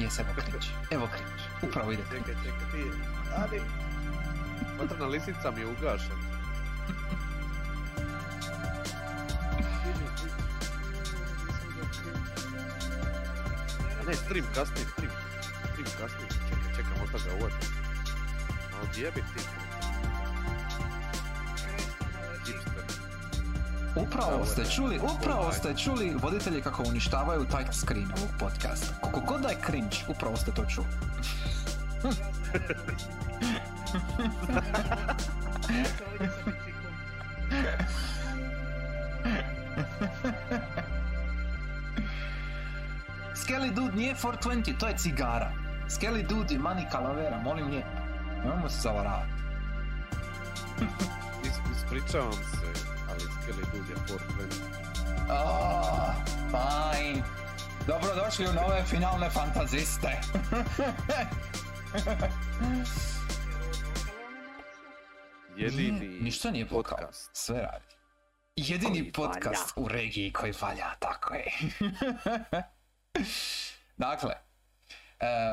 Jes, 0.00 0.18
evo 0.18 0.32
cringe. 0.34 0.68
Evo 0.90 1.08
cringe. 1.08 1.42
Upravo 1.62 1.92
ide 1.92 2.02
Čekaj, 2.10 2.34
čekaj, 2.44 2.66
ti. 2.72 2.90
Ali... 3.36 3.60
Lisica 5.10 5.50
mi 5.50 5.60
je 5.60 5.66
ugašena. 5.66 6.14
A 14.00 14.04
ne, 14.06 14.14
stream 14.14 14.46
kasnije, 14.54 14.86
stream. 14.92 15.12
Stream 15.72 15.90
kasnije. 16.00 16.28
Čekaj, 16.28 16.76
čekaj, 16.76 16.92
možda 17.00 17.18
ga 17.18 17.36
uvatim. 17.36 17.68
A 18.72 18.82
odjebit 18.82 19.24
ti. 19.36 19.69
Upravo 23.96 24.46
ste 24.46 24.64
čuli, 24.64 24.98
upravo 24.98 25.40
ovaj. 25.40 25.52
ste 25.52 25.76
čuli 25.76 26.14
voditelji 26.22 26.62
kako 26.62 26.82
uništavaju 26.82 27.44
title 27.44 27.72
screen 27.72 28.12
ovog 28.16 28.30
podcasta. 28.38 28.94
Koliko 29.00 29.20
god 29.20 29.40
da 29.40 29.48
je 29.48 29.56
cringe, 29.66 29.96
upravo 30.08 30.36
ste 30.36 30.52
to 30.52 30.64
čuli. 30.64 30.86
Skelly 43.36 43.70
Dude 43.70 43.96
nije 43.96 44.14
420, 44.14 44.78
to 44.78 44.88
je 44.88 44.96
cigara. 44.96 45.52
Skelly 45.88 46.22
Dude 46.22 46.54
je 46.54 46.60
mani 46.60 46.86
kalavera, 46.92 47.38
molim 47.38 47.66
lijepo. 47.66 47.88
Nemojmo 48.44 48.68
se 48.68 48.80
zavaravati. 48.80 49.30
Is- 51.42 51.76
Ispričavam 51.76 52.32
se, 52.32 52.59
ali 53.50 53.64
Skelly 53.64 53.66
Dude 53.72 53.92
je 53.92 53.96
420. 53.96 54.20
Oh, 55.30 56.14
fine. 56.50 57.22
Dobrodošli 57.86 58.46
u 58.48 58.52
nove 58.52 58.84
finalne 58.84 59.30
fantaziste. 59.30 60.08
Jedini 65.56 66.08
ništa 66.20 66.50
nije 66.50 66.68
podcast. 66.68 67.30
Sve 67.32 67.60
radi. 67.60 67.84
Jedini 68.56 69.00
Koji 69.00 69.12
podcast 69.12 69.72
u 69.76 69.88
regiji 69.88 70.32
koji 70.32 70.52
valja, 70.60 70.94
tako 70.98 71.34
je. 71.34 71.52
dakle, 74.06 74.30
e, 74.30 74.38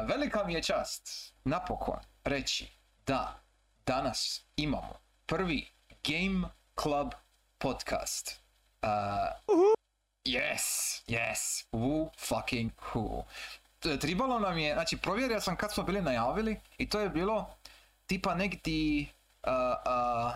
velika 0.07 0.44
mi 0.44 0.53
je 0.53 0.63
čast 0.63 1.33
napokon 1.44 2.00
reći 2.23 2.67
da 3.05 3.44
danas 3.85 4.45
imamo 4.55 5.00
prvi 5.25 5.72
Game 6.03 6.47
Club 6.81 7.13
podcast. 7.58 8.39
Uh, 8.83 9.67
Yes, 10.25 10.63
yes, 11.08 11.63
who 11.72 12.09
fucking 12.17 12.72
who. 12.94 13.23
Tribalo 14.00 14.39
nam 14.39 14.58
je, 14.58 14.73
znači 14.73 14.97
provjerio 14.97 15.41
sam 15.41 15.58
kad 15.58 15.73
smo 15.73 15.83
bili 15.83 16.02
najavili 16.02 16.59
i 16.78 16.89
to 16.89 17.00
je 17.00 17.09
bilo 17.09 17.55
tipa 18.08 18.35
negdje, 18.35 19.05
uh, 19.44 19.52
uh, 20.25 20.33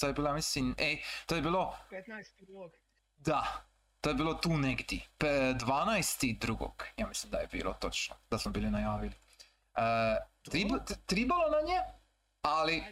to 0.00 0.06
je 0.06 0.12
bilo, 0.12 0.32
mislim, 0.32 0.74
ej, 0.78 0.98
to 1.26 1.34
je 1.36 1.42
bilo, 1.42 1.76
15. 1.90 2.46
blog. 2.46 2.72
da, 3.16 3.46
to 4.00 4.10
je 4.10 4.14
bilo 4.14 4.34
tu 4.34 4.56
negdje, 4.56 5.00
Pe- 5.18 5.54
12. 5.54 6.38
drugog, 6.38 6.84
ja 6.96 7.06
mislim 7.06 7.30
da 7.30 7.38
je 7.38 7.46
bilo 7.46 7.72
točno, 7.72 8.16
da 8.30 8.38
smo 8.38 8.52
bili 8.52 8.70
najavili. 8.70 9.14
Uh, 9.72 9.82
tribalo, 10.42 10.80
t- 10.80 10.94
tribalo 11.06 11.48
na 11.50 11.60
nje, 11.66 11.80
ali 12.42 12.82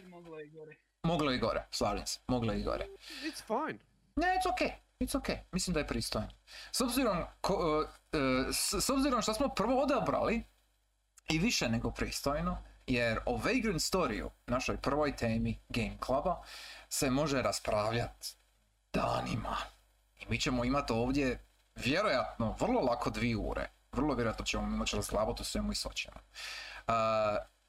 moglo 1.03 1.31
je 1.31 1.37
i 1.37 1.39
gore. 1.39 1.67
slažem 1.71 2.07
se, 2.07 2.19
moglo 2.27 2.53
i 2.53 2.63
gore. 2.63 2.87
It's 3.23 3.41
fine. 3.47 3.79
Ne, 4.15 4.27
it's 4.27 4.47
okay. 4.55 4.71
It's 4.99 5.19
okay. 5.21 5.37
Mislim 5.51 5.73
da 5.73 5.79
je 5.79 5.87
pristojno. 5.87 6.29
S 6.71 6.81
obzirom, 6.81 7.23
ko, 7.41 7.53
uh, 7.53 8.19
uh, 8.19 8.47
s, 8.53 8.73
s 8.73 8.89
obzirom 8.89 9.21
što 9.21 9.33
smo 9.33 9.49
prvo 9.49 9.81
odabrali 9.81 10.43
i 11.29 11.39
više 11.39 11.69
nego 11.69 11.91
pristojno, 11.91 12.57
jer 12.87 13.19
o 13.25 13.37
Vagrant 13.37 13.79
Storyu, 13.79 14.29
našoj 14.47 14.77
prvoj 14.77 15.15
temi 15.15 15.59
Game 15.69 15.97
Cluba, 16.05 16.43
se 16.89 17.09
može 17.09 17.41
raspravljati 17.41 18.35
danima. 18.93 19.57
I 20.19 20.25
mi 20.29 20.39
ćemo 20.39 20.65
imati 20.65 20.93
ovdje 20.93 21.45
vjerojatno 21.75 22.55
vrlo 22.59 22.81
lako 22.81 23.09
dvije 23.09 23.37
ure. 23.37 23.69
Vrlo 23.91 24.15
vjerojatno 24.15 24.45
ćemo 24.45 24.63
moći 24.63 24.95
razglabati 24.95 25.41
o 25.41 25.45
svemu 25.45 25.71
i 25.71 25.75
svačemu. 25.75 26.17
Uh, 26.17 26.93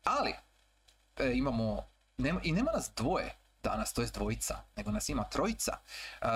ali, 0.05 0.35
e, 1.17 1.33
imamo, 1.35 1.92
nema, 2.19 2.41
i 2.45 2.53
nema 2.53 2.71
nas 2.73 2.91
dvoje 2.97 3.35
danas, 3.63 3.93
to 3.93 4.01
jest 4.01 4.15
dvojica, 4.15 4.59
nego 4.77 4.91
nas 4.91 5.09
ima 5.09 5.25
trojica. 5.25 5.77
E, 6.23 6.27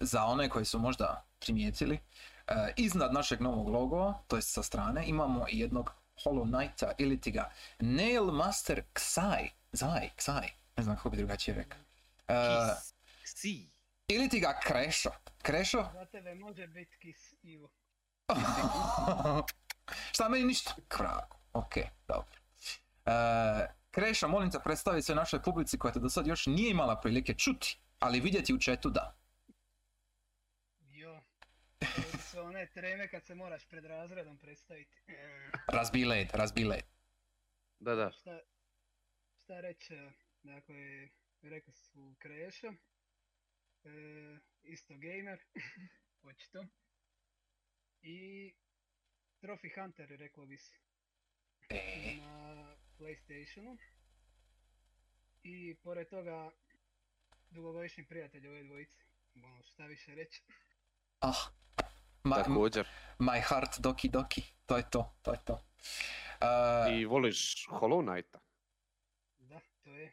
za 0.00 0.24
one 0.24 0.48
koji 0.48 0.64
su 0.64 0.78
možda 0.78 1.24
primijetili, 1.40 2.00
e, 2.46 2.72
iznad 2.76 3.12
našeg 3.12 3.40
novog 3.40 3.68
logova, 3.68 4.22
to 4.26 4.36
jest 4.36 4.52
sa 4.52 4.62
strane, 4.62 5.04
imamo 5.06 5.46
jednog 5.48 5.92
Hollow 6.24 6.58
Knighta 6.58 6.92
ili 6.98 7.20
ti 7.20 7.30
ga 7.30 7.50
Nail 7.78 8.24
Master 8.24 8.82
Xai, 8.94 9.50
Zai, 9.72 10.10
Xai, 10.16 10.48
ne 10.76 10.82
znam 10.82 10.96
kako 10.96 11.10
bi 11.10 11.16
drugačije 11.16 11.54
rekao. 11.54 11.78
E, 12.28 12.34
Si. 13.24 13.70
ili 14.08 14.28
ti 14.28 14.40
ga 14.40 14.60
Krešo. 14.62 15.10
Krešo? 15.42 15.88
Za 15.92 16.04
tebe 16.04 16.34
može 16.34 16.66
biti 16.66 16.98
kis 16.98 17.34
Ivo. 17.42 17.68
Šta 20.12 20.28
meni 20.28 20.44
ništa? 20.44 20.74
Kragu. 20.88 21.36
Ok, 21.52 21.74
dobro. 22.08 22.38
E, 23.06 23.77
Krešo, 23.98 24.28
molim 24.28 24.50
te 24.50 24.58
predstavi 24.64 25.02
se 25.02 25.14
našoj 25.14 25.42
publici 25.42 25.78
koja 25.78 25.92
te 25.92 26.00
do 26.00 26.08
sad 26.08 26.26
još 26.26 26.46
nije 26.46 26.70
imala 26.70 27.00
prilike 27.00 27.34
čuti, 27.34 27.78
ali 27.98 28.20
vidjeti 28.20 28.54
u 28.54 28.58
četu 28.58 28.90
da. 28.90 29.16
Jo. 30.78 31.20
To 31.80 32.18
su 32.18 32.40
one 32.40 32.66
treme 32.66 33.08
kad 33.08 33.24
se 33.24 33.34
moraš 33.34 33.66
pred 33.66 33.84
razredom 33.84 34.38
predstaviti. 34.38 34.96
E, 35.08 35.50
Razbi 35.76 36.04
led, 36.04 36.28
razbi 36.32 36.64
led. 36.64 36.84
Da, 37.78 37.94
da. 37.94 38.10
Šta, 38.12 38.38
šta 39.44 39.60
reći, 39.60 39.94
e, 39.94 40.12
dakle, 40.42 41.08
rekao 41.42 41.74
su 41.74 42.14
Krešo, 42.18 42.66
e, 43.84 44.38
isto 44.62 44.94
gamer, 44.94 45.38
očito. 46.30 46.66
I 48.02 48.52
Trophy 49.42 49.82
Hunter, 49.82 50.08
reklo 50.08 50.46
bi 50.46 50.58
se, 50.58 50.76
E, 51.70 52.16
na 52.16 52.77
Playstationu. 52.98 53.78
I 55.42 55.76
pored 55.82 56.08
toga, 56.08 56.50
dugogodišnji 57.50 58.04
prijatelj 58.04 58.48
ove 58.48 58.62
dvojice. 58.62 59.02
Ono, 59.34 59.62
šta 59.62 59.86
više 59.86 60.14
reći. 60.14 60.42
ah, 61.20 61.50
my, 62.24 62.44
Također. 62.44 62.88
my 63.18 63.40
heart 63.48 63.78
doki 63.80 64.08
doki, 64.08 64.42
to 64.66 64.76
je 64.76 64.90
to, 64.90 65.16
to 65.22 65.32
je 65.32 65.38
to. 65.44 65.64
E, 66.40 67.00
I 67.00 67.04
voliš 67.04 67.66
Hollow 67.68 68.12
Knighta? 68.12 68.38
Da, 69.38 69.60
to 69.84 69.94
je. 69.94 70.12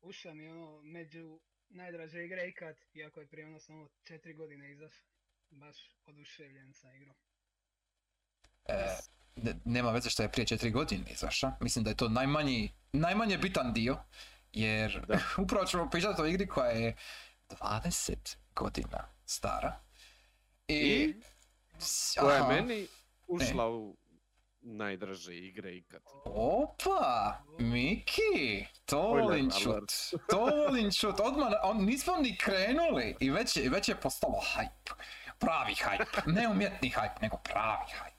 Ušao 0.00 0.34
mi 0.34 0.48
ono 0.48 0.82
među 0.82 1.40
najdraže 1.68 2.24
igre 2.24 2.48
ikad, 2.48 2.76
iako 2.94 3.20
je 3.20 3.26
prije 3.28 3.46
ono 3.46 3.60
samo 3.60 3.88
četiri 4.02 4.34
godine 4.34 4.72
izašao. 4.72 5.06
Baš 5.50 5.76
oduševljen 6.06 6.72
sa 6.74 6.92
igrom. 6.94 7.16
e, 8.68 8.96
nema 9.64 9.90
veze 9.90 10.10
što 10.10 10.22
je 10.22 10.28
prije 10.32 10.46
četiri 10.46 10.70
godine 10.70 11.04
izaša. 11.10 11.52
Mislim 11.60 11.84
da 11.84 11.90
je 11.90 11.96
to 11.96 12.08
najmanji, 12.08 12.72
najmanje 12.92 13.38
bitan 13.38 13.72
dio, 13.72 13.96
jer 14.52 15.06
Da. 15.08 15.18
upravo 15.42 15.64
ćemo 15.64 15.90
pričati 15.90 16.22
o 16.22 16.26
igri 16.26 16.46
koja 16.46 16.70
je 16.70 16.96
20 17.48 18.36
godina 18.54 19.08
stara. 19.24 19.80
I, 20.68 20.74
I? 20.74 21.14
Koja 22.20 22.36
je 22.36 22.62
meni 22.62 22.86
ušla 23.26 23.70
u 23.70 23.96
najdraže 24.60 25.36
igre 25.36 25.76
ikad. 25.76 26.02
Opa, 26.24 27.36
Miki, 27.58 28.66
to 28.84 29.02
volim 29.02 29.50
čut, 29.62 29.92
to 30.28 30.38
volim 30.38 30.92
čut, 30.92 31.20
odmah, 31.20 31.52
on, 31.62 31.84
nismo 31.84 32.16
ni 32.16 32.36
krenuli 32.36 33.16
i 33.20 33.30
već 33.30 33.56
je, 33.56 33.70
već 33.70 33.88
je 33.88 34.00
postalo 34.00 34.40
hype, 34.56 34.92
pravi 35.38 35.74
hype, 35.74 36.22
ne 36.26 36.48
umjetni 36.48 36.90
hype, 36.90 37.22
nego 37.22 37.36
pravi 37.36 37.86
hype. 37.86 38.16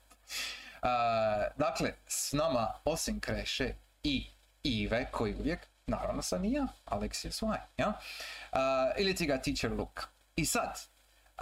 Dakle, 1.57 1.93
s 2.07 2.33
nama 2.33 2.73
osim 2.85 3.19
Kreše 3.19 3.73
i 4.03 4.27
Ive, 4.63 5.11
koji 5.11 5.35
uvijek, 5.35 5.67
naravno 5.87 6.21
sam 6.21 6.45
i 6.45 6.51
ja, 6.51 6.67
Alexius 6.85 7.43
Y, 7.45 7.59
ja? 7.77 7.87
Uh, 7.87 8.57
ili 8.97 9.15
ti 9.15 9.25
ga 9.25 9.41
Teacher 9.41 9.71
Luke. 9.71 10.01
I 10.35 10.45
sad, 10.45 10.79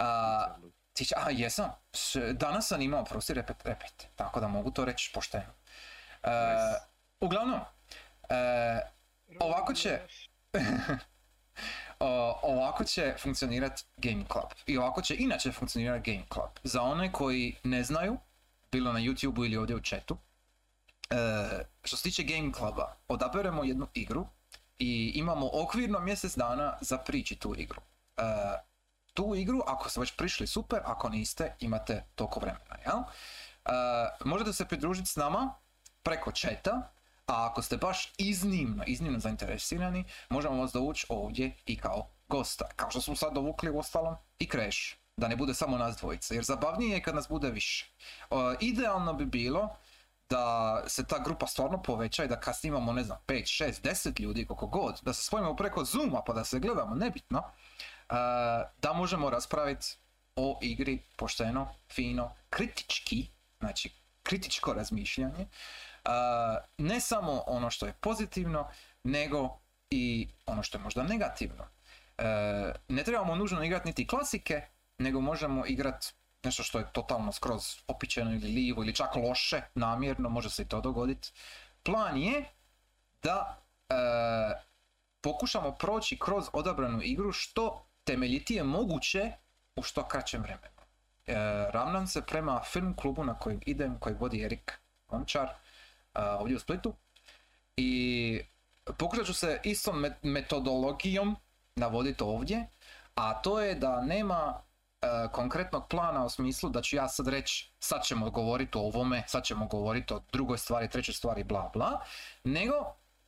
uh, 0.00 0.68
Tić, 0.92 1.12
a 1.12 1.30
jesam, 1.30 1.70
danas 2.32 2.66
sam 2.66 2.82
imao 2.82 3.04
prosti 3.04 3.34
repet, 3.34 3.56
repet, 3.64 4.06
tako 4.14 4.40
da 4.40 4.48
mogu 4.48 4.70
to 4.70 4.84
reći 4.84 5.10
pošteno. 5.14 5.52
Nice. 6.22 6.84
uglavnom, 7.20 7.60
e, 8.28 8.80
Ovako 9.40 9.74
će- 9.74 10.00
o- 12.00 12.40
ovako 12.42 12.84
će 12.84 13.14
funkcionirati 13.18 13.82
Game 13.96 14.24
Club. 14.32 14.50
I 14.66 14.78
ovako 14.78 15.02
će 15.02 15.16
inače 15.18 15.52
funkcionirati 15.52 16.12
Game 16.12 16.26
Club. 16.32 16.50
Za 16.64 16.82
one 16.82 17.12
koji 17.12 17.56
ne 17.64 17.82
znaju, 17.82 18.18
bilo 18.72 18.92
na 18.92 19.00
YouTube-u 19.00 19.44
ili 19.44 19.56
ovdje 19.56 19.76
u 19.76 19.80
chatu, 19.80 20.16
e, 21.10 21.16
što 21.84 21.96
se 21.96 22.02
tiče 22.02 22.22
Game 22.22 22.52
Cluba, 22.52 22.96
odaberemo 23.08 23.64
jednu 23.64 23.86
igru 23.94 24.26
i 24.78 25.12
imamo 25.14 25.50
okvirno 25.52 26.00
mjesec 26.00 26.36
dana 26.36 26.78
za 26.80 26.98
prići 26.98 27.36
tu 27.36 27.54
igru. 27.58 27.80
E, 28.16 28.22
tu 29.14 29.34
igru, 29.34 29.60
ako 29.66 29.90
ste 29.90 30.00
već 30.00 30.16
prišli 30.16 30.46
super, 30.46 30.80
ako 30.84 31.08
niste, 31.08 31.56
imate 31.60 32.04
toliko 32.14 32.40
vremena, 32.40 32.76
jel? 32.86 33.02
možete 34.24 34.52
se 34.52 34.64
pridružiti 34.64 35.08
s 35.08 35.16
nama 35.16 35.54
preko 36.02 36.32
četa, 36.32 36.92
a 37.26 37.46
ako 37.50 37.62
ste 37.62 37.76
baš 37.76 38.12
iznimno, 38.18 38.84
iznimno 38.86 39.18
zainteresirani, 39.18 40.04
možemo 40.28 40.60
vas 40.60 40.72
dovući 40.72 41.06
ovdje 41.08 41.56
i 41.66 41.76
kao 41.76 42.10
gosta. 42.28 42.68
Kao 42.76 42.90
što 42.90 43.00
smo 43.00 43.16
sad 43.16 43.34
dovukli 43.34 43.70
u 43.70 43.78
ostalom 43.78 44.16
i 44.38 44.46
Crash. 44.46 44.78
Da 45.16 45.28
ne 45.28 45.36
bude 45.36 45.54
samo 45.54 45.78
nas 45.78 45.96
dvojica, 45.96 46.34
jer 46.34 46.44
zabavnije 46.44 46.94
je 46.94 47.02
kad 47.02 47.14
nas 47.14 47.28
bude 47.28 47.50
više. 47.50 47.92
Idealno 48.60 49.14
bi 49.14 49.24
bilo 49.24 49.76
da 50.30 50.82
se 50.86 51.06
ta 51.06 51.18
grupa 51.18 51.46
stvarno 51.46 51.82
poveća 51.82 52.24
i 52.24 52.28
da 52.28 52.40
kasnije 52.40 52.68
imamo, 52.68 52.92
ne 52.92 53.04
znam, 53.04 53.18
5, 53.26 53.64
6, 53.64 53.82
10 53.82 54.20
ljudi, 54.20 54.46
koliko 54.46 54.66
god, 54.66 55.00
da 55.02 55.12
se 55.12 55.24
spojimo 55.24 55.56
preko 55.56 55.84
Zooma 55.84 56.22
pa 56.26 56.32
da 56.32 56.44
se 56.44 56.58
gledamo, 56.58 56.94
nebitno, 56.94 57.38
uh, 57.38 58.16
da 58.82 58.92
možemo 58.92 59.30
raspraviti 59.30 59.86
o 60.36 60.58
igri 60.62 61.02
pošteno, 61.16 61.74
fino, 61.92 62.34
kritički, 62.50 63.28
znači 63.58 63.90
kritičko 64.22 64.72
razmišljanje, 64.72 65.46
uh, 66.04 66.10
ne 66.78 67.00
samo 67.00 67.42
ono 67.46 67.70
što 67.70 67.86
je 67.86 67.92
pozitivno, 67.92 68.68
nego 69.04 69.58
i 69.90 70.28
ono 70.46 70.62
što 70.62 70.78
je 70.78 70.82
možda 70.82 71.02
negativno. 71.02 71.62
Uh, 72.18 72.24
ne 72.88 73.04
trebamo 73.04 73.34
nužno 73.34 73.64
igrati 73.64 73.88
niti 73.88 74.06
klasike, 74.06 74.62
nego 74.98 75.20
možemo 75.20 75.66
igrati 75.66 76.12
nešto 76.44 76.62
što 76.62 76.78
je 76.78 76.92
totalno 76.92 77.32
skroz 77.32 77.62
opičeno 77.86 78.32
ili 78.32 78.48
livo 78.48 78.82
ili 78.82 78.94
čak 78.94 79.16
loše, 79.16 79.62
namjerno, 79.74 80.28
može 80.28 80.50
se 80.50 80.62
i 80.62 80.68
to 80.68 80.80
dogoditi. 80.80 81.32
Plan 81.82 82.16
je 82.18 82.44
da 83.22 83.62
e, 83.88 83.94
pokušamo 85.20 85.72
proći 85.72 86.18
kroz 86.18 86.44
odabranu 86.52 87.00
igru 87.02 87.32
što 87.32 87.86
temeljitije 88.04 88.62
moguće 88.62 89.32
u 89.76 89.82
što 89.82 90.08
kraćem 90.08 90.42
vremenu. 90.42 90.76
E, 91.26 91.34
ravnam 91.70 92.06
se 92.06 92.22
prema 92.22 92.60
film 92.64 92.96
klubu 92.96 93.24
na 93.24 93.38
kojeg 93.38 93.68
idem, 93.68 93.98
kojeg 93.98 94.20
vodi 94.20 94.44
Erik 94.44 94.80
Momčar 95.08 95.48
e, 95.48 95.54
ovdje 96.20 96.56
u 96.56 96.60
Splitu 96.60 96.94
i 97.76 98.40
pokušat 98.98 99.26
ću 99.26 99.34
se 99.34 99.60
istom 99.64 100.06
metodologijom 100.22 101.36
navoditi 101.76 102.22
ovdje, 102.22 102.66
a 103.14 103.42
to 103.42 103.60
je 103.60 103.74
da 103.74 104.00
nema 104.00 104.62
E, 105.02 105.28
konkretnog 105.32 105.88
plana 105.88 106.24
u 106.24 106.30
smislu 106.30 106.70
da 106.70 106.82
ću 106.82 106.96
ja 106.96 107.08
sad 107.08 107.28
reći 107.28 107.72
sad 107.78 108.04
ćemo 108.04 108.30
govoriti 108.30 108.78
o 108.78 108.80
ovome, 108.80 109.24
sad 109.26 109.44
ćemo 109.44 109.66
govoriti 109.66 110.14
o 110.14 110.22
drugoj 110.32 110.58
stvari, 110.58 110.90
trećoj 110.90 111.14
stvari, 111.14 111.44
bla 111.44 111.70
bla, 111.72 112.00
nego 112.44 112.74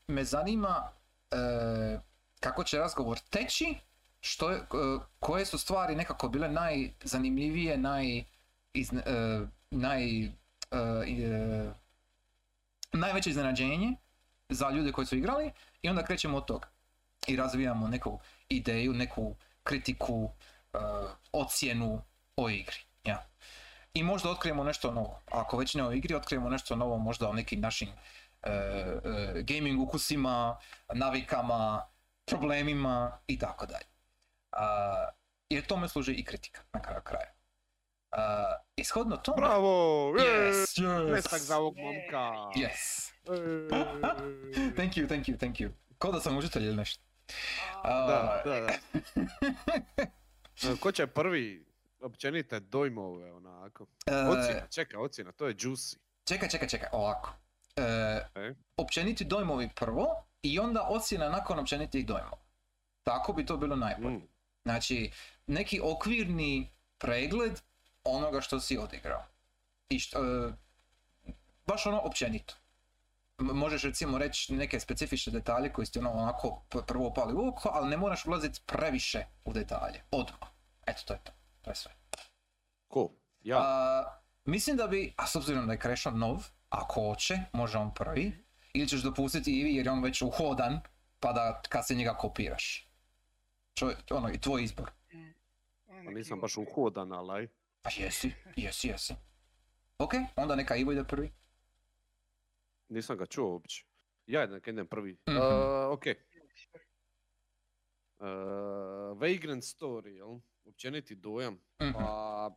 me 0.06 0.24
zanima 0.24 0.90
e, 1.30 1.36
kako 2.40 2.64
će 2.64 2.78
razgovor 2.78 3.18
teći, 3.18 3.74
što 4.20 4.50
je, 4.50 4.62
koje 5.20 5.46
su 5.46 5.58
stvari 5.58 5.96
nekako 5.96 6.28
bile 6.28 6.48
najzanimljivije, 6.48 7.76
naj, 7.76 8.24
iz, 8.72 8.92
naj, 9.70 10.32
najveće 12.92 13.30
iznenađenje 13.30 13.96
za 14.48 14.70
ljude 14.70 14.92
koji 14.92 15.06
su 15.06 15.16
igrali 15.16 15.52
i 15.82 15.88
onda 15.88 16.04
krećemo 16.04 16.36
od 16.36 16.44
toga 16.44 16.68
i 17.26 17.36
razvijamo 17.36 17.88
neku 17.88 18.20
ideju, 18.48 18.92
neku 18.92 19.36
kritiku, 19.62 20.30
ocjenu 21.32 22.02
o 22.36 22.50
igri. 22.50 22.76
Ja. 23.04 23.26
I 23.94 24.02
možda 24.02 24.30
otkrijemo 24.30 24.64
nešto 24.64 24.90
novo. 24.92 25.20
Ako 25.30 25.56
već 25.56 25.74
ne 25.74 25.86
o 25.86 25.92
igri, 25.92 26.14
otkrijemo 26.14 26.48
nešto 26.48 26.76
novo 26.76 26.98
možda 26.98 27.28
o 27.28 27.32
nekim 27.32 27.60
našim 27.60 27.88
uh, 27.88 27.94
uh, 28.46 29.40
gaming 29.42 29.80
ukusima, 29.80 30.58
navikama, 30.94 31.86
problemima 32.26 33.18
i 33.26 33.38
tako 33.38 33.66
dalje. 33.66 33.84
Jer 35.50 35.66
tome 35.66 35.88
služi 35.88 36.12
i 36.12 36.24
kritika 36.24 36.60
na 36.72 36.82
kraju 36.82 37.00
kraja. 37.04 37.32
Uh, 38.12 38.18
ishodno 38.76 39.16
tome... 39.16 39.36
Bravo! 39.36 39.68
Yes, 40.12 40.80
yes. 40.80 41.38
Za 41.38 41.56
ovog 41.56 41.76
momka! 41.76 42.32
Yes. 42.56 43.12
thank 44.76 44.96
you, 44.96 45.08
thank 45.08 45.28
you, 45.28 45.38
thank 45.38 45.56
you. 45.56 45.70
Ko 45.98 46.12
da 46.12 46.20
sam 46.20 46.36
učitelj 46.36 46.64
ili 46.66 46.76
nešto. 46.76 47.02
Da, 47.84 48.42
da, 48.44 48.60
da. 48.60 48.72
E, 50.62 50.76
ko 50.80 50.92
će 50.92 51.06
prvi 51.06 51.66
općenite 52.00 52.60
dojmove 52.60 53.32
onako? 53.32 53.86
E, 54.06 54.14
ocjena, 54.14 54.66
čeka, 54.70 55.00
ocjena, 55.00 55.32
to 55.32 55.46
je 55.46 55.54
juicy. 55.54 55.96
Čekaj, 56.24 56.48
čekaj, 56.48 56.68
čekaj, 56.68 56.88
ovako. 56.92 57.32
E, 57.76 57.82
e? 58.34 58.54
Općeniti 58.76 59.24
dojmovi 59.24 59.68
prvo 59.74 60.24
i 60.42 60.58
onda 60.58 60.82
ocjena 60.82 61.28
nakon 61.28 61.58
općenitih 61.58 62.06
dojmova. 62.06 62.38
Tako 63.02 63.32
bi 63.32 63.46
to 63.46 63.56
bilo 63.56 63.76
najbolje. 63.76 64.16
Mm. 64.16 64.28
Znači, 64.64 65.10
neki 65.46 65.80
okvirni 65.82 66.70
pregled 66.98 67.60
onoga 68.04 68.40
što 68.40 68.60
si 68.60 68.78
odigrao. 68.78 69.24
I 69.88 69.98
što, 69.98 70.18
e, 70.24 70.52
baš 71.66 71.86
ono 71.86 72.00
općenito. 72.00 72.54
možeš 73.38 73.82
recimo 73.82 74.18
reći 74.18 74.54
neke 74.54 74.80
specifične 74.80 75.32
detalje 75.32 75.72
koji 75.72 75.86
ste 75.86 75.98
ono 75.98 76.10
onako 76.10 76.62
prvo 76.86 77.14
pali 77.14 77.34
u 77.34 77.48
oko, 77.48 77.70
ali 77.72 77.90
ne 77.90 77.96
moraš 77.96 78.26
ulaziti 78.26 78.60
previše 78.66 79.24
u 79.44 79.52
detalje. 79.52 80.02
Odmah. 80.10 80.47
Eto, 80.88 81.02
to 81.06 81.12
je 81.12 81.20
to. 81.24 81.32
To 81.62 81.70
je 81.70 81.74
sve. 81.74 81.92
Cool. 82.92 83.08
Ja. 83.42 84.20
mislim 84.44 84.76
da 84.76 84.86
bi, 84.86 85.14
a 85.16 85.26
s 85.26 85.36
obzirom 85.36 85.66
da 85.66 85.72
je 85.72 85.80
Crashon 85.80 86.18
nov, 86.18 86.46
ako 86.68 87.08
hoće, 87.08 87.38
može 87.52 87.78
on 87.78 87.94
prvi, 87.94 88.32
ili 88.72 88.88
ćeš 88.88 89.00
dopustiti 89.00 89.60
Ivi 89.60 89.74
jer 89.74 89.86
je 89.86 89.92
on 89.92 90.02
već 90.02 90.22
uhodan, 90.22 90.80
pa 91.20 91.32
da 91.32 91.62
kad 91.68 91.86
se 91.86 91.94
njega 91.94 92.14
kopiraš. 92.14 92.88
Čo, 93.74 93.92
ono, 94.10 94.30
i 94.30 94.40
tvoj 94.40 94.64
izbor. 94.64 94.90
Pa 95.86 96.10
nisam 96.10 96.40
baš 96.40 96.56
uhodan, 96.56 97.12
ali... 97.12 97.48
Pa 97.82 97.90
jesi, 97.96 98.32
jesi, 98.56 98.88
jesi. 98.88 99.14
Ok, 99.98 100.12
onda 100.36 100.56
neka 100.56 100.76
Ivo 100.76 100.92
ide 100.92 101.04
prvi. 101.04 101.32
Nisam 102.88 103.16
ga 103.16 103.26
čuo 103.26 103.50
uopće. 103.50 103.84
Ja 104.26 104.40
jednak 104.40 104.66
idem 104.66 104.86
prvi. 104.86 105.12
Mm-hmm. 105.12 105.36
Uh, 105.36 105.92
ok. 105.92 106.04
Uh, 108.18 108.26
Vagrant 109.20 109.62
Story, 109.62 110.08
jel? 110.08 110.38
općeniti 110.64 111.14
dojam. 111.14 111.54
Mhm. 111.82 111.92
Pa 111.92 112.50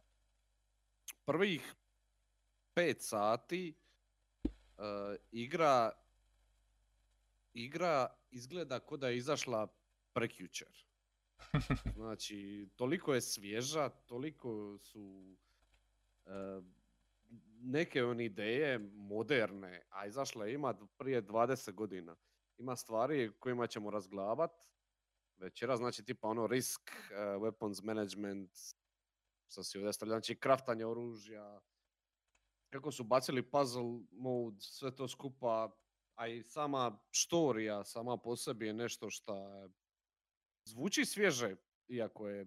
prvih 1.25 1.75
pet 2.73 3.01
sati 3.01 3.73
uh, 4.43 4.53
igra 5.31 5.91
igra 7.53 8.07
izgleda 8.31 8.79
kao 8.79 8.97
da 8.97 9.09
je 9.09 9.17
izašla 9.17 9.67
prekjučer. 10.13 10.85
Znači, 11.95 12.69
toliko 12.75 13.13
je 13.13 13.21
svježa, 13.21 13.89
toliko 13.89 14.77
su 14.77 15.35
uh, 16.25 16.31
neke 17.61 18.03
on 18.03 18.21
ideje 18.21 18.79
moderne, 18.93 19.81
a 19.89 20.05
izašla 20.05 20.45
je 20.45 20.53
ima 20.53 20.73
prije 20.97 21.21
20 21.21 21.71
godina. 21.71 22.15
Ima 22.57 22.75
stvari 22.75 23.31
kojima 23.39 23.67
ćemo 23.67 23.91
razglabat, 23.91 24.51
večera, 25.41 25.77
znači 25.77 26.03
tipa 26.03 26.27
ono 26.27 26.47
risk, 26.47 26.81
uh, 26.91 27.41
weapons 27.41 27.83
management, 27.83 28.51
što 29.51 29.63
si 29.63 29.77
ovdje 29.77 29.93
stavlja, 29.93 30.11
znači 30.11 30.39
kraftanje 30.39 30.85
oružja, 30.85 31.61
kako 32.69 32.91
su 32.91 33.03
bacili 33.03 33.51
puzzle 33.51 33.99
mode, 34.11 34.61
sve 34.61 34.95
to 34.95 35.07
skupa, 35.07 35.71
a 36.15 36.27
i 36.27 36.43
sama 36.43 36.99
štorija 37.11 37.83
sama 37.83 38.17
po 38.17 38.35
sebi 38.35 38.67
je 38.67 38.73
nešto 38.73 39.09
što 39.09 39.69
zvuči 40.63 41.05
svježe, 41.05 41.55
iako 41.87 42.27
je 42.27 42.45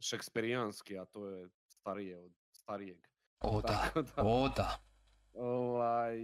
šeksperijanski, 0.00 0.98
a 0.98 1.04
to 1.04 1.26
je 1.26 1.48
starije 1.68 2.18
od 2.18 2.32
starijeg. 2.52 3.06
O 3.40 3.60
da, 3.60 3.92
o 4.16 4.48
da. 4.48 4.78
Ovaj, 5.32 6.18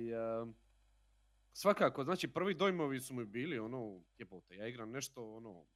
Svakako, 1.53 2.05
znači 2.05 2.29
prvi 2.29 2.55
dojmovi 2.55 3.01
su 3.01 3.15
mi 3.15 3.25
bili 3.25 3.59
ono, 3.59 4.03
jebote, 4.19 4.57
ja 4.57 4.69
igram 4.69 4.91
nešto 4.91 5.35
ono, 5.35 5.67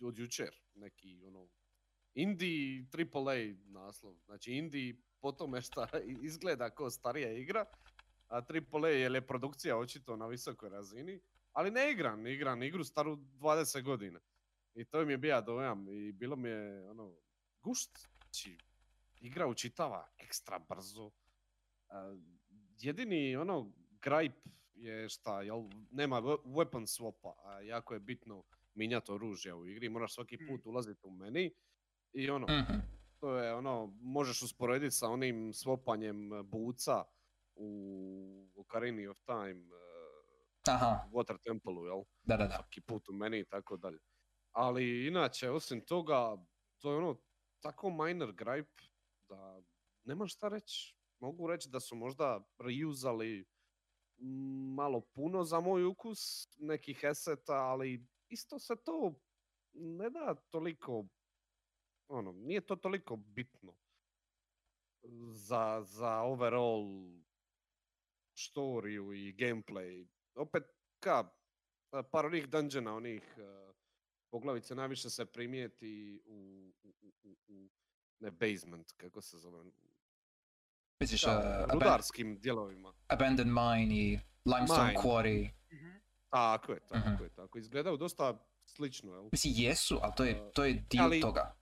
od 0.00 0.18
jučer, 0.18 0.54
neki 0.74 1.24
ono, 1.24 1.48
indie 2.14 2.86
AAA 2.92 3.54
naslov. 3.64 4.14
Znači 4.24 4.52
indie 4.52 4.96
po 5.20 5.32
tome 5.32 5.62
šta 5.62 5.88
izgleda 6.28 6.70
kao 6.70 6.90
starija 6.90 7.32
igra, 7.32 7.64
a 8.28 8.42
AAA 8.72 8.88
je 8.88 9.26
produkcija 9.26 9.78
očito 9.78 10.16
na 10.16 10.26
visokoj 10.26 10.68
razini, 10.68 11.20
ali 11.52 11.70
ne 11.70 11.92
igram, 11.92 12.26
igram 12.26 12.62
igru 12.62 12.84
staru 12.84 13.16
20 13.16 13.82
godina. 13.82 14.20
I 14.74 14.84
to 14.84 15.04
mi 15.04 15.12
je 15.12 15.18
bija 15.18 15.40
dojam 15.40 15.88
i 15.88 16.12
bilo 16.12 16.36
mi 16.36 16.48
je 16.48 16.90
ono, 16.90 17.16
gušt, 17.62 17.98
znači 18.18 18.58
igra 19.20 19.46
učitava 19.46 20.08
ekstra 20.18 20.58
brzo. 20.58 21.10
jedini 22.78 23.36
ono 23.36 23.72
gripe 24.04 24.50
je 24.74 25.08
šta, 25.08 25.42
jel, 25.42 25.62
nema 25.90 26.22
weapon 26.44 26.86
swapa, 26.86 27.32
a 27.44 27.60
jako 27.60 27.94
je 27.94 28.00
bitno 28.00 28.44
minjati 28.74 29.12
oružje 29.12 29.54
u 29.54 29.66
igri, 29.66 29.88
moraš 29.88 30.14
svaki 30.14 30.36
mm. 30.36 30.46
put 30.48 30.66
ulaziti 30.66 31.00
u 31.06 31.10
meni 31.10 31.54
i 32.12 32.30
ono, 32.30 32.46
mhm. 32.46 32.78
to 33.20 33.36
je 33.36 33.54
ono, 33.54 33.94
možeš 34.00 34.42
usporediti 34.42 34.94
sa 34.94 35.08
onim 35.08 35.52
swopanjem 35.52 36.30
buca 36.44 37.04
u 37.54 38.50
Ocarina 38.56 39.10
of 39.10 39.18
Time, 39.24 39.60
uh, 39.74 39.84
Aha. 40.68 41.08
Water 41.12 41.36
Temple, 41.44 41.72
jel? 41.72 42.04
Da, 42.22 42.36
da, 42.36 42.46
da. 42.46 42.54
Svaki 42.56 42.80
put 42.80 43.08
u 43.08 43.12
meni 43.12 43.38
i 43.38 43.44
tako 43.44 43.76
dalje. 43.76 43.98
Ali 44.52 45.06
inače, 45.06 45.50
osim 45.50 45.80
toga, 45.80 46.36
to 46.78 46.90
je 46.90 46.98
ono, 46.98 47.16
tako 47.60 47.90
minor 47.90 48.32
gripe 48.32 48.82
da 49.28 49.62
nema 50.04 50.26
šta 50.26 50.48
reći. 50.48 50.96
Mogu 51.20 51.46
reći 51.46 51.68
da 51.68 51.80
su 51.80 51.96
možda 51.96 52.40
reuzali 52.58 53.40
mm, 53.40 53.53
malo 54.76 55.00
puno 55.00 55.44
za 55.44 55.60
moj 55.60 55.84
ukus 55.84 56.48
nekih 56.58 57.04
eseta, 57.04 57.54
ali 57.54 58.06
isto 58.28 58.58
se 58.58 58.74
to 58.84 59.14
ne 59.72 60.10
da 60.10 60.34
toliko, 60.34 61.06
ono, 62.08 62.32
nije 62.32 62.66
to 62.66 62.76
toliko 62.76 63.16
bitno 63.16 63.74
za, 65.32 65.82
za 65.82 66.20
overall 66.20 66.84
storiju 68.38 69.12
i 69.12 69.32
gameplay. 69.32 70.08
Opet, 70.34 70.62
ka, 71.00 71.30
par 72.10 72.26
onih 72.26 72.48
dungeona, 72.48 72.94
onih 72.96 73.34
a, 73.38 73.72
poglavice 74.30 74.74
najviše 74.74 75.10
se 75.10 75.26
primijeti 75.26 76.22
u, 76.26 76.70
u, 76.82 76.88
u, 76.88 77.12
u- 77.22 77.36
u 77.46 77.68
ne 78.20 78.30
basement, 78.30 78.92
kako 78.92 79.20
se 79.20 79.38
zove, 79.38 79.70
Misliš, 81.00 81.22
da, 81.22 81.30
uh, 81.30 81.44
aban- 81.66 81.72
rudarskim 81.74 82.38
dijelovima. 82.38 82.92
Abandoned 83.08 83.46
Mine 83.48 83.94
i 83.94 84.18
Limestone 84.46 84.86
Mine. 84.86 85.00
Quarry. 85.00 85.50
Mhm. 85.72 85.90
Tako 86.30 86.72
je, 86.72 86.80
tako 86.80 87.08
Mhm. 87.10 87.22
je, 87.22 87.28
tako. 87.30 87.58
Izgledaju 87.58 87.96
dosta 87.96 88.34
slično, 88.66 89.12
jel? 89.12 89.28
Mislim, 89.32 89.52
jesu, 89.56 89.98
ali 90.02 90.12
to 90.16 90.24
je, 90.24 90.50
to 90.52 90.64
je 90.64 90.84
dio 90.90 91.02
ali- 91.02 91.20
toga. 91.20 91.54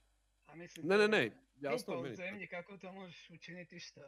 A 0.46 0.54
mislim, 0.54 0.86
Ne, 0.86 0.98
ne, 0.98 1.08
ne, 1.08 1.30
jasno 1.56 2.00
meni. 2.02 2.16
zemlji, 2.16 2.46
kako 2.46 2.76
to 2.76 2.92
možeš 2.92 3.30
učiniti 3.30 3.80
šta? 3.80 4.00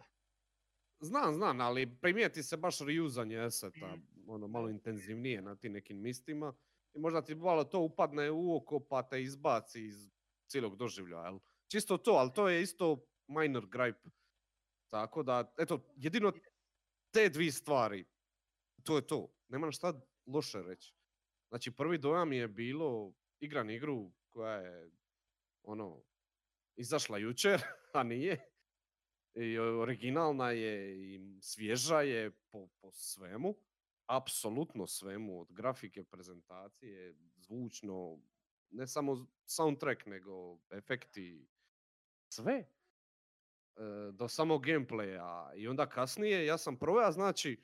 Znam, 1.00 1.34
znam, 1.34 1.60
ali 1.60 1.96
primijeti 1.96 2.42
se 2.42 2.56
baš 2.56 2.78
reuzanje 2.80 3.36
eseta, 3.38 3.86
Mhm. 3.86 4.00
ono 4.26 4.46
malo 4.46 4.68
intenzivnije 4.68 5.42
na 5.42 5.56
tim 5.56 5.72
nekim 5.72 5.98
mistima. 5.98 6.52
I 6.94 6.98
možda 6.98 7.22
ti 7.22 7.34
malo 7.34 7.64
to 7.64 7.80
upadne 7.80 8.30
u 8.30 8.56
oko 8.56 8.80
pa 8.80 9.02
te 9.02 9.22
izbaci 9.22 9.82
iz 9.82 10.10
cijelog 10.46 10.76
doživljaja, 10.76 11.24
jel? 11.24 11.38
Čisto 11.68 11.96
to, 11.96 12.10
ali 12.10 12.32
to 12.32 12.48
je 12.48 12.62
isto 12.62 12.96
minor 13.28 13.66
gripe. 13.66 14.08
Tako 14.94 15.22
da, 15.22 15.54
eto, 15.58 15.80
jedino 15.96 16.32
te 17.10 17.28
dvije 17.28 17.52
stvari, 17.52 18.04
to 18.82 18.96
je 18.96 19.06
to. 19.06 19.34
Nema 19.48 19.70
šta 19.70 20.00
loše 20.26 20.62
reći. 20.62 20.94
Znači, 21.48 21.70
prvi 21.70 21.98
dojam 21.98 22.32
je 22.32 22.48
bilo 22.48 23.12
igran 23.40 23.70
igru 23.70 24.12
koja 24.28 24.56
je, 24.56 24.90
ono, 25.62 26.02
izašla 26.76 27.18
jučer, 27.18 27.62
a 27.92 28.02
nije. 28.02 28.50
I 29.34 29.58
originalna 29.58 30.50
je 30.50 30.98
i 30.98 31.38
svježa 31.40 32.00
je 32.00 32.30
po, 32.30 32.68
po 32.80 32.92
svemu. 32.92 33.56
Apsolutno 34.06 34.86
svemu, 34.86 35.40
od 35.40 35.52
grafike, 35.52 36.04
prezentacije, 36.04 37.14
zvučno, 37.36 38.18
ne 38.70 38.86
samo 38.86 39.26
soundtrack, 39.44 40.06
nego 40.06 40.58
efekti, 40.70 41.46
sve. 42.28 42.64
E, 43.76 44.12
do 44.12 44.28
samog 44.28 44.66
gameplaya. 44.66 45.54
I 45.56 45.68
onda 45.68 45.86
kasnije 45.86 46.46
ja 46.46 46.58
sam 46.58 46.76
proveo, 46.76 47.12
znači, 47.12 47.60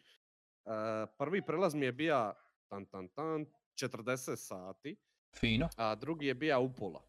e, 0.65 0.71
prvi 1.19 1.43
prelaz 1.47 1.75
mi 1.75 1.87
je 1.87 1.93
bio 1.93 2.35
tan 2.69 2.87
tan 2.87 3.09
tan 3.09 3.47
40 3.75 4.37
sati, 4.37 4.97
Fino. 5.41 5.69
a 5.77 5.95
drugi 5.95 6.27
je 6.27 6.35
bio 6.35 6.61
upola. 6.61 7.03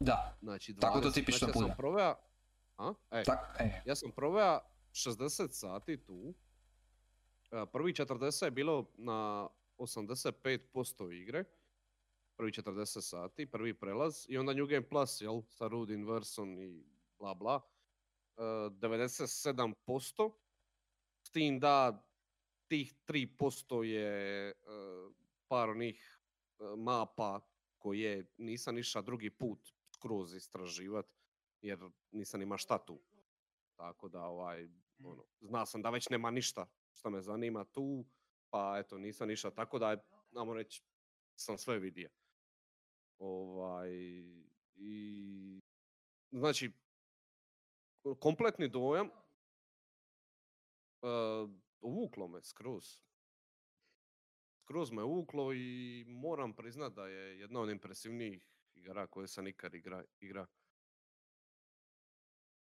Da, 0.00 0.36
Znači 0.42 0.72
20. 0.74 0.80
Tako 0.80 1.00
to 1.00 1.10
tipično 1.10 1.38
znači, 1.38 1.50
ja 1.50 1.52
sam 1.52 1.62
bude. 1.62 1.74
proveo, 1.76 2.14
a? 2.76 2.94
E, 3.10 3.22
tak, 3.22 3.60
ja 3.84 3.94
sam 3.94 4.10
proveo 4.10 4.60
60 4.92 5.48
sati 5.52 5.96
tu. 6.04 6.34
Prvi 7.72 7.92
40 7.92 8.44
je 8.44 8.50
bilo 8.50 8.90
na 8.94 9.48
85% 9.78 11.12
igre. 11.22 11.44
Prvi 12.36 12.50
40 12.50 13.00
sati, 13.00 13.46
prvi 13.46 13.74
prelaz. 13.74 14.26
I 14.28 14.38
onda 14.38 14.52
New 14.52 14.66
Game 14.66 14.88
Plus, 14.88 15.20
jel? 15.20 15.42
Sa 15.48 15.66
Rude 15.68 15.94
Inverson 15.94 16.58
i 16.58 16.84
bla 17.18 17.34
bla. 17.34 17.60
E, 18.36 18.42
97%. 18.42 20.32
S 21.22 21.30
tim 21.30 21.60
da 21.60 22.06
tih 22.68 22.94
3% 23.06 23.82
je 23.82 24.52
par 25.48 25.70
onih 25.70 26.20
mapa 26.76 27.40
koje 27.78 28.26
nisam 28.38 28.78
išao 28.78 29.02
drugi 29.02 29.30
put 29.30 29.72
skroz 29.94 30.34
istraživat 30.34 31.06
jer 31.60 31.78
nisam 32.10 32.42
ima 32.42 32.58
šta 32.58 32.78
tu. 32.78 33.00
Tako 33.76 34.08
da 34.08 34.24
ovaj, 34.24 34.68
ono, 35.04 35.24
zna 35.40 35.66
sam 35.66 35.82
da 35.82 35.90
već 35.90 36.08
nema 36.08 36.30
ništa 36.30 36.66
što 36.92 37.10
me 37.10 37.20
zanima 37.20 37.64
tu, 37.64 38.04
pa 38.50 38.76
eto 38.78 38.98
nisam 38.98 39.28
ništa. 39.28 39.50
Tako 39.50 39.78
da, 39.78 39.96
namo 40.30 40.54
reći, 40.54 40.82
sam 41.36 41.58
sve 41.58 41.78
vidio. 41.78 42.10
Ovaj, 43.18 43.90
i, 44.74 45.60
znači, 46.30 46.72
kompletni 48.20 48.68
dojam 48.68 49.06
uh, 51.02 51.50
uvuklo 51.80 52.28
me 52.28 52.42
skroz. 52.42 53.00
Skroz 54.62 54.90
me 54.90 55.02
uvuklo 55.02 55.52
i 55.52 56.04
moram 56.08 56.52
priznat 56.52 56.92
da 56.92 57.06
je 57.06 57.38
jedna 57.40 57.60
od 57.60 57.70
impresivnijih 57.70 58.42
igara 58.74 59.06
koje 59.06 59.28
sam 59.28 59.46
ikad 59.46 59.74
igra, 59.74 60.04
igra. 60.20 60.46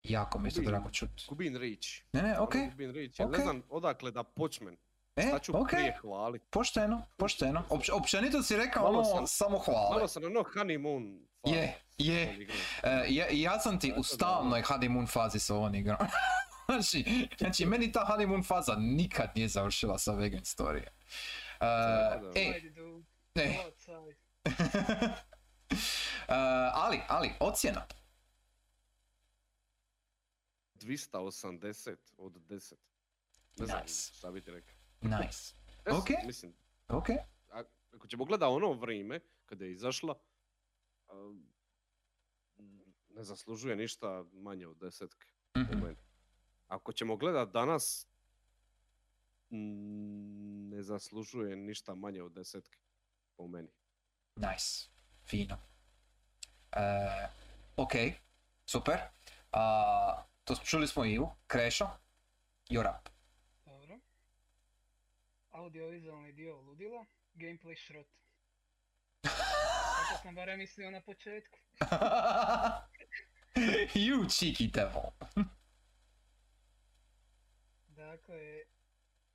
jako 0.03 0.39
mi 0.39 0.47
je 0.47 0.53
to 0.53 0.61
Gubi- 0.61 0.65
drago 0.67 0.89
čut. 0.91 1.09
Gubin 1.29 1.55
riječ. 1.55 2.03
Ne, 2.13 2.21
ne, 2.21 2.39
okej, 2.39 2.69
Gubin 2.69 2.95
jer 2.95 3.09
okej. 3.19 3.37
ne 3.37 3.43
znam 3.43 3.61
odakle 3.69 4.11
da 4.11 4.23
počnem. 4.23 4.77
E, 5.19 5.39
ću 5.43 5.61
okej, 5.61 5.77
prije 5.77 5.97
hvalit? 6.01 6.41
pošteno, 6.49 7.01
pošteno. 7.17 7.63
Opć, 7.69 7.89
općenito 7.89 8.43
si 8.43 8.57
rekao 8.57 8.83
Malo 8.83 8.99
ono 8.99 9.15
sam- 9.15 9.27
samo 9.27 9.57
hvale. 9.59 9.89
Malo 9.95 10.07
sam 10.07 10.23
ono 10.23 10.39
honeymoon 10.39 11.19
faz 11.41 11.53
Je, 11.53 11.75
je. 11.97 12.47
E, 12.83 13.05
ja, 13.09 13.25
ja 13.31 13.59
sam 13.59 13.79
ti 13.79 13.93
u 13.97 14.03
stalnoj 14.03 14.61
honeymoon 14.61 15.07
fazi 15.11 15.39
sa 15.39 15.55
ovom 15.55 15.75
igrom. 15.75 15.97
znači, 16.69 17.27
znači, 17.37 17.65
meni 17.65 17.91
ta 17.91 18.05
honeymoon 18.09 18.47
faza 18.47 18.75
nikad 18.75 19.29
nije 19.35 19.47
završila 19.47 19.97
sa 19.97 20.13
vegan 20.13 20.41
story. 20.41 20.83
Da, 21.59 22.21
e, 22.35 22.41
e, 23.35 23.41
e, 26.27 26.35
ali, 26.73 27.01
ali, 27.07 27.31
ocjena. 27.39 27.85
280 30.75 31.95
od 32.17 32.33
10. 32.33 32.73
Ne 33.57 33.65
znam 33.65 33.81
Nice. 33.81 34.13
šta 34.13 34.31
bi 34.31 34.41
ti 34.41 34.51
rekao. 34.51 34.78
Nice. 35.01 35.53
Okej. 35.91 36.15
Mislim, 36.25 36.53
Ok. 36.87 37.07
ako 37.91 38.07
ćemo 38.07 38.25
gledat 38.25 38.49
ono 38.49 38.73
vrijeme 38.73 39.19
kada 39.45 39.65
je 39.65 39.71
izašla, 39.71 40.15
a, 41.07 41.33
m, 42.59 42.79
ne 43.09 43.23
zaslužuje 43.23 43.75
ništa 43.75 44.23
manje 44.33 44.67
od 44.67 44.77
desetke 44.77 45.27
po 45.53 45.59
Mhm. 45.59 45.79
meni. 45.79 45.97
Ako 46.67 46.93
ćemo 46.93 47.17
gledat 47.17 47.49
danas, 47.49 48.07
ne 49.49 50.83
zaslužuje 50.83 51.55
ništa 51.55 51.95
manje 51.95 52.23
od 52.23 52.31
desetke 52.31 52.79
po 53.35 53.47
meni. 53.47 53.69
Nice. 54.35 54.87
Fino. 55.25 55.57
E, 56.71 57.27
ok. 57.77 57.91
Super. 58.65 58.99
A, 59.51 60.23
to 60.43 60.55
čuli 60.55 60.87
smo 60.87 61.05
Ivu. 61.05 61.35
Krešo. 61.47 61.89
You're 62.69 62.89
up. 62.91 63.09
Audiovizualni 65.59 66.31
dio 66.31 66.61
ludila, 66.61 67.05
gameplay 67.33 67.75
šrot. 67.75 68.07
Tako 69.21 70.21
sam 70.23 70.35
barem 70.35 70.59
mislio 70.59 70.91
na 70.91 71.01
početku. 71.01 71.59
you 74.05 74.23
cheeky 74.25 74.71
devil. 74.71 75.11
Dakle, 77.87 78.63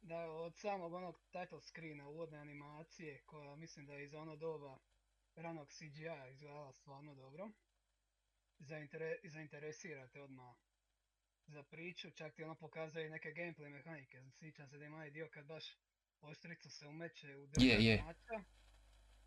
da 0.02 0.30
od 0.30 0.56
samog 0.56 0.92
onog 0.92 1.20
title 1.32 1.60
screena, 1.60 2.08
uvodne 2.08 2.38
animacije, 2.38 3.22
koja 3.26 3.56
mislim 3.56 3.86
da 3.86 3.94
je 3.94 4.04
iz 4.04 4.14
ono 4.14 4.36
doba 4.36 4.78
ranog 5.36 5.68
CGI 5.68 6.30
izgledala 6.30 6.72
stvarno 6.72 7.14
dobro. 7.14 7.50
Zaintere, 8.58 9.18
zainteresirate 9.24 10.20
odmah 10.20 10.56
za 11.46 11.62
priču, 11.62 12.10
čak 12.10 12.34
ti 12.34 12.44
ono 12.44 12.54
pokazuje 12.54 13.06
i 13.06 13.10
neke 13.10 13.28
gameplay 13.28 13.68
mehanike. 13.68 14.22
Sjećam 14.38 14.68
se 14.68 14.78
da 14.78 14.84
ima 14.84 15.10
dio 15.10 15.28
kad 15.32 15.46
baš 15.46 15.78
ostrica 16.24 16.70
se 16.70 16.86
umeće 16.86 17.36
u 17.36 17.48
Je, 17.56 17.84
je. 17.84 18.02
mača. 18.02 18.44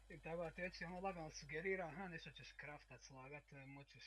I 0.09 0.19
tako 0.19 0.43
da 0.43 0.51
ti 0.51 0.61
već 0.61 0.81
ono 0.81 0.99
lagano 0.99 1.31
sugerira, 1.31 1.87
aha, 1.87 2.07
nešto 2.07 2.31
ćeš 2.31 2.55
craftat, 2.59 3.03
slagat, 3.03 3.53
e, 3.53 3.65
moćeš 3.65 4.03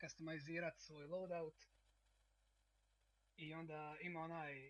customizirat 0.00 0.80
svoj 0.80 1.06
loadout. 1.06 1.54
I 3.36 3.54
onda 3.54 3.96
ima 4.00 4.20
onaj, 4.20 4.66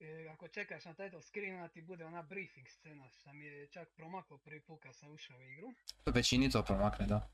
e, 0.00 0.28
ako 0.32 0.48
čekaš 0.48 0.84
na 0.84 0.94
title 0.94 1.22
screen, 1.22 1.54
onda 1.54 1.68
ti 1.68 1.82
bude 1.82 2.04
ona 2.04 2.22
briefing 2.22 2.68
scena, 2.68 3.10
što 3.10 3.32
mi 3.32 3.44
je 3.44 3.66
čak 3.66 3.88
promaklo 3.96 4.38
prvi 4.38 4.60
put 4.60 4.82
kad 4.82 4.96
sam 4.96 5.10
ušao 5.10 5.38
u 5.38 5.42
igru. 5.42 5.74
Većini 6.06 6.50
to 6.50 6.62
promakne, 6.64 7.06
da. 7.06 7.30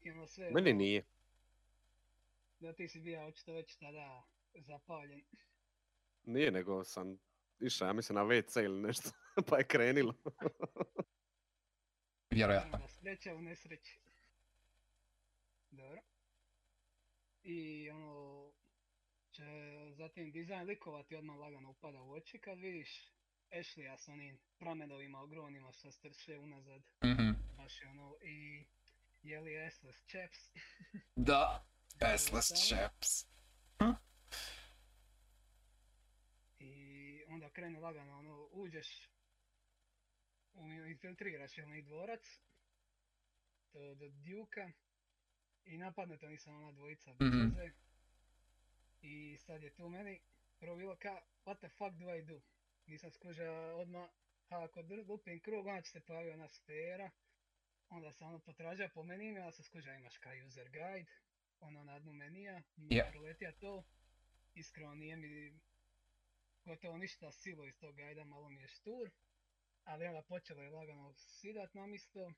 I 0.00 0.10
ono 0.10 0.26
sve, 0.26 0.50
Meni 0.50 0.72
nije. 0.72 1.02
da 2.60 2.72
ti 2.72 2.88
si 2.88 3.00
bio 3.00 3.26
očito 3.26 3.52
već 3.52 3.76
tada 3.76 4.22
zapaljen. 4.54 5.22
Nije, 6.24 6.50
nego 6.50 6.84
sam 6.84 7.18
išao, 7.60 7.86
ja 7.86 7.92
mislim, 7.92 8.16
na 8.16 8.24
WC 8.24 8.64
ili 8.64 8.80
nešto, 8.80 9.10
pa 9.48 9.58
je 9.58 9.66
krenilo. 9.66 10.14
Vjerojatno. 12.30 12.88
Sreća 12.88 13.34
u 13.34 13.42
nesreći. 13.42 13.98
Dobro. 15.70 16.00
i 17.42 17.90
ono, 17.90 18.50
će 19.30 19.42
zatim 19.96 20.32
dizajn 20.32 20.66
likova 20.66 21.02
ti 21.02 21.16
odmah 21.16 21.36
lagano 21.36 21.70
upada 21.70 22.02
u 22.02 22.12
oči 22.12 22.38
kad 22.38 22.58
vidiš 22.58 23.12
Ashleya 23.50 23.96
s 23.98 24.08
onim 24.08 24.38
pramenovima 24.58 25.20
ogromnima 25.20 25.72
što 25.72 25.90
strše 25.92 26.38
unazad, 26.38 26.82
Mhm. 27.04 27.30
baš 27.56 27.82
je 27.82 27.88
ono, 27.88 28.16
i 28.22 28.64
je 29.22 29.40
li 29.40 29.58
Assless 29.58 29.96
Chaps, 30.06 30.38
Da. 31.16 31.66
Assless 32.00 32.46
chaps. 32.68 33.26
i 36.58 37.24
onda 37.40 37.50
krene 37.50 37.80
lagano, 37.80 38.18
ono, 38.18 38.48
uđeš, 38.52 39.08
infiltriraš 40.88 41.58
onaj 41.58 41.82
dvorac, 41.82 42.40
do, 43.72 43.94
do 43.94 44.08
Duka, 44.08 44.70
i 45.64 45.78
napadne 45.78 46.18
to 46.18 46.28
nisam 46.28 46.54
ona 46.54 46.72
dvojica 46.72 47.12
Mhm. 47.12 47.40
veze. 47.40 47.72
I 49.02 49.36
sad 49.38 49.62
je 49.62 49.74
tu 49.74 49.88
meni 49.88 50.20
prvo 50.58 50.76
bilo 50.76 50.96
ka, 50.96 51.20
what 51.44 51.58
the 51.58 51.68
fuck 51.68 51.96
do 51.96 52.14
I 52.14 52.22
do? 52.22 52.40
Nisam 52.86 53.10
skužio 53.10 53.76
odmah, 53.76 54.08
a 54.48 54.64
ako 54.64 54.80
lupim 55.08 55.40
krug, 55.40 55.66
onda 55.66 55.82
će 55.82 55.90
se 55.90 56.00
pojavi 56.00 56.30
ona 56.30 56.48
sfera. 56.48 57.10
Onda 57.88 58.12
sam 58.12 58.28
ono 58.28 58.38
potražio 58.38 58.88
po 58.94 59.02
meniju, 59.02 59.36
onda 59.36 59.52
sam 59.52 59.64
skužio 59.64 59.94
imaš 59.94 60.18
ka 60.18 60.30
user 60.46 60.68
guide, 60.68 61.10
ono 61.60 61.84
na 61.84 61.98
dnu 61.98 62.12
menija, 62.12 62.62
Je. 62.76 63.08
proletija 63.10 63.52
to. 63.52 63.84
Iskreno 64.54 64.94
nije 64.94 65.16
mi 65.16 65.60
gotovo 66.64 66.98
ništa 66.98 67.32
silo 67.32 67.66
iz 67.66 67.78
tog 67.78 67.96
gajda, 67.96 68.24
malo 68.24 68.48
mi 68.48 68.60
je 68.60 68.68
štur. 68.68 69.10
Ali 69.84 70.06
onda 70.06 70.22
počelo 70.22 70.62
je 70.62 70.70
lagano 70.70 71.14
sidat 71.14 71.74
na 71.74 71.86
misto. 71.86 72.32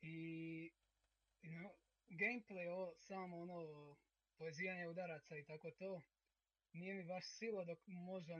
I 0.00 0.70
no, 1.42 1.70
gameplay, 2.08 2.68
ovo, 2.68 2.94
samo 2.98 3.36
ono, 3.40 3.96
povezivanje 4.38 4.88
udaraca 4.88 5.36
i 5.36 5.44
tako 5.44 5.70
to, 5.70 6.02
nije 6.72 6.94
mi 6.94 7.04
baš 7.04 7.24
silo 7.38 7.64
dok 7.64 7.78
možda 7.86 8.34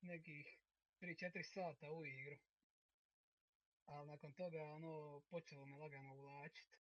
nekih 0.00 0.46
3-4 1.00 1.42
sata 1.54 1.92
u 1.92 2.06
igru. 2.06 2.36
Ali 3.84 4.08
nakon 4.08 4.32
toga 4.32 4.62
ono, 4.62 5.22
počelo 5.30 5.66
me 5.66 5.76
lagano 5.76 6.14
uvlačit. 6.14 6.76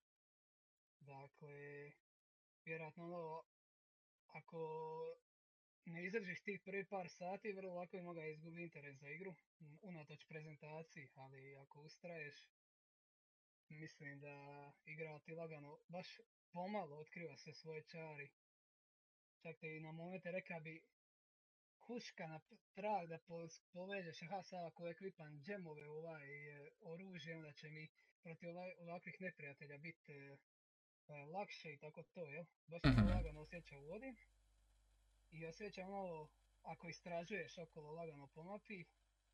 Dakle, 1.00 1.92
vjerojatno 2.66 3.04
ono, 3.04 3.44
ako 4.28 4.60
ne 5.86 6.06
izdržiš 6.06 6.42
tih 6.42 6.62
prvi 6.66 6.86
par 6.86 7.10
sati, 7.10 7.54
vrlo 7.54 7.74
lako 7.74 7.98
bi 7.98 8.04
mogao 8.04 8.26
izgubiti 8.26 8.64
interes 8.64 8.98
za 8.98 9.10
igru, 9.10 9.36
unatoč 9.82 10.26
prezentaciji, 10.26 11.10
ali 11.16 11.56
ako 11.56 11.82
ustraješ, 11.82 12.36
mislim 13.70 14.20
da 14.20 14.36
igra 14.86 15.20
ti 15.20 15.34
lagano 15.34 15.80
baš 15.90 16.08
pomalo 16.54 16.98
otkriva 16.98 17.38
sve 17.38 17.54
svoje 17.54 17.84
čari. 17.84 18.30
Čak 19.42 19.60
te 19.60 19.78
i 19.78 19.80
na 19.80 19.92
momente 19.92 20.32
reka 20.32 20.60
bi 20.60 20.82
huška 21.88 22.28
na 22.28 22.40
trag 22.74 23.08
da 23.10 23.20
povežeš, 23.74 24.22
aha 24.22 24.44
sad 24.44 24.66
ako 24.66 24.88
ekvipam 24.88 25.42
džemove 25.42 25.88
u 25.88 25.92
ovaj 25.94 26.28
e, 26.50 26.72
oružje, 26.82 27.38
onda 27.38 27.54
će 27.54 27.70
mi 27.70 27.90
protiv 28.24 28.50
ovakvih 28.80 29.22
neprijatelja 29.22 29.78
biti 29.78 30.12
e, 30.14 30.38
e, 31.08 31.14
lakše 31.14 31.74
i 31.74 31.78
tako 31.78 32.04
to, 32.04 32.30
jel? 32.30 32.46
Baš 32.68 32.82
se 32.82 32.90
Mhm. 32.90 33.10
lagano 33.10 33.40
osjeća 33.42 33.78
u 33.78 33.86
vodi. 33.86 34.16
I 35.32 35.46
osjećam 35.46 35.94
ono, 35.94 36.30
ako 36.62 36.90
istražuješ 36.90 37.58
okolo 37.58 37.92
lagano 37.92 38.28
po 38.28 38.44
mapi, 38.44 38.86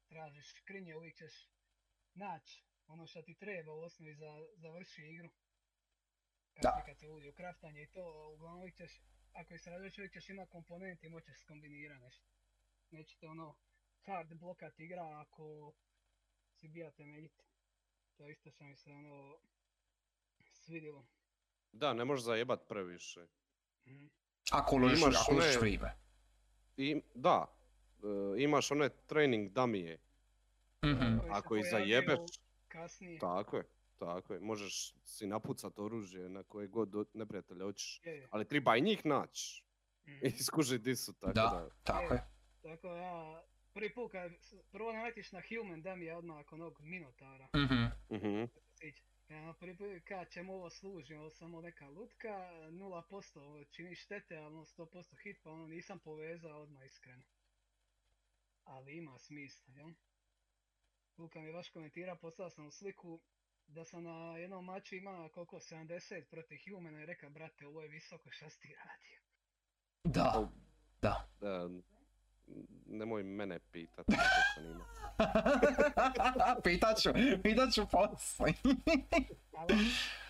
tražiš 0.08 0.54
skrinje, 0.58 0.96
uvijek 0.96 1.16
ćeš 1.16 1.50
naći 2.13 2.63
ono 2.88 3.08
što 3.08 3.22
ti 3.22 3.36
treba 3.36 3.74
u 3.74 3.82
osnovi 3.82 4.16
za 4.16 4.46
završi 4.55 5.01
igru. 5.01 5.29
Kad, 6.53 6.64
Da. 6.64 6.83
kad 6.86 7.00
se 7.00 7.10
uđe 7.10 7.29
u 7.29 7.33
kraftanje 7.33 7.83
i 7.83 7.88
to, 7.88 8.31
uglavnom 8.33 8.60
uvijek 8.60 8.75
ćeš, 8.75 9.01
ako 9.33 9.53
istražuješ 9.53 9.98
uvijek 9.98 10.14
ćeš 10.14 10.29
imati 10.29 10.51
komponente 10.51 11.07
i 11.07 11.10
moćeš 11.10 11.40
skombinirati 11.40 12.03
nešto. 12.03 12.27
Nećete 12.92 13.27
ono 13.27 13.55
hard 14.05 14.33
blokat 14.33 14.79
igra 14.79 15.20
ako 15.22 15.74
si 16.53 16.68
bija 16.68 16.92
temeljit. 16.92 17.44
To 18.16 18.29
isto 18.29 18.51
što 18.51 18.64
mi 18.64 18.75
se 18.75 18.92
ono 18.92 19.38
svidjelo. 20.51 21.07
Da, 21.72 21.94
ne 21.94 22.05
možeš 22.05 22.25
zajebat 22.25 22.68
previše. 22.68 23.27
Mhm. 23.88 24.07
Ako 24.51 24.75
uložiš, 24.75 25.00
Imaš 25.00 25.16
ako 25.18 25.31
uložiš 25.31 25.51
one- 25.51 25.60
vrijeme. 25.60 25.96
I, 26.77 27.01
da, 27.16 27.46
e, 28.36 28.44
imaš 28.44 28.72
one 28.72 28.90
training. 28.90 29.51
Mhm. 29.51 31.18
Koji 31.18 31.24
se 31.24 31.29
Ako 31.29 31.55
ih 31.55 31.66
zajebeš, 31.66 32.20
Kasnije. 32.68 33.20
tako 33.20 33.57
je, 33.57 33.64
tako 33.98 34.33
je. 34.33 34.40
Možeš 34.40 34.94
si 35.05 35.27
napucat 35.27 35.79
oružje 35.79 36.29
na 36.29 36.44
koje 36.44 36.68
god 36.68 36.90
do- 36.90 37.05
neprijatelja 37.14 37.64
hoćeš. 37.64 38.01
Je, 38.03 38.14
je. 38.14 38.27
Ali 38.31 38.46
treba 38.46 38.77
i 38.77 38.81
njih 38.81 39.05
naći 39.05 39.64
Mhm. 40.07 40.25
i 40.25 40.31
skužit 40.33 40.81
di 40.81 40.96
su, 40.96 41.14
tako 41.14 41.33
Da, 41.33 41.42
da. 41.44 41.70
tako 41.83 42.14
je. 42.14 42.24
Tako 42.64 42.88
ja, 42.88 43.44
prvi 43.74 43.94
put 43.94 44.12
kad 44.12 44.31
prvo 44.72 44.94
naletiš 44.94 45.31
na 45.31 45.42
human 45.42 45.81
da 45.81 45.96
mi 45.96 46.05
je 46.05 46.16
odmah 46.16 46.38
nakon 46.38 46.62
onog 46.62 46.81
minotara. 46.81 47.48
Mhm. 47.55 47.83
Mhm. 48.12 48.44
Ja 49.29 49.42
ono 49.42 49.53
prvi 49.53 49.77
put 49.77 50.03
ka 50.05 50.25
čemu 50.25 50.53
ovo 50.53 50.70
služi, 50.70 51.16
ovo 51.16 51.29
samo 51.29 51.61
neka 51.61 51.90
lutka, 51.90 52.29
0% 52.72 53.40
ovo 53.40 53.63
čini 53.63 53.96
štete, 53.96 54.35
ali 54.37 54.46
ono 54.46 54.66
100% 54.66 55.22
hit, 55.24 55.37
pa 55.44 55.51
ono 55.51 55.68
nisam 55.68 56.00
povezao 56.00 56.61
odmah 56.61 56.85
iskreno. 56.85 57.24
Ali 58.63 58.98
ima 58.98 59.20
smisla, 59.20 59.74
jel? 59.74 59.92
Luka 61.18 61.40
mi 61.40 61.48
je 61.48 61.53
baš 61.53 61.70
komentira, 61.70 62.16
poslao 62.16 62.50
sam 62.50 62.63
mu 62.63 62.72
sliku 62.72 63.20
da 63.68 63.85
sam 63.85 64.03
na 64.03 64.37
jednom 64.37 64.66
maču 64.66 64.96
ima 64.96 65.29
koliko 65.29 65.55
70 65.55 66.24
protiv 66.29 66.59
humana 66.70 67.01
i 67.01 67.05
reka, 67.05 67.29
brate, 67.29 67.68
ovo 67.68 67.81
je 67.81 67.87
visoko, 67.87 68.31
šta 68.31 68.50
si 68.50 68.59
ti 68.59 68.75
radio? 68.75 69.20
Da, 70.03 70.50
da. 71.01 71.29
Da, 71.40 71.70
nemoj 72.89 73.23
mene 73.23 73.59
pitat. 73.71 74.05
Pitaću, 76.63 77.09
pitaću 77.43 77.87
poslije. 77.91 78.53
Ali 79.57 79.75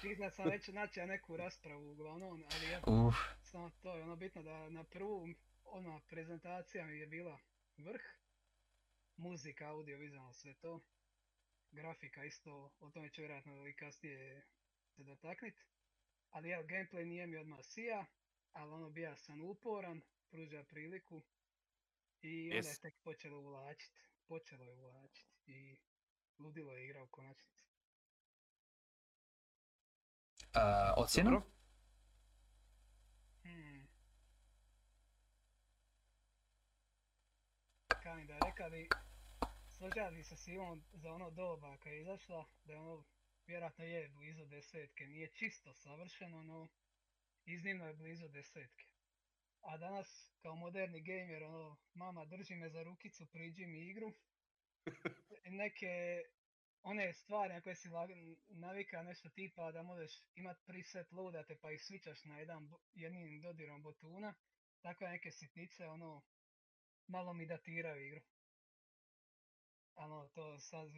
čitao 0.02 0.30
sam 0.30 0.50
već 0.50 0.68
naći 0.68 1.02
neku 1.02 1.38
raspravu 1.38 1.92
uglavnom, 1.92 2.44
ali 2.52 2.72
ja 2.72 2.80
Uf, 2.88 3.16
samo 3.42 3.72
to 3.82 3.96
je 3.96 4.04
ono 4.04 4.16
bitno 4.16 4.44
da 4.44 4.70
na 4.70 4.84
prvu 4.84 5.28
ona 5.66 6.00
prezentacija 6.08 6.86
mi 6.86 7.00
je 7.00 7.08
bila 7.08 7.40
vrh, 7.78 8.02
muzika, 9.18 9.68
audio, 9.68 9.98
vizualno 9.98 10.34
sve 10.34 10.54
to, 10.54 10.80
grafika 11.72 12.24
isto, 12.24 12.72
o 12.80 12.90
tome 12.90 13.10
ću 13.10 13.22
vjerojatno 13.22 13.68
i 13.68 13.74
kasnije 13.74 14.46
se 14.90 15.04
dotaknit, 15.04 15.66
ali 16.30 16.50
evo 16.50 16.64
gameplay 16.64 17.06
nije 17.06 17.28
mi 17.28 17.38
odmah 17.38 17.60
sija, 17.64 18.06
ali 18.54 18.72
ono 18.72 18.90
bija 18.90 19.16
sam 19.16 19.42
uporan, 19.42 20.02
pruža 20.30 20.64
priliku 20.64 21.22
i 22.22 22.58
onda 22.58 22.70
je 22.70 22.80
tek 22.82 22.96
počelo 23.04 23.40
uvlačit, 23.40 23.94
počelo 24.28 24.64
je 24.64 24.74
uvlačit 24.74 25.28
i 25.46 25.78
ludilo 26.40 26.74
je 26.74 26.86
igra 26.86 27.04
u 27.04 27.08
konačnici. 27.08 27.58
uh, 30.58 31.04
ocjenu? 31.04 31.32
Dobro. 31.32 31.46
Hmm. 33.44 33.88
Kinda, 38.04 38.40
reka 38.46 38.70
bi, 38.70 38.90
složila 39.78 40.12
bi 40.12 40.24
se 40.24 40.36
s 40.38 40.48
Ivom 40.48 40.84
za 40.94 41.14
ono 41.14 41.32
doba 41.32 41.78
kad 41.78 41.94
je 41.94 42.02
izašla, 42.02 42.46
da 42.64 42.74
je 42.74 42.80
ono, 42.80 43.04
vjerojatno 43.48 43.86
je 43.86 44.10
blizu 44.10 44.46
desetke, 44.46 45.08
nije 45.08 45.32
čisto 45.34 45.74
savršeno, 45.74 46.44
no 46.44 46.68
iznimno 47.46 47.88
je 47.88 47.94
blizu 47.94 48.28
desetke. 48.28 48.86
A 49.68 49.78
danas, 49.78 50.32
kao 50.42 50.56
moderni 50.56 51.02
gamer, 51.02 51.44
ono, 51.44 51.78
mama 51.94 52.26
drži 52.26 52.56
me 52.56 52.70
za 52.70 52.84
rukicu, 52.84 53.26
priđi 53.32 53.66
mi 53.66 53.90
igru. 53.90 54.14
Neke, 55.62 56.24
one 56.84 57.14
stvari 57.14 57.54
na 57.54 57.62
koje 57.62 57.76
si 57.76 57.90
navika 58.50 59.04
nešto 59.04 59.30
tipa 59.30 59.72
da 59.72 59.84
možeš 59.84 60.12
imat 60.36 60.58
preset 60.66 61.12
loadate 61.12 61.56
pa 61.62 61.72
ih 61.72 61.80
switchaš 61.80 62.26
na 62.26 62.40
jedan, 62.40 62.70
jednim 62.94 63.42
dodirom 63.42 63.84
botuna, 63.84 64.34
takve 64.82 65.10
neke 65.10 65.32
sitnice, 65.32 65.88
ono, 65.88 66.22
malo 67.08 67.34
mi 67.34 67.46
datiraju 67.46 68.08
igru. 68.08 68.22
Ano, 69.96 70.28
to 70.28 70.60
sad 70.60 70.92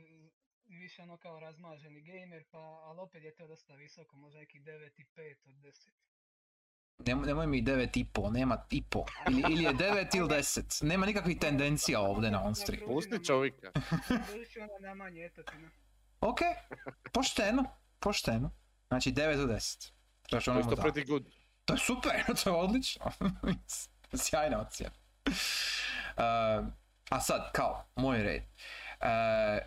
više 0.66 1.02
ono 1.02 1.18
kao 1.18 1.40
razmaženi 1.40 2.02
gamer, 2.02 2.44
pa, 2.52 2.60
ali 2.60 3.00
opet 3.00 3.24
je 3.24 3.36
to 3.36 3.48
dosta 3.48 3.76
visoko, 3.76 4.18
možda 4.18 4.40
neki 4.40 4.60
9,5 4.60 5.50
od 5.50 5.56
10. 5.56 6.09
Nemoj, 7.06 7.28
nemoj 7.28 7.48
mi 7.48 7.64
9,5, 7.64 8.32
nema 8.32 8.66
i 8.70 8.84
po. 8.84 9.06
Ili, 9.30 9.42
ili 9.54 9.64
je 9.64 9.74
9 9.74 10.18
ili 10.18 10.30
10. 10.30 10.86
Nema 10.86 11.06
nikakvih 11.06 11.40
tendencija 11.40 12.00
ovdje 12.00 12.32
na 12.32 12.44
on-stream. 12.44 12.86
Pusti 12.88 13.26
čovjeka. 13.26 13.72
Ok, 16.22 16.40
pošteno, 17.14 17.64
pošteno. 18.00 18.52
Znači 18.88 19.12
9 19.12 19.44
od 19.44 19.50
10. 19.50 19.92
To 20.30 20.36
je 20.36 20.40
Računamo 20.40 20.60
isto 20.60 20.76
da. 20.76 20.82
pretty 20.82 21.08
good. 21.08 21.24
To 21.66 21.74
je 21.74 21.80
super, 21.80 22.12
to 22.44 22.50
je 22.50 22.56
odlično. 22.56 23.06
Sjajna 24.26 24.62
ocjena. 24.62 24.96
Uh, 26.10 26.68
a 27.10 27.20
sad, 27.22 27.52
kao, 27.52 27.86
moj 27.96 28.24
red. 28.24 28.44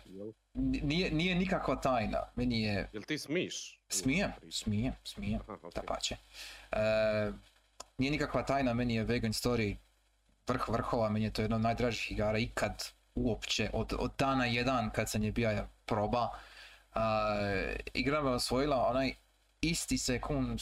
Jel, 0.05 0.31
nije, 0.53 1.11
nije 1.11 1.35
nikakva 1.35 1.75
tajna, 1.75 2.23
meni 2.35 2.61
je... 2.61 2.89
jel 2.93 3.03
ti 3.03 3.17
smiš? 3.17 3.79
Smijem, 3.89 4.31
smijem, 4.51 4.93
smijem, 5.03 5.39
Aha, 5.47 5.57
ok. 5.63 5.73
dapače. 5.73 6.15
E, 6.71 6.77
nije 7.97 8.11
nikakva 8.11 8.43
tajna, 8.43 8.73
meni 8.73 8.95
je 8.95 9.03
Vegan 9.03 9.31
Story 9.33 9.75
vrh 10.47 10.69
vrhova, 10.69 11.09
meni 11.09 11.25
je 11.25 11.33
to 11.33 11.41
jedno 11.41 11.55
od 11.55 11.61
najdražih 11.61 12.11
igara 12.11 12.37
ikad 12.37 12.83
uopće, 13.15 13.69
od, 13.73 13.93
od 13.99 14.11
dana 14.17 14.45
jedan 14.45 14.89
kad 14.89 15.09
sam 15.09 15.23
je 15.23 15.31
bija 15.31 15.67
proba. 15.85 16.29
E, 16.95 16.99
igra 17.93 18.21
me 18.21 18.29
osvojila 18.29 18.87
onaj 18.89 19.13
isti 19.61 19.97
sekund, 19.97 20.61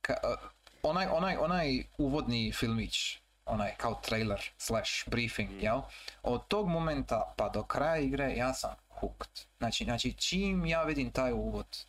ka, 0.00 0.12
e, 0.12 0.34
onaj, 0.82 1.06
onaj, 1.06 1.36
onaj 1.36 1.84
uvodni 1.98 2.52
filmić, 2.52 3.18
onaj 3.46 3.74
kao 3.76 3.94
trailer 3.94 4.40
slash 4.58 5.08
briefing, 5.08 5.50
Mm. 5.50 5.60
jel? 5.60 5.80
Od 6.22 6.48
tog 6.48 6.68
momenta 6.68 7.34
pa 7.36 7.48
do 7.48 7.62
kraja 7.62 7.96
igre 7.96 8.34
ja 8.36 8.54
sam 8.54 8.74
hooked. 9.00 9.30
Znači, 9.58 9.84
znači 9.84 10.12
čim 10.12 10.66
ja 10.66 10.82
vidim 10.82 11.10
taj 11.10 11.32
uvod, 11.32 11.86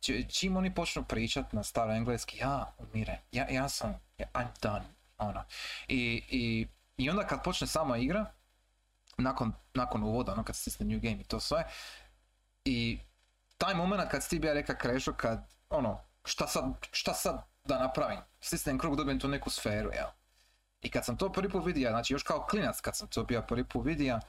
či- 0.00 0.26
čim 0.30 0.56
oni 0.56 0.74
počnu 0.74 1.04
pričat 1.04 1.52
na 1.52 1.62
staro 1.62 1.92
engleski, 1.92 2.38
ja 2.38 2.74
umire, 2.78 3.20
ja, 3.32 3.46
ja 3.50 3.68
sam, 3.68 4.00
ja, 4.18 4.26
I'm 4.34 4.48
done, 4.62 4.84
ono. 5.18 5.44
I, 5.88 6.22
i, 6.28 6.66
I 6.96 7.10
onda 7.10 7.26
kad 7.26 7.44
počne 7.44 7.66
sama 7.66 7.98
igra, 7.98 8.32
nakon, 9.18 9.52
nakon 9.74 10.02
uvoda, 10.02 10.32
ono 10.32 10.44
kad 10.44 10.56
stisne 10.56 10.86
new 10.86 11.00
game 11.00 11.20
i 11.20 11.24
to 11.24 11.40
sve, 11.40 11.64
i 12.64 12.98
taj 13.58 13.74
moment 13.74 14.10
kad 14.10 14.28
ti 14.28 14.38
bija 14.38 14.52
reka 14.52 14.78
Krešo, 14.78 15.12
kad, 15.12 15.54
ono, 15.70 16.00
šta 16.24 16.46
sad, 16.46 16.64
šta 16.90 17.14
sad 17.14 17.42
da 17.64 17.78
napravim? 17.78 18.18
Stisnem 18.40 18.78
krug, 18.78 18.96
dobijem 18.96 19.20
tu 19.20 19.28
neku 19.28 19.50
sferu, 19.50 19.90
jel? 19.92 20.08
I 20.80 20.90
kad 20.90 21.04
sam 21.04 21.16
to 21.16 21.32
prvi 21.32 21.50
put 21.50 21.66
vidio, 21.66 21.90
znači 21.90 22.14
još 22.14 22.22
kao 22.22 22.46
klinac 22.50 22.80
kad 22.80 22.96
sam 22.96 23.08
to 23.08 23.24
bio 23.24 23.42
prvi 23.42 23.64
put 23.64 23.86
vidio, 23.86 24.20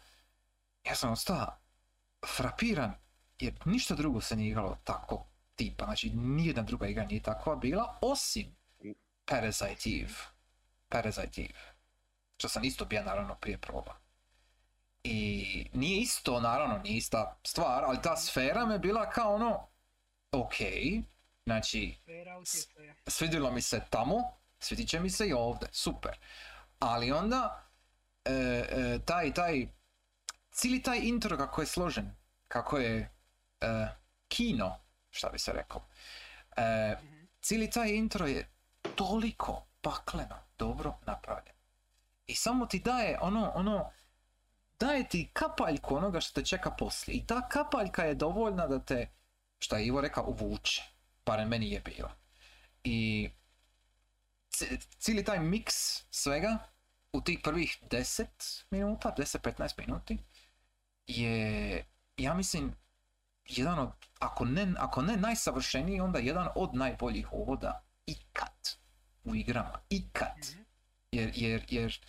ja 0.83 0.95
sam 0.95 1.11
ostao 1.11 1.62
frapiran, 2.27 2.93
jer 3.39 3.53
ništa 3.65 3.95
drugo 3.95 4.21
se 4.21 4.35
nije 4.35 4.49
igralo 4.49 4.77
tako 4.83 5.25
tipa, 5.55 5.85
znači 5.85 6.09
nijedna 6.09 6.63
druga 6.63 6.87
igra 6.87 7.05
nije 7.05 7.21
takva 7.21 7.55
bila, 7.55 7.97
osim 8.01 8.55
Parasite 9.25 9.89
Eve. 9.89 10.13
Parasite 10.89 11.41
Eve. 11.41 11.73
Što 12.37 12.49
sam 12.49 12.63
isto 12.63 12.85
bio 12.85 13.03
naravno 13.03 13.35
prije 13.35 13.57
proba. 13.57 13.95
I 15.03 15.69
nije 15.73 16.01
isto, 16.01 16.39
naravno, 16.39 16.77
nije 16.77 16.97
ista 16.97 17.37
stvar, 17.43 17.83
ali 17.83 18.01
ta 18.01 18.17
sfera 18.17 18.65
me 18.65 18.79
bila 18.79 19.09
kao 19.09 19.35
ono, 19.35 19.67
ok, 20.31 20.55
znači, 21.45 21.97
svidjelo 23.07 23.51
mi 23.51 23.61
se 23.61 23.81
tamo, 23.89 24.37
svidit 24.59 24.89
će 24.89 24.99
mi 24.99 25.09
se 25.09 25.27
i 25.27 25.33
ovdje, 25.33 25.67
super. 25.71 26.17
Ali 26.79 27.11
onda, 27.11 27.63
e, 28.25 28.31
e, 28.31 28.99
taj, 29.05 29.33
taj, 29.33 29.67
cijeli 30.53 30.81
taj 30.83 30.99
intro 30.99 31.37
kako 31.37 31.61
je 31.61 31.67
složen, 31.67 32.15
kako 32.47 32.77
je 32.77 33.11
e, 33.61 33.87
kino, 34.27 34.79
šta 35.11 35.29
bi 35.29 35.39
se 35.39 35.53
rekao, 35.53 35.85
e, 36.57 36.95
Mhm. 37.03 37.23
cijeli 37.41 37.69
taj 37.69 37.89
intro 37.89 38.25
je 38.27 38.49
toliko 38.95 39.65
pakleno 39.81 40.35
dobro 40.57 40.93
napravljen. 41.05 41.55
I 42.27 42.35
samo 42.35 42.65
ti 42.65 42.79
daje 42.79 43.17
ono, 43.21 43.51
ono, 43.55 43.91
daje 44.79 45.09
ti 45.09 45.29
kapaljku 45.33 45.95
onoga 45.95 46.21
što 46.21 46.41
te 46.41 46.45
čeka 46.45 46.71
poslije. 46.71 47.17
I 47.17 47.25
ta 47.27 47.49
kapaljka 47.49 48.03
je 48.03 48.15
dovoljna 48.15 48.67
da 48.67 48.79
te, 48.79 49.07
šta 49.59 49.77
je 49.77 49.85
Ivo 49.85 50.01
rekao, 50.01 50.23
uvuče. 50.27 50.81
Barem 51.25 51.47
meni 51.49 51.71
je 51.71 51.79
bila. 51.79 52.11
I 52.83 53.29
ci- 54.49 54.77
cijeli 54.99 55.23
taj 55.23 55.39
miks 55.39 55.75
svega 56.11 56.57
u 57.13 57.21
tih 57.21 57.39
prvih 57.43 57.77
10 57.89 58.25
minuta, 58.69 59.13
10-15 59.17 59.77
minuti 59.77 60.17
je, 61.07 61.85
ja 62.17 62.33
mislim, 62.33 62.75
jedan 63.45 63.79
od, 63.79 63.89
ako 64.19 64.45
ne, 64.45 64.73
ako 64.77 65.01
ne 65.01 65.17
najsavršeniji, 65.17 65.99
onda 65.99 66.19
jedan 66.19 66.47
od 66.55 66.75
najboljih 66.75 67.33
uvoda 67.33 67.83
ikad 68.05 68.77
u 69.23 69.35
igrama. 69.35 69.79
Ikad. 69.89 70.37
Mhm. 70.51 70.61
Jer, 71.11 71.31
jer, 71.35 71.65
jer 71.69 71.99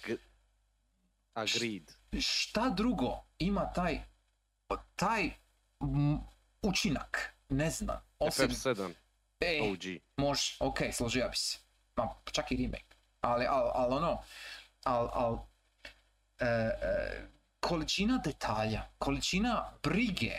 Agreed. 1.35 1.93
šta 2.21 2.71
drugo 2.71 3.25
ima 3.39 3.73
taj, 3.73 4.01
taj 4.97 5.31
m, 5.81 6.19
učinak, 6.63 7.35
ne 7.49 7.71
znam, 7.71 8.01
osim... 8.19 8.49
FF7 8.49 8.95
Ej, 9.41 9.61
OG. 9.61 10.03
Može, 10.17 10.57
ok, 10.61 10.79
složio 10.93 11.29
bi 11.29 11.37
se. 11.37 11.59
Ma, 11.97 12.09
čak 12.33 12.53
i 12.53 12.57
remake. 12.57 12.97
Ali, 13.21 13.47
al, 13.47 13.71
al 13.75 13.93
ono, 13.93 14.23
al, 14.85 15.11
al, 15.13 15.39
e, 16.39 16.47
e, 16.47 17.29
količina 17.65 18.19
detalja, 18.25 18.83
količina 18.99 19.73
brige, 19.83 20.33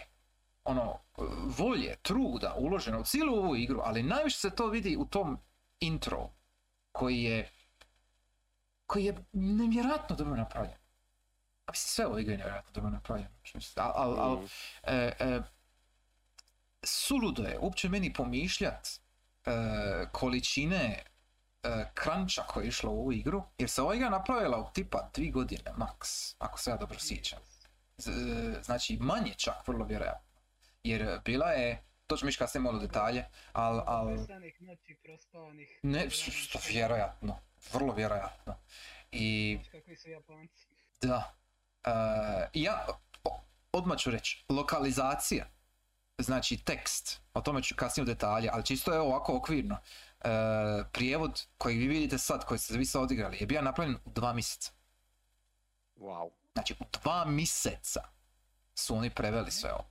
ono, 0.63 0.99
volje, 1.57 1.95
truda 2.01 2.53
uloženo 2.57 2.99
u 2.99 3.03
cijelu 3.03 3.35
ovu 3.35 3.55
igru, 3.55 3.81
ali 3.83 4.03
najviše 4.03 4.37
se 4.37 4.49
to 4.49 4.67
vidi 4.67 4.97
u 4.97 5.05
tom 5.05 5.39
intro, 5.79 6.29
koji 6.91 7.23
je, 7.23 7.49
koji 8.85 9.05
je 9.05 9.25
nevjerojatno 9.33 10.15
dobro 10.15 10.35
napravljen. 10.35 10.77
A 11.65 11.71
mislim, 11.71 11.87
sve 11.87 12.05
ove 12.05 12.21
igre 12.21 12.33
je 12.33 12.37
nevjerojatno 12.37 12.71
dobro 12.73 12.89
napravljeno. 12.89 13.29
Al, 13.75 13.91
al, 13.95 14.19
al, 14.19 14.35
Mm. 14.35 14.47
e, 14.83 15.13
e, 15.19 15.41
suludo 16.83 17.43
je 17.43 17.59
uopće 17.59 17.89
meni 17.89 18.13
pomišljat 18.13 18.87
e, 18.87 19.51
količine 20.11 21.03
e, 21.65 21.85
kranča 21.93 22.43
koja 22.43 22.63
je 22.63 22.67
išla 22.67 22.89
u 22.89 22.99
ovu 22.99 23.11
igru, 23.11 23.43
jer 23.57 23.69
se 23.69 23.81
ova 23.81 23.95
igra 23.95 24.09
napravila 24.09 24.57
u 24.57 24.69
tipa 24.73 25.09
dvi 25.13 25.31
godine 25.31 25.71
max, 25.77 26.33
ako 26.39 26.59
se 26.59 26.69
ja 26.69 26.77
dobro 26.77 26.99
sjećam. 26.99 27.39
Z- 27.97 28.63
znači 28.63 28.97
manje 29.01 29.33
čak, 29.37 29.67
vrlo 29.67 29.85
vjerojatno. 29.85 30.25
Jer 30.83 31.19
bila 31.25 31.51
je, 31.51 31.83
to 32.07 32.17
ćemo 32.17 32.29
ići 32.29 32.37
kasnije 32.37 32.61
malo 32.61 32.79
detalje, 32.79 33.25
ali 33.53 33.81
al, 33.85 34.17
ne, 35.83 36.09
što 36.09 36.59
vjerojatno, 36.69 37.39
vrlo 37.73 37.93
vjerojatno. 37.93 38.55
I 39.11 39.57
Znaš 39.61 39.71
kakvi 39.71 39.95
su 39.95 40.09
Japanci. 40.09 40.67
da, 41.01 41.33
e, 41.83 41.91
ja 42.53 42.85
odmah 43.71 43.97
ću 43.97 44.11
reći, 44.11 44.45
lokalizacija, 44.49 45.45
znači 46.17 46.57
tekst, 46.63 47.21
o 47.33 47.41
tome 47.41 47.63
ću 47.63 47.75
kasnije 47.75 48.03
u 48.03 48.05
detalje, 48.05 48.49
ali 48.53 48.65
čisto 48.65 48.93
je 48.93 48.99
ovako 48.99 49.37
okvirno. 49.37 49.77
E, 50.25 50.29
prijevod 50.91 51.45
koji 51.57 51.77
vi 51.77 51.87
vidite 51.87 52.17
sad, 52.17 52.45
koji 52.45 52.57
ste 52.57 52.77
vi 52.77 52.85
sad 52.85 53.01
odigrali, 53.01 53.37
je 53.39 53.45
bio 53.47 53.61
napravljen 53.61 53.97
u 54.05 54.09
dva 54.09 54.33
mjeseca. 54.33 54.71
Wow. 55.97 56.29
Znači 56.53 56.75
u 56.79 56.85
dva 56.93 57.25
mjeseca 57.25 58.01
su 58.75 58.95
oni 58.95 59.09
preveli 59.09 59.51
sve 59.51 59.73
ovo. 59.73 59.85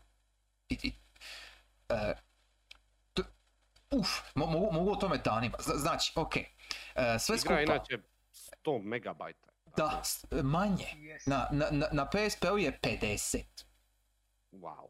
I, 0.68 0.78
i, 0.82 0.92
e, 1.88 2.14
t- 3.14 3.22
uf, 3.90 4.08
mo- 4.34 4.46
mogu, 4.46 4.72
mogu 4.72 4.92
o 4.92 4.96
tome 4.96 5.18
danima. 5.18 5.56
Zna- 5.60 5.76
Znači, 5.76 6.12
ok, 6.16 6.36
e, 6.36 6.44
sve 7.18 7.36
Igra 7.36 7.38
skupa, 7.40 7.60
inače 7.62 7.98
100 8.32 8.82
megabajta. 8.82 9.48
da, 9.76 10.02
manje. 10.42 10.86
Yes. 10.94 11.22
Na, 11.26 11.48
na, 11.52 11.88
na, 11.92 12.06
PSP-u 12.06 12.58
je 12.58 12.78
50. 12.82 13.44
Wow. 14.52 14.88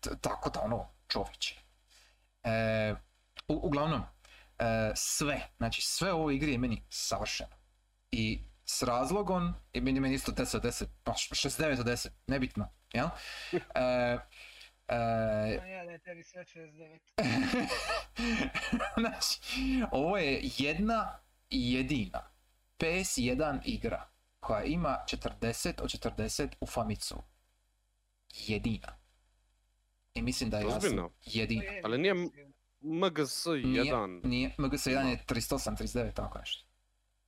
T- 0.00 0.10
tako 0.20 0.50
da 0.50 0.60
ono, 0.60 0.88
čovječe. 1.08 1.60
E, 2.44 2.94
u- 3.48 3.60
uglavnom, 3.66 4.00
e, 4.00 4.21
sve, 4.94 5.48
znači 5.56 5.82
sve 5.82 6.12
u 6.12 6.16
ovoj 6.16 6.34
igri 6.34 6.52
je 6.52 6.58
meni 6.58 6.82
savršeno. 6.90 7.56
I 8.10 8.40
s 8.64 8.82
razlogom, 8.82 9.54
i 9.72 9.80
meni, 9.80 10.00
meni 10.00 10.14
isto 10.14 10.32
10 10.32 10.56
od 10.56 10.62
10, 10.62 10.84
pa 11.04 11.12
69 11.12 11.80
od 11.80 11.86
10, 11.86 12.08
nebitno, 12.26 12.68
jel? 12.92 13.06
E, 13.74 14.18
e, 14.88 15.58
Znam 15.58 15.70
ja 15.70 15.84
da 15.84 15.90
je 15.90 15.98
tebi 15.98 16.22
sve 16.22 16.44
69. 16.44 16.98
znači, 19.00 19.40
ovo 19.90 20.16
je 20.18 20.40
jedna 20.58 21.18
i 21.50 21.74
jedina 21.74 22.30
PS1 22.78 23.60
igra 23.64 24.08
koja 24.40 24.64
ima 24.64 24.98
40 25.06 25.82
od 25.82 25.90
40 26.18 26.48
u 26.60 26.66
Famicu. 26.66 27.22
Jedina. 28.46 28.98
I 30.14 30.22
mislim 30.22 30.50
da 30.50 30.58
je 30.58 30.64
jasno. 30.64 31.10
Jedina. 31.24 31.72
Ali 31.84 31.98
nije 31.98 32.14
mislim. 32.82 33.10
MGS 33.10 33.46
Nije, 33.46 33.84
1. 33.84 34.26
nije, 34.26 34.54
MGS1 34.58 35.06
je 35.06 35.24
38, 35.28 35.76
39, 35.76 36.14
tako 36.14 36.38
nešto. 36.38 36.66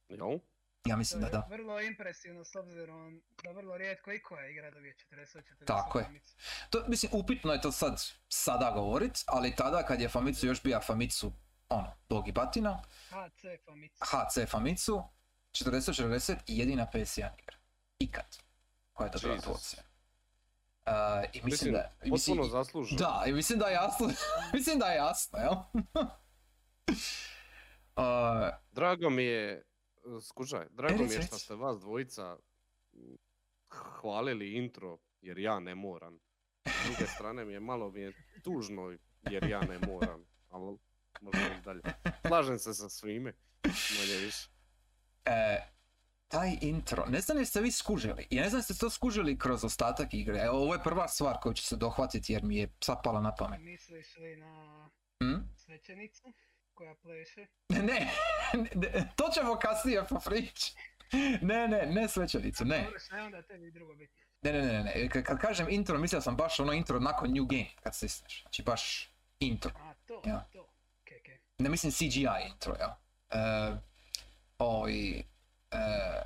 Jel? 0.09 0.39
Ja 0.85 0.97
mislim 0.97 1.21
da 1.21 1.27
je 1.27 1.33
da. 1.33 1.49
vrlo 1.51 1.81
impresivno 1.81 2.45
s 2.45 2.55
obzirom 2.57 3.23
da 3.45 3.51
vrlo 3.51 3.77
rijetko 3.77 4.13
i 4.13 4.23
koja 4.23 4.49
igra 4.49 4.71
dobije 4.71 4.95
40 5.11 5.43
40 5.61 5.65
Tako 5.67 5.99
je. 5.99 6.05
Famicu. 6.05 6.35
To, 6.71 6.85
mislim, 6.89 7.13
upitno 7.15 7.53
je 7.53 7.61
to 7.61 7.73
sad, 7.73 8.03
sada 8.29 8.71
govorit, 8.71 9.25
ali 9.27 9.57
tada 9.57 9.83
kad 9.83 10.01
je 10.01 10.09
Famitsu 10.09 10.47
još 10.47 10.63
bija 10.63 10.81
Famitsu, 10.81 11.33
ono, 11.69 11.97
Bog 12.09 12.29
i 12.29 12.33
batina, 12.33 12.83
HC 13.09 13.65
Famicu. 13.65 14.05
HC 14.05 14.51
Famitsu, 14.51 15.03
40-40 15.53 16.37
i 16.47 16.59
jedina 16.59 16.87
PS1 16.95 17.31
igra. 17.43 17.57
Ikad. 17.99 18.37
Koja 18.93 19.07
je 19.07 19.11
dobila 19.13 19.41
tu 19.41 19.53
ocjenu. 19.53 19.89
Uh, 20.87 20.93
I 21.33 21.41
mislim 21.45 21.51
Mislim, 21.51 21.73
da... 21.73 21.93
i 22.05 22.11
Mislim, 22.11 22.37
potpuno 22.37 22.59
zasluženo. 22.59 22.99
da, 22.99 23.25
i 23.27 23.33
mislim 23.33 23.59
da 23.59 23.67
je 23.67 23.73
jasno, 23.73 24.07
mislim 24.55 24.79
da 24.79 24.87
je 24.87 24.97
jasno, 24.97 25.39
jel? 25.39 25.53
uh, 27.97 28.05
Drago 28.73 29.11
mi 29.11 29.25
je, 29.25 29.65
skužaj, 30.29 30.67
drago 30.71 31.05
mi 31.05 31.15
je 31.15 31.23
što 31.23 31.39
ste 31.39 31.55
vas 31.55 31.81
dvojica 31.81 32.37
hvalili 33.71 34.53
intro 34.53 34.99
jer 35.21 35.39
ja 35.39 35.61
ne 35.61 35.75
moram. 35.75 36.19
S 36.67 36.87
druge 36.87 37.07
strane 37.07 37.45
mi 37.45 37.53
je 37.53 37.61
malo 37.61 37.91
mi 37.91 38.01
je 38.01 38.13
tužno 38.43 38.97
jer 39.31 39.45
ja 39.45 39.61
ne 39.61 39.79
moram, 39.87 40.25
ali 40.49 40.79
možemo 41.21 41.61
dalje. 41.65 41.83
Slažem 42.27 42.59
se 42.59 42.75
sa 42.75 42.89
svime, 42.89 43.33
manje 43.65 44.17
više. 44.25 44.49
E, 45.25 45.74
taj 46.35 46.59
intro, 46.61 47.05
ne 47.07 47.21
znam 47.21 47.39
jeste 47.39 47.61
vi 47.61 47.71
skužili, 47.73 48.27
ja 48.31 48.43
ne 48.43 48.49
znam 48.49 48.59
jeste 48.59 48.75
to 48.75 48.91
skužili 48.91 49.39
kroz 49.39 49.65
ostatak 49.65 50.15
igre, 50.15 50.39
Evo, 50.39 50.59
ovo 50.59 50.75
je 50.75 50.83
prva 50.83 51.09
stvar 51.09 51.37
koju 51.41 51.55
ću 51.55 51.63
se 51.63 51.77
dohvatiti 51.77 52.33
jer 52.33 52.43
mi 52.43 52.57
je 52.57 52.69
sad 52.81 52.99
pala 53.05 53.21
na 53.21 53.35
pamet. 53.35 53.61
Misliš 53.61 54.17
li 54.17 54.37
na 54.37 54.91
Hm? 55.21 55.35
svećenicu 55.57 56.33
koja 56.75 56.95
pleše? 56.95 57.47
Ne, 57.69 58.11
ne, 58.75 59.13
to 59.17 59.29
ćemo 59.35 59.57
kasnije 59.59 60.05
poprići. 60.09 60.75
Ne, 61.43 61.69
ne, 61.69 61.87
ne 61.87 62.09
svećanicu, 62.09 62.65
ne. 62.65 62.83
Dobro, 62.85 63.25
onda 63.25 63.43
tebi 63.43 63.71
drugo 63.71 63.95
bitno? 63.95 64.23
Ne, 64.43 64.53
ne, 64.53 64.63
ne, 64.63 64.83
ne, 64.83 65.09
Kad, 65.09 65.39
kažem 65.41 65.67
intro, 65.71 65.99
mislio 65.99 66.21
sam 66.21 66.37
baš 66.37 66.61
ono 66.61 66.73
intro 66.73 67.01
nakon 67.01 67.31
New 67.31 67.45
Game, 67.47 67.71
kad 67.83 67.95
stisneš. 67.95 68.43
Znači 68.43 68.63
baš 68.63 69.11
intro. 69.41 69.71
A, 69.81 69.95
to, 70.07 70.23
Ja. 70.27 70.49
to. 70.53 70.69
Okej, 71.03 71.19
okej. 71.21 71.39
Ne 71.59 71.69
mislim 71.69 71.93
CGI 71.93 72.27
intro, 72.53 72.75
jel? 72.79 72.91
E, 73.31 73.77
oj, 74.59 75.25
e, 75.75 76.23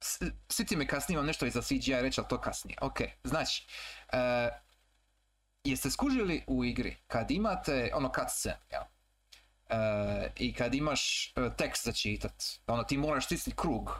s- 0.00 0.22
siti 0.48 0.76
me 0.76 0.86
kasnije, 0.86 1.14
imam 1.14 1.26
nešto 1.26 1.46
iza 1.46 1.62
CGI 1.62 1.92
reći, 1.92 2.20
ali 2.20 2.28
to 2.28 2.40
kasnije. 2.40 2.78
Ok, 2.80 3.00
znači, 3.24 3.66
e, 4.12 4.48
jeste 5.64 5.90
skužili 5.90 6.44
u 6.46 6.64
igri 6.64 6.96
kad 7.06 7.30
imate 7.30 7.90
ono 7.94 8.12
cutscene, 8.20 8.56
jel? 8.70 8.82
E, 9.70 10.32
I 10.36 10.52
kad 10.54 10.74
imaš 10.74 11.28
e, 11.28 11.32
tekst 11.58 11.84
za 11.84 11.92
čitat, 11.92 12.44
ono 12.66 12.82
ti 12.84 12.96
moraš 12.96 13.24
stisniti 13.24 13.56
krug 13.56 13.90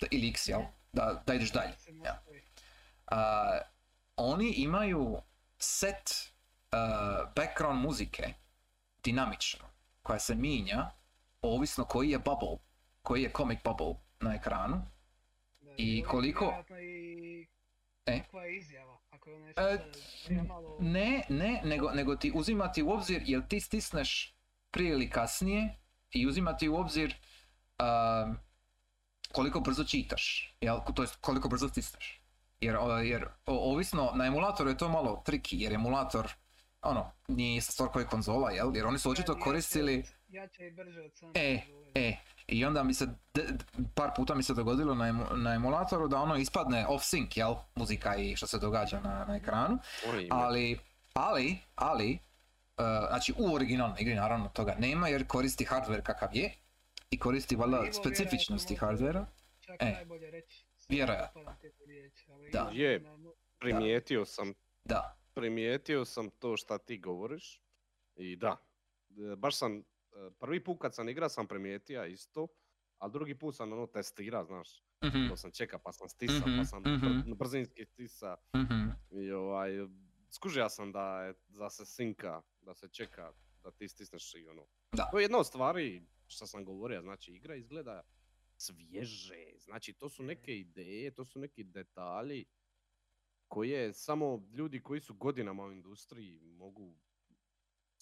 da, 0.00 0.06
ili 0.10 0.28
x, 0.28 0.48
jel? 0.48 0.60
Da, 0.92 1.22
da 1.26 1.34
ideš 1.34 1.52
dalje. 1.52 1.72
A, 3.06 3.58
oni 4.16 4.48
imaju 4.50 5.20
set 5.58 6.10
uh, 6.72 6.78
background 7.36 7.80
muzike 7.82 8.34
dinamično 9.04 9.64
koja 10.02 10.18
se 10.18 10.34
mijenja 10.34 10.90
ovisno 11.42 11.84
koji 11.84 12.10
je 12.10 12.18
bubble, 12.18 12.56
koji 13.04 13.22
je 13.22 13.32
comic 13.36 13.58
bubble 13.64 13.94
na 14.20 14.34
ekranu. 14.34 14.82
Da, 15.60 15.70
I 15.76 16.04
koliko- 16.08 16.64
i... 16.80 17.46
E? 18.06 18.12
Je 18.44 18.56
izjava? 18.56 18.98
Ako 19.10 19.30
je 19.30 19.38
nešto 19.38 19.60
E, 19.60 19.76
sad, 19.78 20.36
ja 20.36 20.42
malo... 20.42 20.76
Ne, 20.80 21.22
ne, 21.28 21.60
nego, 21.64 21.90
nego 21.90 22.16
ti 22.16 22.32
uzimati 22.34 22.82
u 22.82 22.90
obzir 22.90 23.22
jel 23.24 23.42
ti 23.48 23.60
stisneš 23.60 24.34
prije 24.70 24.92
ili 24.92 25.10
kasnije 25.10 25.78
i 26.10 26.26
uzimati 26.26 26.68
u 26.68 26.76
obzir 26.76 27.14
um, 27.78 28.36
koliko 29.32 29.60
brzo 29.60 29.84
čitaš, 29.84 30.56
jel, 30.60 30.80
to 30.94 31.02
jest 31.02 31.16
koliko 31.20 31.48
brzo 31.48 31.68
stisneš. 31.68 32.20
Jer, 32.60 32.76
jer 33.04 33.28
ovisno, 33.46 34.10
na 34.14 34.26
emulatoru 34.26 34.70
je 34.70 34.76
to 34.78 34.88
malo 34.88 35.22
triki, 35.26 35.56
jer 35.60 35.72
emulator, 35.72 36.32
ono, 36.82 37.10
nije 37.28 37.56
ista 37.56 37.72
stvar 37.72 37.88
koja 37.88 38.02
je 38.02 38.08
konzola, 38.08 38.50
jel, 38.50 38.76
jer 38.76 38.86
oni 38.86 38.98
su 38.98 39.10
očito 39.10 39.38
koristili, 39.38 40.04
Jače 40.34 40.66
i 40.66 40.70
brže 40.70 41.00
od 41.00 41.10
same 41.14 41.32
E, 41.34 41.60
konzole. 41.60 41.90
e, 41.96 42.16
i 42.48 42.64
onda 42.64 42.82
mi 42.82 42.94
se, 42.94 43.06
par 43.94 44.10
puta 44.16 44.34
mi 44.34 44.42
se 44.42 44.54
dogodilo 44.54 44.94
na, 44.94 45.04
emu- 45.04 45.36
na 45.36 45.54
emulatoru 45.54 46.08
da 46.08 46.16
ono 46.18 46.36
ispadne 46.36 46.86
off 46.86 47.04
sync, 47.04 47.38
jel, 47.38 47.54
muzika 47.74 48.16
i 48.16 48.36
što 48.36 48.46
se 48.46 48.58
događa 48.58 49.00
na, 49.00 49.24
na 49.24 49.36
ekranu. 49.36 49.78
Ali, 50.30 50.78
ali, 51.14 51.58
ali, 51.74 52.18
uh, 52.78 52.84
znači 53.08 53.34
u 53.38 53.54
originalnoj 53.54 53.96
igri 54.00 54.14
naravno 54.14 54.48
toga 54.48 54.74
nema 54.74 55.08
jer 55.08 55.26
koristi 55.26 55.64
hardware 55.64 56.02
kakav 56.02 56.28
je 56.32 56.52
i 57.10 57.18
koristi 57.18 57.56
valjda 57.56 57.92
specifičnosti 57.92 58.74
vjerojatno 58.74 59.06
hardvera. 59.06 59.26
Čak 59.60 59.76
e, 59.82 59.92
najbolje 59.92 60.30
reći. 60.30 60.64
vjerojatno. 60.88 61.42
Da. 62.52 62.70
Je. 62.72 63.02
Primijetio 63.58 64.24
sam, 64.24 64.54
Da, 64.84 65.16
primijetio 65.34 66.04
sam 66.04 66.30
to 66.30 66.56
šta 66.56 66.78
ti 66.78 66.98
govoriš 66.98 67.60
i 68.16 68.36
da, 68.36 68.56
e, 69.32 69.36
baš 69.36 69.56
sam, 69.56 69.82
prvi 70.40 70.64
put 70.64 70.78
kad 70.80 70.94
sam 70.94 71.08
igra 71.08 71.28
sam 71.28 71.46
primijetio 71.46 72.04
isto, 72.04 72.46
a 72.98 73.08
drugi 73.08 73.38
put 73.38 73.56
sam 73.56 73.72
ono 73.72 73.86
testira, 73.86 74.44
znaš, 74.44 74.82
mhm, 75.04 75.28
to 75.28 75.36
sam 75.36 75.50
čeka 75.52 75.78
pa 75.78 75.92
sam 75.92 76.08
stisa, 76.08 76.46
Mhm, 76.46 76.58
pa 76.58 76.64
sam 76.64 76.82
mhm. 76.82 77.06
br- 77.06 77.34
brzinski 77.36 77.84
stisa 77.84 78.36
mhm, 78.56 78.88
i 79.10 79.30
ovaj, 79.30 79.70
skužio 80.30 80.68
sam 80.68 80.92
da, 80.92 81.22
je, 81.22 81.34
da 81.48 81.70
se 81.70 81.86
sinka, 81.86 82.42
da 82.60 82.74
se 82.74 82.88
čeka, 82.88 83.32
da 83.62 83.70
ti 83.70 83.88
stisneš 83.88 84.34
i 84.34 84.48
ono. 84.48 84.66
Da. 84.92 85.08
To 85.10 85.18
je 85.18 85.24
jedna 85.24 85.38
od 85.38 85.46
stvari 85.46 86.06
što 86.26 86.46
sam 86.46 86.64
govorio, 86.64 87.02
znači 87.02 87.32
igra 87.32 87.54
izgleda 87.54 88.02
svježe, 88.56 89.44
znači 89.58 89.92
to 89.92 90.08
su 90.08 90.22
neke 90.22 90.58
ideje, 90.58 91.10
to 91.14 91.24
su 91.24 91.38
neki 91.38 91.64
detalji 91.64 92.44
koje 93.48 93.92
samo 93.92 94.48
ljudi 94.52 94.82
koji 94.82 95.00
su 95.00 95.14
godinama 95.14 95.64
u 95.64 95.72
industriji 95.72 96.40
mogu 96.40 96.96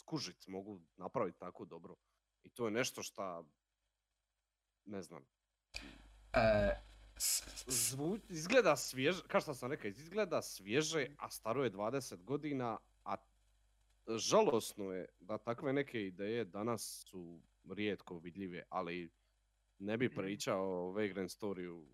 skužit, 0.03 0.47
mogu 0.47 0.81
napraviti 0.97 1.39
tako 1.39 1.65
dobro. 1.65 1.95
I 2.43 2.49
to 2.49 2.65
je 2.65 2.71
nešto 2.71 3.03
šta, 3.03 3.43
ne 4.85 5.03
znam, 5.03 5.23
E, 6.33 6.71
s- 7.17 7.43
s- 7.47 7.91
Zvu, 7.91 8.19
izgleda 8.29 8.77
svježe, 8.77 9.23
kao 9.29 9.41
što 9.41 9.55
sam 9.55 9.71
rekao, 9.71 9.89
izgleda 9.89 10.43
svježe, 10.43 11.07
a 11.19 11.31
staro 11.31 11.65
je 11.65 11.71
20 11.71 12.23
godina, 12.23 12.79
a 13.05 13.17
žalosno 14.09 14.85
je 14.85 15.07
da 15.21 15.39
takve 15.39 15.73
neke 15.73 16.03
ideje 16.03 16.45
danas 16.45 17.05
su 17.07 17.41
rijetko 17.71 18.19
vidljive, 18.19 18.63
ali 18.69 19.11
ne 19.79 19.97
bi 19.97 20.07
Mhm. 20.07 20.17
pričao 20.17 20.63
o 20.63 20.93
Vagrant 20.93 21.31
Storyu 21.31 21.85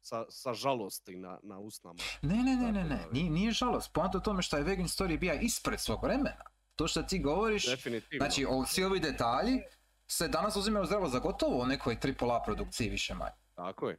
sa, 0.00 0.26
sa 0.30 0.54
žalosti 0.54 1.16
na, 1.16 1.38
na 1.42 1.58
usnama. 1.58 1.98
ne, 2.22 2.36
ne, 2.36 2.56
ne, 2.56 2.72
ne, 2.72 2.84
ne, 2.84 3.06
nije, 3.12 3.30
nije 3.30 3.52
žalost. 3.52 3.92
Poanta 3.92 4.18
u 4.18 4.22
tome 4.22 4.42
što 4.42 4.56
je 4.56 4.64
Vegan 4.64 4.86
Story 4.86 5.18
bija 5.18 5.34
ispred 5.34 5.80
svog 5.80 6.02
vremena. 6.02 6.44
To 6.76 6.88
što 6.88 7.02
ti 7.02 7.18
govoriš, 7.18 7.66
Definitivno. 7.66 8.24
znači 8.24 8.46
o, 8.48 8.66
svi 8.66 8.84
ovi 8.84 9.00
detalji 9.00 9.60
se 10.06 10.28
danas 10.28 10.56
uzimaju 10.56 10.86
zdravo 10.86 11.08
za 11.08 11.18
gotovo 11.18 11.62
u 11.62 11.66
nekoj 11.66 11.96
AAA 12.20 12.42
produkciji 12.42 12.88
više 12.90 13.14
manje. 13.14 13.36
Tako 13.54 13.88
je, 13.88 13.98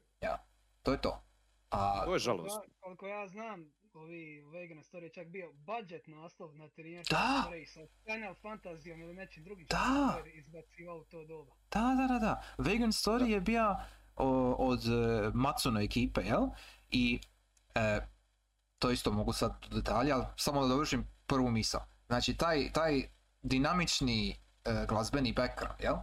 To 0.84 0.92
je 0.92 1.02
to. 1.02 1.22
A 1.70 2.06
to 2.06 2.14
je 2.14 2.20
žalostno. 2.20 2.62
Ja, 2.64 2.70
koliko 2.80 3.08
ja 3.08 3.28
znam, 3.28 3.72
ovi 3.94 4.42
Vegan 4.44 4.78
Story 4.78 5.04
je 5.04 5.10
čak 5.10 5.28
bio 5.28 5.54
budget 5.54 6.08
naslov 6.08 6.56
na 6.56 6.66
13 6.66 7.10
Da. 7.10 7.44
story 7.48 7.66
sa 7.66 7.80
Final 8.04 8.36
Fantasyom 8.36 9.02
ili 9.02 9.14
nečim 9.14 9.44
drugim 9.44 9.68
Da. 9.70 10.22
izbacivao 10.34 10.98
u 10.98 11.04
to 11.04 11.26
doba. 11.26 11.52
Da, 11.72 11.96
da, 12.00 12.14
da, 12.14 12.20
da. 12.20 12.44
Vegan 12.58 12.92
Story 12.92 13.26
je 13.26 13.42
bio 13.42 13.76
o, 14.16 14.28
od 14.52 14.80
uh, 14.80 15.34
Matsuno 15.36 15.82
ekipe, 15.82 16.22
jel? 16.22 16.44
I 16.90 17.20
e, 17.76 18.00
to 18.80 18.92
isto 18.92 19.12
mogu 19.12 19.34
sad 19.34 19.66
u 19.72 19.76
detalje, 19.76 20.12
ali 20.12 20.26
samo 20.38 20.62
da 20.62 20.68
dovršim 20.68 21.08
prvu 21.26 21.52
misao. 21.52 21.86
Znači, 22.08 22.38
taj, 22.38 22.72
taj 22.72 23.10
dinamični 23.42 24.40
e, 24.66 24.86
glazbeni 24.88 25.34
background, 25.34 25.82
jel? 25.82 25.96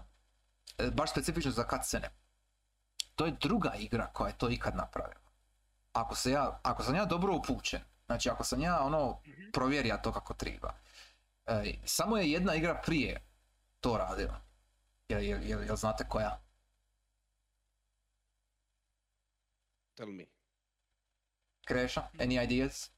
E, 0.78 0.90
baš 0.90 1.10
specifično 1.10 1.50
za 1.50 1.64
cutscene. 1.70 2.10
To 3.16 3.26
je 3.26 3.36
druga 3.40 3.74
igra 3.74 4.06
koja 4.12 4.28
je 4.28 4.38
to 4.38 4.50
ikad 4.50 4.76
napravila. 4.76 5.22
Ako, 5.92 6.14
se 6.14 6.30
ja, 6.30 6.60
ako 6.62 6.82
sam 6.82 6.94
ja 6.94 7.04
dobro 7.04 7.36
upućen, 7.36 7.80
znači 8.06 8.30
ako 8.30 8.44
sam 8.44 8.60
ja 8.60 8.80
ono 8.80 9.20
Mhm. 9.26 9.50
provjerio 9.52 9.98
to 10.02 10.12
kako 10.12 10.34
treba, 10.34 10.74
e, 11.46 11.74
samo 11.84 12.16
je 12.16 12.30
jedna 12.30 12.54
igra 12.54 12.80
prije 12.86 13.20
to 13.80 13.96
radila. 13.96 14.40
Jel, 15.08 15.22
jel, 15.22 15.42
jel, 15.42 15.64
jel 15.64 15.76
znate 15.76 16.08
koja? 16.08 16.40
Tell 19.94 20.10
me. 20.10 20.24
Kreša? 21.64 22.02
Any 22.18 22.44
ideas? 22.44 22.90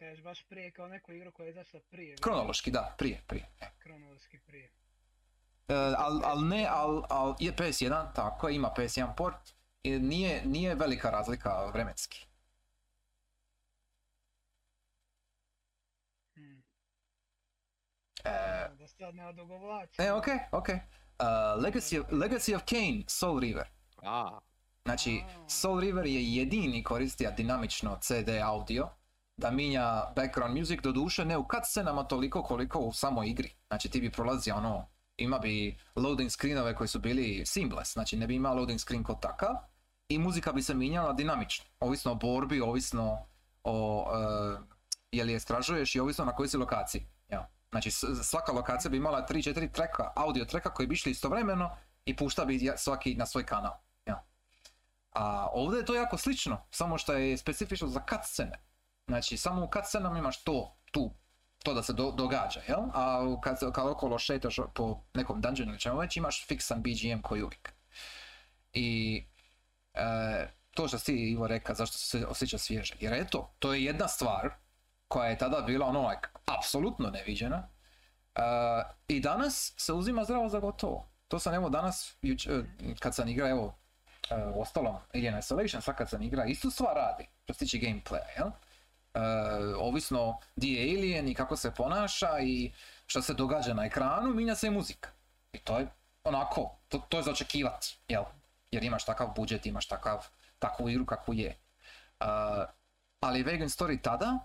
Kažeš 0.00 0.22
baš 0.22 0.42
prije 0.48 0.70
kao 0.70 0.88
neku 0.88 1.12
igru 1.12 1.32
koja 1.32 1.46
je 1.46 1.50
izašla 1.50 1.80
prije. 1.90 2.16
Kronološki, 2.16 2.70
da, 2.70 2.94
prije, 2.98 3.22
prije. 3.26 3.46
E, 3.60 3.66
Kronološki 3.78 4.38
prije. 4.38 4.70
ali 5.98 6.22
al 6.24 6.48
ne, 6.48 6.66
al, 6.70 7.02
al 7.10 7.34
je 7.38 7.52
PS1, 7.52 8.14
tako 8.14 8.48
ima 8.48 8.70
PS1 8.76 9.14
port. 9.16 9.54
I 9.82 9.98
nije, 9.98 10.42
nije 10.46 10.74
velika 10.74 11.10
razlika 11.10 11.64
vremenski. 11.72 12.26
Hmm. 16.34 16.62
E, 18.24 18.68
Da 18.78 18.88
sad 18.88 19.14
ne 19.14 19.26
odugovlači. 19.26 20.02
e 20.02 20.12
okej, 20.12 20.38
okej. 20.52 20.74
Uh, 20.74 21.62
Legacy, 21.64 22.00
of, 22.00 22.06
Legacy 22.10 22.56
of 22.56 22.62
Kane, 22.64 23.02
Soul 23.06 23.40
River. 23.40 23.68
A, 24.02 24.38
Znači. 24.84 25.22
Soul 25.48 25.80
River 25.80 26.06
je 26.06 26.34
jedini 26.34 26.82
koristija 26.82 27.30
dinamično 27.30 27.98
CD 28.00 28.28
audio 28.44 28.88
da 29.40 29.50
minja 29.50 30.04
background 30.16 30.58
music, 30.58 30.80
doduše 30.82 31.24
ne 31.24 31.38
u 31.38 31.46
cutscenama 31.54 32.04
toliko 32.04 32.42
koliko 32.42 32.78
u 32.78 32.92
samoj 32.92 33.28
igri. 33.28 33.52
Znači 33.68 33.88
ti 33.88 34.00
bi 34.00 34.10
prolazio 34.10 34.56
ono, 34.56 34.86
ima 35.16 35.38
bi 35.38 35.76
loading 35.96 36.30
screenove 36.30 36.74
koji 36.74 36.88
su 36.88 36.98
bili 36.98 37.46
seamless, 37.46 37.92
znači 37.92 38.16
ne 38.16 38.26
bi 38.26 38.34
imao 38.34 38.54
loading 38.54 38.80
screen 38.80 39.02
kod 39.02 39.20
takav 39.20 39.54
i 40.08 40.18
muzika 40.18 40.52
bi 40.52 40.62
se 40.62 40.74
minjala 40.74 41.12
dinamično, 41.12 41.64
ovisno 41.80 42.12
o 42.12 42.14
borbi, 42.14 42.60
ovisno 42.60 43.18
o 43.64 44.06
uh, 44.06 44.64
je 45.12 45.24
li 45.24 45.32
je 45.32 45.36
istražuješ 45.36 45.94
i 45.94 46.00
ovisno 46.00 46.24
na 46.24 46.32
kojoj 46.32 46.48
si 46.48 46.56
lokaciji. 46.56 47.06
Ja. 47.28 47.48
Znači 47.70 47.90
svaka 48.22 48.52
lokacija 48.52 48.90
bi 48.90 48.96
imala 48.96 49.26
3-4 49.30 49.72
treka, 49.72 50.12
audio 50.16 50.44
treka 50.44 50.74
koji 50.74 50.86
bi 50.86 50.94
išli 50.94 51.10
istovremeno 51.10 51.76
i 52.04 52.16
pušta 52.16 52.44
bi 52.44 52.70
svaki 52.76 53.14
na 53.14 53.26
svoj 53.26 53.46
kanal. 53.46 53.72
Ja. 54.06 54.24
A 55.12 55.48
ovdje 55.52 55.78
je 55.78 55.84
to 55.84 55.94
jako 55.94 56.18
slično, 56.18 56.66
samo 56.70 56.98
što 56.98 57.12
je 57.12 57.36
specifično 57.36 57.88
za 57.88 58.00
cutscene. 58.10 58.69
Znači, 59.10 59.36
samo 59.36 59.64
u 59.64 59.68
cutscenama 59.74 60.18
imaš 60.18 60.44
to, 60.44 60.76
tu, 60.92 61.10
to 61.62 61.74
da 61.74 61.82
se 61.82 61.92
do- 61.92 62.10
događa, 62.12 62.60
jel? 62.68 62.80
A 62.94 63.36
kad, 63.42 63.58
kad 63.72 63.86
okolo 63.86 64.18
šetaš 64.18 64.56
po 64.74 65.02
nekom 65.14 65.40
dungeonu 65.40 65.72
ili 65.72 65.80
čemu 65.80 65.98
već, 65.98 66.16
imaš 66.16 66.46
fiksan 66.46 66.82
BGM 66.82 67.22
koji 67.22 67.42
uvijek. 67.42 67.72
I 68.72 69.22
e, 69.94 70.48
to 70.74 70.88
što 70.88 70.98
si 70.98 71.12
Ivo 71.14 71.46
reka, 71.46 71.74
zašto 71.74 71.98
se 71.98 72.26
osjeća 72.26 72.58
svježe. 72.58 72.94
Jer 73.00 73.12
eto, 73.12 73.54
to 73.58 73.74
je 73.74 73.84
jedna 73.84 74.08
stvar 74.08 74.50
koja 75.08 75.28
je 75.28 75.38
tada 75.38 75.60
bila 75.60 75.86
ono, 75.86 76.08
like, 76.08 76.28
apsolutno 76.58 77.10
neviđena. 77.10 77.68
E, 78.34 78.42
I 79.08 79.20
danas 79.20 79.74
se 79.76 79.92
uzima 79.92 80.24
zdravo 80.24 80.48
za 80.48 80.58
gotovo. 80.58 81.10
To 81.28 81.38
sam 81.38 81.54
evo 81.54 81.68
danas, 81.68 82.16
juč, 82.22 82.46
e, 82.46 82.50
kad 82.98 83.14
sam 83.14 83.28
igra, 83.28 83.48
evo, 83.48 83.78
e, 84.30 84.34
ostalom, 84.56 84.96
Alien 85.14 85.38
Isolation, 85.38 85.82
sad 85.82 85.96
kad 85.96 86.10
sam 86.10 86.22
igra, 86.22 86.44
istu 86.44 86.70
stvar 86.70 86.96
radi, 86.96 87.28
što 87.44 87.54
se 87.54 87.58
tiče 87.58 87.78
gameplaya, 87.78 88.38
jel? 88.38 88.50
E, 89.14 89.20
ovisno 89.76 90.38
di 90.56 90.72
je 90.74 90.96
alien 90.96 91.28
i 91.28 91.34
kako 91.34 91.56
se 91.56 91.74
ponaša 91.74 92.40
i 92.40 92.72
što 93.06 93.22
se 93.22 93.34
događa 93.34 93.74
na 93.74 93.84
ekranu, 93.84 94.34
mijenja 94.34 94.54
se 94.54 94.66
i 94.66 94.70
muzika. 94.70 95.10
I 95.52 95.58
to 95.58 95.78
je 95.78 95.86
onako, 96.24 96.78
to, 96.88 96.98
to 96.98 97.16
je 97.16 97.22
za 97.22 97.30
očekivat, 97.30 97.86
jel? 98.08 98.24
Jer 98.70 98.84
imaš 98.84 99.04
takav 99.04 99.32
budžet, 99.36 99.66
imaš 99.66 99.86
takav, 99.86 100.26
takvu 100.58 100.88
igru 100.88 101.06
kakvu 101.06 101.34
je. 101.34 101.58
Uh, 102.20 102.26
ali 103.20 103.42
Vegan 103.42 103.68
Story 103.68 104.02
tada, 104.02 104.38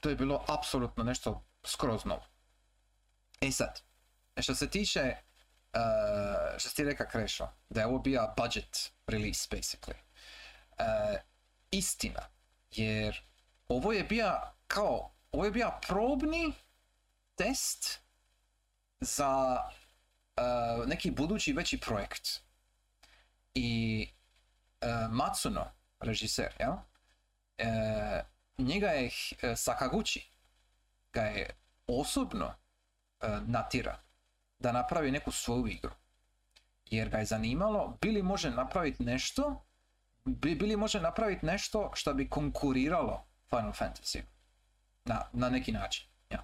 to 0.00 0.08
je 0.08 0.16
bilo 0.16 0.44
apsolutno 0.48 1.04
nešto 1.04 1.44
skroz 1.64 2.04
novo. 2.04 2.24
E 3.40 3.50
sad, 3.50 3.82
što 4.40 4.54
se 4.54 4.70
tiče, 4.70 5.16
uh, 5.74 6.58
što 6.58 6.68
si 6.68 6.76
ti 6.76 6.84
reka 6.84 7.08
Krešo, 7.08 7.48
da 7.68 7.80
je 7.80 7.86
ovo 7.86 7.98
bio 7.98 8.34
budget 8.36 8.92
release, 9.06 9.56
basically. 9.56 9.96
Uh, 10.78 11.20
istina, 11.70 12.20
jer 12.70 13.22
ovo 13.76 13.92
je 13.92 14.04
bio 14.04 14.40
kao, 14.66 15.10
ovo 15.32 15.44
je 15.44 15.50
bio 15.50 15.72
probni 15.88 16.52
test 17.34 18.00
za 19.00 19.60
uh, 20.36 20.88
neki 20.88 21.10
budući 21.10 21.52
veći 21.52 21.80
projekt. 21.80 22.28
I 23.54 24.08
uh, 24.80 25.10
Matsuno, 25.10 25.66
režiser, 26.00 26.52
jel? 26.58 26.72
Uh, 26.72 26.78
njega 28.58 28.86
je 28.86 29.10
Sakaguchi 29.56 30.30
ga 31.12 31.22
je 31.22 31.50
osobno 31.86 32.46
uh, 32.46 33.48
natira 33.48 33.98
da 34.58 34.72
napravi 34.72 35.10
neku 35.10 35.32
svoju 35.32 35.66
igru. 35.66 35.92
Jer 36.90 37.08
ga 37.08 37.18
je 37.18 37.24
zanimalo 37.24 37.98
bili 38.00 38.22
može 38.22 38.50
napraviti 38.50 39.02
nešto 39.04 39.64
bi, 40.24 40.54
bili 40.54 40.76
može 40.76 41.00
napraviti 41.00 41.46
nešto 41.46 41.90
što 41.94 42.14
bi 42.14 42.30
konkuriralo 42.30 43.26
Final 43.50 43.72
Fantasy 43.72 44.22
na, 45.04 45.22
na 45.32 45.50
neki 45.50 45.72
način. 45.72 46.06
Ja. 46.30 46.42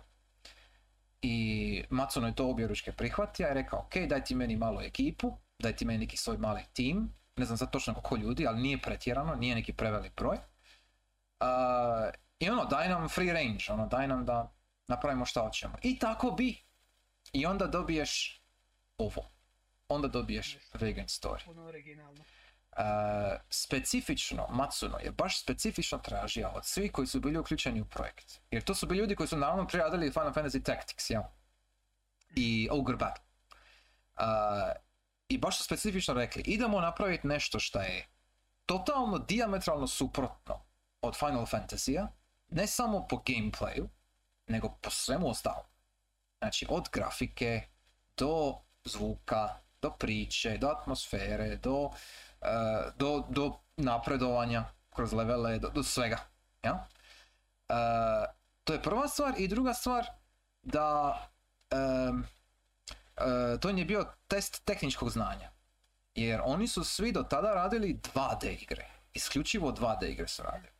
I 1.22 1.84
Matsuno 1.90 2.26
je 2.26 2.34
to 2.34 2.48
objeručke 2.48 2.92
prihvatio 2.92 3.48
i 3.50 3.54
rekao, 3.54 3.78
ok, 3.78 3.96
daj 4.08 4.24
ti 4.24 4.34
meni 4.34 4.56
malo 4.56 4.82
ekipu, 4.82 5.38
daj 5.58 5.76
ti 5.76 5.84
meni 5.84 5.98
neki 5.98 6.16
svoj 6.16 6.38
mali 6.38 6.62
tim, 6.72 7.12
ne 7.36 7.44
znam 7.44 7.58
sad 7.58 7.70
točno 7.70 7.94
koliko 7.94 8.16
ljudi, 8.16 8.46
ali 8.46 8.62
nije 8.62 8.78
pretjerano, 8.78 9.34
nije 9.34 9.54
neki 9.54 9.72
prevelik 9.72 10.12
broj. 10.16 10.36
Uh, 10.36 12.10
I 12.38 12.50
ono, 12.50 12.64
daj 12.64 12.88
nam 12.88 13.08
free 13.08 13.32
range, 13.32 13.64
ono, 13.68 13.86
daj 13.86 14.08
nam 14.08 14.26
da 14.26 14.52
napravimo 14.88 15.24
šta 15.24 15.40
hoćemo. 15.40 15.74
I 15.82 15.98
tako 15.98 16.30
bi. 16.30 16.56
I 17.32 17.46
onda 17.46 17.66
dobiješ 17.66 18.42
ovo. 18.98 19.30
Onda 19.88 20.08
dobiješ 20.08 20.58
vegan 20.80 21.06
story. 21.06 21.44
Puno 21.44 21.64
originalno. 21.66 22.24
Uh, 22.70 23.40
specifično, 23.50 24.46
Matsuno 24.50 24.98
je 24.98 25.10
baš 25.10 25.42
specifično 25.42 25.98
tražio 25.98 26.50
od 26.54 26.64
svih 26.64 26.92
koji 26.92 27.06
su 27.06 27.20
bili 27.20 27.38
uključeni 27.38 27.80
u 27.80 27.84
projekt. 27.84 28.40
Jer 28.50 28.62
to 28.62 28.74
su 28.74 28.86
bili 28.86 29.00
ljudi 29.00 29.16
koji 29.16 29.26
su 29.28 29.36
naravno 29.36 29.66
prije 29.66 29.84
radili 29.84 30.12
Final 30.12 30.32
Fantasy 30.32 30.64
Tactics, 30.64 31.10
jel? 31.10 31.22
I 32.36 32.68
Ogre 32.70 32.96
Battle. 32.96 33.24
Uh, 34.16 34.24
I 35.28 35.38
baš 35.38 35.58
su 35.58 35.64
specifično 35.64 36.14
rekli, 36.14 36.42
idemo 36.46 36.80
napraviti 36.80 37.26
nešto 37.26 37.60
što 37.60 37.80
je 37.80 38.06
totalno 38.66 39.18
diametralno 39.18 39.86
suprotno 39.86 40.64
od 41.02 41.16
Final 41.18 41.46
Fantasy-a, 41.46 42.08
ne 42.48 42.66
samo 42.66 43.06
po 43.08 43.16
gameplayu, 43.16 43.88
nego 44.46 44.78
po 44.82 44.90
svemu 44.90 45.28
ostalom. 45.28 45.64
Znači, 46.38 46.66
od 46.68 46.88
grafike, 46.92 47.62
do 48.16 48.54
zvuka, 48.84 49.48
do 49.82 49.90
priče, 49.90 50.58
do 50.58 50.68
atmosfere, 50.68 51.56
do 51.56 51.90
do, 52.96 53.24
do 53.28 53.52
napredovanja 53.76 54.64
kroz 54.94 55.12
levele, 55.12 55.58
do, 55.58 55.68
do 55.68 55.82
svega. 55.82 56.18
Ja? 56.62 56.86
Uh, 57.68 58.34
to 58.64 58.72
je 58.72 58.82
prva 58.82 59.08
stvar 59.08 59.34
i 59.38 59.48
druga 59.48 59.74
stvar 59.74 60.06
da 60.62 61.18
uh, 61.70 62.20
to 63.60 63.68
je 63.68 63.84
bio 63.84 64.04
test 64.28 64.64
tehničkog 64.64 65.10
znanja. 65.10 65.50
Jer 66.14 66.40
oni 66.44 66.68
su 66.68 66.84
svi 66.84 67.12
do 67.12 67.22
tada 67.22 67.54
radili 67.54 68.00
2D 68.14 68.62
igre. 68.62 68.86
Isključivo 69.12 69.72
2D 69.72 70.10
igre 70.10 70.28
su 70.28 70.42
radili. 70.42 70.72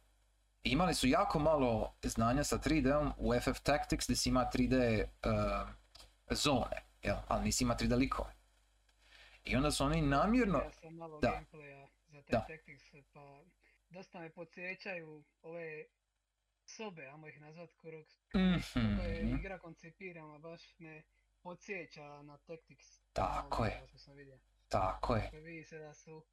Imali 0.63 0.95
su 0.95 1.07
jako 1.07 1.39
malo 1.39 1.95
znanja 2.03 2.45
sa 2.45 2.59
3D-om 2.59 3.13
u 3.17 3.41
FF 3.41 3.61
Tactics 3.61 4.07
gdje 4.07 4.17
si 4.17 4.29
ima 4.29 4.51
3D 4.55 5.05
uh, 5.05 5.69
zone, 6.31 6.83
jel? 7.03 7.17
ali 7.29 7.45
nisi 7.45 7.65
ima 7.65 7.77
3D 7.77 7.97
likove. 7.97 8.40
I 9.45 9.57
onda 9.57 9.71
su 9.71 9.85
oni 9.85 10.03
namjerno... 10.03 10.59
Ja 10.59 10.73
sam 10.73 10.95
malo 10.95 11.21
da. 11.21 11.29
gameplaya 11.29 11.89
za 12.07 12.23
te 12.23 12.33
Da. 12.33 12.47
Tactics, 12.49 12.85
pa 13.13 13.45
dosta 13.89 14.21
me 14.21 14.31
podsjećaju 14.31 15.25
ove 15.43 15.85
sobe, 16.65 17.07
ajmo 17.07 17.29
ih 17.29 17.41
nazvat 17.41 17.71
kroz 17.81 18.07
kako 18.73 19.03
je 19.09 19.23
Mhm, 19.25 19.35
igra 19.39 19.59
koncipirana, 19.59 20.39
baš 20.39 20.79
me 20.79 21.03
podsjeća 21.43 22.23
na 22.23 22.39
Tactics. 22.39 23.01
Tako 23.13 23.63
ono 23.63 23.73
je. 23.73 23.83
Što 23.89 23.99
sam 23.99 24.17
vidio. 24.17 24.39
Tako 24.69 25.17
je. 25.17 25.23
Dakle, 25.23 25.41
vidi 25.41 25.65
se 25.65 25.79
da 25.79 25.95
su 25.95 26.25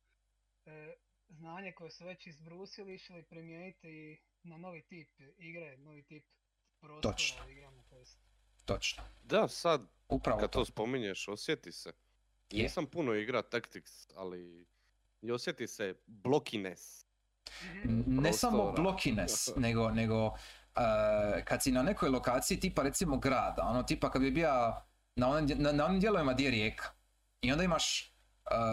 e, 0.65 0.93
znanje 1.29 1.71
koje 1.71 1.91
su 1.91 2.05
već 2.05 2.27
izbrusili 2.27 2.93
išli 2.95 3.23
primijeniti 3.23 4.21
na 4.43 4.57
novi 4.57 4.81
tip 4.81 5.09
igre, 5.37 5.77
novi 5.77 6.03
tip 6.03 6.25
prostora 6.79 7.13
Točno. 7.13 7.45
u 7.45 7.49
igrama. 7.49 7.83
To 7.89 7.97
jest. 7.97 8.19
Točno. 8.65 9.03
Da, 9.23 9.47
sad 9.47 9.81
Upravo 10.09 10.39
kad 10.39 10.51
to. 10.51 10.59
to 10.59 10.65
spominješ, 10.65 11.27
osjeti 11.27 11.71
se. 11.71 11.93
Je. 12.51 12.63
Nisam 12.63 12.85
puno 12.85 13.13
igra 13.13 13.41
Tactics, 13.41 13.91
ali 14.15 14.67
i 15.21 15.31
osjeti 15.31 15.67
se 15.67 15.95
blokines. 16.05 17.05
N- 17.83 18.03
Ne 18.07 18.33
samo 18.33 18.71
blokines, 18.71 19.49
nego, 19.57 19.91
nego 19.91 20.25
uh, 20.25 20.33
kad 21.45 21.63
si 21.63 21.71
na 21.71 21.83
nekoj 21.83 22.09
lokaciji 22.09 22.59
tipa 22.59 22.83
recimo 22.83 23.17
grada, 23.17 23.63
ono 23.63 23.83
tipa 23.83 24.11
kad 24.11 24.21
bi 24.21 24.31
bio 24.31 24.73
na 25.15 25.29
onim, 25.29 25.57
na, 25.57 25.71
na 25.71 25.85
onim 25.85 25.99
dijelovima 25.99 26.33
gdje 26.33 26.45
je 26.45 26.51
rijeka 26.51 26.89
i 27.41 27.51
onda 27.51 27.63
imaš, 27.63 28.13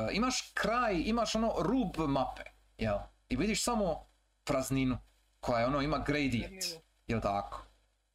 uh, 0.08 0.16
imaš 0.16 0.50
kraj, 0.54 1.02
imaš 1.06 1.34
ono 1.34 1.54
rub 1.58 2.08
mape, 2.08 2.42
jel? 2.78 2.98
I 3.28 3.36
vidiš 3.36 3.64
samo 3.64 4.06
prazninu 4.44 4.98
koja 5.40 5.60
je 5.60 5.66
ono 5.66 5.80
ima 5.82 5.98
gradient, 5.98 6.64
jel 7.06 7.20
tako? 7.20 7.66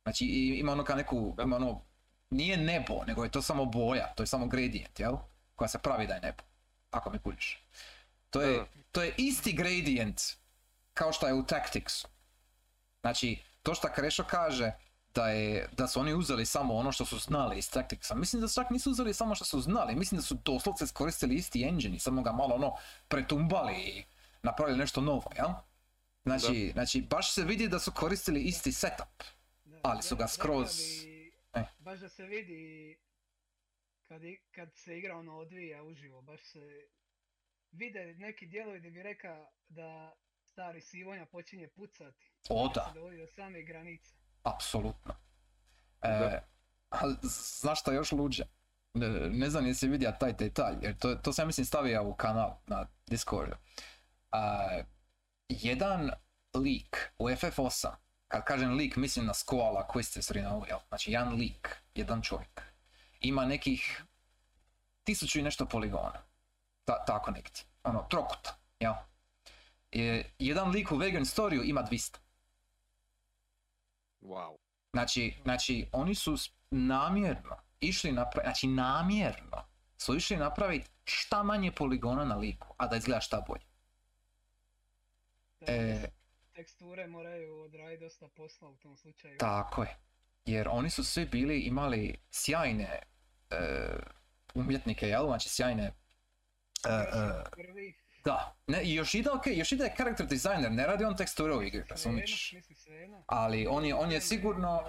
Znači 0.04 0.26
ima 0.60 0.72
ono 0.72 0.84
kao 0.84 0.95
neku, 0.95 1.36
ima 1.43 1.56
ono, 1.56 1.86
nije 2.30 2.58
nebo, 2.58 3.04
nego 3.08 3.24
je 3.24 3.32
to 3.32 3.41
samo 3.41 3.65
boja, 3.65 4.13
to 4.15 4.24
je 4.24 4.28
samo 4.28 4.48
gradient, 4.48 5.00
jel? 5.00 5.15
Koja 5.60 5.69
se 5.69 5.80
pravi 5.80 6.08
da 6.08 6.13
je 6.13 6.22
nebo, 6.22 6.43
ako 6.91 7.10
me 7.10 7.19
kužiš. 7.19 7.60
To 8.30 8.41
je, 8.41 8.58
Da. 8.58 8.65
to 8.91 9.02
je 9.04 9.13
isti 9.17 9.54
gradient 9.54 10.22
kao 10.93 11.13
što 11.13 11.28
je 11.28 11.34
u 11.34 11.43
Tacticsu. 11.43 12.08
Znači, 13.02 13.39
to 13.63 13.76
što 13.76 13.88
Krešo 13.89 14.24
kaže 14.24 14.72
da, 15.15 15.28
je, 15.28 15.69
da 15.72 15.88
su 15.88 16.00
oni 16.00 16.13
uzeli 16.13 16.45
samo 16.45 16.76
ono 16.76 16.91
što 16.91 17.06
su 17.06 17.17
znali 17.19 17.58
iz 17.58 17.72
Tacticsa, 17.72 18.15
mislim 18.15 18.41
da 18.41 18.48
čak 18.48 18.69
nisu 18.69 18.91
uzeli 18.91 19.13
samo 19.13 19.36
što 19.36 19.46
su 19.46 19.62
znali, 19.62 19.96
mislim 19.96 20.19
da 20.19 20.23
su 20.23 20.36
doslovce 20.36 20.84
iskoristili 20.84 21.36
isti 21.36 21.63
engine 21.63 21.96
i 21.96 22.00
samo 22.00 22.21
ga 22.21 22.31
malo 22.31 22.56
ono 22.56 22.75
pretumbali 23.08 23.73
i 23.75 24.04
napravili 24.44 24.77
nešto 24.77 25.02
novo, 25.02 25.31
jel? 25.36 25.50
Znači, 26.23 26.69
znači, 26.73 27.02
baš 27.02 27.34
se 27.34 27.44
vidi 27.44 27.67
da 27.67 27.79
su 27.79 27.92
koristili 27.92 28.42
isti 28.42 28.71
setup. 28.71 29.23
Da, 29.65 29.79
Ali 29.84 30.04
su 30.04 30.15
ga 30.15 30.27
skroz- 30.27 31.04
bi, 31.04 31.34
e. 31.54 31.63
Baš 31.79 32.00
da 32.00 32.10
se 32.10 32.23
vidi 32.25 32.98
kad, 34.10 34.24
i- 34.24 34.42
kad 34.52 34.70
se 34.76 34.98
igra 34.98 35.18
ono 35.18 35.38
odvija 35.38 35.84
uživo, 35.84 36.22
baš 36.22 36.42
se 36.42 36.88
vide 37.72 38.14
neki 38.14 38.46
dijelovi 38.48 38.80
gdje 38.80 38.92
bi 38.92 39.04
rekao 39.04 39.52
da 39.68 40.14
stari 40.44 40.82
Sivonja 40.82 41.26
počinje 41.26 41.68
pucati. 41.68 42.32
O 42.50 42.66
kad 42.66 42.76
da, 42.76 42.88
se 42.88 42.94
dovodi 42.94 43.18
do 43.18 43.28
same 43.28 43.62
granice. 43.64 44.14
apsolutno. 44.44 45.14
E, 46.02 46.08
Da. 46.10 46.48
ali 46.90 47.16
z- 47.22 47.60
znaš 47.62 47.80
šta 47.82 47.92
je 47.92 47.96
još 47.96 48.12
luđe? 48.12 48.44
Ne, 48.94 49.08
ne 49.30 49.50
znam 49.50 49.66
jesi 49.68 49.88
vidio 49.88 50.14
taj 50.20 50.34
detalj, 50.34 50.76
jer 50.82 50.98
to, 50.98 51.16
to 51.16 51.34
sam 51.34 51.48
mislim 51.48 51.66
stavio 51.66 52.04
u 52.04 52.16
kanal 52.16 52.58
na 52.68 52.88
Discordu. 53.08 53.56
A, 54.32 54.68
jedan 55.50 56.12
lik 56.56 57.12
u 57.20 57.30
FF8, 57.30 57.88
kad 58.28 58.44
kažem 58.46 58.74
lik 58.74 58.96
mislim 58.96 59.26
na 59.26 59.34
Skoala, 59.34 59.88
Quistis, 59.88 60.32
Rinoa, 60.32 60.68
jel? 60.68 60.80
Znači 60.88 61.12
jedan 61.12 61.34
lik, 61.34 61.76
jedan 61.96 62.22
čovjek, 62.22 62.62
ima 63.20 63.46
nekih 63.46 64.04
tisuću 65.04 65.40
i 65.40 65.42
nešto 65.42 65.65
poligona. 65.65 66.24
Ta, 66.86 67.06
tako 67.06 67.32
nekti. 67.32 67.65
Ono, 67.84 68.06
trokuta. 68.10 68.58
Jel? 68.80 68.94
Je, 69.92 70.34
jedan 70.40 70.70
lik 70.70 70.92
u 70.92 70.98
Vagrant 70.98 71.28
Storyu 71.28 71.70
ima 71.70 71.84
200. 71.84 72.17
Wow. 74.22 74.58
Znači, 74.94 75.34
znači 75.44 75.88
oni 75.92 76.15
su 76.15 76.36
namjerno 76.72 77.58
išli 77.80 78.12
napraviti, 78.12 78.48
znači 78.48 78.67
namjerno 78.67 79.63
su 79.98 80.15
išli 80.15 80.38
napraviti 80.38 80.90
šta 81.04 81.44
manje 81.44 81.72
poligona 81.72 82.26
na 82.26 82.36
liku, 82.36 82.67
a 82.78 82.88
da 82.88 82.96
izgleda 82.96 83.22
šta 83.22 83.42
bolje. 83.48 83.65
E, 85.62 86.10
Teksture 86.56 87.08
moraju 87.08 87.62
odraditi 87.62 88.04
dosta 88.04 88.28
posla 88.28 88.70
u 88.70 88.78
tom 88.78 88.98
slučaju. 88.98 89.38
tako 89.38 89.84
je. 89.84 89.98
Jer 90.46 90.67
oni 90.71 90.90
su 90.90 91.04
svi 91.04 91.25
bili, 91.25 91.60
imali 91.60 92.17
sjajne 92.31 93.00
e, 93.50 93.56
umjetnike, 94.54 95.08
jel? 95.08 95.25
Znači 95.25 95.50
sjajne... 95.50 95.83
e, 95.83 95.92
e, 96.90 97.44
Prvi, 97.52 97.94
da, 98.25 98.56
ne, 98.67 98.83
i 98.83 98.94
još 98.94 99.13
ide, 99.13 99.29
ok, 99.31 99.44
još 99.48 99.71
ide 99.71 99.94
character 99.98 100.25
designer, 100.25 100.71
ne 100.71 100.87
radi 100.87 101.04
on 101.04 101.17
teksture 101.17 101.54
u 101.56 101.63
igri, 101.63 101.83
razumiješ? 101.90 102.54
Ali 103.27 103.67
on 103.67 103.85
je, 103.85 103.96
on 103.96 104.12
je 104.12 104.21
sigurno, 104.21 104.83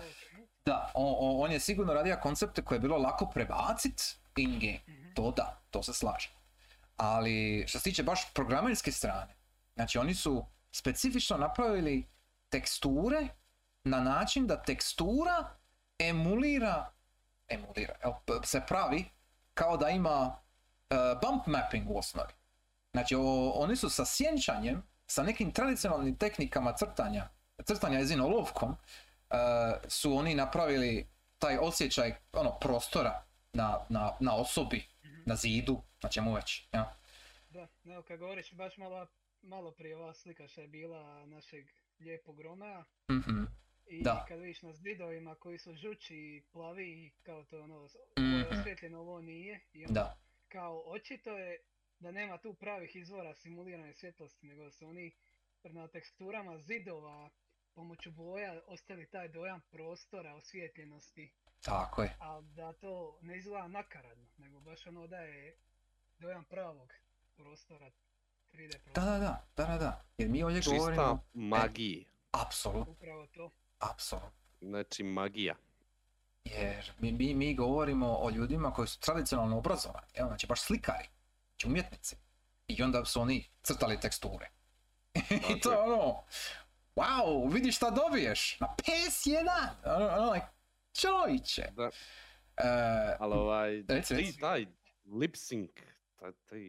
da, 0.64 0.90
on, 0.94 1.14
on- 1.18 1.44
on 1.44 1.52
je 1.52 1.60
sigurno 1.60 1.94
radio 1.94 2.16
koncepte 2.22 2.62
koje 2.62 2.76
je 2.76 2.80
bilo 2.80 2.98
lako 2.98 3.30
prebacit 3.34 4.16
in 4.36 4.58
game. 4.60 4.80
Mhm. 4.88 5.14
To 5.14 5.30
da, 5.30 5.62
to 5.70 5.82
se 5.82 5.92
slaže. 5.92 6.30
Ali 6.96 7.64
što 7.68 7.78
se 7.78 7.84
tiče 7.84 8.02
baš 8.02 8.32
programerske 8.34 8.92
strane, 8.92 9.34
znači 9.74 9.98
oni 9.98 10.14
su 10.14 10.46
specifično 10.72 11.36
napravili 11.36 12.06
teksture 12.48 13.28
na 13.84 14.00
način 14.00 14.46
da 14.46 14.56
tekstura 14.58 15.56
emulira, 16.00 16.92
emulira, 17.48 17.94
se 18.44 18.62
pravi 18.68 19.04
kao 19.54 19.76
da 19.76 19.88
ima 19.88 20.36
e, 20.90 20.94
bump 21.22 21.46
mapping 21.46 21.90
u 21.90 21.98
osnovi. 21.98 22.32
Znači 22.92 23.14
o- 23.14 23.50
oni 23.50 23.76
su 23.76 23.90
sa 23.90 24.04
sjenčanjem, 24.04 24.82
sa 25.06 25.22
nekim 25.22 25.52
tradicionalnim 25.52 26.16
tehnikama 26.16 26.72
crtanja, 26.72 27.28
crtanja 27.64 27.98
jezino 27.98 28.26
olovkom, 28.26 28.76
e, 29.30 29.34
su 29.88 30.14
oni 30.14 30.34
napravili 30.34 31.08
taj 31.38 31.58
osjećaj 31.58 32.14
ono, 32.32 32.50
prostora 32.52 33.22
na, 33.52 33.78
na, 33.88 34.12
na 34.20 34.34
osobi, 34.34 34.88
na 35.26 35.36
zidu, 35.36 35.82
na 36.02 36.08
čemu 36.08 36.34
već. 36.34 36.68
Ja. 36.72 36.96
Da, 37.50 37.66
evo 37.84 38.02
kad 38.02 38.18
govoriš 38.18 38.52
baš 38.52 38.76
malo, 38.76 39.06
malo 39.42 39.70
prije 39.72 39.96
ova 39.96 40.14
slika 40.14 40.48
što 40.48 40.60
je 40.60 40.68
bila 40.68 41.26
našeg 41.26 41.66
lijepog 42.00 42.40
Romea 42.40 42.84
Mhm. 43.10 43.44
I 43.90 44.02
Da. 44.02 44.24
kad 44.28 44.40
vidiš 44.40 44.62
na 44.62 44.72
zidovima 44.72 45.34
koji 45.34 45.58
su 45.58 45.74
žuči 45.74 46.16
i 46.16 46.42
plavi 46.52 46.84
i 46.86 47.10
kao 47.22 47.44
to 47.44 47.60
ono, 47.60 47.88
Mhm. 48.18 48.26
je 48.30 48.48
osvjetljeno, 48.50 49.00
ovo 49.00 49.20
nije 49.20 49.60
i 49.72 49.84
onda 49.84 49.94
Da, 49.94 50.16
kao 50.48 50.82
očito 50.86 51.30
je 51.30 51.58
da 51.98 52.10
nema 52.10 52.38
tu 52.38 52.54
pravih 52.54 52.96
izvora 52.96 53.34
simulirane 53.34 53.94
svjetlosti, 53.94 54.46
nego 54.46 54.70
su 54.70 54.86
oni 54.86 55.12
na 55.64 55.88
teksturama 55.88 56.58
zidova 56.58 57.30
pomoću 57.74 58.10
boja 58.10 58.60
ostavili 58.66 59.06
taj 59.06 59.28
dojam 59.28 59.60
prostora, 59.70 60.34
osvjetljenosti, 60.34 61.32
tako 61.62 62.02
je. 62.02 62.16
ali 62.18 62.46
da 62.46 62.72
to 62.72 63.18
ne 63.22 63.38
izgleda 63.38 63.68
nakaradno, 63.68 64.26
nego 64.38 64.60
baš 64.60 64.86
ono 64.86 65.06
da 65.06 65.16
je 65.18 65.56
dojam 66.18 66.44
pravog 66.44 66.92
prostora, 67.36 67.90
3D 68.52 68.72
Da, 68.72 68.78
prostora, 68.78 69.06
da, 69.06 69.18
da, 69.18 69.44
da, 69.56 69.64
da, 69.66 69.78
da. 69.78 70.04
Jer 70.18 70.28
mi 70.28 70.42
ovdje 70.42 70.62
Čista 70.62 70.76
govorimo... 70.76 71.24
magija. 71.34 72.04
Apsolutno, 72.32 72.92
upravo 72.92 73.26
to. 73.26 73.50
Apsolutno. 73.80 74.30
Znači 74.60 75.02
magija. 75.02 75.54
Jer 76.44 76.92
mi, 76.98 77.12
mi, 77.12 77.34
mi 77.34 77.54
govorimo 77.54 78.18
o 78.20 78.30
ljudima 78.30 78.72
koji 78.72 78.88
su 78.88 79.00
tradicionalno 79.00 79.58
obrazovani, 79.58 80.06
jel? 80.14 80.26
znači 80.26 80.46
baš 80.46 80.60
slikari, 80.60 81.08
znači 81.50 81.66
umjetnici. 81.66 82.16
I 82.68 82.82
onda 82.82 83.04
su 83.04 83.20
oni 83.20 83.48
crtali 83.62 84.00
teksture. 84.00 84.50
I 85.56 85.60
to 85.60 85.72
je 85.72 85.78
ono, 85.78 86.24
wow, 86.96 87.52
vidiš 87.52 87.76
šta 87.76 87.90
dobiješ 87.90 88.60
na 88.60 88.66
PS1, 88.76 89.68
ono, 89.84 90.08
ono, 90.08 90.32
like, 90.32 90.46
čovječe. 91.00 91.62
Da. 91.76 91.90
E, 92.56 93.16
Ali 93.18 93.34
ovaj, 93.34 93.82
Reci, 93.88 94.14
reci. 94.14 94.38
taj 94.38 94.66
lip 95.04 95.34
sync, 95.34 95.68
taj, 96.16 96.32
taj, 96.46 96.60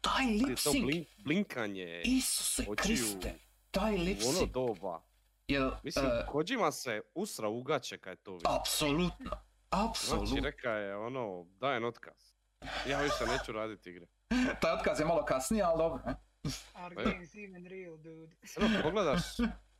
taj 0.00 0.26
lip 0.26 0.58
sync, 0.58 0.82
blink, 0.82 1.08
blinkanje 1.16 2.02
Isuse 2.04 2.62
očiju 2.62 2.74
Kriste, 2.76 3.34
taj 3.70 3.96
lip 3.96 4.18
ono 4.22 4.38
sync, 4.38 4.50
doba. 4.50 5.02
Jel, 5.48 5.70
Mislim, 5.82 6.06
e, 6.06 6.26
Kojima 6.26 6.72
se 6.72 7.00
usra 7.14 7.48
ugaće 7.48 7.98
kad 7.98 8.12
je 8.12 8.16
to 8.16 8.32
vidio. 8.32 8.50
apsolutno, 8.50 9.30
Znači, 9.68 9.84
apsolutno. 9.84 10.40
reka 10.40 10.70
je 10.70 10.96
ono, 10.96 11.46
dajem 11.50 11.84
otkaz. 11.84 12.32
Ja 12.86 13.00
više 13.00 13.24
neću 13.28 13.52
raditi 13.52 13.90
igre. 13.90 14.06
Taj 14.60 14.72
otkaz 14.72 15.00
je 15.00 15.06
malo 15.06 15.24
kasnije, 15.24 15.62
ali 15.62 15.78
dobro. 15.78 16.02
je. 16.06 17.04
games 17.04 17.34
even 17.36 17.66
real, 17.66 17.96
dude? 17.96 18.36
Ono, 18.56 18.82
pogledaš 18.82 19.20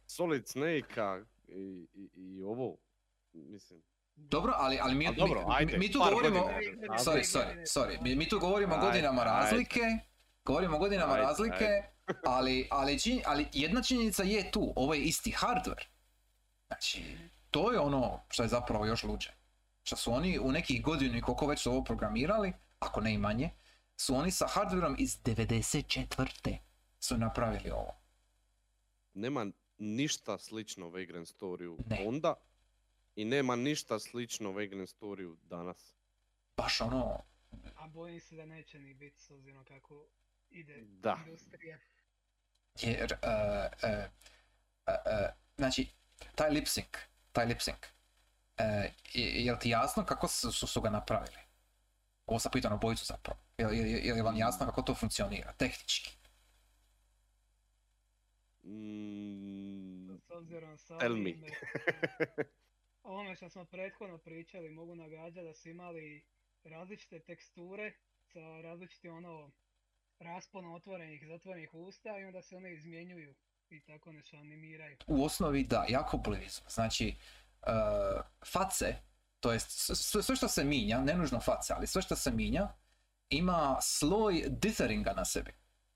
Solid 0.07 0.49
Snake-a 0.49 1.21
i, 1.49 1.87
i, 1.95 2.11
i 2.15 2.43
ovo, 2.43 2.77
mislim, 3.33 3.83
Dobro, 4.15 4.53
ali, 4.57 4.79
ali 4.83 4.95
mi, 4.95 5.09
A 5.09 5.13
dobro, 5.13 5.41
mi, 5.41 5.55
ajde, 5.55 5.79
mi 5.79 5.93
tu 5.93 5.99
govorimo, 6.01 6.41
godina, 6.43 6.57
ajde. 6.57 6.77
sorry, 7.05 7.39
sorry, 7.39 7.61
sorry, 7.63 8.03
mi, 8.03 8.15
mi 8.15 8.29
tu 8.29 8.39
govorimo 8.39 8.75
o 8.75 8.79
Ajde, 8.79 8.87
godinama 8.87 9.23
ajde. 9.23 9.31
razlike, 9.33 9.81
govorimo 10.45 10.77
o 10.77 10.81
godinama 10.81 11.13
Ajde, 11.13 11.23
razlike, 11.23 11.83
ali, 12.27 12.69
ali, 12.71 12.95
činj- 12.95 13.23
ali 13.25 13.47
jedna 13.53 13.83
činjenica 13.83 14.23
je 14.23 14.51
tu, 14.51 14.73
ovo 14.77 14.95
je 14.95 15.03
isti 15.03 15.31
hardware. 15.33 15.85
Znači, 16.67 17.03
to 17.51 17.73
je 17.73 17.79
ono 17.81 18.21
što 18.29 18.43
je 18.43 18.49
zapravo 18.49 18.87
još 18.87 19.03
luđe. 19.05 19.31
Što 19.83 19.97
su 19.97 20.13
oni 20.13 20.39
u 20.39 20.53
nekih 20.53 20.83
godinu 20.83 21.17
i 21.17 21.23
koliko 21.23 21.47
već 21.47 21.61
su 21.61 21.71
ovo 21.71 21.85
programirali, 21.85 22.53
ako 22.79 23.01
ne 23.01 23.15
i 23.15 23.19
manje, 23.19 23.51
su 23.97 24.15
oni 24.15 24.31
sa 24.31 24.47
hardwareom 24.47 24.95
iz 24.99 25.19
94. 25.19 26.59
su 26.99 27.19
napravili 27.19 27.71
ovo. 27.71 28.01
nema 29.15 29.47
ništa 29.79 30.39
slično 30.39 30.89
Vagrant 30.89 31.29
Storyu 31.29 31.79
Ne. 31.87 32.05
onda 32.07 32.35
i 33.17 33.25
nema 33.25 33.57
ništa 33.57 33.99
slično 33.99 34.53
Vagrant 34.53 34.89
Storyu 34.91 35.37
danas. 35.43 35.95
Baš 36.57 36.81
ono, 36.81 37.23
A 37.77 37.89
bojim 37.89 38.21
se 38.21 38.37
da 38.37 38.47
neće 38.47 38.79
ni 38.79 38.95
biti 38.95 39.21
s 39.21 39.31
obzirom 39.31 39.65
kako 39.65 40.07
ide 40.51 40.81
Da. 40.81 41.19
industrija. 41.19 41.79
Jer, 42.83 43.13
e, 43.13 43.29
e, 43.83 44.09
e, 44.87 45.33
znači, 45.57 45.89
taj 46.35 46.51
lip 46.51 46.67
sync, 46.67 46.99
taj 47.33 47.47
lip 47.47 47.59
sync, 47.59 47.87
e, 48.57 48.93
je, 49.13 49.45
je 49.45 49.53
li 49.53 49.59
ti 49.59 49.71
jasno 49.71 50.05
kako 50.05 50.29
su, 50.29 50.53
su, 50.53 50.67
su 50.67 50.81
ga 50.81 50.91
napravili? 50.91 51.37
Ovo 52.27 52.39
sam 52.39 52.53
pitao 52.53 52.71
na 52.71 52.77
bojicu 52.77 53.05
zapravo. 53.05 53.41
Je, 53.59 53.79
je, 53.79 54.07
je, 54.07 54.23
vam 54.23 54.37
jasno 54.37 54.67
kako 54.67 54.83
to 54.83 54.95
funkcionira, 54.95 55.53
tehnički? 55.53 56.11
Mm, 58.65 59.77
Tell 60.99 61.17
me. 61.17 61.31
ovime, 61.31 61.49
o 63.03 63.11
ovome 63.13 63.37
što 63.37 63.49
smo 63.49 63.65
prethodno 63.65 64.19
pričali, 64.19 64.71
mogu 64.71 64.95
nagađati 64.95 65.47
da 65.47 65.55
su 65.55 65.69
imali 65.69 66.25
različite 66.65 67.21
teksture 67.21 67.93
sa 68.33 68.61
različitim 68.61 69.15
ono 69.15 69.53
rasponom 70.19 70.75
otvorenih 70.75 71.23
i 71.23 71.27
zatvorenih 71.27 71.75
usta 71.75 72.19
i 72.19 72.25
onda 72.25 72.43
se 72.43 72.57
one 72.57 72.75
izmjenjuju 72.75 73.35
i 73.71 73.81
tako 73.81 74.13
nešto 74.13 74.37
animiraju. 74.37 74.97
U 75.07 75.25
osnovi 75.25 75.65
da, 75.65 75.85
jako 75.89 76.17
blizu. 76.17 76.61
Znači, 76.69 77.17
e, 77.63 77.71
face, 78.47 78.97
to 79.41 79.53
jest 79.53 79.71
sve, 79.97 80.23
sve 80.23 80.37
što 80.37 80.49
se 80.49 80.65
minja, 80.65 81.01
ne 81.01 81.15
nužno 81.15 81.41
face, 81.41 81.73
ali 81.77 81.87
sve 81.87 82.03
što 82.03 82.17
se 82.17 82.31
minja, 82.31 82.69
ima 83.29 83.79
sloj 83.81 84.45
ditheringa 84.49 85.13
na 85.13 85.25
sebi. 85.25 85.53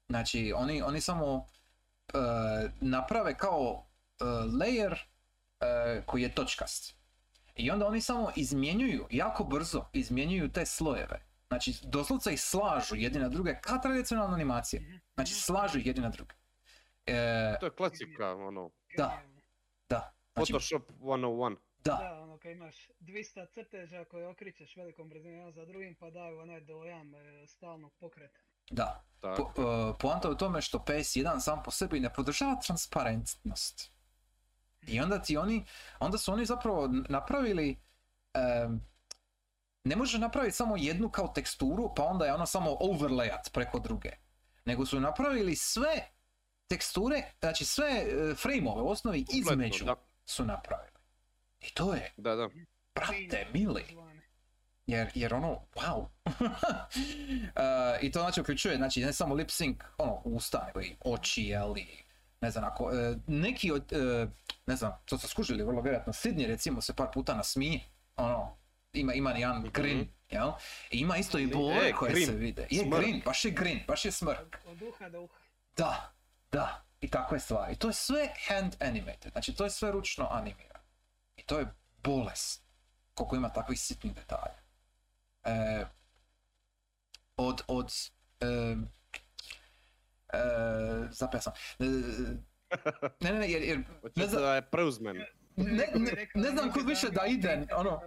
Znači, 0.09 0.53
oni, 0.57 0.83
oni 0.83 1.01
samo 1.01 1.47
e, 2.09 2.19
naprave 2.81 3.37
kao 3.39 3.87
e, 4.21 4.25
layer 4.25 4.97
koji 6.07 6.23
je 6.23 6.35
točkast. 6.35 6.95
I 7.57 7.71
onda 7.71 7.87
oni 7.87 8.01
samo 8.01 8.31
izmjenjuju, 8.37 9.07
jako 9.11 9.45
brzo 9.45 9.85
izmjenjuju 9.93 10.53
te 10.53 10.67
slojeve. 10.67 11.30
Znači, 11.51 11.75
doslovce 11.83 12.33
ih 12.33 12.41
slažu 12.41 12.97
jedni 12.97 13.21
na 13.21 13.29
druge, 13.29 13.55
kao 13.61 13.79
tradicionalna 13.79 14.35
animacija. 14.35 14.83
Znači, 15.15 15.35
slažu 15.35 15.79
ih 15.79 15.87
jedni 15.87 16.03
na 16.03 16.09
druge. 16.09 16.35
E, 17.07 17.57
to 17.61 17.67
je 17.67 17.71
klasika, 17.71 18.35
ono, 18.35 18.71
Da. 18.97 19.23
Da, 19.89 20.15
znači, 20.35 20.53
Photoshop 20.53 20.83
101. 21.01 21.57
da, 21.85 21.99
Da, 22.03 22.21
ono 22.23 22.39
kad 22.39 22.53
imaš 22.53 22.89
200 23.01 23.47
crteža 23.55 24.05
koje 24.05 24.29
okričeš 24.29 24.77
velikom 24.77 25.09
brzinom 25.09 25.37
jedan 25.37 25.53
za 25.53 25.65
drugim 25.65 25.95
pa 25.95 26.11
daju 26.11 26.39
onaj 26.39 26.61
dojam 26.61 27.15
e, 27.15 27.47
stalnog 27.47 27.93
pokreta. 28.01 28.39
da. 29.21 29.37
Po, 29.37 29.63
e, 29.63 29.99
poanta 30.01 30.29
je 30.29 30.33
u 30.33 30.37
tome 30.37 30.63
što 30.63 30.79
PS1 30.79 31.41
sam 31.41 31.63
po 31.63 31.71
sebi 31.71 32.01
ne 32.01 32.13
podržava 32.13 32.57
transparentnost. 32.67 33.93
I 34.87 35.01
onda 35.01 35.23
ti 35.23 35.37
oni, 35.37 35.65
onda 35.99 36.19
su 36.19 36.33
oni 36.33 36.45
zapravo 36.45 36.89
napravili, 37.09 37.81
em, 38.35 38.90
ne 39.85 39.97
može 39.97 40.19
napraviti 40.19 40.57
samo 40.57 40.77
jednu 40.77 41.11
kao 41.11 41.29
teksturu, 41.29 41.95
pa 41.97 42.05
onda 42.05 42.25
je 42.25 42.35
ono 42.35 42.47
samo 42.47 42.71
overlayat 42.71 43.53
preko 43.53 43.79
druge. 43.79 44.11
Nego 44.65 44.87
su 44.87 45.01
napravili 45.01 45.57
sve 45.57 46.09
teksture, 46.69 47.23
znači 47.41 47.65
sve 47.65 47.87
e, 47.87 48.35
frame-ove 48.35 48.83
u 48.83 48.91
osnovi 48.91 49.27
između 49.33 49.85
da. 49.85 49.95
su 50.25 50.45
napravili. 50.45 51.01
I 51.61 51.71
to 51.71 51.95
je, 51.95 52.13
Da, 52.17 52.35
da. 52.35 52.49
brate 52.95 53.47
mili. 53.53 53.85
Jer, 54.87 55.11
jer 55.15 55.35
ono, 55.35 55.61
wow. 55.75 56.07
E, 57.57 57.99
I 58.03 58.11
to 58.13 58.21
znači 58.21 58.41
uključuje, 58.41 58.77
znači 58.77 59.05
ne 59.05 59.13
samo 59.13 59.35
lip 59.35 59.49
sync, 59.49 59.77
ono, 59.99 60.21
usta, 60.25 60.65
nego 60.67 60.81
i 60.81 60.97
oči, 61.05 61.55
ali 61.55 62.05
ne 62.41 62.51
znam, 62.51 62.65
ako, 62.65 62.93
e, 62.93 63.17
neki 63.27 63.73
od, 63.73 63.93
e, 63.93 64.27
ne 64.67 64.77
znam, 64.77 64.93
to 65.05 65.19
ste 65.19 65.29
skužili 65.29 65.65
vrlo 65.65 65.83
vjerojatno, 65.83 66.13
Sidney 66.13 66.47
recimo 66.47 66.81
se 66.81 66.97
par 66.97 67.09
puta 67.15 67.35
nasmije, 67.35 67.81
ono, 68.17 68.57
ima, 68.93 69.15
ima 69.15 69.31
jedan 69.31 69.63
grin, 69.73 70.09
jel? 70.31 70.51
I 70.91 70.99
ima 70.99 71.17
isto 71.17 71.39
i 71.39 71.47
boje 71.47 71.89
E, 71.89 71.93
koje 71.93 72.13
grin, 72.13 72.27
se 72.27 72.33
vide. 72.33 72.67
Je 72.71 72.83
smrk. 72.83 73.01
grin, 73.01 73.23
baš 73.25 73.45
je 73.45 73.51
grin, 73.51 73.81
baš 73.87 74.05
je 74.05 74.13
smrk. 74.13 74.59
Od, 74.67 74.73
od 74.73 74.83
uha 74.83 75.09
do 75.09 75.21
uha. 75.21 75.35
Da, 75.77 76.13
da, 76.53 76.85
i 77.01 77.09
takve 77.09 77.41
stvari. 77.41 77.77
To 77.77 77.89
je 77.89 77.93
sve 77.93 78.29
hand 78.49 78.77
animated, 78.81 79.33
znači 79.33 79.55
to 79.55 79.65
je 79.65 79.71
sve 79.71 79.93
ručno 79.93 80.29
animirano. 80.31 80.85
I 81.37 81.43
to 81.43 81.59
je 81.59 81.67
bolest, 82.03 82.63
koliko 83.15 83.37
ima 83.37 83.49
takvih 83.49 83.81
sitnih 83.81 84.15
detalja. 84.15 84.61
E, 85.45 85.85
od, 87.37 87.63
od, 87.67 87.93
e, 88.41 88.47
e, 90.33 90.39
zapeo 91.11 91.41
sam. 91.41 91.53
E, 91.79 91.85
ne, 93.21 93.33
ne, 93.33 93.39
ne, 93.39 93.51
jer, 93.51 93.63
jer 93.63 93.79
ne 94.17 94.27
znam, 94.27 94.63
preuzmem. 94.71 95.17
ne, 95.57 95.89
ne, 95.95 96.27
ne 96.35 96.51
da 96.51 96.51
znam 96.51 96.73
kud 96.73 96.87
više 96.89 97.11
da 97.11 97.27
idem, 97.27 97.67
ono, 97.77 98.01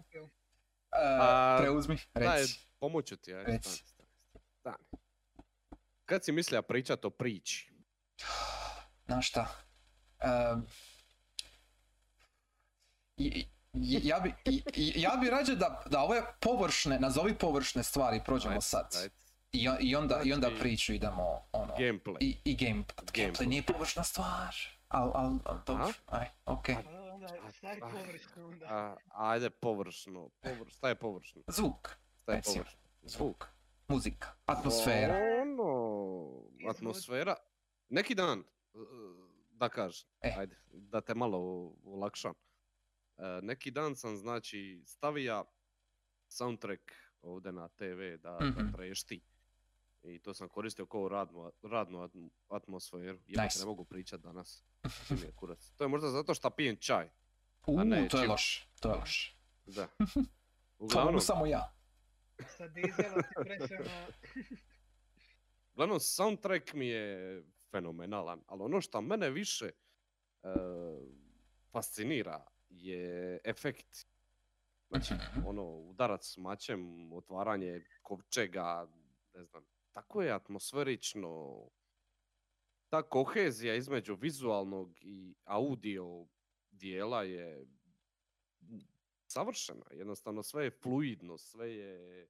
A, 0.95 1.57
preuzmi, 1.59 1.97
reci. 2.13 2.59
pomoću 2.79 3.15
ti, 3.15 3.33
ajde, 3.33 3.51
Reci. 3.51 3.69
stani, 3.77 4.09
stani, 4.21 4.43
stani. 4.51 5.01
Kad 6.05 6.25
si 6.25 6.31
mislio 6.31 6.61
pričat 6.61 7.05
o 7.05 7.09
priči? 7.09 7.71
Znaš 9.05 9.29
šta? 9.29 9.47
Em, 10.19 10.65
i- 13.17 13.47
ja 13.83 14.19
bi, 14.19 14.33
i- 14.75 14.93
ja 14.95 15.15
bi 15.15 15.29
rađe 15.29 15.55
da, 15.55 15.83
da 15.85 16.01
ove 16.01 16.21
površne, 16.39 16.99
nazovi 16.99 17.35
površne 17.35 17.83
stvari 17.83 18.21
prođemo 18.25 18.61
sad. 18.61 18.95
I, 19.51 19.69
i 19.79 19.95
onda, 19.95 20.21
i 20.23 20.33
onda 20.33 20.47
Znači- 20.47 20.61
priču 20.61 20.93
idemo, 20.93 21.23
ono, 21.51 21.73
Gameplay. 21.75 22.17
i, 22.19 22.37
i 22.45 22.55
game, 22.57 22.83
gameplay 22.97 23.11
Gameplay. 23.13 23.45
nije 23.45 23.63
površna 23.63 24.03
stvar. 24.03 24.55
Al, 24.87 25.11
al, 25.15 25.39
al, 25.45 25.59
dobro, 25.65 25.91
aj, 26.07 26.27
okej. 26.45 26.75
Pa 26.75 26.81
onda 27.63 27.75
stavi 27.75 27.81
Ah, 27.83 27.89
površno 27.95 28.47
onda. 28.47 28.65
A, 28.65 28.95
ajde 29.07 29.49
površno. 29.51 30.29
Površ, 30.41 30.73
šta 30.73 30.89
je 30.89 30.95
površno? 30.95 31.41
Zvuk, 31.47 31.89
Šta 32.15 32.31
je 32.31 32.35
Recimo. 32.35 32.55
površno? 32.55 32.79
zvuk, 33.03 33.47
muzika, 33.87 34.27
atmosfera. 34.45 35.15
Ono, 35.41 36.41
atmosfera. 36.69 37.35
Neki 37.89 38.15
dan, 38.15 38.39
uh, 38.73 38.81
da 39.51 39.69
kažem, 39.69 40.09
E. 40.21 40.33
ajde, 40.37 40.55
da 40.67 41.01
te 41.01 41.15
malo 41.15 41.37
olakšam. 41.85 42.33
E, 43.17 43.39
neki 43.41 43.71
dan 43.71 43.95
sam 43.95 44.17
znači 44.17 44.83
stavija 44.85 45.43
soundtrack 46.27 46.81
ovdje 47.21 47.51
na 47.51 47.67
TV 47.69 47.83
da, 48.17 48.31
da 48.31 48.45
Mhm. 48.45 48.71
trešti. 48.71 49.21
I 50.03 50.19
to 50.19 50.33
sam 50.33 50.49
koristio 50.49 50.85
kao 50.85 51.09
radnu, 51.09 51.51
radnu 51.63 51.99
atm- 51.99 52.29
atmosferu. 52.49 53.03
Jebote, 53.03 53.41
Nice. 53.43 53.59
ne 53.59 53.65
mogu 53.65 53.85
pričat 53.85 54.21
danas. 54.21 54.63
Što 55.05 55.13
mi 55.13 55.21
je 55.21 55.31
kurac. 55.31 55.71
To 55.71 55.83
je 55.83 55.87
možda 55.87 56.09
zato 56.09 56.33
što 56.33 56.49
pijem 56.49 56.77
čaj. 56.77 57.09
Uuu, 57.67 57.83
ne, 57.83 58.07
to 58.09 58.21
je 58.21 58.27
loš, 58.27 58.67
to 58.81 58.89
je 58.89 58.95
loš. 58.95 59.37
Da. 59.65 59.87
To 60.77 60.85
Uglavnom, 60.85 61.21
samo 61.21 61.45
ja. 61.45 61.73
Sa 62.57 62.67
dizela 62.67 63.15
na... 63.85 64.07
Uglavnom, 65.73 65.99
soundtrack 65.99 66.73
mi 66.73 66.87
je 66.87 67.43
fenomenalan, 67.71 68.41
ali 68.47 68.61
ono 68.63 68.81
što 68.81 69.01
mene 69.01 69.29
više 69.29 69.65
e, 69.65 69.73
fascinira 71.71 72.45
je 72.69 73.39
efekt. 73.43 74.05
Znači, 74.89 75.13
Mhm. 75.13 75.47
ono, 75.47 75.63
udarac 75.63 76.25
s 76.25 76.37
mačem, 76.37 77.13
otvaranje 77.13 77.83
kovčega, 78.01 78.87
ne 79.33 79.43
znam, 79.43 79.63
tako 79.91 80.21
je 80.21 80.31
atmosferično. 80.31 81.61
Ta 82.89 83.01
kohezija 83.03 83.75
između 83.75 84.15
vizualnog 84.15 84.97
i 85.01 85.35
audio 85.43 86.25
dijela 86.73 87.23
je 87.23 87.65
savršena. 89.27 89.85
Jednostavno 89.91 90.43
sve 90.43 90.63
je 90.63 90.71
fluidno, 90.71 91.37
sve 91.37 91.75
je 91.75 92.27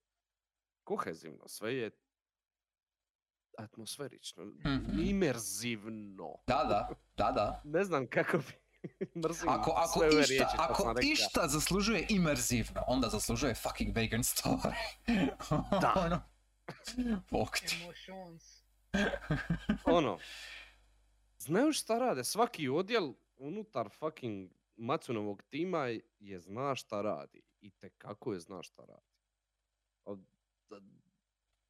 kohezivno, 0.84 1.48
sve 1.48 1.76
je 1.76 1.92
atmosferično, 3.58 4.46
Mhm. 4.46 5.00
imerzivno. 5.00 6.36
Da, 6.48 6.64
da, 6.64 6.90
da, 7.18 7.32
da. 7.32 7.62
Ne 7.64 7.84
znam 7.84 8.08
kako 8.08 8.38
bi 8.38 8.44
mrzim 9.28 9.50
Ako, 9.50 9.72
ako, 9.72 10.00
sve 10.00 10.08
ove 10.08 10.20
išta, 10.22 10.34
riječi 10.34 10.56
ako 10.58 10.94
išta 11.02 11.48
zaslužuje 11.48 12.06
imerzivno, 12.10 12.82
onda 12.88 13.10
zaslužuje 13.10 13.56
fucking 13.56 13.96
Vagrant 13.98 14.26
Story. 14.26 14.74
Da. 15.82 15.94
ono, 15.98 16.22
bog 17.32 17.50
ti. 17.58 17.76
Emotions. 17.84 18.64
ono, 19.86 20.20
znaju 21.38 21.74
šta 21.74 21.98
rade, 22.00 22.24
svaki 22.24 22.70
odjel 22.70 23.14
unutar 23.44 23.90
fucking 23.90 24.52
Matsunovog 24.76 25.44
tima 25.50 25.88
je 26.20 26.40
zna 26.40 26.76
šta 26.76 27.02
radi 27.02 27.42
i 27.62 27.72
kako 27.98 28.34
je 28.34 28.40
zna 28.40 28.64
šta 28.64 28.86
radi. 28.86 29.14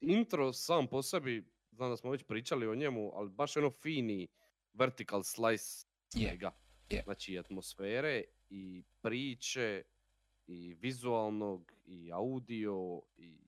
Intro 0.00 0.52
sam 0.52 0.86
po 0.86 1.02
sebi, 1.02 1.44
znam 1.70 1.90
da 1.90 1.96
smo 1.96 2.10
već 2.10 2.22
pričali 2.22 2.66
o 2.66 2.74
njemu, 2.74 3.10
ali 3.14 3.30
baš 3.30 3.56
je 3.56 3.60
ono 3.60 3.70
fini 3.70 4.28
vertical 4.72 5.22
slice 5.22 5.86
Je, 6.14 6.28
svega. 6.28 6.52
je. 6.90 7.02
Znači 7.04 7.32
i 7.32 7.38
atmosfere 7.38 8.24
i 8.48 8.84
priče 9.00 9.82
i 10.46 10.74
vizualnog 10.74 11.72
i 11.84 12.12
audio 12.12 13.02
i 13.16 13.38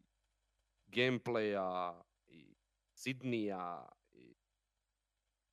gameplaya 0.86 2.02
i 2.26 2.56
Sidnija 2.94 3.88
i 4.12 4.34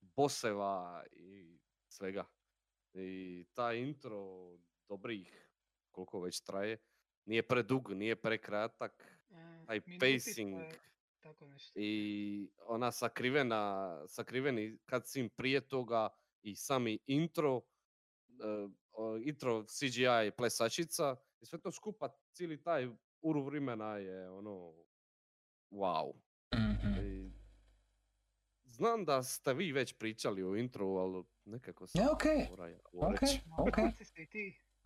boseva 0.02 1.04
i 1.12 1.60
svega. 1.88 2.26
I 2.94 3.46
taj 3.54 3.78
intro 3.78 4.52
dobrih, 4.88 5.50
koliko 5.92 6.22
već 6.22 6.42
traje, 6.42 6.78
nije 7.26 7.48
predug, 7.48 7.92
nije 7.92 8.16
prekratak, 8.16 9.24
A, 9.32 9.64
taj 9.68 9.82
pacing 10.00 10.56
Tako 11.20 11.48
nešto. 11.48 11.80
i 11.80 12.52
ona 12.66 12.92
sakrivena, 12.92 14.02
sakriveni 14.08 14.78
cutscene 14.90 15.30
prije 15.30 15.68
toga 15.68 16.10
i 16.42 16.56
sami 16.56 17.00
intro, 17.06 17.62
e, 18.30 18.68
o, 18.92 19.18
intro 19.18 19.64
CGI 19.64 20.32
plesačica 20.38 21.16
i 21.42 21.46
sve 21.46 21.60
to 21.60 21.72
skupa, 21.72 22.18
cijeli 22.34 22.64
taj 22.64 22.88
uru 23.22 23.44
vremena 23.44 23.98
je 23.98 24.30
ono, 24.30 24.74
wow. 25.72 26.14
Mhm. 26.56 27.06
I 27.06 27.13
znam 28.74 29.06
da 29.06 29.24
ste 29.24 29.54
vi 29.54 29.72
već 29.72 29.94
pričali 29.94 30.44
o 30.44 30.56
intru, 30.56 30.88
ali 30.88 31.24
nekako 31.46 31.88
sam 31.88 32.02
Ja, 32.02 32.12
okej, 32.12 32.48
okej, 32.94 33.40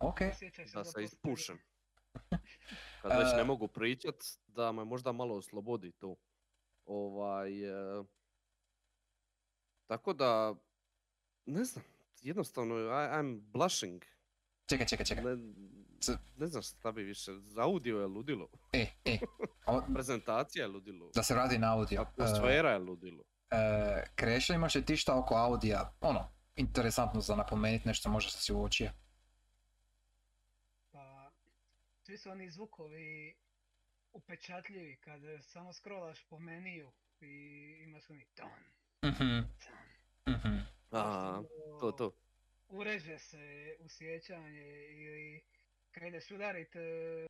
okej, 0.00 0.30
da 0.74 0.84
se 0.84 1.02
ispušem. 1.02 1.58
Kad 3.02 3.12
već 3.18 3.32
ne 3.36 3.40
E. 3.40 3.44
mogu 3.44 3.68
pričat, 3.68 4.14
da 4.46 4.72
me 4.72 4.84
možda 4.84 5.12
malo 5.12 5.36
oslobodi 5.36 5.92
to. 5.92 6.16
Ovaj, 6.84 7.64
e, 7.64 8.04
tako 9.86 10.12
da, 10.12 10.54
ne 11.46 11.64
znam, 11.64 11.84
jednostavno, 12.20 12.74
I, 12.74 12.88
I'm 12.88 13.40
blushing. 13.40 14.02
Čekaj, 14.66 14.86
čekaj, 14.86 15.06
čekaj. 15.06 15.24
Ne, 15.24 15.36
ne 16.36 16.46
znam 16.46 16.62
šta 16.62 16.92
bi 16.92 17.02
više, 17.02 17.32
za 17.38 17.62
audio 17.62 18.00
je 18.00 18.06
ludilo, 18.06 18.48
E, 18.72 18.86
e, 19.04 19.18
prezentacija 19.94 20.64
je 20.64 20.68
ludilo, 20.68 21.10
da 21.14 21.22
se 21.22 21.34
vrati 21.34 21.58
na 21.58 21.72
audio. 21.78 22.00
Atmosfera 22.00 22.70
je 22.70 22.78
ludilo. 22.78 23.24
E, 23.50 23.56
Krešo, 24.14 24.52
imaš 24.52 24.74
li 24.74 24.84
ti 24.84 24.96
šta 24.96 25.18
oko 25.18 25.34
audija, 25.34 25.92
ono, 26.00 26.28
interesantno 26.56 27.20
za 27.20 27.36
napomenuti, 27.36 27.88
nešto 27.88 28.10
možda 28.10 28.30
što 28.30 28.38
si 28.38 28.52
uočio? 28.52 28.90
Pa, 30.92 31.30
svi 32.02 32.18
su 32.18 32.30
oni 32.30 32.50
zvukovi 32.50 33.36
upečatljivi 34.12 34.96
kad 34.96 35.20
samo 35.42 35.72
scrollaš 35.72 36.24
po 36.24 36.38
meniju 36.38 36.92
i 37.20 37.26
imaš 37.80 38.10
oni 38.10 38.24
ton, 38.26 38.50
Mhm, 39.04 39.40
ton. 39.64 40.34
mhm. 40.34 40.58
Aha, 40.90 41.42
to, 41.80 41.92
to. 41.92 42.12
Ureže 42.68 43.18
se 43.18 43.38
u 43.80 43.88
sjećanje 43.88 44.60
ili 44.88 45.40
kad 45.90 46.02
ideš 46.02 46.30
udarit 46.30 46.76
e, 46.76 46.80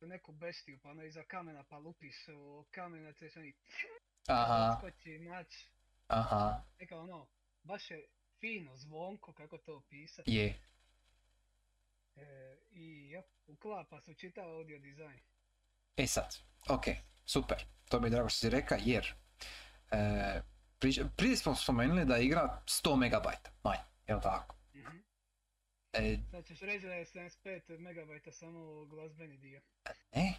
neku 0.01 0.31
beštiju 0.31 0.79
pa 0.83 0.89
ono 0.89 1.03
iza 1.03 1.23
kamena 1.23 1.63
pa 1.63 1.77
lupiš 1.77 2.15
o 2.29 2.65
kamena 2.71 3.13
ćeš 3.13 3.35
oni 3.37 3.53
Aha, 4.27 4.75
skoči 4.79 5.17
mač. 5.19 5.47
Aha, 6.09 6.63
Neka 6.79 6.97
ono, 6.97 7.27
baš 7.63 7.91
je 7.91 8.05
fino, 8.39 8.77
zvonko 8.77 9.33
kako 9.33 9.57
to 9.57 9.77
opisat. 9.77 10.27
je. 10.27 10.59
E, 12.15 12.21
I 12.71 13.09
ja, 13.09 13.21
uklapa 13.47 14.01
se 14.01 14.11
u 14.11 14.15
čitav 14.15 14.45
audio 14.47 14.79
dizajn. 14.79 15.19
E 15.97 16.07
sad, 16.07 16.37
ok, 16.69 16.83
super. 17.25 17.57
To 17.89 17.99
mi 17.99 18.07
je 18.07 18.11
drago 18.11 18.29
što 18.29 18.37
si 18.37 18.49
reka, 18.49 18.77
jer 18.77 19.13
e, 19.91 20.41
prič- 20.79 21.09
prije 21.17 21.37
smo 21.37 21.55
spomenuli 21.55 22.05
da 22.05 22.15
je 22.15 22.25
igra 22.25 22.61
100 22.65 22.95
megabajta, 22.97 23.51
manje, 23.63 23.81
jel 24.07 24.21
tako? 24.21 24.55
Mhm. 24.75 24.97
E, 25.93 26.17
Sad 26.31 26.45
ćeš 26.45 26.59
reći 26.59 26.85
da 26.85 26.93
je 26.93 27.05
75 27.05 27.79
megabajta 27.79 28.31
samo 28.31 28.85
glazbeni 28.85 29.37
dio. 29.37 29.61
ne, 30.11 30.33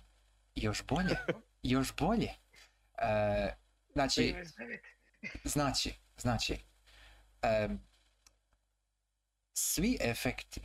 još 0.54 0.82
bolje, 0.84 1.16
još 1.62 1.96
bolje. 1.96 2.30
E, 2.98 3.52
znači, 3.88 4.20
99. 4.22 4.78
znači, 5.44 5.94
znači, 6.16 6.58
em, 7.42 7.80
svi 9.52 9.98
efekti, 10.00 10.60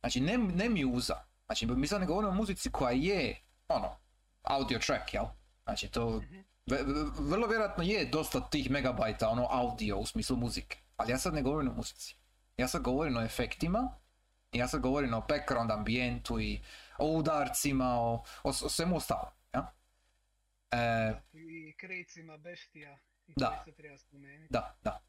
znači 0.00 0.20
ne, 0.20 0.38
ne 0.38 0.68
muza, 0.68 1.24
znači 1.46 1.66
mi 1.66 1.86
sad 1.86 2.00
ne 2.00 2.06
govorimo 2.06 2.32
o 2.32 2.34
muzici 2.34 2.70
koja 2.70 2.92
je, 2.92 3.40
ono, 3.68 3.96
audio 4.42 4.78
track, 4.78 5.14
jel? 5.14 5.24
Znači 5.64 5.88
to, 5.90 6.10
Mhm. 6.10 6.40
ve- 6.66 6.84
vrlo 7.18 7.46
vjerojatno 7.46 7.84
je 7.84 8.04
dosta 8.06 8.48
tih 8.50 8.70
megabajta, 8.70 9.28
ono, 9.28 9.46
audio 9.50 9.96
u 9.98 10.06
smislu 10.06 10.36
muzike, 10.36 10.78
ali 10.96 11.12
ja 11.12 11.18
sad 11.18 11.34
ne 11.34 11.42
govorim 11.42 11.70
o 11.70 11.74
muzici. 11.74 12.16
Ja 12.56 12.68
sad 12.68 12.82
govorim 12.82 13.16
o 13.16 13.22
efektima, 13.22 13.98
ja 14.52 14.68
sad 14.68 14.80
govorim 14.80 15.14
o 15.14 15.24
background 15.28 15.70
ambijentu 15.70 16.40
i 16.40 16.60
o 16.98 17.06
udarcima, 17.06 18.00
o, 18.00 18.14
o, 18.44 18.48
o 18.48 18.52
svemu 18.52 18.96
ostalom, 18.96 19.30
ja? 19.54 19.74
E, 20.70 21.14
I 21.32 21.74
kricima 21.76 22.36
beštija. 22.36 22.98
I 23.26 23.32
Da. 23.36 23.56
isto 23.58 23.72
treba 23.72 23.98
spomenuti. 23.98 24.52
Da, 24.52 24.76
da. 24.82 25.00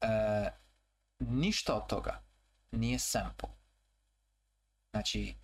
E, 0.00 0.50
ništa 1.18 1.74
od 1.74 1.86
toga 1.86 2.22
nije 2.70 2.98
sample. 2.98 3.48
Znači, 4.90 5.34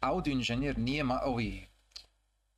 audio 0.00 0.32
inženjer 0.32 0.78
nije 0.78 1.04
ma, 1.04 1.20
ovi, 1.24 1.68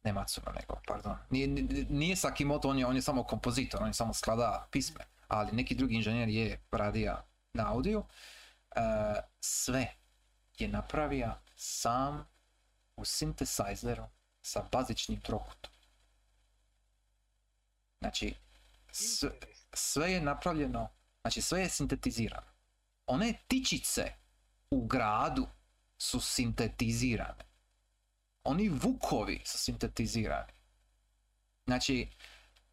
ne 0.04 0.12
Matsuro 0.12 0.52
nego, 0.52 0.80
pardon, 0.86 1.16
nije, 1.30 1.48
nije- 1.90 2.16
Sakimoto, 2.16 2.68
on 2.68 2.78
je, 2.78 2.86
on 2.86 2.96
je 2.96 3.02
samo 3.02 3.24
kompozitor, 3.24 3.82
on 3.82 3.88
je 3.88 3.94
samo 3.94 4.14
sklada 4.14 4.68
pisme, 4.72 5.00
ali 5.28 5.52
neki 5.52 5.74
drugi 5.74 5.94
inženjer 5.94 6.28
je 6.28 6.60
radio 6.70 7.16
na 7.52 7.72
audio. 7.72 8.04
E, 8.70 8.80
sve 9.40 9.86
je 10.58 10.68
napravio 10.68 11.32
sam 11.56 12.26
u 12.96 13.02
synthesizeru 13.02 14.06
sa 14.42 14.62
bazičnim 14.72 15.20
trokutom. 15.20 15.70
Znači, 18.00 18.34
sve 19.72 20.12
je 20.12 20.20
napravljeno, 20.20 20.88
znači 21.20 21.42
sve 21.42 21.60
je 21.60 21.68
sintetizirano. 21.68 22.52
One 23.06 23.34
tičice 23.48 24.12
u 24.70 24.86
gradu 24.86 25.46
su 25.98 26.20
sintetizirane. 26.20 27.44
Oni 28.44 28.68
vukovi 28.68 29.42
su 29.44 29.58
sintetizirani. 29.58 30.52
Znači, 31.66 32.08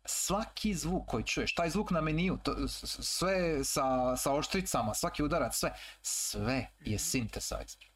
svaki 0.05 0.73
zvuk 0.73 1.07
koji 1.07 1.23
čuješ, 1.23 1.55
taj 1.55 1.69
zvuk 1.69 1.91
na 1.91 2.01
meniju, 2.01 2.37
to, 2.43 2.67
sve 2.67 3.63
sa, 3.63 4.17
sa 4.17 4.33
oštricama, 4.33 4.93
svaki 4.93 5.23
udarac, 5.23 5.55
sve, 5.55 5.73
sve 6.01 6.67
je 6.79 6.97
synthesizer. 6.97 7.87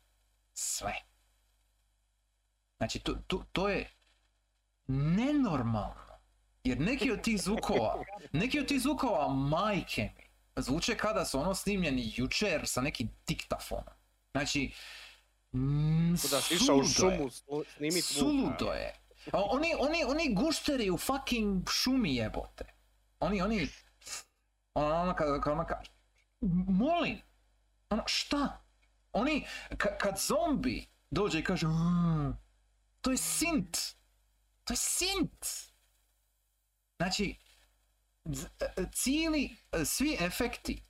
Sve. 0.54 0.94
Znači, 2.78 3.00
to, 3.00 3.14
to, 3.28 3.46
to 3.52 3.70
je 3.70 3.92
nenormalno. 4.88 6.07
Jer 6.68 6.80
neki 6.80 7.12
od 7.12 7.22
tih 7.22 7.42
zvukova, 7.42 8.04
neki 8.32 8.60
od 8.60 8.68
tih 8.68 8.82
zvukova, 8.82 9.28
majke 9.28 10.10
mi, 10.18 10.24
zvuče 10.56 10.98
kada 10.98 11.26
su 11.26 11.40
ono 11.40 11.56
snimljeni 11.56 12.14
jučer 12.16 12.62
sa 12.66 12.82
nekim 12.82 13.10
diktafonom. 13.28 13.94
Znači, 14.32 14.74
mm, 15.54 16.16
da 16.32 16.38
u 16.38 16.42
suludo 16.42 17.12
je. 17.12 17.30
Suludo 18.02 18.72
je. 18.74 18.94
A 19.32 19.42
Oni, 19.44 19.74
oni, 19.80 20.04
oni 20.08 20.34
gušteri 20.34 20.90
u 20.90 20.98
fucking 20.98 21.70
šumi 21.70 22.16
jebote. 22.16 22.66
Oni, 23.20 23.42
oni, 23.42 23.70
ono, 24.74 24.96
ono, 24.96 25.16
kad, 25.16 25.28
ono, 25.48 25.66
kad, 25.66 25.90
molim, 26.68 27.18
ono, 27.90 28.04
šta? 28.06 28.62
Oni, 29.14 29.46
ka- 29.70 29.98
kad 29.98 30.20
zombi 30.20 30.86
dođe 31.10 31.40
i 31.40 31.44
kaže, 31.44 31.68
"Mm", 31.68 32.38
to 33.02 33.12
je 33.12 33.18
sint. 33.18 33.78
To 34.64 34.74
je 34.74 34.78
sint. 34.78 35.46
Znači, 36.98 37.36
z- 38.26 38.46
e, 38.60 38.86
cijeli, 38.94 39.58
e, 39.72 39.86
svi 39.86 40.18
efekti, 40.20 40.84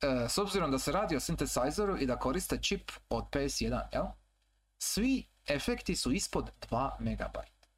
e, 0.00 0.28
s 0.28 0.38
obzirom 0.38 0.70
da 0.70 0.78
se 0.78 0.92
radi 0.92 1.16
o 1.16 1.20
synthesizeru 1.20 2.02
i 2.02 2.06
da 2.06 2.18
koriste 2.18 2.58
čip 2.58 2.90
od 3.08 3.24
PS1, 3.26 3.80
jel? 3.92 4.04
Svi 4.78 5.26
efekti 5.46 5.96
su 5.96 6.12
ispod 6.12 6.50
2 6.60 6.96
megabajta. 7.00 7.68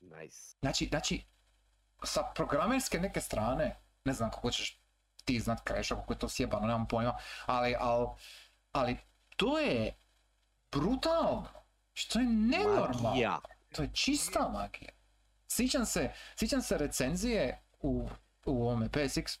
Nice. 0.00 0.56
Znači, 0.60 0.86
znači, 0.86 1.24
sa 2.04 2.22
programerske 2.34 3.00
neke 3.00 3.20
strane, 3.20 3.76
ne 4.04 4.12
znam 4.12 4.30
kako 4.30 4.50
ćeš 4.50 4.80
ti 5.24 5.40
znat 5.40 5.60
kreša, 5.64 5.94
kako 5.94 6.12
je 6.12 6.18
to 6.18 6.28
sjebano, 6.28 6.66
nemam 6.66 6.88
pojma, 6.88 7.16
ali, 7.46 7.76
ali, 7.78 8.06
ali 8.72 8.96
to 9.36 9.58
je 9.58 9.94
brutalno. 10.72 11.48
Što 11.92 12.18
je 12.18 12.26
nenormalno. 12.26 13.16
To 13.72 13.82
je 13.82 13.90
čista 13.94 14.48
magija. 14.48 14.90
Sjećam 15.48 15.86
se, 15.86 16.12
sjećam 16.36 16.62
se 16.62 16.78
recenzije 16.78 17.62
u, 17.80 18.08
u 18.44 18.62
ovome 18.62 18.88
PSX, 18.88 19.38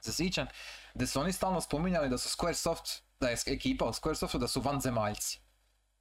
se 0.00 0.12
sjećam, 0.12 0.46
da 0.94 1.06
su 1.06 1.20
oni 1.20 1.32
stalno 1.32 1.60
spominjali 1.60 2.08
da 2.08 2.18
su 2.18 2.38
Squaresoft, 2.38 3.00
da 3.20 3.28
je 3.28 3.36
ekipa 3.46 3.84
u 3.84 3.92
Squaresoftu 3.92 4.38
da 4.38 4.48
su 4.48 4.60
vanzemaljci. 4.60 5.40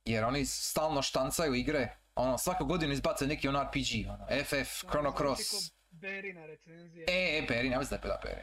Jer 0.05 0.23
oni 0.23 0.45
stalno 0.45 1.01
štancaju 1.01 1.55
igre, 1.55 1.97
ono, 2.15 2.37
svaku 2.37 2.65
godinu 2.65 2.93
izbace 2.93 3.27
neki 3.27 3.47
on 3.47 3.55
RPG, 3.55 4.09
ono, 4.09 4.27
FF, 4.43 4.89
Chrono 4.89 5.09
Zvuči 5.09 5.17
Cross, 5.17 5.51
ko 5.51 5.57
Berina 5.91 6.45
recenzija. 6.45 7.05
E, 7.07 7.37
e, 7.37 7.47
Peri, 7.47 7.69
nema 7.69 7.85
se 7.85 7.97
da 7.97 8.13
je 8.13 8.19
Peri. 8.21 8.41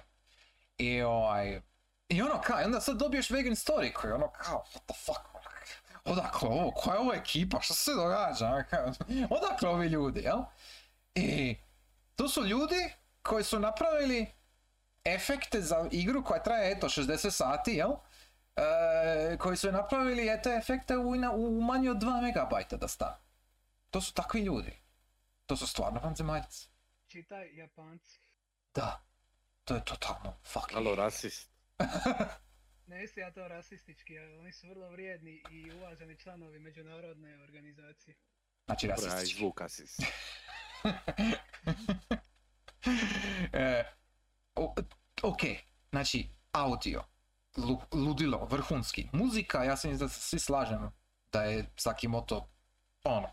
I 0.78 1.02
ovaj... 1.02 1.60
I 2.08 2.22
ono 2.22 2.40
kao, 2.40 2.58
onda 2.64 2.80
sad 2.80 2.98
dobiješ 2.98 3.30
Vegan 3.30 3.52
Story 3.52 3.92
koji 3.92 4.12
ono 4.12 4.30
kao, 4.30 4.64
what 4.74 4.84
the 4.84 4.94
fuck, 5.04 5.34
ono, 5.34 5.42
odakle 6.04 6.48
ovo, 6.48 6.70
koja 6.70 6.94
je 6.94 7.00
ovo 7.00 7.14
ekipa, 7.14 7.60
što 7.60 7.74
se 7.74 7.90
događa, 7.94 8.64
odakle 9.38 9.68
ovi 9.68 9.86
ljudi, 9.86 10.20
jel? 10.20 10.38
I 11.14 11.56
to 12.16 12.28
su 12.28 12.44
ljudi 12.46 12.92
koji 13.22 13.44
su 13.44 13.58
napravili 13.58 14.26
efekte 15.04 15.60
za 15.60 15.88
igru 15.90 16.24
koja 16.24 16.42
traje, 16.42 16.72
eto, 16.72 16.88
60 16.88 17.30
sati, 17.30 17.72
jel? 17.72 17.90
E, 18.56 19.36
koji 19.38 19.56
su 19.56 19.72
napravili, 19.72 20.28
eto, 20.28 20.52
efekte 20.52 20.96
u, 20.96 21.10
u 21.34 21.60
manje 21.62 21.90
od 21.90 21.96
2 21.96 22.22
megabajta 22.22 22.76
da 22.76 22.88
stane. 22.88 23.16
To 23.90 24.00
su 24.00 24.14
takvi 24.14 24.40
ljudi. 24.40 24.82
To 25.46 25.56
su 25.56 25.66
stvarno 25.66 26.00
vanzemaljci. 26.00 26.68
Čitaj 27.08 27.56
Japanci. 27.56 28.18
Da. 28.74 29.00
To 29.64 29.74
je 29.74 29.84
totalno 29.84 30.36
fucking... 30.44 30.76
Alo, 30.76 30.94
rasist. 30.94 31.50
Ne 32.86 33.00
mislim 33.00 33.26
ja 33.26 33.32
to 33.32 33.48
rasistički, 33.48 34.18
ali 34.18 34.34
oni 34.34 34.52
su 34.52 34.68
vrlo 34.68 34.90
vrijedni 34.90 35.42
i 35.50 35.72
uvaženi 35.72 36.16
članovi 36.16 36.58
međunarodne 36.58 37.42
organizacije. 37.42 38.16
Znači 38.64 38.86
rasistički. 38.86 39.38
zvuka 39.38 39.68
si. 39.68 39.84
e, 43.52 43.84
ok, 45.22 45.40
znači 45.90 46.28
audio. 46.52 47.04
Lu- 47.56 47.82
ludilo, 47.92 48.44
vrhunski. 48.44 49.08
Muzika, 49.12 49.64
ja 49.64 49.76
se 49.76 49.88
mislim 49.88 50.08
da 50.08 50.12
se 50.14 50.20
svi 50.20 50.38
slažemo 50.38 50.92
da 51.32 51.42
je 51.42 51.66
Sakimoto 51.76 52.48
ono, 53.04 53.28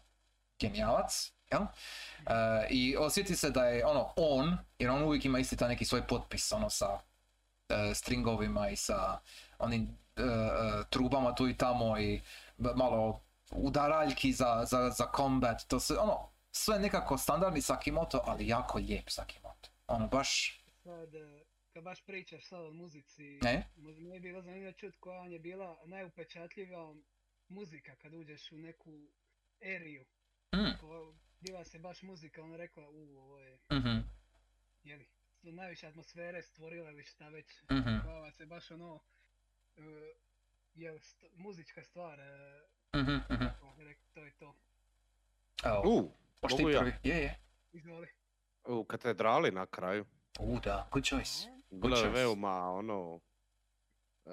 genijalac, 0.59 1.31
jel? 1.51 1.61
E, 1.61 2.67
I 2.69 2.97
osjeti 2.97 3.35
se 3.35 3.49
da 3.49 3.65
je 3.65 3.85
ono 3.85 4.13
on, 4.15 4.57
jer 4.79 4.89
on 4.89 5.03
uvijek 5.03 5.25
ima 5.25 5.39
isti 5.39 5.57
taj 5.57 5.69
neki 5.69 5.85
svoj 5.85 6.07
potpis, 6.07 6.51
ono 6.51 6.69
sa 6.69 6.99
stringovima 7.95 8.69
i 8.69 8.75
sa 8.75 9.19
onim 9.59 9.97
e, 10.15 10.21
e, 10.21 10.25
trubama 10.89 11.35
tu 11.35 11.47
i 11.47 11.57
tamo 11.57 11.99
i 11.99 12.21
malo 12.57 13.21
udaraljki 13.51 14.33
za, 14.33 14.65
za, 14.65 14.89
za 14.89 15.11
combat, 15.15 15.67
to 15.67 15.79
se 15.79 15.97
ono, 15.97 16.29
sve 16.51 16.79
nekako 16.79 17.17
standardni 17.17 17.61
Sakimoto, 17.61 18.21
ali 18.25 18.47
jako 18.47 18.77
lijep 18.77 19.09
Sakimoto. 19.09 19.69
Ono, 19.87 20.07
baš, 20.07 20.61
Sad, 20.83 21.15
e, 21.15 21.43
kad 21.73 21.83
baš 21.83 22.05
pričaš 22.05 22.47
sad 22.47 22.65
o 22.65 22.71
muzici, 22.71 23.39
ne? 23.41 23.67
možda 23.75 24.01
mi 24.01 24.15
je 24.15 24.19
bilo 24.19 24.41
zanimljivo 24.41 24.71
čut 24.71 24.95
koja 24.99 25.17
vam 25.19 25.31
je 25.31 25.39
bila 25.39 25.77
najupečatljivija 25.85 26.93
muzika 27.47 27.95
kad 27.95 28.13
uđeš 28.13 28.51
u 28.51 28.57
neku 28.57 28.91
eriju. 29.61 30.05
Mm, 30.55 30.77
Ko, 30.79 31.15
bila 31.39 31.63
se 31.63 31.79
baš 31.79 32.01
muzika, 32.01 32.43
ona 32.43 32.57
rekla, 32.57 32.89
u, 32.89 33.17
ovo 33.17 33.39
je, 33.39 33.59
mhm, 33.73 33.97
jeli, 34.83 35.09
su 35.41 35.51
najviše 35.51 35.87
atmosfere 35.87 36.41
stvorila 36.41 36.91
ili 36.91 37.03
šta 37.03 37.29
već. 37.29 37.61
mhm, 37.71 37.97
Hvala 38.03 38.31
se 38.31 38.45
baš 38.45 38.71
ono, 38.71 38.99
e, 39.77 39.81
jel, 40.75 40.95
st- 40.95 41.29
muzička 41.35 41.83
stvar, 41.83 42.19
mhm. 42.95 43.17
tako, 43.29 43.75
rek- 43.77 44.13
to 44.13 44.23
je 44.23 44.31
to. 44.31 44.55
U, 45.85 46.11
ti 46.47 46.53
mogu 46.53 46.69
ja? 46.69 46.79
prvi? 46.79 46.93
Je, 47.03 47.17
je. 47.17 47.39
Izvoli. 47.71 48.07
u 48.65 48.83
katedrali 48.83 49.51
na 49.51 49.65
kraju. 49.65 50.05
U, 50.39 50.59
da, 50.59 50.89
good 50.91 51.05
choice. 51.05 51.47
Bilo 51.71 51.97
je 51.97 52.09
veoma 52.09 52.71
ono... 52.71 53.19
e, 54.25 54.31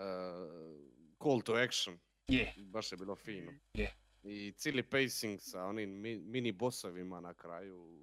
call 1.19 1.43
to 1.43 1.55
action. 1.57 1.99
Je, 2.29 2.55
Baš 2.59 2.93
je 2.93 2.99
bilo 2.99 3.17
fino. 3.17 3.53
Je. 3.75 3.95
I 4.25 4.53
cijeli 4.53 4.83
pacing 4.83 5.41
sa 5.41 5.65
onim 5.65 5.91
mi- 5.93 6.19
mini 6.19 6.53
bossovima 6.53 7.21
na 7.21 7.35
kraju. 7.35 8.03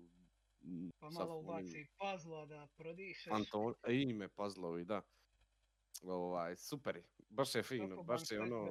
Pa 0.99 1.09
malo 1.09 1.37
ubaci 1.37 1.85
puzzla 1.97 2.45
da 2.45 2.67
prodišeš. 2.77 3.27
Anton, 3.27 3.73
e, 3.83 3.93
ime 3.93 4.29
puzzlovi, 4.29 4.85
da. 4.85 5.01
Ovaj, 6.03 6.55
super 6.57 6.95
je. 6.95 7.03
Baš 7.29 7.55
je 7.55 7.63
fino. 7.63 7.89
Kako 7.89 8.03
Baš 8.03 8.31
je 8.31 8.41
ono... 8.41 8.67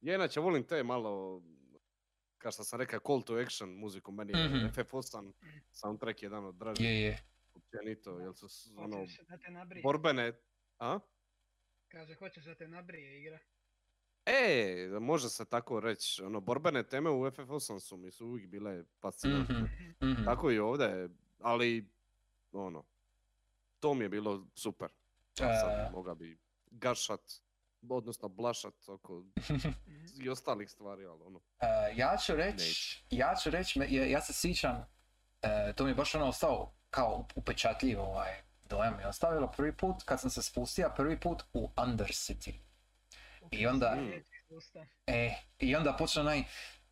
Ja 0.00 0.14
inače 0.14 0.40
volim 0.40 0.64
te 0.64 0.82
malo 0.82 1.42
kao 2.38 2.52
što 2.52 2.64
sam 2.64 2.80
rekao, 2.80 3.00
call 3.00 3.22
to 3.22 3.34
action 3.36 3.70
muziku, 3.70 4.12
meni 4.12 4.32
je 4.32 4.48
Mhm. 4.48 4.56
FF8 4.56 5.32
soundtrack 5.70 6.22
jedan 6.22 6.44
od 6.44 6.54
dražih 6.54 6.86
Je, 6.86 7.00
je. 7.00 7.18
općenito, 7.54 8.18
jer 8.18 8.34
su 8.34 8.46
ono, 8.76 8.96
Hoćeš 8.96 9.18
da 9.20 9.38
te 9.38 9.50
nabrije. 9.50 9.82
borbene, 9.82 10.32
a? 10.78 10.98
Kaže, 11.88 12.14
hoćeš 12.14 12.44
da 12.44 12.54
te 12.54 12.68
nabrije 12.68 13.20
igra. 13.20 13.38
E, 14.28 14.88
može 15.00 15.28
se 15.28 15.44
tako 15.44 15.80
reći, 15.80 16.22
ono, 16.22 16.40
borbene 16.40 16.82
teme 16.82 17.10
u 17.10 17.24
FF8 17.24 17.80
su 17.80 17.96
mi 17.96 18.10
su 18.10 18.26
uvijek 18.26 18.48
bile 18.48 18.84
fascinantne. 19.00 19.54
Mhm, 19.54 20.10
mhm. 20.10 20.24
Tako 20.24 20.50
i 20.50 20.58
ovdje, 20.58 21.08
ali, 21.40 21.90
ono, 22.52 22.84
to 23.80 23.94
mi 23.94 24.04
je 24.04 24.08
bilo 24.08 24.46
super. 24.54 24.88
Sad 25.34 25.92
moga 25.92 26.14
bi 26.14 26.38
gašat, 26.70 27.20
odnosno 27.88 28.28
blašat 28.28 28.88
oko 28.88 29.24
i 30.24 30.28
ostalih 30.28 30.70
stvari, 30.70 31.06
ali 31.06 31.22
ono, 31.22 31.40
E, 31.60 31.66
ja 31.96 32.16
ću 32.26 32.36
reći, 32.36 33.04
ja 33.10 33.34
ću 33.42 33.50
reći, 33.50 33.80
ja, 33.88 34.06
ja 34.06 34.20
se 34.20 34.32
sjećam, 34.32 34.86
e, 35.42 35.72
to 35.76 35.84
mi 35.84 35.90
je 35.90 35.94
baš 35.94 36.14
ono 36.14 36.26
ostao 36.26 36.72
kao 36.90 37.26
upečatljiv 37.34 38.00
ovaj 38.00 38.42
dojam 38.68 38.96
mi 38.96 39.02
je 39.02 39.08
ostavilo 39.08 39.52
prvi 39.56 39.76
put 39.76 40.02
kad 40.04 40.20
sam 40.20 40.30
se 40.30 40.42
spustio 40.42 40.92
prvi 40.96 41.20
put 41.20 41.42
u 41.52 41.68
Undercity. 41.76 42.67
I 43.50 43.66
onda- 43.66 43.96
sustav. 44.48 44.82
E, 45.06 45.34
i 45.58 45.76
onda 45.76 45.92
počne 45.92 46.20
onaj 46.22 46.44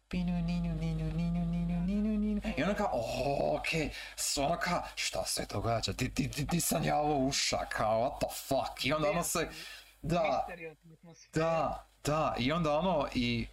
pinu, 0.09 0.32
ninu, 0.32 0.74
ninu, 0.74 1.04
ninu, 1.07 1.44
ninu, 1.46 1.80
ninu, 1.80 2.18
ninu. 2.18 2.40
I 2.57 2.62
onda 2.62 2.74
kao, 2.74 2.90
o, 2.92 3.57
okej, 3.57 3.90
s- 4.16 4.38
ono 4.38 4.59
kao, 4.59 4.82
šta 4.94 5.24
se 5.24 5.46
događa, 5.46 5.92
di, 5.92 6.09
di, 6.09 6.26
di, 6.26 6.44
di 6.44 6.61
sam 6.61 6.84
ja 6.84 6.96
ovo 6.98 7.16
uša, 7.18 7.59
kao, 7.66 8.00
what 8.00 8.18
the 8.18 8.36
fuck, 8.38 8.84
i 8.84 8.92
onda 8.92 9.11
ono 9.11 9.22
se, 9.22 9.48
da, 10.02 10.46
da, 11.32 11.86
da, 12.04 12.34
i 12.38 12.52
onda 12.52 12.78
ono, 12.78 13.09
i, 13.14 13.46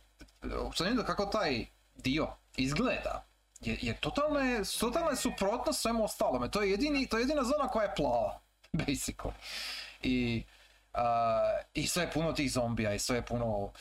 općenito 0.59 1.03
kako 1.03 1.25
taj 1.25 1.65
dio 1.95 2.27
izgleda, 2.57 3.25
je, 3.61 3.77
je 3.81 3.93
totalno, 3.93 4.39
je, 4.39 4.61
totalno 4.79 5.09
je 5.09 5.15
suprotno 5.15 5.73
svemu 5.73 6.03
ostalome, 6.03 6.51
to 6.51 6.61
je 6.61 6.71
jedini, 6.71 7.07
to 7.07 7.17
je 7.17 7.21
jedina 7.21 7.43
zona 7.43 7.67
koja 7.67 7.83
je 7.83 7.95
plava, 7.95 8.41
basically. 8.73 9.31
I, 10.01 10.43
a, 10.93 11.41
i 11.73 11.87
sve 11.87 12.03
je 12.03 12.11
puno 12.11 12.33
tih 12.33 12.51
zombija 12.51 12.93
i 12.93 12.99
sve 12.99 13.15
je 13.15 13.25
puno 13.25 13.45
uh, 13.57 13.71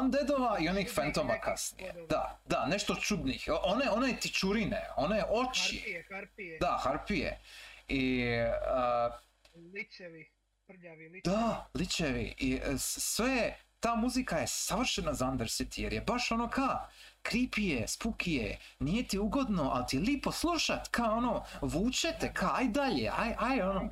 undeadova 0.00 0.56
i 0.60 0.68
onih 0.68 0.92
fantoma 0.94 1.40
kasnije. 1.40 1.94
Da, 2.08 2.38
da, 2.46 2.66
nešto 2.66 2.94
čudnih. 2.94 3.48
One, 3.62 3.90
one 3.90 4.16
tičurine, 4.16 4.88
one 4.96 5.24
oči. 5.24 5.76
Harpije, 5.76 6.06
harpije, 6.10 6.58
Da, 6.58 6.78
harpije. 6.80 7.40
I, 7.88 8.32
a, 8.66 9.10
ličevi, 9.54 10.30
prljavi 10.66 11.08
ličevi. 11.08 11.36
da, 11.36 11.68
ličevi. 11.74 12.34
I 12.38 12.60
s- 12.68 12.98
sve, 13.06 13.54
ta 13.80 13.94
muzika 13.94 14.38
je 14.38 14.46
savršena 14.46 15.14
za 15.14 15.26
Undercity 15.26 15.80
jer 15.80 15.92
je 15.92 16.00
baš 16.00 16.30
ono 16.30 16.48
ka, 16.48 16.88
creepy 17.22 17.60
je, 17.62 17.82
spooky 17.82 18.30
je, 18.30 18.58
nije 18.78 19.08
ti 19.08 19.18
ugodno, 19.18 19.70
ali 19.70 19.84
ti 19.86 19.96
je 19.96 20.02
lipo 20.02 20.32
slušat, 20.32 20.88
ka 20.88 21.04
ono, 21.04 21.44
vučete, 21.60 22.32
ka 22.32 22.50
aj 22.54 22.64
dalje, 22.64 23.10
aj, 23.10 23.34
aj 23.38 23.62
ono. 23.62 23.88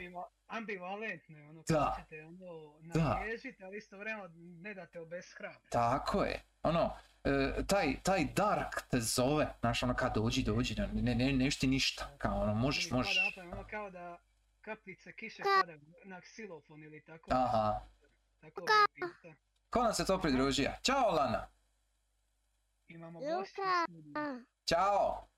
Ambiva- 0.52 0.58
ambivalentno 0.58 1.38
je 1.38 1.48
ono, 1.48 1.62
Da. 1.68 1.96
ćete 2.00 2.24
ono 2.24 2.78
Da. 2.80 3.14
naježiti, 3.18 3.64
ali 3.64 3.78
istovremeno 3.78 4.30
ne 4.36 4.74
da 4.74 4.86
te. 4.86 4.98
Tako 5.70 6.24
je. 6.24 6.42
Ono, 6.62 6.96
e, 7.24 7.52
taj, 7.66 8.02
taj 8.02 8.24
dark 8.36 8.82
te 8.90 9.00
zove, 9.00 9.54
znaš, 9.60 9.82
ono, 9.82 9.94
kad 9.94 10.14
dođi, 10.14 10.42
dođi, 10.42 10.74
ne, 10.74 11.14
ne, 11.14 11.14
ne, 11.14 11.50
ti 11.58 11.66
ništa, 11.66 12.10
kao 12.18 12.40
ono, 12.40 12.54
možeš, 12.54 12.90
možeš. 12.90 13.18
ono 13.52 13.66
kao 13.70 13.90
da 13.90 14.18
kapljice 14.60 15.12
kiše 15.12 15.42
pada 15.42 15.78
na 16.04 16.20
ksilofon 16.20 16.82
ili 16.82 17.00
tako. 17.04 17.30
Aha. 17.34 17.80
Tako 18.40 18.60
bi. 18.94 19.32
Ko 19.70 19.82
nam 19.82 19.94
se 19.94 20.06
to 20.06 20.20
pridružija? 20.20 20.76
Ćao, 20.82 21.10
Lana. 21.10 21.48
Imamo 22.88 23.18
Luka. 23.20 23.36
gošće 23.36 23.60
u 23.60 23.84
studiju. 23.84 24.14
Ćao. 24.66 25.28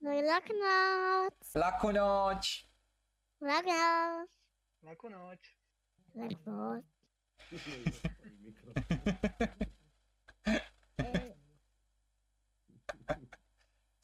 No 0.00 0.12
i 0.12 0.22
laku 0.22 0.52
noć. 0.52 1.54
Laku 1.54 1.92
noć. 1.92 2.66
Laku 3.40 3.66
noć. 3.68 4.39
Laku 4.82 5.10
noć. 5.10 5.56
Laku 6.14 6.50
noć. 6.50 6.84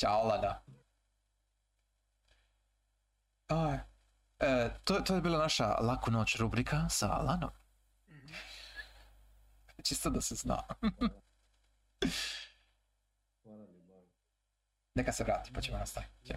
Ćao, 0.00 0.26
Lana. 0.26 0.62
Aj, 3.48 3.78
e, 4.38 4.70
to, 4.84 4.94
to 4.94 5.14
je 5.14 5.20
bila 5.20 5.38
naša 5.38 5.66
Laku 5.66 6.10
noć 6.10 6.36
rubrika 6.36 6.88
sa 6.88 7.06
Lanom. 7.06 7.50
Mhm. 8.08 8.34
Čisto 9.82 10.10
da 10.10 10.20
se 10.20 10.34
zna. 10.34 10.62
Neka 14.94 15.12
se 15.12 15.24
vrati, 15.24 15.52
pa 15.52 15.60
ćemo 15.60 15.78
nastaviti. 15.78 16.32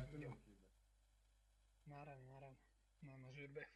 Naravno, 1.85 2.33
naravno. 2.33 2.57
Nema 3.01 3.31
žurbe. 3.31 3.67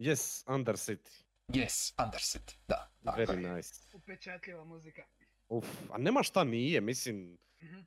Yes, 0.00 0.44
Undercity, 0.46 1.24
Yes, 1.48 1.94
Undercity, 1.96 2.54
da. 2.68 2.90
tako 3.04 3.20
je. 3.20 3.26
very 3.26 3.54
nice. 3.54 3.74
Upečatljiva 3.94 4.64
muzika. 4.64 5.02
Uf, 5.48 5.64
a 5.92 5.98
nema 5.98 6.22
šta 6.22 6.44
nije, 6.44 6.80
mislim, 6.80 7.38
Mhm. 7.62 7.80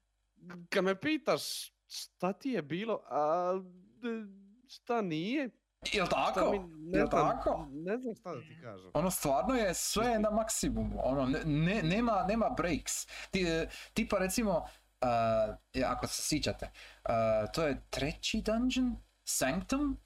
kad 0.70 0.84
me 0.84 1.00
pitaš 1.00 1.42
šta 1.88 2.34
ti 2.34 2.50
je 2.50 2.62
bilo, 2.62 3.02
a 3.06 3.54
šta 4.68 5.02
nije, 5.02 5.50
Jel 5.94 6.06
šta 6.06 6.34
tako? 6.34 6.52
mi, 6.52 6.60
ne, 6.60 6.98
Jel 6.98 7.08
znam, 7.08 7.30
tako? 7.30 7.68
ne 7.72 7.98
znam 7.98 8.16
šta 8.16 8.32
da 8.32 8.42
ti 8.42 8.58
kažem. 8.62 8.92
Ono 8.94 9.12
stvarno 9.12 9.56
je 9.56 9.74
sve 9.74 10.20
na 10.20 10.30
maksimumu, 10.32 11.00
ono, 11.04 11.26
ne- 11.26 11.44
ne, 11.46 11.82
nema, 11.84 12.26
nema 12.26 12.50
breaks. 12.50 12.94
Ti, 13.32 13.42
e, 13.42 13.70
tipa 13.94 14.18
recimo, 14.18 14.52
uh, 15.02 15.56
ako 15.86 16.08
se 16.08 16.22
sjećate, 16.22 16.66
uh, 16.66 17.12
to 17.54 17.64
je 17.64 17.82
treći 17.90 18.42
dungeon, 18.42 18.96
Sanctum, 19.24 19.98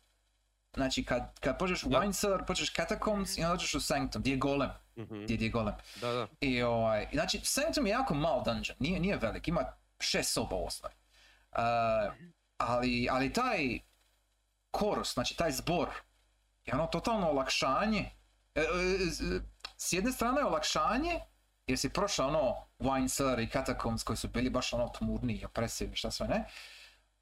znači 0.77 1.05
kad, 1.05 1.39
kad 1.39 1.57
pođeš 1.57 1.83
u. 1.83 1.89
Wine 1.89 2.19
Cellar, 2.19 2.45
pođeš 2.45 2.73
Catacombs 2.73 3.37
i 3.37 3.41
onda 3.41 3.53
dođeš 3.53 3.75
u 3.75 3.81
Sanctum, 3.81 4.21
gdje 4.21 4.31
je 4.31 4.37
golem, 4.37 4.69
Mhm, 4.97 5.23
gdje 5.23 5.45
je 5.45 5.49
golem. 5.49 5.75
Da, 6.01 6.11
da. 6.11 6.27
I 6.39 6.63
ovaj, 6.63 7.07
znači 7.13 7.39
Sanctum 7.43 7.87
je 7.87 7.91
jako 7.91 8.13
mal 8.13 8.43
dungeon, 8.43 8.77
nije, 8.79 8.99
nije 8.99 9.17
velik, 9.17 9.47
ima 9.47 9.65
šest 9.99 10.33
soba 10.33 10.55
u 10.55 10.65
osnovi. 10.65 10.95
Uh, 11.51 11.59
ali, 12.57 13.07
ali 13.11 13.33
taj 13.33 13.79
korus, 14.71 15.13
znači 15.13 15.37
taj 15.37 15.51
zbor, 15.51 15.89
je 16.65 16.73
ono 16.73 16.87
totalno 16.87 17.29
olakšanje. 17.29 18.11
E, 18.55 18.61
e, 18.61 18.63
e, 18.63 19.39
s 19.77 19.93
jedne 19.93 20.11
strane 20.11 20.41
je 20.41 20.45
olakšanje, 20.45 21.19
jer 21.67 21.79
si 21.79 21.89
prošao 21.89 22.27
ono 22.27 22.67
Wine 22.79 23.15
Cellar 23.15 23.39
i 23.39 23.49
Catacombs 23.49 24.03
koji 24.03 24.17
su 24.17 24.27
bili 24.27 24.49
baš 24.49 24.73
ono 24.73 24.89
tmurni 24.89 25.33
i 25.33 25.45
opresivni, 25.45 25.95
šta 25.95 26.11
sve 26.11 26.27
ne. 26.27 26.45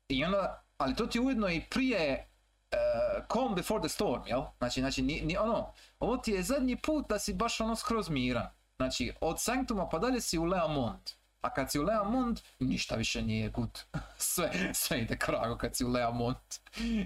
I 0.08 0.26
onda, 0.26 0.64
ali 0.78 0.96
to 0.96 1.08
ti 1.08 1.20
ujedno 1.20 1.50
i 1.50 1.62
prije 1.70 2.30
uh, 2.76 3.26
calm 3.28 3.56
before 3.56 3.80
the 3.80 3.90
storm, 3.90 4.22
jel? 4.28 4.42
Znači, 4.58 4.80
znači 4.80 5.02
ni, 5.02 5.22
ni, 5.22 5.38
ono, 5.38 5.74
ovo 6.00 6.18
ti 6.18 6.32
je 6.32 6.44
zadnji 6.44 6.76
put 6.76 7.10
da 7.10 7.20
si 7.20 7.34
baš 7.34 7.62
ono 7.62 7.76
skroz 7.76 8.10
miran. 8.10 8.48
Znači, 8.78 9.14
od 9.22 9.42
Sanctuma 9.42 9.90
pa 9.90 10.00
dalje 10.00 10.22
si 10.22 10.38
u 10.38 10.44
Leamond. 10.44 11.12
A 11.42 11.54
kad 11.54 11.72
si 11.72 11.80
u 11.80 11.84
Leamond, 11.84 12.40
ništa 12.60 12.96
više 12.96 13.22
nije 13.22 13.50
good. 13.50 13.80
sve, 14.18 14.52
sve 14.74 15.02
ide 15.02 15.18
krago 15.18 15.58
kad 15.58 15.76
si 15.76 15.86
u 15.86 15.90
Leamond. 15.90 16.38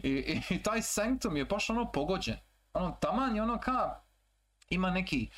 I, 0.04 0.10
i, 0.10 0.42
i 0.50 0.64
taj 0.64 0.82
Sanctum 0.82 1.38
je 1.38 1.46
baš 1.46 1.70
ono 1.70 1.92
pogođen. 1.92 2.38
Ono, 2.74 2.98
taman 3.02 3.36
je 3.36 3.44
ono 3.44 3.60
ka, 3.60 4.02
ima 4.70 4.92
neki, 4.92 5.30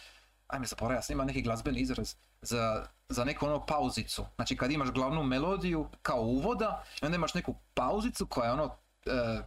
ajme 0.47 0.65
porajasni, 0.77 1.13
ima 1.13 1.25
neki 1.25 1.41
glazbeni 1.41 1.79
izraz 1.79 2.15
za, 2.41 2.85
za 3.09 3.23
neku 3.23 3.45
ono 3.45 3.65
pauzicu. 3.65 4.25
Znači 4.35 4.57
kad 4.57 4.71
imaš 4.71 4.89
glavnu 4.89 5.23
melodiju 5.23 5.87
kao 6.01 6.21
uvoda, 6.21 6.83
i 7.01 7.05
onda 7.05 7.15
imaš 7.15 7.33
neku 7.33 7.55
pauzicu 7.73 8.25
koja 8.25 8.45
je 8.45 8.53
ono 8.53 8.75
e, 9.05 9.11
e, 9.11 9.41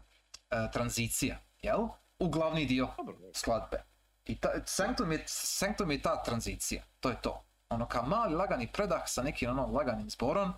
tranzicija, 0.73 1.39
jel? 1.63 1.89
U 2.19 2.29
glavni 2.29 2.67
dio 2.67 2.89
skladbe. 3.35 3.85
I 4.25 4.41
ta, 4.41 4.49
Sanctum, 4.67 5.13
je, 5.13 5.25
Sanctum 5.27 5.91
je 5.91 6.03
ta 6.03 6.23
tranzicija, 6.23 6.83
to 7.01 7.11
je 7.11 7.23
to. 7.23 7.45
Ono 7.69 7.89
kao 7.89 8.07
mali 8.07 8.35
lagani 8.35 8.73
predah 8.73 9.03
sa 9.07 9.23
nekim 9.23 9.51
ono 9.51 9.67
laganim 9.67 10.11
zborom 10.11 10.53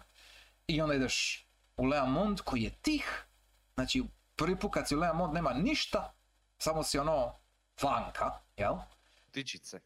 i 0.66 0.80
onda 0.80 0.94
ideš 0.94 1.46
u 1.76 1.84
Leamond 1.84 2.40
koji 2.40 2.62
je 2.62 2.70
tih, 2.70 3.26
znači 3.74 4.04
prvi 4.36 4.58
put 4.58 4.74
kad 4.74 4.88
si 4.88 4.96
u 4.96 5.00
Leamond 5.00 5.34
nema 5.34 5.52
ništa, 5.52 6.14
samo 6.58 6.82
si 6.82 6.98
ono 6.98 7.38
vanka, 7.82 8.30
jel? 8.56 8.74
Tičice. 9.30 9.80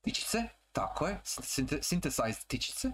Tičice, 0.00 0.42
tako 0.72 1.06
je, 1.06 1.20
sinte- 1.24 1.82
synthesized 1.82 2.46
tičice. 2.46 2.90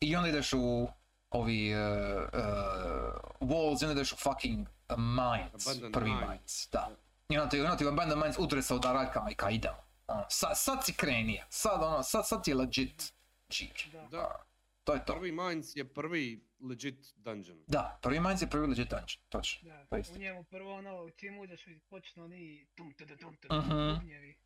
I 0.00 0.16
onda 0.16 0.28
ideš 0.28 0.52
u 0.52 0.88
ovi 1.30 1.74
uh, 1.74 1.80
uh, 1.80 3.48
walls, 3.48 3.82
i 3.82 3.84
onda 3.84 3.92
ideš 3.92 4.12
u 4.12 4.16
fucking 4.16 4.68
uh, 4.90 4.98
mines, 4.98 5.66
Abandoned 5.66 5.92
prvi 5.92 6.10
mines. 6.10 6.28
mines, 6.28 6.68
da. 6.72 6.96
I 7.28 7.38
onda 7.38 7.48
ti, 7.50 7.60
onda 7.60 7.76
ti 7.76 7.84
abandoned 7.84 8.18
mines 8.18 8.38
udre 8.38 8.62
sa 8.62 8.74
udaraljkama 8.74 9.30
i 9.30 9.34
ka 9.34 9.50
idemo. 9.50 9.76
Ono, 10.06 10.24
sad, 10.28 10.50
sad 10.54 10.84
si 10.84 10.92
krenija, 10.92 11.46
sad 11.50 11.82
ono, 11.82 12.02
sad, 12.02 12.28
sad 12.28 12.44
ti 12.44 12.50
je 12.50 12.54
legit 12.54 13.12
Jeep. 13.50 13.72
Da. 14.10 14.44
To 14.84 14.94
je 14.94 15.04
to. 15.04 15.12
prvi 15.14 15.32
Mines 15.32 15.76
je 15.76 15.84
prvi 15.86 16.44
legit 16.60 17.14
dungeon. 17.16 17.58
Da, 17.66 17.98
prvi 18.02 18.20
mines 18.20 18.42
je 18.42 18.50
prvi 18.50 18.66
legit 18.66 18.88
dungeon, 18.90 19.20
točno. 19.28 19.68
Da, 19.70 19.84
To 19.84 19.96
je 19.96 20.00
isto. 20.00 20.14
u 20.14 20.18
njemu 20.18 20.44
prvo 20.44 20.74
ono, 20.74 21.10
čim 21.10 21.38
uđeš 21.38 21.66
i 21.66 21.78
počnu 21.80 22.24
oni 22.24 22.66
tum 22.76 22.92
tum 22.92 23.06
tum 23.08 23.36
tum 23.38 23.58
Mhm. 23.58 23.94
bubnjevi. 23.94 24.36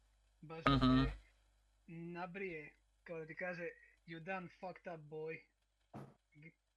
Baš 0.41 0.65
da 0.65 0.79
te 0.79 1.13
nabrije, 1.87 2.75
kao 3.05 3.19
da 3.19 3.27
ti 3.27 3.35
kaže 3.35 3.69
you 4.07 4.21
done 4.21 4.49
fucked 4.51 4.95
up 4.95 5.01
boy. 5.03 5.39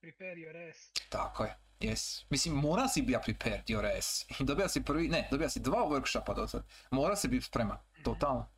prepare 0.01 0.35
your 0.35 0.69
ass. 0.69 0.91
Tako 1.09 1.43
je, 1.43 1.55
yes. 1.79 2.25
Mislim, 2.29 2.55
mora 2.55 2.87
si 2.87 3.01
bija 3.01 3.19
prepared 3.19 3.65
your 3.65 3.97
ass. 3.97 4.25
I 4.39 4.43
dobija 4.49 4.69
si 4.69 4.83
prvi, 4.83 5.07
ne, 5.07 5.27
dobija 5.31 5.49
si 5.49 5.59
dva 5.59 5.77
workshopa 5.77 6.35
do 6.35 6.47
sad. 6.47 6.63
Mora 6.91 7.15
si 7.15 7.27
biti 7.27 7.45
spreman, 7.45 7.77
totalno. 8.03 8.49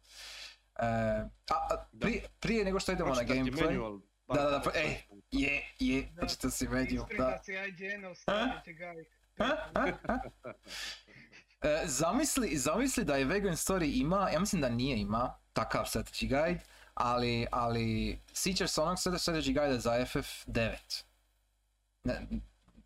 E, 0.79 0.85
a, 0.85 1.27
a, 1.49 1.87
prije, 1.99 2.21
prije 2.39 2.65
nego 2.65 2.79
što 2.79 2.91
idemo 2.91 3.09
na 3.09 3.15
Pročitat 3.15 3.35
ti 3.35 3.51
gameplay, 3.51 3.65
manual, 3.65 3.99
Da, 4.27 4.43
da, 4.43 4.49
da, 4.49 4.61
pa, 4.61 4.71
ej. 4.79 4.97
je, 5.31 5.63
je, 5.79 6.01
Da. 6.01 6.19
pročitaj 6.19 6.51
si 6.51 6.67
menu, 6.67 7.05
da. 7.17 7.41
E, 11.61 11.83
zamisli, 11.85 12.57
zamisli 12.57 13.03
da 13.05 13.15
je 13.15 13.25
Vegan 13.25 13.53
Story 13.53 14.01
ima, 14.01 14.29
ja 14.29 14.39
mislim 14.39 14.61
da 14.61 14.69
nije 14.69 14.99
ima 14.99 15.39
takav 15.53 15.85
strategy 15.85 16.27
guide, 16.29 16.59
ali, 16.93 17.47
ali 17.51 18.19
sjećaš 18.33 18.71
se 18.71 18.81
onog 18.81 18.97
strategy 18.97 19.53
guide 19.53 19.79
za 19.79 19.91
FF9. 19.91 21.03
Ne, 22.03 22.27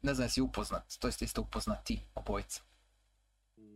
ne 0.01 0.13
znam 0.13 0.25
jesi 0.25 0.41
upoznat, 0.41 0.97
to 0.99 1.07
jeste 1.07 1.25
isto 1.25 1.41
upoznat 1.41 1.85
ti, 1.85 2.05
obojica. 2.15 2.61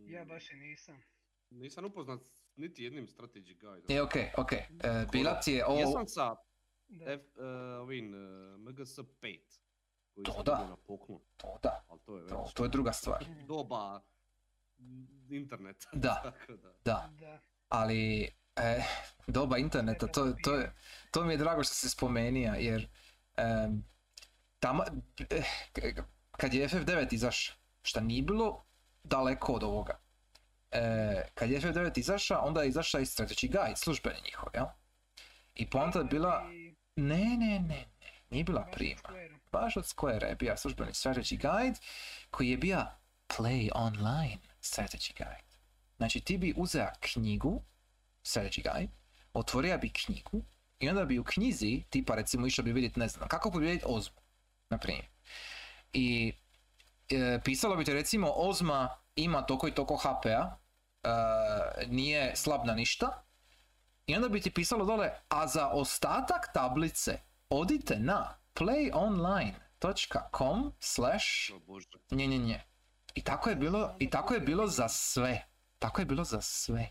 Ja 0.06 0.24
baš 0.24 0.50
i 0.50 0.56
nisam. 0.56 1.02
Nisam 1.50 1.84
upoznat 1.84 2.20
niti 2.56 2.84
jednim 2.84 3.06
strategy 3.06 3.56
guide. 3.60 3.94
E, 3.94 4.02
okej, 4.02 4.30
okej. 4.36 4.58
E, 4.58 5.06
bila 5.12 5.40
ti 5.40 5.52
je 5.52 5.66
ovo... 5.66 5.78
Jesam 5.80 6.06
sa 6.08 6.36
Da. 6.88 7.12
F, 7.12 7.20
uh, 7.36 7.42
ovim 7.80 8.14
uh, 8.14 8.20
MGS 8.60 8.98
5 8.98 9.40
koji 10.14 10.24
To 10.24 10.42
da. 10.42 10.52
na 10.60 10.76
poklon, 10.76 11.20
To 11.36 11.58
da, 11.62 11.84
ali 11.88 12.00
to 12.00 12.16
je 12.16 12.22
već 12.22 12.30
to, 12.30 12.50
to 12.54 12.62
je 12.64 12.68
druga 12.68 12.92
stvar. 12.92 13.24
doba 13.48 14.02
interneta. 15.30 15.88
Da. 15.92 16.20
tako 16.38 16.52
da. 16.52 16.72
Da, 16.84 17.10
Da. 17.20 17.40
ali 17.68 18.22
e, 18.56 18.82
doba 19.26 19.58
interneta, 19.58 20.06
to, 20.06 20.34
to, 20.42 20.54
je, 20.54 20.72
to 21.10 21.24
mi 21.24 21.32
je 21.32 21.36
drago 21.36 21.64
što 21.64 21.74
si 21.74 21.90
spomenija, 21.90 22.54
jer 22.54 22.88
em, 23.36 23.84
tamo, 24.58 24.84
k- 25.16 25.42
kad 26.36 26.54
je 26.54 26.68
FF9 26.68 27.14
izašao, 27.14 27.56
šta 27.82 28.00
nije 28.00 28.22
bilo 28.22 28.64
daleko 29.04 29.52
od 29.52 29.62
ovoga. 29.62 29.98
E, 30.70 31.22
kad 31.34 31.50
je 31.50 31.60
FF9 31.60 31.98
izašao, 31.98 32.42
onda 32.42 32.62
je 32.62 32.68
izašao 32.68 33.00
i 33.00 33.04
strategy 33.04 33.46
guide, 33.46 33.76
službeni 33.76 34.20
njihov, 34.24 34.48
jel? 34.54 34.66
I 35.54 35.70
poanta 35.70 35.98
je 35.98 36.04
bila, 36.04 36.44
ne, 36.96 37.24
ne, 37.24 37.60
ne, 37.60 37.60
ne, 37.60 37.86
nije 38.30 38.44
bila 38.44 38.68
prima. 38.72 39.00
Baš 39.52 39.76
od 39.76 39.84
Square 39.84 40.24
je 40.24 40.34
bio 40.34 40.56
službeni 40.56 40.92
strategy 40.92 41.36
guide 41.36 41.78
koji 42.30 42.48
je 42.48 42.56
bio 42.56 42.86
play 43.28 43.70
online 43.74 44.38
strategy 44.62 45.12
guide. 45.16 45.56
Znači 45.96 46.20
ti 46.20 46.38
bi 46.38 46.54
uzeo 46.56 46.88
knjigu, 47.00 47.62
strategy 48.24 48.72
guide, 48.72 48.92
otvorio 49.32 49.78
bi 49.78 49.92
knjigu 49.92 50.42
i 50.78 50.88
onda 50.88 51.04
bi 51.04 51.18
u 51.18 51.24
knjizi, 51.24 51.82
tipa 51.90 52.14
recimo 52.14 52.46
išao 52.46 52.64
bi 52.64 52.72
vidjeti, 52.72 53.00
ne 53.00 53.08
znam, 53.08 53.28
kako 53.28 53.50
pobijediti 53.50 53.84
Ozmu, 53.88 54.20
na 54.70 54.78
primjer. 54.78 55.06
I 55.92 56.32
e, 57.08 57.40
pisalo 57.44 57.76
bi 57.76 57.84
ti 57.84 57.92
recimo 57.92 58.32
Ozma 58.36 58.88
ima 59.16 59.42
toliko 59.42 59.68
i 59.68 59.74
toliko 59.74 59.96
HP-a, 59.96 60.56
e, 61.02 61.08
nije 61.86 62.36
slab 62.36 62.66
na 62.66 62.74
ništa, 62.74 63.22
i 64.06 64.16
onda 64.16 64.28
bi 64.28 64.40
ti 64.40 64.50
pisalo 64.50 64.84
dole, 64.84 65.10
a 65.28 65.46
za 65.46 65.68
ostatak 65.68 66.50
tablice 66.54 67.18
odite 67.48 67.98
na 67.98 68.38
playonline.com 68.54 70.72
slash 70.80 71.26
nje, 72.10 72.26
nje, 72.26 72.38
nje. 72.38 72.62
I 73.14 73.22
tako 73.22 73.50
je 73.50 73.56
bilo, 73.56 73.96
i 73.98 74.10
tako 74.10 74.34
je 74.34 74.40
bilo 74.40 74.66
za 74.66 74.88
sve. 74.88 75.46
Tako 75.78 76.00
je 76.00 76.04
bilo 76.04 76.24
za 76.24 76.40
sve. 76.40 76.90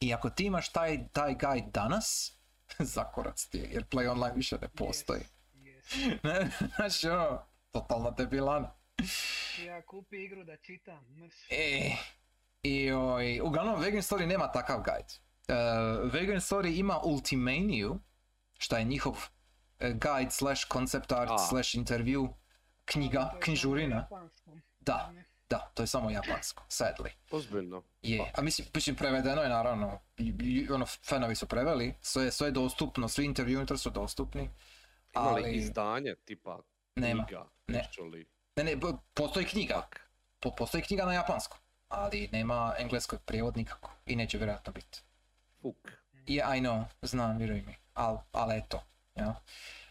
I 0.00 0.14
ako 0.14 0.30
ti 0.30 0.44
imaš 0.44 0.68
taj, 0.68 1.08
taj 1.12 1.34
guide 1.34 1.70
danas, 1.72 2.32
zakorac 2.94 3.46
ti 3.46 3.58
je, 3.58 3.68
jer 3.72 3.84
Play 3.84 4.10
Online 4.10 4.34
više 4.34 4.58
ne 4.62 4.68
postoji. 4.68 5.22
Yes, 5.54 6.18
yes. 6.22 6.50
Znači 6.76 7.08
ono, 7.08 7.46
totalna 7.70 8.10
debilana. 8.10 8.72
Ja 9.60 9.82
kupi 9.82 10.16
igru 10.16 10.44
da 10.44 10.56
čitam, 10.56 11.04
mrš. 11.14 11.34
E, 11.50 11.90
i 12.62 12.92
oj, 12.92 13.40
uglavnom 13.40 13.80
Vegan 13.80 14.00
Story 14.00 14.26
nema 14.26 14.48
takav 14.48 14.76
guide. 14.78 15.14
Uh, 15.48 15.56
Vegan 16.12 16.36
Story 16.36 16.78
ima 16.78 17.00
Ultimaniju, 17.00 17.98
šta 18.58 18.78
je 18.78 18.84
njihov 18.84 19.12
uh, 19.12 19.20
guide 19.80 20.30
slash 20.30 20.66
concept 20.68 21.12
art 21.12 21.30
A. 21.30 21.38
slash 21.38 21.74
interview 21.74 22.28
knjiga, 22.84 23.32
knjižurina. 23.40 24.08
Da, 24.80 25.12
da, 25.50 25.70
to 25.74 25.82
je 25.82 25.86
samo 25.86 26.10
japansko, 26.10 26.64
sadly. 26.68 27.10
Ozbiljno. 27.30 27.82
Je, 28.02 28.32
a 28.34 28.42
mislim, 28.42 28.68
mislim 28.74 28.96
prevedeno 28.96 29.42
je 29.42 29.48
naravno, 29.48 30.00
i- 30.16 30.34
i- 30.40 30.70
ono, 30.70 30.86
fanovi 30.86 31.34
su 31.34 31.46
preveli, 31.46 31.94
sve, 32.00 32.30
sve 32.30 32.48
je 32.48 32.52
dostupno, 32.52 33.08
svi 33.08 33.24
intervju 33.24 33.58
unutar 33.58 33.78
su 33.78 33.90
dostupni. 33.90 34.50
Ima 35.14 35.30
li 35.30 35.42
Ali- 35.42 35.54
izdanje 35.54 36.14
tipa 36.16 36.60
Nema, 36.96 37.26
knjiga? 37.26 37.46
ne. 37.66 37.78
actually? 37.90 38.24
Ne, 38.56 38.64
ne, 38.64 38.76
postoji 39.14 39.46
knjiga, 39.46 39.88
po, 40.40 40.54
postoji 40.54 40.82
knjiga 40.82 41.04
na 41.04 41.12
japanskom, 41.12 41.58
ali 41.88 42.28
nema 42.32 42.74
engleskog 42.78 43.20
prijevod 43.22 43.56
nikako 43.56 43.92
i 44.06 44.16
neće 44.16 44.38
vjerojatno 44.38 44.72
biti. 44.72 45.00
Fuk. 45.62 45.88
Yeah, 46.26 46.56
I 46.58 46.60
know, 46.60 46.84
znam, 47.02 47.38
vjeruj 47.38 47.62
mi, 47.62 47.74
al, 47.94 48.18
ali 48.32 48.58
eto, 48.58 48.82
ja. 49.14 49.40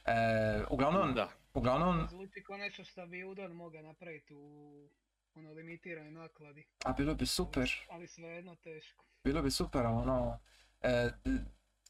E, 0.06 0.64
uglavnom, 0.70 1.14
Da. 1.14 1.30
uglavnom, 1.54 2.08
Zvuči 2.10 2.44
kao 2.44 2.58
nešto 2.58 2.84
što 2.84 3.06
bi 3.08 3.24
Udon 3.24 3.52
mogao 3.52 3.82
napraviti 3.82 4.34
u 4.34 4.90
ono 5.36 5.52
limitiranoj 5.54 6.12
nakladi. 6.12 6.68
a 6.86 6.94
bilo 6.94 7.16
bi 7.16 7.26
super, 7.26 7.72
Ali 7.92 8.08
svejedno 8.08 8.56
teško. 8.56 9.06
bilo 9.24 9.42
bi 9.42 9.52
super, 9.52 9.86
ono, 9.86 10.40
e, 10.82 11.10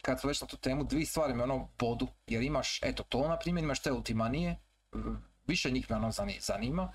kad 0.01 0.19
smo 0.19 0.27
već 0.27 0.41
na 0.41 0.47
tu 0.47 0.57
temu, 0.57 0.83
dvije 0.83 1.05
stvari 1.05 1.33
me 1.33 1.43
ono 1.43 1.69
bodu, 1.79 2.07
jer 2.27 2.41
imaš, 2.43 2.79
eto 2.83 3.03
to 3.03 3.27
na 3.27 3.39
primjer, 3.39 3.63
imaš 3.63 3.81
te 3.81 3.91
ultimanije, 3.91 4.57
više 5.45 5.71
njih 5.71 5.89
me 5.89 5.95
ono 5.95 6.07
zani- 6.09 6.39
zanima, 6.41 6.91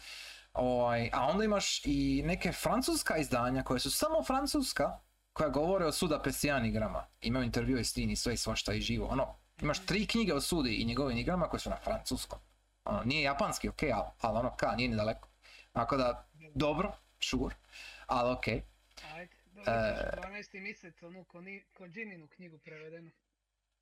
ovaj, 0.53 1.11
a 1.13 1.23
onda 1.23 1.45
imaš 1.45 1.81
i 1.85 2.23
neke 2.25 2.53
francuska 2.53 3.17
izdanja 3.17 3.63
koje 3.63 3.81
su 3.81 3.91
samo 3.91 4.23
francuska, 4.23 4.99
koja 5.33 5.49
govore 5.49 5.87
o 5.87 5.93
Suda 5.93 6.23
Pesijan 6.23 6.67
igrama, 6.67 7.07
imaju 7.21 7.45
intervjue 7.45 7.85
s 7.85 7.93
tim 7.93 8.11
i 8.11 8.17
sve 8.17 8.35
i 8.35 8.37
svašta 8.37 8.75
i 8.75 8.81
živo, 8.81 9.07
ono, 9.07 9.37
imaš 9.59 9.87
tri 9.87 10.07
knjige 10.07 10.35
o 10.35 10.41
Sudi 10.41 10.73
i 10.73 10.85
njegovim 10.85 11.19
igrama 11.19 11.49
koje 11.49 11.61
su 11.61 11.71
na 11.71 11.77
francuskom, 11.77 12.39
ono, 12.85 13.03
nije 13.05 13.23
japanski, 13.23 13.69
ok, 13.69 13.83
ali, 13.85 14.09
ali 14.21 14.39
ono, 14.39 14.57
ka, 14.57 14.73
nije 14.73 14.89
ni 14.89 14.97
daleko, 14.97 15.29
tako 15.73 15.97
da, 15.97 16.29
dobro, 16.55 16.93
sure, 17.21 17.55
ali 18.07 18.33
okej. 18.33 18.63
Ajde, 19.07 19.33
E. 19.57 19.61
dobit 19.65 20.45
ćeš 20.45 20.51
12. 20.51 20.61
mjesec 20.61 21.03
onu 21.03 21.25
Koni- 21.25 21.65
Kojiminu 21.73 22.27
knjigu 22.29 22.59
prevedenu. 22.59 23.11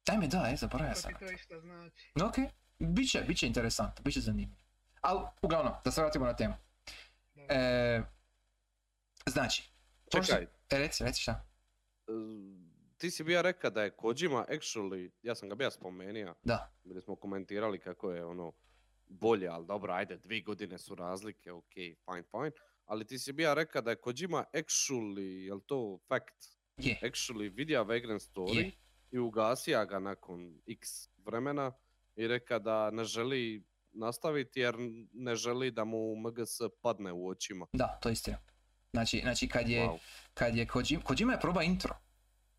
Daj 0.06 0.18
mi 0.18 0.28
da, 0.28 0.48
e, 0.48 0.56
zaboravio 0.56 0.94
sam. 0.94 1.12
ti 1.12 1.18
to 1.18 1.32
išta 1.32 1.60
znači? 1.60 2.12
Ok, 2.18 2.34
bit 2.78 3.10
će, 3.10 3.20
bit 3.20 3.38
će 3.38 3.46
interesantno, 3.46 4.02
bit 4.04 4.14
će 4.14 4.20
zanimljivo. 4.20 4.56
Ali, 5.00 5.20
uglavnom, 5.42 5.72
da 5.84 5.90
se 5.90 6.00
vratimo 6.00 6.26
na 6.26 6.36
temu. 6.36 6.54
E, 7.48 8.02
znači, 9.26 9.70
Čekaj, 10.10 10.42
e, 10.42 10.78
reci, 10.78 11.04
reci 11.04 11.22
šta? 11.22 11.44
e, 12.08 12.12
ti 12.98 13.10
si 13.10 13.24
bija 13.24 13.42
reka 13.42 13.70
da 13.70 13.82
je 13.82 13.90
Kojima 13.90 14.46
actually, 14.48 15.10
ja 15.22 15.34
sam 15.34 15.48
ga 15.48 15.54
bija 15.54 15.70
spomenija, 15.70 16.34
Da, 16.42 16.72
bili 16.84 17.02
smo 17.02 17.16
komentirali 17.16 17.78
kako 17.80 18.10
je 18.10 18.24
ono 18.24 18.52
bolje, 19.08 19.48
ali 19.48 19.66
dobro, 19.66 19.92
ajde, 19.92 20.16
dvije 20.16 20.42
godine 20.42 20.78
su 20.78 20.94
razlike, 20.94 21.52
ok, 21.52 21.74
fine, 21.74 22.22
fine. 22.30 22.50
Ali 22.86 23.06
ti 23.06 23.18
si 23.18 23.32
bija 23.32 23.54
reka 23.54 23.80
da 23.80 23.90
je 23.90 24.00
Kojima 24.00 24.44
actually, 24.52 25.46
jel 25.46 25.60
to 25.60 25.98
fact, 26.08 26.44
je, 26.76 26.98
actually 27.02 27.54
vidja 27.54 27.82
Vagrant 27.82 28.22
Story 28.22 28.56
Je. 28.56 28.72
i 29.10 29.18
ugasija 29.18 29.84
ga 29.84 29.98
nakon 29.98 30.60
x 30.66 31.08
vremena 31.16 31.72
i 32.16 32.28
reka 32.28 32.58
da 32.58 32.90
ne 32.90 33.04
želi 33.04 33.64
nastaviti 33.92 34.60
jer 34.60 34.74
ne 35.12 35.34
želi 35.36 35.70
da 35.70 35.84
mu 35.84 36.16
MGS 36.16 36.58
padne 36.82 37.12
u 37.12 37.28
očima. 37.28 37.66
da, 37.72 37.98
to 38.02 38.08
je 38.08 38.12
istina. 38.12 38.38
Znači, 38.92 39.20
znači 39.22 39.48
kad 39.48 39.68
je, 39.68 39.82
Wow. 39.82 39.98
kad 40.34 40.56
je 40.56 40.66
Kojima, 40.66 41.02
Kojima 41.04 41.32
je 41.32 41.40
proba 41.40 41.62
intro. 41.62 41.94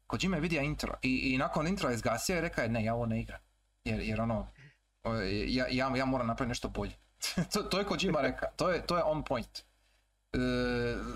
Kojima 0.07 0.37
je 0.37 0.41
vidio 0.41 0.61
intro 0.61 0.93
i, 1.01 1.33
i 1.33 1.37
nakon 1.37 1.67
intro 1.67 1.89
je 1.89 1.97
zgasio 1.97 2.37
i 2.37 2.41
rekao 2.41 2.63
je 2.63 2.69
ne, 2.69 2.83
ja 2.83 2.95
ovo 2.95 3.05
ne 3.05 3.21
igram. 3.21 3.39
Jer, 3.83 3.99
jer 3.99 4.21
ono, 4.21 4.47
ja, 5.47 5.67
ja, 5.71 5.95
ja 5.95 6.05
moram 6.05 6.27
napraviti 6.27 6.49
nešto 6.49 6.69
bolje. 6.69 6.93
to, 7.53 7.63
to 7.63 7.79
je 7.79 7.85
Kojima 7.85 8.21
rekao, 8.21 8.49
to 8.55 8.69
je, 8.69 8.85
to 8.85 8.97
je 8.97 9.03
on 9.03 9.23
point. 9.23 9.59
E, 10.33 10.37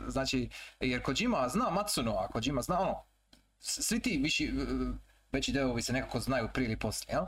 znači, 0.07 0.49
jer 0.79 1.01
Kojima 1.01 1.49
zna 1.49 1.69
Matsuno, 1.69 2.15
a 2.17 2.27
Kojima 2.27 2.61
zna 2.61 2.79
ono, 2.79 3.03
svi 3.59 3.99
ti 3.99 4.19
viši, 4.23 4.45
e, 4.45 4.51
veći 5.31 5.51
delovi 5.51 5.81
se 5.81 5.93
nekako 5.93 6.19
znaju 6.19 6.49
prije 6.53 6.65
ili 6.67 6.79
poslije, 6.79 7.15
jel? 7.15 7.25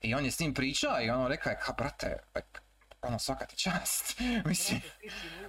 I 0.00 0.14
on 0.14 0.24
je 0.24 0.30
s 0.30 0.40
njim 0.40 0.54
priča 0.54 1.00
i 1.00 1.10
ono 1.10 1.28
rekao 1.28 1.50
je, 1.50 1.58
ka 1.62 1.72
brate, 1.72 2.16
like, 2.34 2.60
ono 3.02 3.18
svaka 3.18 3.46
ti 3.46 3.56
čast. 3.56 4.20
Mislim, 4.48 4.80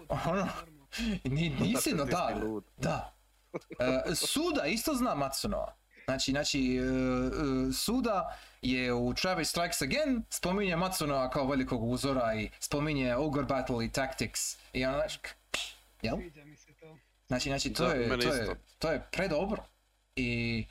ono, 0.10 0.47
nisi 1.60 1.93
no 1.93 2.06
da, 2.06 2.41
da. 2.78 3.16
E, 3.80 4.16
Suda 4.16 4.66
isto 4.66 4.93
zna 4.93 5.16
Matsuno. 5.16 5.66
Znači, 6.06 6.32
znači, 6.32 6.76
e, 6.76 6.82
e, 6.82 7.74
Suda 7.74 8.38
je 8.62 8.93
u 8.93 9.14
Travis 9.14 9.50
Strikes 9.50 9.82
Again 9.82 10.24
spominje 10.30 10.76
Matsunoa 10.76 11.30
kao 11.30 11.47
velikog 11.47 11.84
uzora 11.84 12.34
i 12.34 12.50
spominje 12.60 13.16
Ogre 13.16 13.43
Battle 13.43 13.86
i 13.86 13.91
Tactics 13.91 14.58
i 14.74 14.86
ono, 14.86 14.97
znači, 14.97 15.20
jel? 16.02 16.18
Znači, 17.28 17.50
znači, 17.50 17.74
to 17.74 17.86
je, 17.86 18.20
to 18.20 18.34
je, 18.34 18.56
to 18.80 18.91
je 18.91 19.08
predobro. 19.12 19.64
I, 20.16 20.66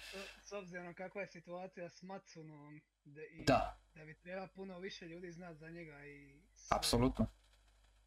s 0.48 0.52
obzirom 0.52 0.94
kakva 0.94 1.20
je 1.20 1.26
situacija 1.26 1.88
s 1.88 2.02
Matsunom 2.02 2.80
da, 3.04 3.20
i 3.22 3.44
Da, 3.46 3.78
da 3.94 4.04
bi 4.04 4.14
treba 4.14 4.46
puno 4.46 4.78
više 4.78 5.04
ljudi 5.06 5.32
znat 5.32 5.56
za 5.56 5.68
njega 5.68 6.04
i 6.04 6.40
sve. 6.54 6.76
apsolutno. 6.76 7.26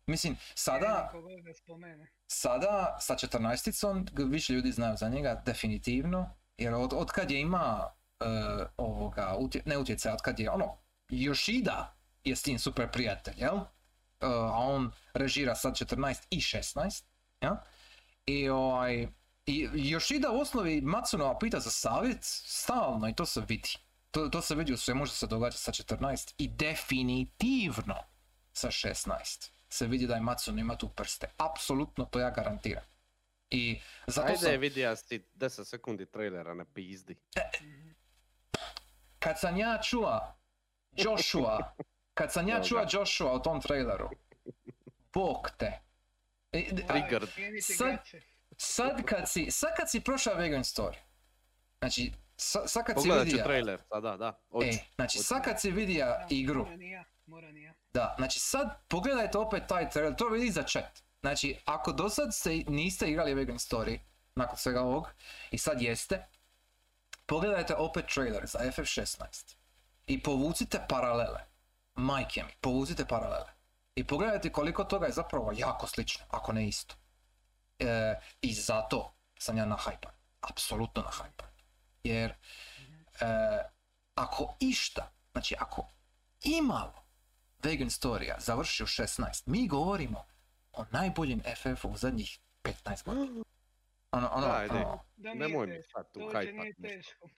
Mislim, 0.08 0.38
sada, 0.56 1.12
sada 2.28 2.98
sa 3.02 3.16
14 3.16 4.12
g- 4.12 4.24
više 4.24 4.54
ljudi 4.54 4.72
znaju 4.72 4.98
za 4.98 5.10
njega, 5.10 5.42
definitivno, 5.46 6.36
jer 6.58 6.74
od, 6.74 6.94
od 6.94 7.12
kad 7.12 7.32
je 7.32 7.42
ima 7.42 7.94
e, 8.20 8.26
ovoga, 8.78 9.36
utje, 9.40 9.62
ne 9.66 9.78
utjecaj, 9.78 10.12
od 10.14 10.22
kad 10.22 10.40
je 10.40 10.50
ono, 10.50 10.78
Yoshida 11.10 11.86
je 12.24 12.36
s 12.36 12.42
tim 12.44 12.60
super 12.60 12.92
prijatelj, 12.92 13.34
jel? 13.38 13.58
E, 13.58 13.64
a 14.26 14.58
on 14.58 14.92
režira 15.14 15.56
sad 15.56 15.74
14 15.74 16.28
i 16.30 16.38
16, 16.38 17.04
jel? 17.42 17.54
I 18.26 18.50
ovaj, 18.50 19.08
i 19.52 19.70
Yoshida 19.74 20.30
u 20.30 20.40
osnovi 20.42 20.82
Matsunova 20.82 21.40
pita 21.40 21.60
za 21.60 21.70
savjet 21.70 22.18
stalno 22.22 23.10
i 23.10 23.16
to 23.16 23.26
se 23.26 23.42
vidi. 23.48 23.70
To, 24.12 24.30
to 24.30 24.42
se 24.42 24.56
vidi 24.56 24.74
u 24.74 24.78
svemu 24.78 25.06
što 25.06 25.16
se 25.16 25.28
događa 25.28 25.58
sa 25.58 25.72
14 25.72 26.34
i 26.38 26.48
definitivno 26.48 27.96
sa 28.54 28.68
16 28.68 29.50
se 29.70 29.88
vidi 29.88 30.08
da 30.08 30.16
je 30.16 30.22
Matsuno 30.22 30.60
ima 30.62 30.76
tu 30.78 30.90
prste. 30.90 31.28
Apsolutno, 31.38 32.06
to 32.06 32.20
ja 32.20 32.30
garantiram. 32.30 32.84
I 33.50 33.80
zato 34.08 34.28
Ajde, 34.28 34.38
sam, 34.38 34.60
vidi 34.60 34.80
ja 34.80 34.96
si 34.96 35.20
10 35.36 35.66
sekundi 35.66 36.06
trailera 36.06 36.54
na 36.54 36.66
pizdi. 36.66 37.16
Mhm. 37.62 37.90
kad 39.20 39.40
sam 39.40 39.58
ja 39.58 39.82
čula 39.82 40.38
Joshua, 40.92 41.76
kad 42.14 42.34
sam 42.34 42.48
ja 42.48 42.64
čula. 42.64 42.88
Joshua 42.92 43.34
u 43.34 43.42
tom 43.42 43.62
traileru, 43.62 44.10
bog 45.14 45.50
te. 45.58 45.80
I- 46.52 46.72
d- 46.72 46.84
Ovaj, 46.90 47.02
Triggered. 47.02 47.30
Sad-. 47.64 48.22
Sad 48.58 49.04
kad 49.06 49.30
si, 49.30 49.52
sad 49.52 49.70
kad 49.78 49.90
si 49.90 50.00
prošao 50.02 50.36
Vegan 50.36 50.64
Story, 50.64 50.96
znači, 51.80 52.14
sa- 52.38 52.68
sad 52.68 52.86
kad 52.86 52.96
si 52.96 53.08
Pogledat 53.08 53.26
ću 53.26 53.32
vidio, 53.32 53.44
trailer, 53.44 53.82
sada, 53.90 54.18
da. 54.18 54.40
Hoću. 54.52 54.68
e, 54.68 54.78
znači 54.96 55.18
sad 55.18 55.44
kad 55.44 55.62
si 55.62 55.72
vidio 55.72 56.06
Da, 56.06 56.26
igru, 56.30 56.64
Mora 56.64 56.76
ni 56.76 56.92
ja, 56.92 57.04
mora 57.26 57.52
ni 57.52 57.64
ja. 57.64 57.74
Da, 57.94 58.16
znači 58.18 58.40
sad 58.40 58.88
pogledajte 58.88 59.38
opet 59.38 59.64
taj 59.68 59.90
trailer, 59.90 60.16
to 60.16 60.28
vidi 60.30 60.52
za 60.52 60.64
chat. 60.64 61.04
Znači, 61.22 61.58
ako 61.66 61.92
do 61.92 62.10
sad 62.10 62.34
ste, 62.34 62.50
niste 62.68 63.10
igrali 63.10 63.34
Vegan 63.34 63.58
Story, 63.58 64.00
nakon 64.36 64.58
svega 64.58 64.82
ovog, 64.82 65.08
i 65.52 65.58
sad 65.58 65.82
jeste, 65.82 66.28
pogledajte 67.26 67.76
opet 67.76 68.06
trailer 68.14 68.48
za 68.48 68.60
FF16 68.60 69.56
i 70.08 70.24
povucite 70.24 70.86
paralele. 70.90 71.40
Majke 71.96 72.44
mi, 72.44 72.52
povucite 72.62 73.06
paralele. 73.06 73.52
I 73.96 74.04
pogledajte 74.08 74.52
koliko 74.52 74.84
toga 74.84 75.06
je 75.06 75.12
zapravo 75.12 75.52
jako 75.56 75.88
slično, 75.88 76.26
ako 76.30 76.54
ne 76.54 76.68
isto. 76.68 76.96
E, 77.82 78.16
I 78.42 78.54
zato 78.54 79.14
sam 79.40 79.58
ja 79.58 79.66
nahajpan. 79.66 80.12
Apsolutno 80.42 81.02
nahajpan. 81.02 81.48
Jer 82.04 82.32
e, 82.32 82.36
ako 84.16 84.56
išta, 84.60 85.12
znači 85.32 85.56
ako 85.60 85.88
imalo 86.44 87.06
Vegan 87.64 87.90
Storija 87.90 88.36
završi 88.40 88.84
u 88.84 88.88
16, 88.88 89.44
mi 89.46 89.68
govorimo 89.68 90.26
o 90.72 90.86
najboljem 90.92 91.42
FF-u 91.56 91.88
u 91.90 91.98
zadnjih 91.98 92.40
15 92.64 93.04
godina. 93.06 93.44
Ono, 94.12 94.30
ono, 94.34 94.48
Ajde. 94.48 94.74
ono, 94.74 95.04
Da 95.16 95.34
Nemoj 95.34 95.68
mi 95.68 95.84
sad 95.84 96.12
tu 96.12 96.20
to 96.20 96.26
uopće 96.26 96.38
hajpat 96.38 96.54
nije 96.54 96.74
nešto. 96.78 96.88
teško. 96.88 97.30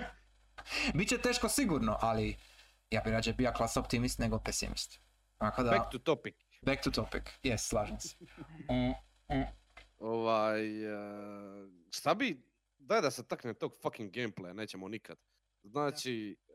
bit 0.98 1.08
će 1.08 1.18
teško 1.18 1.48
sigurno, 1.48 1.98
ali 2.00 2.36
ja 2.90 3.00
bi 3.00 3.10
rađe 3.10 3.32
bio 3.32 3.52
klas 3.52 3.76
optimist 3.76 4.18
nego 4.18 4.38
pesimist. 4.38 5.00
Tako 5.38 5.62
da, 5.62 5.70
Back 5.70 5.90
to 5.92 5.98
topic. 5.98 6.34
back 6.62 6.82
to 6.82 6.90
topic, 6.90 7.22
yes, 7.42 7.58
slažem 7.58 8.00
se. 8.00 8.16
Mm, 8.70 8.90
mm. 9.36 9.46
Ovaj, 9.98 10.84
e, 10.84 11.68
šta 11.90 12.14
bi, 12.14 12.42
daj 12.78 13.00
da 13.00 13.10
se 13.10 13.28
takne 13.28 13.54
tog 13.54 13.76
fucking 13.82 14.10
gameplaya, 14.10 14.52
nećemo 14.52 14.88
nikad. 14.88 15.18
Znači, 15.62 16.36
e, 16.48 16.54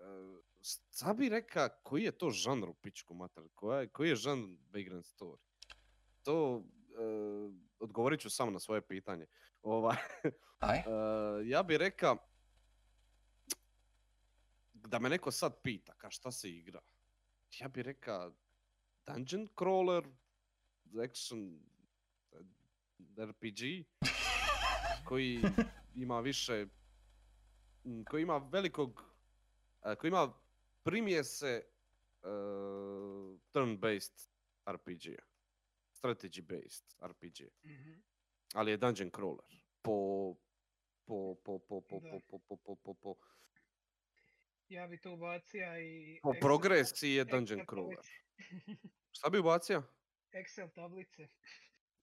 šta 0.91 1.14
bi 1.14 1.30
reka, 1.30 1.70
koji 1.70 2.04
je 2.04 2.12
to 2.12 2.30
žanr 2.30 2.70
u 2.70 2.74
pičku 2.74 3.14
mater, 3.14 3.44
koja 3.56 3.88
koji 3.88 4.10
je 4.10 4.16
žanr 4.16 4.48
Vagrant 4.74 5.06
Story? 5.06 5.38
To, 6.24 6.64
e, 6.89 7.04
odgovorit 7.80 8.20
ću 8.20 8.30
samo 8.30 8.52
na 8.52 8.60
svoje 8.60 8.82
pitanje. 8.82 9.26
Ovaj, 9.62 9.98
Aj, 10.60 10.84
ja 11.46 11.64
bi 11.64 11.78
reka, 11.78 12.16
da 14.74 15.00
me 15.00 15.10
neko 15.10 15.32
sad 15.32 15.62
pita, 15.62 15.94
ka 15.98 16.10
šta 16.10 16.32
se 16.32 16.50
igra? 16.50 16.82
Ja 17.60 17.68
bi 17.68 17.84
reka 17.84 18.32
Dungeon 19.06 19.48
Crawler, 19.56 20.06
Action 21.04 21.60
RPG, 23.18 23.86
koji 25.06 25.39
ima 25.95 26.20
više, 26.20 26.66
koji 28.08 28.22
ima 28.22 28.38
velikog, 28.38 29.04
eh, 29.86 29.95
koji 29.95 30.10
ima 30.10 30.34
primjese 30.84 31.47
eh, 32.24 32.28
turn-based 33.54 34.28
RPG-a, 34.68 35.24
strategy-based 35.93 36.84
RPG, 37.01 37.47
Mhm. 37.64 37.91
ali 38.54 38.72
je 38.72 38.78
dungeon 38.78 39.12
crawler. 39.12 39.60
Po, 39.82 40.36
po, 41.06 41.36
po, 41.36 41.60
po, 41.60 41.82
po, 41.82 41.99
po, 42.01 42.20
po, 42.22 42.39
po, 42.39 42.58
po, 42.58 42.76
po, 42.76 42.93
po, 42.93 43.16
Ja 44.70 44.88
bi 44.88 45.01
tu 45.01 45.12
ubacija 45.14 45.80
i... 45.80 46.20
po 46.24 46.34
progresiji 46.41 47.14
je 47.14 47.24
dungeon 47.26 47.60
crawler. 47.60 48.08
Šta 49.12 49.30
bi 49.30 49.39
ubacio? 49.39 49.84
Excel 50.32 50.70
tablice. 50.76 51.28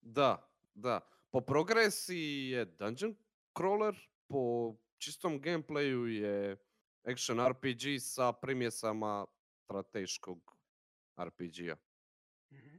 Da, 0.01 0.48
da. 0.74 1.00
Po 1.30 1.40
progresiji 1.40 2.48
je 2.48 2.64
dungeon 2.64 3.14
crawler, 3.54 3.96
po 4.28 4.74
čistom 4.98 5.40
gameplayu 5.40 6.06
je 6.06 6.56
action 7.04 7.48
RPG 7.48 7.82
sa 8.00 8.32
primjesama 8.32 9.26
strateškog 9.56 10.38
RPG-a. 11.18 11.76
Mhm. 12.52 12.76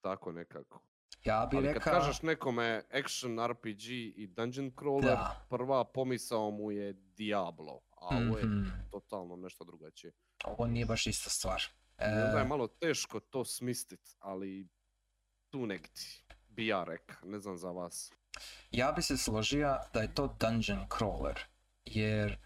Tako 0.00 0.32
nekako. 0.32 0.80
ja 1.24 1.46
bi 1.46 1.56
Ali 1.56 1.72
kad 1.72 1.82
kažeš 1.82 2.22
nekome 2.22 2.82
action 2.92 3.46
RPG 3.46 3.84
i 4.16 4.26
dungeon 4.26 4.72
crawler, 4.72 5.02
Da. 5.06 5.46
prva 5.50 5.84
pomisao 5.84 6.50
mu 6.50 6.70
je 6.70 6.92
Diablo, 6.92 7.80
a 7.90 8.06
ovo 8.08 8.38
je 8.38 8.44
Mhm. 8.44 8.68
totalno 8.90 9.36
nešto 9.36 9.64
drugačije. 9.64 10.12
Ovo 10.44 10.66
nije 10.66 10.86
baš 10.86 11.06
ista 11.06 11.30
stvar. 11.30 11.62
I 12.00 12.04
onda 12.04 12.38
je 12.38 12.40
E, 12.40 12.48
malo 12.48 12.68
teško 12.68 13.20
to 13.20 13.44
smislit, 13.44 14.16
ali 14.18 14.68
tu 15.50 15.66
negdje 15.66 15.90
bi 16.56 16.66
ja 16.66 16.84
reka, 16.84 17.16
ne 17.22 17.38
znam 17.38 17.56
za 17.58 17.70
vas. 17.70 18.12
ja 18.70 18.92
bi 18.92 19.02
se 19.02 19.16
složio 19.16 19.78
da 19.94 20.00
je 20.00 20.14
to 20.14 20.36
dungeon 20.40 20.86
crawler, 20.88 21.38
jer, 21.84 22.38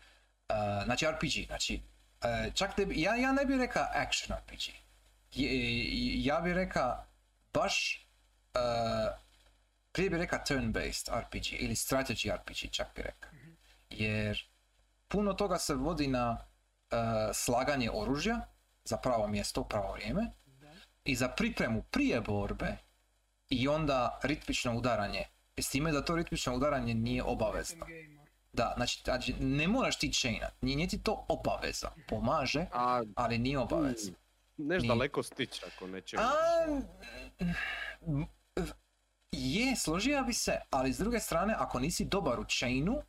uh, 0.49 0.85
znači 0.85 1.07
RPG, 1.07 1.47
znači, 1.47 1.83
uh, 2.47 2.55
čak 2.55 2.77
ne 2.79 2.87
bi, 2.87 3.01
ja, 3.03 3.17
ja 3.17 3.33
ne 3.33 3.45
bih 3.45 3.57
rekao 3.59 3.87
action 3.95 4.39
RPG. 4.39 4.73
Je- 5.33 6.25
ja 6.25 6.41
bih 6.41 6.53
rekao 6.55 7.05
baš, 7.55 8.07
uh, 8.55 9.19
prije 9.93 10.11
bih 10.11 10.19
rekao 10.19 10.39
turn-based 10.39 11.21
RPG 11.21 11.53
ili 11.53 11.75
strategy 11.75 12.35
RPG 12.35 12.71
čak 12.71 12.87
bih 12.97 13.05
rekao. 13.05 13.31
Jer 13.91 14.39
puno 15.09 15.33
toga 15.33 15.59
se 15.59 15.75
vodi 15.75 16.07
na 16.07 16.31
uh, 16.31 16.99
slaganje 17.35 17.91
oružja 17.93 18.41
za 18.85 18.97
pravo 18.97 19.29
mjesto 19.29 19.61
u 19.61 19.69
pravo 19.69 19.93
vrijeme 19.93 20.27
i 21.05 21.15
za 21.17 21.29
pripremu 21.29 21.83
prije 21.83 22.21
borbe 22.21 22.77
i 23.51 23.69
onda 23.69 24.19
ritmično 24.23 24.77
udaranje. 24.77 25.25
S 25.57 25.71
time 25.71 25.93
da 25.93 26.05
to 26.05 26.17
ritmično 26.17 26.55
udaranje 26.55 26.95
nije 26.95 27.23
obavezno. 27.23 27.87
Da, 28.53 28.73
znači, 28.77 29.01
znači 29.05 29.35
ne 29.41 29.69
moraš 29.69 29.99
ti 29.99 30.13
chainat, 30.13 30.63
nije, 30.63 30.77
nije 30.77 30.89
ti 30.89 31.03
to 31.03 31.27
obaveza. 31.29 31.91
Pomaže, 32.09 32.67
A 32.73 33.03
ali 33.17 33.39
nije 33.39 33.59
obavezno. 33.59 34.15
neš 34.57 34.83
Nije. 34.83 34.89
daleko 34.89 35.23
stići 35.23 35.63
ako 35.67 35.87
neće. 35.87 36.17
A, 36.17 36.31
je, 39.33 39.77
složio 39.77 40.25
bi 40.25 40.33
se, 40.33 40.61
ali 40.71 40.93
s 40.93 40.99
druge 40.99 41.21
strane, 41.21 41.55
ako 41.59 41.79
nisi 41.79 42.05
dobar 42.05 42.41
u 42.41 42.45
chainu, 42.45 43.03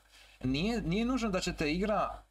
nije, 0.43 0.81
nije 0.81 1.05
nužno 1.05 1.29
da 1.29 1.39
će 1.39 1.53
te 1.53 1.71
igra 1.71 2.23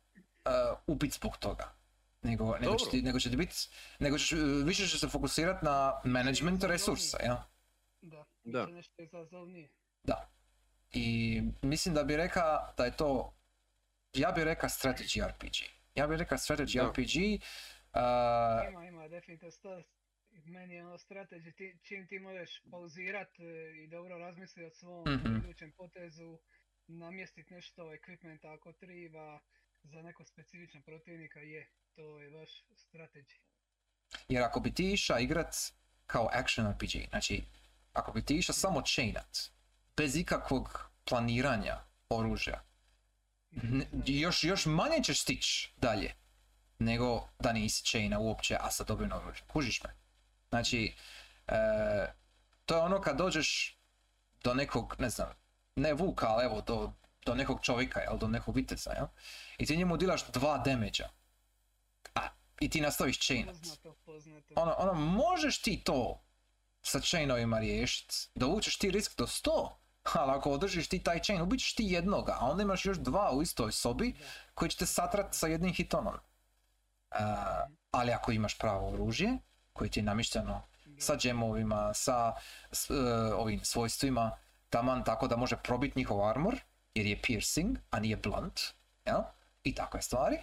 uh, 0.45 0.79
ubit 0.87 1.15
zbog 1.15 1.37
toga. 1.37 1.75
Nego, 2.23 2.57
nego, 2.59 2.77
će 2.77 2.91
ti, 2.91 3.03
nego 3.03 3.21
će 3.21 3.31
ti 3.31 3.37
bit, 3.37 3.69
nego 3.99 4.19
ćeš, 4.19 4.33
uh, 4.33 4.39
više 4.65 4.87
će 4.87 4.99
se 4.99 5.09
fokusirati 5.09 5.65
na 5.65 6.01
management 6.05 6.65
resursa, 6.65 7.19
ja? 7.25 7.49
Da. 8.03 8.25
Da. 8.45 8.67
Nešto 8.67 9.03
izazovnije. 9.03 9.69
Da. 10.05 10.29
I 10.93 11.41
mislim 11.63 11.95
da 11.95 12.05
bi 12.05 12.17
rekao 12.17 12.73
da 12.77 12.85
je 12.85 12.97
to, 12.97 13.35
ja 14.15 14.33
bih 14.33 14.45
rekao 14.45 14.69
strategy 14.69 15.29
RPG. 15.29 15.57
Ja 15.95 16.07
bih 16.07 16.19
rekao 16.19 16.39
strategy 16.39 16.77
Da. 16.77 16.89
RPG, 16.89 17.43
uh, 17.95 18.69
Ima, 18.69 18.87
ima, 18.87 19.09
definitivno 19.09 19.51
sto, 19.51 19.83
meni 20.31 20.75
je 20.75 20.87
ono 20.87 20.99
strategy, 20.99 21.55
ti, 21.55 21.79
čim 21.83 22.07
ti 22.07 22.19
možeš 22.19 22.63
pauzirat 22.71 23.39
e, 23.39 23.43
i 23.77 23.89
dobro 23.89 24.19
razmisliti 24.19 24.65
o 24.65 24.71
svom 24.71 25.05
Mhm. 25.09 25.37
idućem 25.37 25.73
potezu, 25.73 26.39
namjestiti 26.87 27.55
nešto 27.55 27.83
equipmenta 27.85 28.55
ako 28.55 28.73
treba 28.73 29.41
za 29.83 30.03
neko 30.03 30.25
specifičan 30.25 30.83
protivnika, 30.83 31.41
je, 31.41 31.69
to 31.95 32.21
je 32.21 32.31
baš 32.31 32.65
strategy. 32.71 33.39
jer 34.29 34.43
ako 34.43 34.61
bi 34.61 34.75
ti 34.75 34.93
išao 34.93 35.19
igrat 35.19 35.55
kao 36.07 36.29
action 36.33 36.73
RPG, 36.73 37.09
znači 37.11 37.43
ako 37.99 38.13
bi 38.13 38.25
ti 38.25 38.37
išao 38.37 38.55
samo 38.55 38.83
chainat, 38.83 39.39
bez 39.97 40.17
ikakvog 40.17 40.91
planiranja 41.05 41.81
oružja, 42.09 42.65
još, 44.07 44.45
još 44.45 44.67
manje 44.67 45.03
ćeš 45.03 45.23
stić 45.23 45.47
dalje 45.77 46.15
nego 46.79 47.29
da 47.39 47.53
nisi 47.53 47.85
chaina 47.85 48.19
uopće, 48.19 48.57
a 48.61 48.71
sa 48.71 48.85
dobrim 48.85 49.13
oružjem. 49.13 49.47
Kužiš 49.49 49.83
me? 49.83 49.91
Znači, 50.49 50.95
e, 51.47 52.13
to 52.67 52.75
je 52.77 52.81
ono 52.81 53.01
kad 53.01 53.17
dođeš 53.17 53.79
do 54.45 54.55
nekog, 54.55 54.97
ne 54.99 55.11
znam, 55.11 55.29
ne 55.77 55.95
vuka, 55.95 56.27
ali 56.27 56.45
evo 56.45 56.61
do, 56.61 56.93
do 57.25 57.35
nekog 57.35 57.61
čovjeka, 57.63 58.01
jel, 58.01 58.19
do 58.19 58.29
nekog 58.29 58.57
viteza, 58.57 58.91
jel? 58.91 59.07
I 59.59 59.67
ti 59.67 59.77
njemu 59.77 59.97
dilaš 59.97 60.27
dva 60.27 60.59
damage 60.59 61.05
A, 62.15 62.29
i 62.61 62.71
ti 62.71 62.81
nastaviš 62.81 63.27
chainat. 63.27 63.57
Ono, 64.57 64.75
ono, 64.79 64.95
možeš 64.95 65.63
ti 65.63 65.83
to 65.85 66.23
sa 66.91 67.01
chainovima 67.01 67.59
riješit, 67.59 68.31
dovučeš 68.35 68.79
ti 68.79 68.91
risk 68.91 69.19
do 69.19 69.27
100, 69.27 69.69
ali 70.13 70.33
ako 70.33 70.51
održiš 70.51 70.89
ti 70.89 71.03
taj 71.03 71.21
chain, 71.21 71.43
ubićeš 71.43 71.75
ti 71.75 71.85
jednoga, 71.85 72.37
a 72.41 72.47
onda 72.47 72.63
imaš 72.63 72.87
još 72.87 72.99
dva 72.99 73.31
u 73.33 73.43
istoj 73.43 73.73
sobi 73.73 74.17
koji 74.55 74.71
će 74.71 74.77
te 74.77 74.87
satrat 74.87 75.35
sa 75.35 75.47
jednim 75.47 75.73
hitonom. 75.75 76.15
E, 76.15 76.19
ali 77.91 78.13
ako 78.13 78.33
imaš 78.33 78.59
pravo 78.59 78.89
oružje, 78.89 79.39
koje 79.73 79.91
ti 79.91 80.01
je 80.01 80.05
namješteno 80.05 80.63
sa 80.99 81.17
džemovima, 81.17 81.95
sa 81.95 82.33
e, 82.73 82.95
ovim 83.35 83.61
svojstvima, 83.65 84.31
taman 84.71 85.05
tako 85.05 85.29
da 85.29 85.37
može 85.37 85.57
probit 85.57 85.97
njihov 85.97 86.29
armor, 86.29 86.61
jer 86.95 87.07
je 87.07 87.23
piercing, 87.23 87.79
a 87.91 88.01
nije 88.01 88.17
blunt, 88.17 88.61
jel? 89.05 89.21
I 89.63 89.75
takve 89.75 90.03
stvari, 90.03 90.39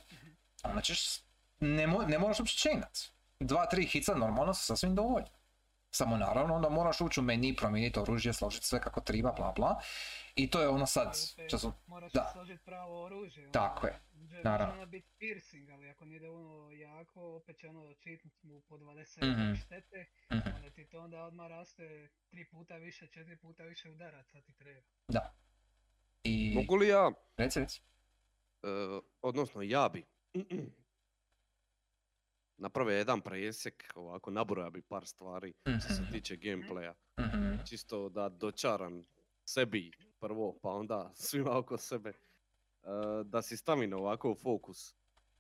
onda 0.64 0.82
ćeš, 0.82 1.20
ne, 1.60 1.88
mo- 1.88 2.08
ne 2.08 2.20
moraš 2.20 2.40
uopće 2.40 2.58
chainat. 2.58 3.00
Dva, 3.40 3.66
tri 3.66 3.86
hica 3.86 4.16
normalno 4.16 4.54
su 4.54 4.66
sasvim 4.66 4.96
dovoljno. 4.96 5.35
Samo 5.96 6.18
naravno 6.18 6.56
onda 6.56 6.70
moraš 6.70 7.02
ući 7.02 7.20
u 7.20 7.24
meni, 7.24 7.56
promijeniti 7.56 8.00
oružje, 8.00 8.34
složiti 8.34 8.66
sve 8.66 8.82
kako 8.82 9.02
treba, 9.02 9.32
bla 9.32 9.52
bla. 9.52 9.82
I 10.36 10.50
to 10.50 10.62
je 10.62 10.68
ono 10.68 10.86
sad, 10.86 11.16
što 11.48 11.58
sam, 11.58 11.74
Moraš 11.88 12.12
da. 12.12 12.30
složiti 12.34 12.64
pravo 12.66 13.04
oružje. 13.04 13.44
ono, 13.44 13.52
Tako 13.52 13.88
je, 13.88 14.00
naravno. 14.44 14.66
Može 14.68 14.78
ono 14.78 14.86
biti 14.86 15.08
piercing, 15.18 15.70
ali 15.70 15.90
ako 15.90 16.06
nije 16.06 16.20
dovoljno 16.20 16.72
jako, 16.72 17.36
opet 17.36 17.58
će 17.58 17.68
ono 17.68 17.94
čitnut 17.94 18.34
mu 18.44 18.62
po 18.62 18.78
20 18.78 19.24
Mhm. 19.24 19.54
štete, 19.56 20.06
mhm, 20.34 20.56
onda 20.56 20.70
ti 20.70 20.86
to 20.86 21.00
onda 21.00 21.24
odmah 21.24 21.48
raste 21.48 22.10
tri 22.30 22.46
puta 22.46 22.76
više, 22.76 23.08
četiri 23.08 23.38
puta 23.38 23.64
više 23.64 23.90
udaraca 23.90 24.42
ti 24.42 24.54
treba. 24.54 24.82
da. 25.08 25.34
I, 26.24 26.54
Mogu 26.56 26.76
li 26.76 26.88
ja, 26.88 27.12
reci, 27.38 27.60
reci. 27.60 27.82
e, 28.64 28.68
odnosno 29.22 29.62
ja 29.62 29.90
bi, 29.90 30.06
napravio 32.58 32.98
jedan 32.98 33.22
presjek, 33.22 33.92
ovako 33.96 34.32
nabroja 34.32 34.70
bi 34.70 34.82
par 34.82 35.06
stvari 35.06 35.54
što 35.80 35.94
se 35.94 36.02
Mhm, 36.02 36.12
tiče 36.12 36.36
gameplaya. 36.36 36.94
mhm. 37.20 37.56
Čisto 37.66 38.10
da 38.10 38.30
dočaram 38.30 39.04
sebi 39.46 39.92
prvo, 40.20 40.60
pa 40.62 40.70
onda 40.70 41.12
svima 41.16 41.58
oko 41.58 41.78
sebe, 41.78 42.10
e, 42.10 42.16
da 43.26 43.42
si 43.42 43.58
stavim 43.58 43.94
ovako 43.94 44.32
u 44.32 44.36
fokus. 44.36 44.94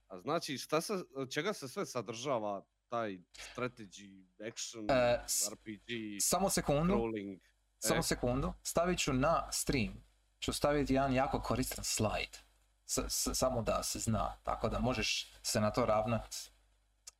A 0.07 0.19
znači, 0.19 0.57
šta 0.57 0.81
se, 0.81 0.93
čega 1.29 1.53
se 1.53 1.67
sve 1.67 1.85
sadržava 1.85 2.65
taj 2.87 3.17
strategy, 3.55 4.25
action, 4.43 4.91
E, 4.91 5.23
s- 5.27 5.49
RPG, 5.51 6.19
Samo 6.21 6.49
sekundu, 6.49 6.93
rolling? 6.93 7.39
samo 7.79 7.99
E. 7.99 8.03
sekundu. 8.03 8.53
Stavit 8.63 8.99
ću 8.99 9.13
na 9.13 9.51
stream. 9.51 10.03
Ću 10.39 10.53
staviti 10.53 10.93
jedan 10.93 11.13
jako 11.13 11.41
koristan 11.41 11.83
slajd. 11.83 12.37
S- 12.85 12.97
s- 13.09 13.29
samo 13.33 13.61
da 13.61 13.83
se 13.83 13.99
zna. 13.99 14.37
Tako 14.43 14.69
da 14.69 14.79
možeš 14.79 15.33
se 15.43 15.59
na 15.61 15.71
to 15.71 15.85
ravnat. 15.85 16.35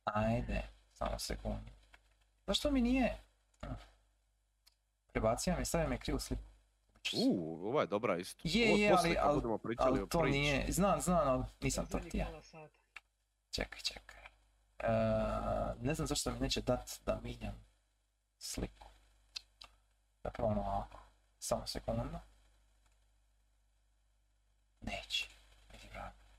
Ajde, 0.06 0.62
samo 0.92 1.18
sekundu. 1.18 1.70
Zašto 2.46 2.70
mi 2.70 2.82
nije? 2.82 3.18
Prebacija 5.12 5.58
mi, 5.58 5.64
stavio 5.64 5.88
mi 5.88 5.98
krivu 5.98 6.18
sliku. 6.18 6.42
U, 7.16 7.60
ova 7.68 7.80
je 7.80 7.86
dobra 7.86 8.18
isto. 8.18 8.40
Je, 8.44 8.68
Ovo 8.68 8.78
je, 8.78 8.94
ali, 8.98 9.16
ali, 9.20 9.34
budemo 9.34 9.58
pričali 9.58 9.98
ali 9.98 10.08
to 10.08 10.22
nije, 10.22 10.66
znam, 10.68 11.00
znam, 11.00 11.28
ali 11.28 11.44
nisam 11.60 11.86
to 11.86 11.98
htio. 11.98 12.26
Čekaj, 13.50 13.80
čekaj. 13.80 14.22
E, 14.78 14.88
ne 15.80 15.94
znam 15.94 16.06
zašto 16.06 16.30
mi 16.30 16.40
neće 16.40 16.60
dat 16.60 17.00
da 17.06 17.20
mijenjam 17.22 17.66
sliku. 18.38 18.88
Zapravo 20.22 20.50
ono 20.50 20.60
ovako. 20.60 21.00
Samo 21.38 21.66
sekundu. 21.66 22.18
Neće. 24.80 25.28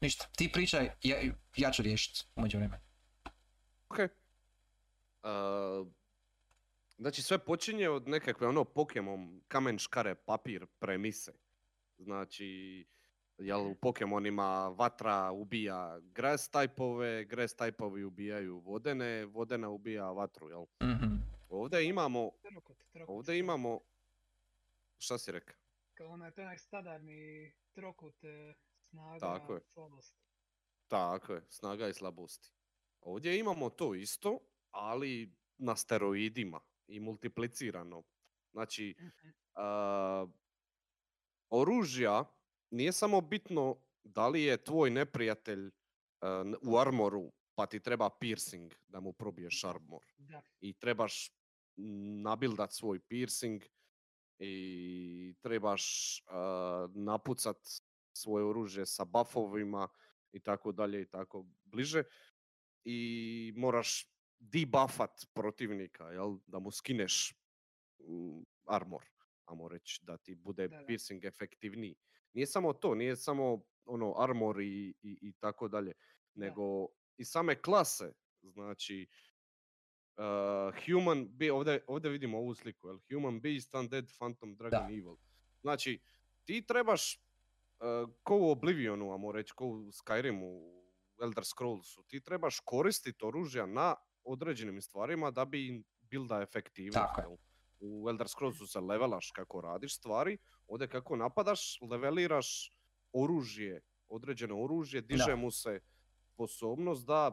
Ništa, 0.02 0.26
ti 0.36 0.52
pričaj, 0.52 0.90
ja, 1.04 1.18
ja 1.56 1.72
ću 1.72 1.82
riješiti 1.82 2.24
umeđu 2.36 2.58
vremenu. 2.58 2.87
Ok. 3.90 4.00
Uh, 5.24 5.88
znači 6.98 7.22
sve 7.22 7.38
počinje 7.40 7.90
od 7.90 8.08
nekakve 8.08 8.48
ono 8.48 8.64
Pokemon 8.64 9.42
kamen 9.48 9.78
škare 9.78 10.16
papir 10.16 10.66
premise. 10.80 11.32
Znači, 11.98 12.86
jel 13.38 13.62
u 13.62 13.76
Pokemonima 13.76 14.68
vatra 14.68 15.32
ubija 15.32 16.00
grass 16.02 16.50
tajpove, 16.50 17.26
grass 17.26 17.56
tajpovi 17.56 18.04
ubijaju 18.04 18.60
vodene, 18.60 19.26
vodena 19.26 19.70
ubija 19.70 20.06
vatru, 20.06 20.50
jel? 20.50 20.66
Mhm. 20.84 21.16
Ovdje 21.50 21.86
imamo, 21.86 22.32
Trokut, 22.42 22.78
trokut. 22.92 23.16
ovdje 23.16 23.40
imamo, 23.40 23.80
šta 24.98 25.18
si 25.18 25.32
rekao? 25.32 25.56
Kao 25.94 26.08
onaj, 26.08 26.32
to 26.32 26.42
je 26.42 26.46
onaj 26.46 26.58
standardni 26.58 27.52
trokut 27.74 28.24
e, 28.24 28.54
snaga, 28.80 29.20
Tako 29.20 29.54
je. 29.54 29.62
slabost. 29.64 30.16
Tako 30.88 31.34
je, 31.34 31.42
snaga 31.50 31.88
i 31.88 31.94
slabosti. 31.94 32.52
Ovdje 33.08 33.40
imamo 33.40 33.70
to 33.70 33.96
isto, 33.96 34.40
ali 34.72 35.36
na 35.58 35.76
steroidima 35.76 36.60
i 36.88 37.00
multiplicirano. 37.00 38.04
Znači, 38.52 38.96
a, 39.56 40.28
oružja 41.50 42.26
nije 42.72 42.92
samo 42.92 43.22
bitno 43.22 43.76
da 44.04 44.28
li 44.28 44.44
je 44.44 44.64
tvoj 44.64 44.90
neprijatelj 44.90 45.72
n- 46.22 46.56
u 46.62 46.78
armoru 46.78 47.32
pa 47.56 47.66
ti 47.66 47.80
treba 47.80 48.10
piercing 48.10 48.74
da 48.88 49.00
mu 49.00 49.14
probiješ 49.14 49.64
armor. 49.64 50.04
Da, 50.18 50.42
i 50.60 50.74
trebaš 50.74 51.32
nabildat 52.24 52.74
svoj 52.74 53.00
piercing 53.00 53.64
i 54.40 55.36
trebaš 55.42 55.84
a, 56.28 56.88
napucat 56.94 57.58
svoje 58.14 58.46
oružje 58.46 58.86
sa 58.86 59.06
buffovima 59.06 59.88
i 60.32 60.40
tako 60.40 60.72
dalje 60.72 61.02
i 61.02 61.06
tako 61.10 61.46
bliže 61.64 62.04
i 62.84 63.54
moraš 63.58 64.12
debuffat 64.40 65.26
protivnika, 65.34 66.04
jel? 66.04 66.38
da 66.48 66.60
mu 66.60 66.72
skineš 66.72 67.34
mm, 68.00 68.42
armor, 68.66 69.04
amo 69.46 69.68
reći, 69.68 70.00
da 70.04 70.18
ti 70.18 70.36
bude 70.36 70.68
Da, 70.68 70.78
da. 70.78 70.86
piercing 70.86 71.26
efektivniji. 71.26 71.96
Nije 72.34 72.48
samo 72.48 72.74
to, 72.74 72.96
nije 72.96 73.16
samo 73.16 73.64
ono 73.86 74.14
armor 74.18 74.62
i, 74.62 74.94
i, 75.02 75.18
i 75.22 75.34
tako 75.34 75.68
dalje, 75.68 75.94
nego 76.34 76.88
i 77.18 77.26
same 77.26 77.62
klase, 77.62 78.14
znači 78.42 79.08
uh, 80.18 80.74
human, 80.86 81.28
be, 81.30 81.52
ovdje, 81.52 81.84
ovdje 81.88 82.12
vidimo 82.12 82.38
ovu 82.38 82.56
sliku, 82.56 82.88
jel? 82.88 83.00
human 83.14 83.42
beast, 83.42 83.74
undead, 83.74 84.12
phantom, 84.18 84.56
dragon, 84.56 84.88
Da. 84.88 84.94
evil. 84.94 85.16
Znači, 85.62 86.00
ti 86.46 86.66
trebaš, 86.68 87.16
uh, 87.80 88.10
ko 88.24 88.38
u 88.38 88.50
Oblivionu, 88.52 89.14
amo 89.14 89.32
reći, 89.32 89.54
ko 89.54 89.66
u 89.68 89.92
Skyrimu, 89.92 90.44
u 90.44 90.77
Elder 91.22 91.46
Scrollsu, 91.46 92.04
ti 92.04 92.22
trebaš 92.22 92.60
koristiti 92.60 93.26
oružja 93.26 93.66
na 93.66 93.96
određenim 94.24 94.82
stvarima 94.82 95.32
da 95.32 95.46
bi 95.46 95.68
im 95.68 95.84
bilda 96.00 96.42
efektivnost. 96.42 96.98
Tako 96.98 97.22
je. 97.22 97.26
jel? 97.26 97.38
U 97.80 98.10
Elder 98.10 98.28
Scrollsu 98.28 98.68
se 98.68 98.80
levelaš 98.80 99.32
kako 99.32 99.62
radiš 99.62 99.98
stvari, 99.98 100.38
ovdje 100.68 100.88
kako 100.88 101.16
napadaš, 101.16 101.80
leveliraš 101.82 102.74
oružje, 103.14 103.82
određeno 104.08 104.64
oružje, 104.64 105.02
diže 105.02 105.36
mu 105.36 105.52
se 105.52 105.80
sposobnost 106.34 107.06
da, 107.06 107.32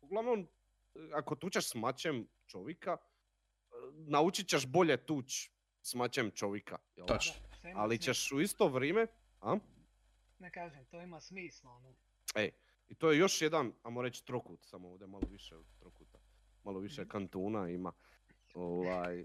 uglavnom, 0.00 0.48
ako 1.12 1.34
tučeš 1.34 1.70
s 1.70 1.74
mačem 1.74 2.28
čovjeka, 2.46 2.96
naučit 3.92 4.48
ćeš 4.48 4.66
bolje 4.66 5.06
tuć 5.06 5.50
s 5.82 5.94
mačem 5.94 6.30
čovjeka. 6.30 6.78
jel? 6.96 7.06
Točno. 7.06 7.34
Ali 7.74 7.98
ćeš 7.98 8.32
u 8.32 8.40
isto 8.40 8.68
vrijeme, 8.68 9.06
a? 9.40 9.58
Ne 10.38 10.50
kažem, 10.50 10.86
to 10.86 11.02
ima 11.02 11.20
smisla, 11.20 11.70
ono. 11.70 11.94
E, 12.34 12.50
i 12.88 12.94
to 12.94 13.10
je 13.10 13.18
još 13.18 13.42
jedan, 13.42 13.72
ajmo 13.82 14.02
reći, 14.02 14.24
trokut, 14.26 14.64
samo 14.64 14.88
ovdje 14.88 15.06
malo 15.06 15.28
više 15.30 15.56
od 15.56 15.66
trokuta. 15.78 16.18
Malo 16.64 16.78
više 16.80 17.00
Mhm. 17.02 17.10
kantuna 17.10 17.70
ima. 17.70 17.92
Ovaj, 18.54 19.24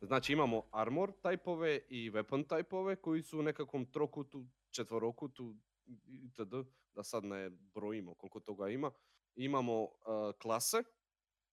znači 0.00 0.32
imamo 0.32 0.62
armor 0.72 1.12
tajpove 1.22 1.80
i 1.88 2.10
weapon 2.10 2.48
tajpove 2.48 2.96
koji 2.96 3.22
su 3.22 3.38
u 3.38 3.42
nekakvom 3.42 3.86
trokutu, 3.86 4.46
četvorokutu 4.70 5.56
itd. 6.06 6.54
Da 6.94 7.02
sad 7.02 7.24
ne 7.24 7.50
brojimo 7.50 8.14
koliko 8.14 8.40
toga 8.40 8.68
ima. 8.68 8.90
Imamo 9.34 9.82
uh, 9.82 9.90
klase 10.42 10.82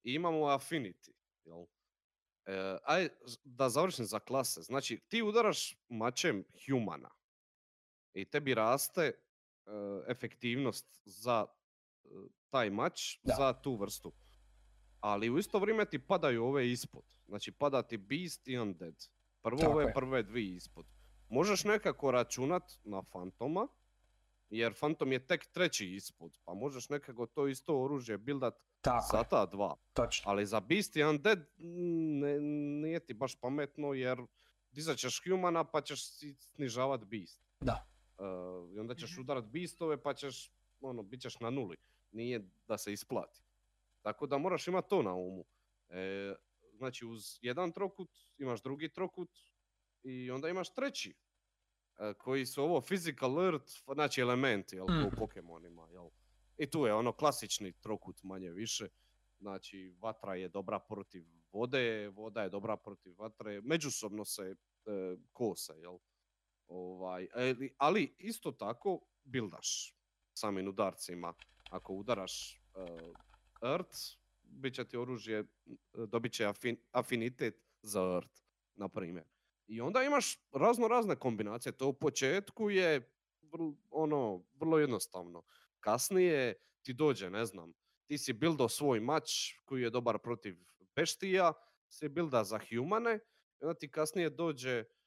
i 0.04 0.14
imamo 0.14 0.38
affinity. 0.46 1.12
Jel? 1.46 1.66
E, 2.46 2.78
aj, 2.84 3.10
da 3.44 3.70
završim 3.70 4.06
za 4.06 4.20
klase. 4.20 4.62
Znači, 4.62 5.00
ti 5.08 5.22
udaraš 5.22 5.78
mačem 5.90 6.44
humana 6.68 7.10
i 8.14 8.26
tebi 8.26 8.54
raste 8.54 9.12
efektivnost 10.08 10.86
za 11.06 11.46
e, 11.46 12.08
taj 12.50 12.70
mač, 12.70 13.20
Da. 13.24 13.34
za 13.34 13.54
tu 13.54 13.76
vrstu. 13.76 14.12
Ali 15.00 15.30
u 15.30 15.38
isto 15.38 15.60
vrijeme 15.60 15.86
ti 15.86 16.00
padaju 16.00 16.44
ove 16.46 16.72
ispod. 16.72 17.04
Znači 17.28 17.52
pada 17.52 17.82
ti 17.82 17.98
Beast 17.98 18.48
i 18.48 18.58
Undead. 18.58 18.96
Prvo 19.42 19.58
Tako 19.58 19.72
ove 19.72 19.84
je. 19.84 19.94
prve 19.94 20.24
dvije 20.24 20.56
ispod. 20.56 20.86
možeš 21.30 21.64
nekako 21.64 22.12
računat 22.12 22.64
na 22.84 23.02
Fantoma, 23.04 23.68
jer 24.50 24.74
Fantom 24.74 25.12
je 25.12 25.28
tek 25.28 25.46
treći 25.46 25.88
ispod, 25.88 26.40
pa 26.46 26.54
možeš 26.54 26.90
nekako 26.90 27.26
to 27.26 27.48
isto 27.48 27.84
oružje 27.84 28.18
buildat 28.18 28.54
Tako 28.82 29.08
za 29.12 29.24
ta 29.24 29.46
dva. 29.46 29.76
točno. 29.94 30.32
Ali 30.32 30.46
za 30.46 30.60
Beast 30.60 30.96
i 30.96 31.04
Undead 31.04 31.40
mm, 31.58 32.20
ne, 32.20 32.40
nije 32.82 33.00
ti 33.00 33.14
baš 33.14 33.36
pametno 33.36 33.94
jer 33.94 34.18
dizat 34.72 34.98
ćeš 34.98 35.22
humana 35.24 35.64
pa 35.64 35.82
ćeš 35.82 36.00
snižavat 36.38 37.04
Beast. 37.04 37.42
Da. 37.62 37.86
Uh, 38.18 38.26
I 38.76 38.80
onda 38.80 38.96
ćeš 38.96 39.12
Mhm. 39.12 39.22
udarat 39.22 39.46
Beastove 39.46 40.02
pa 40.02 40.14
ćeš, 40.14 40.52
ono, 40.82 41.04
bit 41.04 41.22
ćeš 41.22 41.40
na 41.40 41.50
nuli. 41.50 41.78
Nije 42.12 42.50
da 42.68 42.78
se 42.78 42.94
isplati. 42.94 43.42
Tako 44.02 44.28
da 44.28 44.38
moraš 44.38 44.68
imati 44.68 44.90
to 44.90 45.02
na 45.02 45.14
umu. 45.14 45.46
E, 45.90 46.34
znači 46.78 47.06
uz 47.06 47.40
jedan 47.42 47.72
trokut 47.72 48.10
imaš 48.38 48.62
drugi 48.64 48.90
trokut 48.90 49.30
i 50.04 50.32
onda 50.32 50.50
imaš 50.50 50.74
treći. 50.74 51.16
e, 52.00 52.14
koji 52.14 52.46
su 52.46 52.64
ovo 52.64 52.82
physical 52.82 53.24
alert, 53.26 53.70
znači 53.94 54.22
elementi, 54.22 54.76
jel, 54.76 54.86
kao 54.88 55.08
u. 55.08 55.16
Pokemonima, 55.18 55.88
jel. 55.92 56.10
I 56.58 56.70
tu 56.70 56.86
je 56.86 56.94
ono 56.94 57.12
klasični 57.12 57.72
trokut 57.74 58.24
manje 58.24 58.50
više. 58.52 58.88
Znači, 59.40 59.96
vatra 60.00 60.36
je 60.36 60.50
dobra 60.50 60.80
protiv 60.80 61.26
vode, 61.52 62.08
voda 62.08 62.44
je 62.44 62.50
dobra 62.50 62.78
protiv 62.78 63.14
vatre, 63.18 63.62
međusobno 63.62 64.26
se 64.26 64.44
e, 64.44 64.56
kose, 65.34 65.74
jel? 65.74 65.98
Ovaj, 66.68 67.28
e, 67.36 67.54
li- 67.54 67.74
ali 67.78 68.16
isto 68.20 68.52
tako 68.52 69.00
bildaš 69.24 69.96
samim 70.34 70.68
udarcima. 70.68 71.34
Ako 71.70 71.94
udaraš 71.94 72.56
e, 72.56 72.58
Earth, 73.62 73.98
bit 74.44 74.74
će 74.76 74.86
ti 74.86 74.98
oružje, 74.98 75.40
e, 75.40 75.46
dobit 76.08 76.34
će 76.34 76.44
afin- 76.46 76.80
afinitet 76.92 77.56
za 77.82 78.02
Earth, 78.14 78.42
na 78.76 78.90
primjer. 78.90 79.26
I 79.68 79.82
onda 79.82 80.04
imaš 80.04 80.40
razno 80.52 80.88
razne 80.88 81.16
kombinacije. 81.16 81.72
To 81.72 81.88
u 81.88 81.94
početku 81.94 82.70
je 82.70 83.10
vrl- 83.42 83.76
ono, 83.90 84.44
vrlo 84.54 84.80
jednostavno. 84.80 85.44
Kasnije 85.80 86.54
ti 86.82 86.94
dođe, 86.94 87.30
ne 87.30 87.46
znam, 87.46 87.74
ti 88.06 88.18
si 88.18 88.34
buildao 88.34 88.70
svoj 88.70 89.00
mač 89.00 89.30
koji 89.66 89.82
je 89.82 89.90
dobar 89.90 90.20
protiv 90.20 90.56
beštija, 90.96 91.54
si 91.90 92.10
builda 92.10 92.44
za 92.44 92.60
humane, 92.70 93.20
i 93.62 93.66
onda 93.66 93.74
ti 93.74 93.92
kasnije 93.92 94.30
dođe 94.30 94.80
uh, 94.80 95.03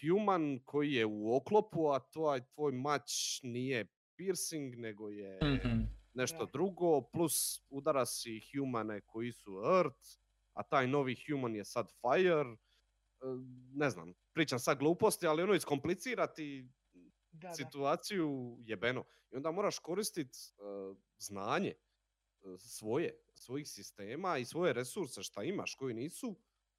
human 0.00 0.60
koji 0.64 0.92
je 0.92 1.06
u 1.06 1.36
oklopu, 1.36 1.88
a 1.88 2.00
tvoj, 2.02 2.40
tvoj 2.46 2.72
mač 2.72 3.10
nije 3.42 3.86
piercing, 4.16 4.74
nego 4.76 5.08
je 5.08 5.38
Mhm. 5.44 5.80
nešto 6.14 6.46
drugo, 6.46 7.02
plus 7.02 7.34
udara 7.70 8.06
si 8.06 8.40
humane 8.42 9.00
koji 9.00 9.32
su 9.32 9.52
earth, 9.76 10.08
a 10.52 10.62
taj 10.62 10.86
novi 10.86 11.16
human 11.28 11.56
je 11.56 11.64
sad 11.64 11.88
fire. 11.92 12.56
e, 13.20 13.26
Ne 13.72 13.90
znam, 13.90 14.14
pričam 14.32 14.58
sad 14.58 14.78
gluposti, 14.78 15.26
ali 15.26 15.42
ono 15.42 15.54
iskomplicirati 15.54 16.68
Da, 17.32 17.48
da. 17.48 17.54
situaciju 17.54 18.56
jebeno. 18.60 19.04
I 19.32 19.36
onda 19.36 19.50
moraš 19.50 19.78
koristiti 19.78 20.38
znanje 21.18 21.68
e, 21.68 21.76
svoje, 22.58 23.14
svojih 23.34 23.68
sistema 23.68 24.38
i 24.38 24.44
svoje 24.44 24.72
resurse 24.72 25.22
šta 25.22 25.42
imaš 25.42 25.74
koji 25.74 25.94
nisu 25.94 26.36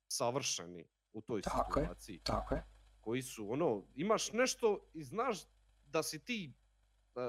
savršeni 0.08 0.86
u 1.16 1.22
toj 1.22 1.42
Tako 1.42 1.80
je. 1.80 1.84
situaciji. 1.84 2.20
Tako 2.20 2.56
je. 2.56 2.64
Koji 3.02 3.22
su 3.22 3.52
ono, 3.52 3.84
imaš 3.96 4.32
nešto 4.34 4.90
i 4.94 5.04
znaš 5.04 5.38
da 5.86 6.04
si 6.04 6.20
ti, 6.20 6.54
e, 7.16 7.20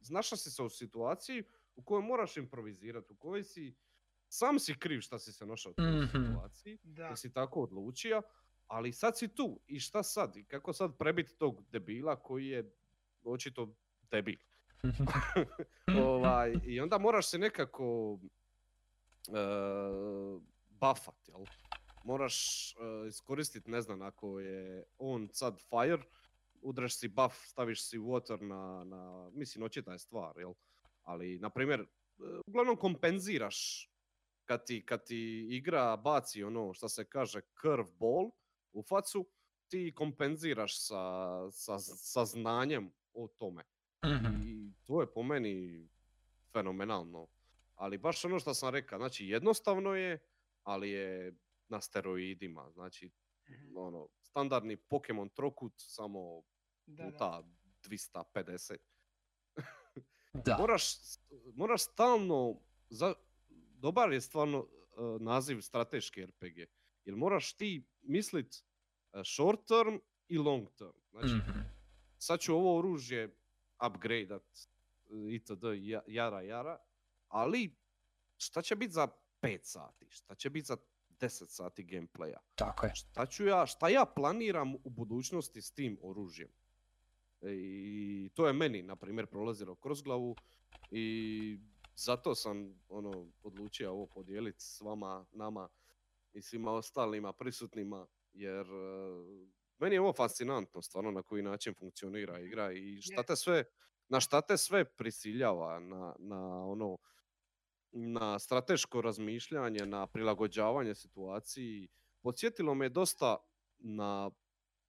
znaš 0.00 0.30
da 0.30 0.36
si 0.36 0.50
se 0.50 0.62
u 0.62 0.68
situaciji 0.68 1.42
u 1.76 1.82
kojoj 1.82 2.02
moraš 2.02 2.36
improvizirati, 2.36 3.12
u 3.12 3.16
kojoj 3.16 3.44
si, 3.44 3.74
sam 4.28 4.58
si 4.58 4.74
kriv 4.74 5.00
šta 5.00 5.18
si 5.18 5.32
se 5.32 5.46
našao 5.46 5.70
u 5.70 5.74
toj 5.74 5.90
Mhm. 5.92 6.06
situaciji 6.26 6.78
Da, 6.82 7.06
jer 7.06 7.18
si 7.18 7.32
tako 7.32 7.62
odlučio, 7.62 8.22
ali 8.66 8.92
sad 8.92 9.18
si 9.18 9.28
tu 9.28 9.60
i 9.66 9.80
šta 9.80 10.02
sad? 10.02 10.36
I 10.36 10.44
kako 10.44 10.72
sad 10.72 10.96
prebiti 10.98 11.34
tog 11.34 11.62
debila 11.62 12.16
koji 12.16 12.46
je 12.46 12.72
očito 13.24 13.74
debil? 14.02 14.36
ovaj, 16.04 16.54
I 16.64 16.80
onda 16.80 16.98
moraš 16.98 17.28
se 17.28 17.38
nekako 17.38 18.12
uh, 18.12 18.20
buffat, 20.70 21.28
jel? 21.28 21.44
Moraš 22.04 22.36
uh, 22.74 23.08
iskoristiti, 23.08 23.70
ne 23.70 23.80
znam, 23.80 24.02
ako 24.02 24.40
je 24.40 24.84
on 24.98 25.28
sad 25.32 25.60
fire, 25.60 26.02
udraš 26.62 26.98
si 26.98 27.08
buff, 27.08 27.36
staviš 27.46 27.88
si 27.88 27.98
water 27.98 28.40
na, 28.40 28.84
na 28.84 29.30
mislim, 29.34 29.64
očita 29.64 29.92
je 29.92 29.98
stvar, 29.98 30.38
jel? 30.38 30.52
Ali, 31.02 31.38
na 31.38 31.50
primjer, 31.50 31.80
uh, 31.80 32.40
uglavnom 32.46 32.76
kompenziraš 32.76 33.90
kad 34.44 34.66
ti, 34.66 34.86
kad 34.86 35.04
ti 35.04 35.46
igra 35.50 35.96
baci 35.96 36.42
ono 36.44 36.72
što 36.72 36.88
se 36.88 37.04
kaže 37.04 37.40
curveball 37.60 38.30
u 38.72 38.82
facu, 38.82 39.28
ti 39.68 39.92
kompenziraš 39.96 40.86
sa, 40.86 41.50
sa, 41.50 41.78
sa 41.78 42.24
znanjem 42.24 42.92
o 43.14 43.28
tome. 43.28 43.62
Mhm. 44.06 44.42
I 44.42 44.72
to 44.86 45.00
je 45.00 45.12
po 45.12 45.22
meni 45.22 45.88
fenomenalno. 46.52 47.26
Ali 47.74 47.98
baš 47.98 48.24
ono 48.24 48.38
što 48.38 48.54
sam 48.54 48.74
rekao, 48.74 48.98
znači 48.98 49.26
jednostavno 49.26 49.94
je, 49.94 50.18
ali 50.62 50.90
je 50.90 51.34
na 51.68 51.80
steroidima. 51.80 52.70
Znači, 52.70 53.10
Mhm. 53.48 53.76
ono, 53.76 54.08
standardni 54.20 54.76
Pokemon 54.78 55.28
trokut, 55.28 55.72
samo 55.76 56.42
da, 56.86 57.02
da. 57.02 57.10
puta 57.10 57.42
250. 57.82 58.76
Da. 60.34 60.56
Moraš, 60.58 60.84
moraš 61.54 61.82
stalno, 61.82 62.60
za, 62.90 63.14
dobar 63.74 64.12
je 64.12 64.20
stvarno 64.20 64.58
uh, 64.58 64.68
naziv 65.20 65.60
strateški 65.60 66.26
RPG, 66.26 66.58
jer 67.04 67.16
moraš 67.16 67.52
ti 67.52 67.88
mislit 68.02 68.64
uh, 69.12 69.20
short 69.26 69.60
term 69.66 69.98
i 70.28 70.38
long 70.38 70.68
term. 70.70 70.96
Znači, 71.10 71.34
Mhm. 71.34 71.58
sad 72.18 72.40
ću 72.40 72.54
ovo 72.54 72.78
oružje 72.78 73.36
upgradeat 73.86 74.42
uh, 75.06 75.32
itd. 75.32 75.50
ja- 75.76 76.02
jara 76.06 76.40
jara, 76.42 76.78
ali 77.28 77.76
šta 78.36 78.62
će 78.62 78.76
biti 78.76 78.92
za 78.92 79.08
5 79.40 79.58
sati, 79.62 80.06
šta 80.10 80.34
će 80.34 80.50
biti 80.50 80.66
za 80.66 80.76
10 81.20 81.46
sati 81.48 81.84
gameplaya, 81.84 82.38
Tako 82.54 82.86
je. 82.86 82.92
šta 82.94 83.26
ću 83.26 83.46
ja, 83.46 83.66
šta 83.66 83.88
ja 83.88 84.04
planiram 84.16 84.74
u 84.74 84.90
budućnosti 84.90 85.62
s 85.62 85.72
tim 85.72 85.98
oružjem. 86.02 86.48
E, 87.42 87.52
I 87.52 88.30
to 88.34 88.46
je 88.46 88.52
meni, 88.52 88.82
na 88.82 88.96
primjer, 88.96 89.26
prolazilo 89.26 89.74
kroz 89.74 90.02
glavu 90.02 90.36
i 90.90 91.58
zato 91.96 92.34
sam 92.34 92.80
ono 92.88 93.26
odlučio 93.42 93.90
ovo 93.92 94.06
podijeliti 94.06 94.62
s 94.62 94.80
vama, 94.80 95.26
nama 95.32 95.68
i 96.32 96.42
svima 96.42 96.72
ostalima 96.72 97.32
prisutnima, 97.32 98.06
jer 98.32 98.66
e, 98.66 99.48
meni 99.78 99.94
je 99.94 100.00
ovo 100.00 100.12
fascinantno 100.12 100.82
stvarno 100.82 101.10
na 101.10 101.22
koji 101.22 101.42
način 101.42 101.74
funkcionira 101.74 102.40
igra 102.40 102.72
i 102.72 103.00
šta 103.00 103.22
te 103.22 103.36
sve, 103.36 103.64
na 104.08 104.20
šta 104.20 104.40
te 104.40 104.56
sve 104.56 104.84
prisiljava, 104.84 105.80
na, 105.80 106.14
na 106.18 106.64
ono, 106.66 106.98
na 107.92 108.38
strateško 108.38 109.00
razmišljanje, 109.00 109.86
na 109.86 110.06
prilagođavanje 110.06 110.94
situaciji. 110.94 111.88
Podsjetilo 112.20 112.74
me 112.74 112.88
dosta 112.88 113.36
na 113.78 114.30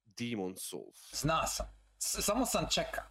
Demon 0.05 0.55
Souls. 0.55 1.13
Zna 1.13 1.47
sam. 1.47 1.65
S- 1.97 2.25
samo 2.25 2.45
sam 2.45 2.65
čeka. 2.71 3.01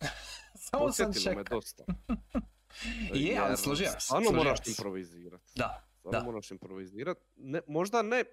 samo 0.70 0.92
sam 0.92 1.06
Podsjetilo 1.06 1.34
me 1.34 1.40
čeka. 1.40 1.54
dosta. 1.54 1.84
Je, 3.14 3.38
ali 3.38 3.50
Jer 3.50 3.58
složio 3.58 3.86
se, 3.86 4.00
Stvarno 4.00 4.32
moraš 4.32 4.66
improvizirati. 4.68 5.52
Da, 5.56 5.86
Stvarno 5.98 6.18
da. 6.20 6.24
moraš 6.24 6.50
improvizirati. 6.50 7.20
Ne, 7.36 7.60
možda 7.66 8.02
ne 8.02 8.24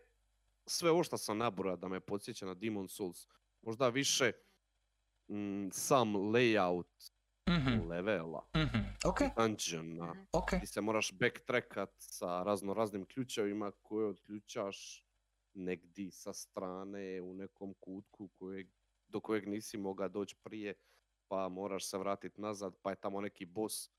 sve 0.66 0.92
ovo 0.92 1.04
što 1.04 1.18
sam 1.18 1.38
nabrojao 1.38 1.78
da 1.78 1.88
me 1.88 2.00
podsjeća 2.00 2.46
na 2.46 2.54
Demon 2.54 2.88
Souls. 2.90 3.28
Možda 3.62 3.90
više 3.90 4.32
mm, 5.28 5.70
sam 5.72 6.14
layout 6.14 7.12
Mhm, 7.48 7.88
levela, 7.88 8.46
mhm. 8.56 8.78
Ok, 9.06 9.20
dungeona, 9.38 10.06
Mhm. 10.06 10.24
ok. 10.34 10.50
ti 10.52 10.68
se 10.68 10.82
moraš 10.82 11.12
backtrackat 11.12 11.90
sa 11.98 12.44
razno 12.44 12.74
raznim 12.74 13.06
ključevima 13.06 13.72
koje 13.74 14.08
odključaš 14.08 15.06
negdje 15.54 16.12
sa 16.12 16.34
strane 16.34 17.22
u 17.22 17.34
nekom 17.34 17.74
kutku 17.76 18.28
kojeg, 18.30 18.68
do 19.08 19.20
kojeg 19.20 19.48
nisi 19.48 19.78
mogao 19.78 20.10
doći 20.10 20.36
prije, 20.36 20.74
pa 21.28 21.50
moraš 21.50 21.86
se 21.86 21.98
vratiti 21.98 22.42
nazad, 22.42 22.74
pa 22.82 22.90
je 22.90 22.96
tamo 22.96 23.22
neki 23.22 23.46
boss 23.46 23.90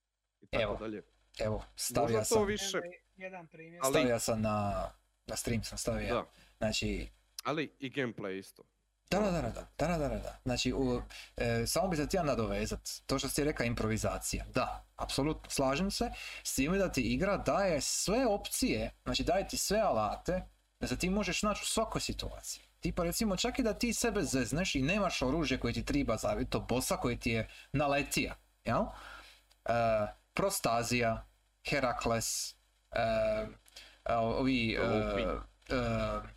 i 0.40 0.47
tako 0.47 0.62
Evo, 0.62 0.77
dalje. 0.77 1.02
Evo, 1.39 1.64
stavio 1.77 2.02
Možda 2.02 2.19
to 2.19 2.24
sam, 2.27 2.47
više, 2.47 2.77
Evo 2.77 2.93
Jedan 3.16 3.47
primjer. 3.47 3.81
Ali- 3.85 3.93
stavio 3.93 4.19
sam 4.19 4.40
na, 4.40 4.89
na 5.27 5.36
stream 5.36 5.62
sam 5.62 5.78
stavio. 5.78 6.14
da, 6.14 6.27
Znači, 6.59 7.09
ali 7.44 7.73
i 7.78 7.90
gameplay 7.90 8.39
isto. 8.39 8.62
Da, 9.12 9.20
da, 9.20 9.30
da, 9.30 9.51
da, 9.78 9.98
da, 9.98 10.09
da, 10.09 10.18
da. 10.18 10.39
Znači, 10.44 10.72
u, 10.72 11.02
e, 11.36 11.66
samo 11.66 11.89
bi 11.89 11.97
se 11.97 12.06
htio 12.06 12.22
nadovezat, 12.22 12.80
to 13.06 13.18
što 13.18 13.28
si 13.28 13.44
rekla 13.44 13.64
improvizacija, 13.64 14.44
da, 14.55 14.84
apsolutno, 14.97 15.51
slažem 15.51 15.90
se, 15.90 16.10
s 16.44 16.55
time 16.55 16.78
da 16.78 16.93
ti 16.93 17.01
igra 17.01 17.36
daje 17.36 17.80
sve 17.80 18.26
opcije, 18.26 18.90
znači 19.05 19.24
daje 19.24 19.48
ti 19.48 19.56
sve 19.56 19.80
alate, 19.80 20.43
da 20.80 20.86
se 20.86 20.98
ti 20.98 21.10
možeš 21.10 21.43
naći 21.43 21.60
u 21.62 21.66
svakoj 21.66 22.01
situaciji. 22.01 22.62
Tipa 22.80 23.02
recimo 23.02 23.36
čak 23.36 23.59
i 23.59 23.62
da 23.62 23.74
ti 23.74 23.93
sebe 23.93 24.22
zezneš 24.22 24.74
i 24.74 24.82
nemaš 24.82 25.22
oružje 25.22 25.60
koje 25.60 25.74
ti 25.74 25.84
triba 25.84 26.16
za 26.16 26.36
to 26.51 26.60
bossa 26.60 26.97
koji 26.97 27.18
ti 27.18 27.30
je 27.30 27.48
naletija, 27.72 28.34
jel? 28.64 28.82
E, 29.64 29.72
prostazija, 30.34 31.26
Herakles, 31.68 32.51
e, 32.51 32.56
e 34.05 34.14
ovi... 34.14 34.78
E, 35.68 36.32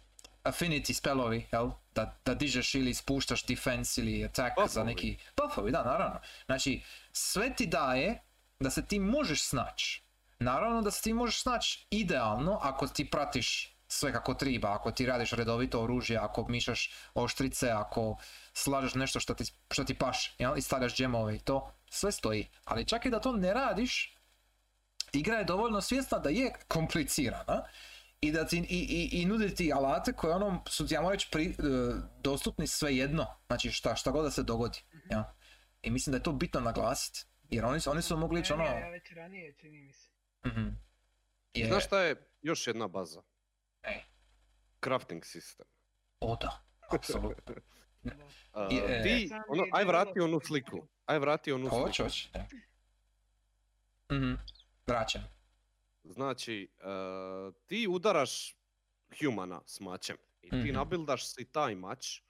affinity 0.45 0.93
spellovi, 0.93 1.47
jel? 1.51 1.72
Da, 1.95 2.17
da 2.26 2.34
dižeš 2.34 2.76
ili 2.76 2.93
spuštaš 2.93 3.45
defense 3.45 4.01
ili 4.01 4.26
attack 4.26 4.55
za 4.57 4.63
Buffovi. 4.63 4.85
neki... 4.85 5.17
Buffovi, 5.38 5.72
da, 5.72 5.84
naravno. 5.84 6.19
Znači, 6.45 6.81
sve 7.11 7.55
ti 7.55 7.65
daje 7.65 8.22
da 8.59 8.69
se 8.69 8.85
ti 8.85 8.99
možeš 8.99 9.43
snaći. 9.43 10.03
Naravno 10.39 10.81
da 10.81 10.91
se 10.91 11.01
ti 11.01 11.13
možeš 11.13 11.41
snaći 11.41 11.88
idealno 11.89 12.59
ako 12.61 12.88
ti 12.88 13.09
pratiš 13.09 13.76
sve 13.88 14.13
kako 14.13 14.34
treba, 14.34 14.73
ako 14.73 14.91
ti 14.91 15.05
radiš 15.05 15.31
redovito 15.31 15.84
oružje, 15.84 16.17
ako 16.17 16.47
mišaš 16.47 16.91
oštrice, 17.13 17.69
ako 17.72 18.17
slažeš 18.53 18.93
nešto 18.93 19.19
što 19.19 19.34
ti, 19.34 19.43
što 19.72 19.84
ti 19.84 19.93
paše, 19.93 20.34
jel? 20.38 20.57
I 20.57 20.61
stavljaš 20.61 20.95
džemove 20.95 21.35
i 21.35 21.39
to, 21.39 21.72
sve 21.89 22.11
stoji. 22.11 22.49
Ali 22.65 22.85
čak 22.85 23.05
i 23.05 23.09
da 23.09 23.19
to 23.19 23.31
ne 23.31 23.53
radiš, 23.53 24.15
igra 25.13 25.38
je 25.38 25.43
dovoljno 25.43 25.81
svjesna 25.81 26.19
da 26.19 26.30
je 26.30 26.53
komplicirana 26.67 27.63
i 28.26 28.31
da 28.31 28.45
ti 28.45 28.57
i, 28.60 28.61
i, 28.80 29.22
i 29.22 29.26
nudi 29.26 29.56
ti 29.56 29.73
alate 29.73 30.14
koje 30.14 30.35
ono 30.35 30.64
su 30.68 30.88
ti 30.88 30.93
ja 30.93 31.10
reći 31.11 31.27
pri, 31.31 31.45
e, 31.45 31.53
dostupni 32.19 32.68
svejedno, 32.68 33.27
znači 33.47 33.72
šta, 33.72 33.95
šta 33.95 34.11
god 34.11 34.23
da 34.23 34.31
se 34.31 34.43
dogodi. 34.43 34.80
Ja. 35.11 35.35
I 35.81 35.91
mislim 35.91 36.11
da 36.11 36.18
je 36.18 36.23
to 36.23 36.31
bitno 36.31 36.60
naglasiti. 36.60 37.26
Jer 37.43 37.65
oni, 37.65 37.80
su- 37.80 37.91
oni 37.91 38.02
su 38.02 38.18
mogli 38.18 38.39
ići 38.39 38.53
ono... 38.53 38.64
Ja 38.64 38.89
već 38.89 39.11
ranije, 39.11 39.53
čini 39.53 39.80
mi 39.80 39.93
se. 39.93 40.10
Mhm. 40.45 40.68
Je- 41.53 41.68
Znaš 41.68 41.85
šta 41.85 42.02
je 42.02 42.15
još 42.41 42.68
jedna 42.68 42.88
baza? 42.88 43.22
Ej. 43.84 44.02
Crafting 44.81 45.23
system. 45.23 45.64
O 46.19 46.35
da, 46.35 46.64
apsolutno. 46.89 47.56
Uh, 48.53 48.61
Je- 48.72 49.03
ti, 49.03 49.30
ono, 49.49 49.64
aj 49.73 49.84
vrati 49.85 50.19
onu 50.19 50.39
sliku. 50.39 50.88
Aj 51.06 51.19
vrati 51.19 51.52
onu 51.52 51.69
sliku. 51.69 51.76
Hoće, 51.77 52.03
hoće. 52.03 52.30
Mhm. 54.11 54.34
Vraćam. 54.88 55.23
Znači, 56.06 56.68
uh, 56.77 56.86
ti 57.64 57.88
udaraš 57.88 58.56
humana 59.19 59.61
s 59.65 59.80
mačem 59.80 60.18
i 60.41 60.49
ti 60.49 60.56
Mhm. 60.57 60.73
nabildaš 60.73 61.27
si 61.27 61.45
taj 61.45 61.76
mač 61.76 62.22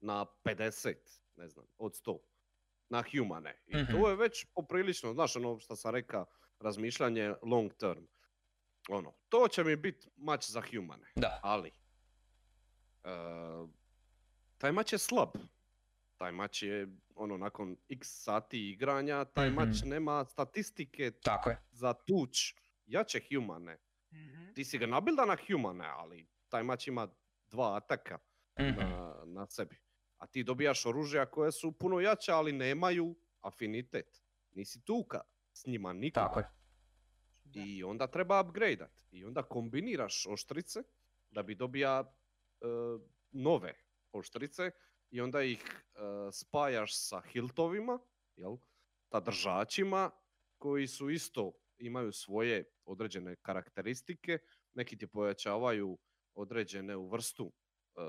na 0.00 0.26
50, 0.42 0.94
ne 1.36 1.48
znam, 1.48 1.66
od 1.78 1.92
100 1.94 2.18
na 2.88 3.04
humane. 3.04 3.62
I 3.66 3.76
Mhm. 3.76 3.92
to 3.92 4.10
je 4.10 4.16
već 4.16 4.46
poprilično, 4.46 5.12
znaš 5.12 5.36
ono 5.36 5.58
što 5.58 5.76
sam 5.76 5.92
rekao, 5.92 6.26
razmišljanje 6.60 7.34
long 7.42 7.72
term. 7.72 8.04
Ono, 8.88 9.12
to 9.28 9.48
će 9.48 9.64
mi 9.64 9.76
biti 9.76 10.08
mač 10.16 10.44
za 10.44 10.62
humane, 10.62 11.06
Da. 11.16 11.40
ali 11.42 11.70
uh, 13.04 13.70
taj 14.58 14.72
mač 14.72 14.92
je 14.92 14.98
slab. 14.98 15.28
Taj 16.16 16.32
mač 16.32 16.62
je, 16.62 16.86
ono, 17.14 17.36
nakon 17.36 17.76
x 17.90 18.08
sati 18.14 18.70
igranja, 18.70 19.24
taj 19.26 19.50
mač 19.50 19.68
Mhm. 19.76 19.88
nema 19.88 20.24
statistike 20.24 21.10
Tako 21.12 21.50
je. 21.50 21.58
za 21.70 21.92
tuč 21.94 22.54
jače 22.86 23.20
humane. 23.28 23.78
Mhm. 24.12 24.52
Ti 24.54 24.64
si 24.64 24.78
ga 24.78 24.86
nabilda 24.86 25.24
na 25.24 25.36
humane, 25.48 25.84
ali 25.86 26.26
taj 26.48 26.62
mač 26.62 26.86
ima 26.86 27.08
dva 27.46 27.76
ataka 27.76 28.18
Mhm. 28.60 28.78
na, 28.78 29.22
na 29.24 29.46
sebi. 29.46 29.76
A 30.18 30.26
ti 30.26 30.42
dobijaš 30.44 30.86
oružja 30.86 31.26
koje 31.26 31.52
su 31.52 31.72
puno 31.72 32.00
jača, 32.00 32.36
ali 32.36 32.52
nemaju 32.52 33.14
afinitet. 33.40 34.22
Nisi 34.52 34.84
tuka 34.84 35.20
s 35.52 35.66
njima 35.66 35.92
nikoga. 35.92 36.26
Tako 36.26 36.40
je. 36.40 36.46
Da. 37.44 37.60
I 37.60 37.84
onda 37.84 38.06
treba 38.06 38.40
upgradeat. 38.40 39.04
I 39.10 39.24
onda 39.24 39.42
kombiniraš 39.42 40.26
oštrice 40.26 40.82
da 41.30 41.42
bi 41.42 41.54
dobija 41.54 42.00
e, 42.60 42.64
nove 43.32 43.74
oštrice 44.12 44.70
i 45.10 45.20
onda 45.20 45.42
ih 45.42 45.62
e, 45.94 45.98
spajaš 46.32 46.98
sa 46.98 47.20
hiltovima, 47.20 47.98
jel? 48.36 48.56
Ta 49.08 49.20
držačima 49.20 50.10
koji 50.58 50.86
su 50.86 51.10
isto 51.10 51.52
imaju 51.78 52.12
svoje 52.12 52.64
određene 52.84 53.36
karakteristike. 53.36 54.38
Neki 54.74 54.98
ti 54.98 55.06
pojačavaju 55.06 55.98
određene 56.34 56.96
u 56.96 57.08
vrstu 57.08 57.52
e, 57.52 58.00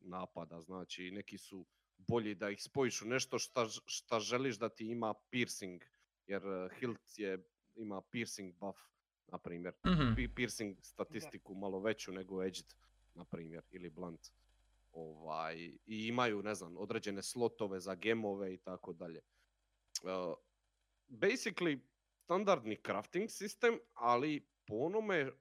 napada, 0.00 0.60
znači 0.60 1.10
neki 1.10 1.38
su 1.38 1.66
bolji 1.96 2.34
da 2.34 2.50
ih 2.50 2.62
spojiš 2.62 3.02
u 3.02 3.06
nešto 3.06 3.38
šta, 3.38 3.66
šta 3.86 4.20
želiš 4.20 4.58
da 4.58 4.68
ti 4.68 4.86
ima 4.86 5.14
piercing, 5.30 5.82
jer 6.26 6.42
e, 6.46 6.68
hilt 6.80 7.18
je, 7.18 7.38
ima 7.74 8.02
piercing 8.02 8.54
buff, 8.54 8.78
na 9.28 9.38
primjer. 9.38 9.74
Mhm. 9.86 10.14
Pi- 10.16 10.34
piercing 10.34 10.76
statistiku 10.82 11.54
malo 11.54 11.80
veću 11.80 12.12
nego 12.12 12.42
edged, 12.42 12.74
na 13.14 13.24
primjer, 13.24 13.62
ili 13.70 13.90
blunt. 13.90 14.32
Ovaj, 14.92 15.56
I 15.86 16.06
imaju, 16.06 16.42
ne 16.42 16.54
znam, 16.54 16.76
određene 16.76 17.22
slotove 17.22 17.80
za 17.80 17.94
gemove 17.94 18.54
i 18.54 18.58
tako 18.58 18.92
dalje. 18.92 19.20
Uh, 20.02 20.34
basically, 21.08 21.80
standardni 22.32 22.76
crafting 22.76 23.30
sistem, 23.30 23.78
ali 23.94 24.40
po 24.66 24.74
onome, 24.76 25.26
uh, 25.26 25.32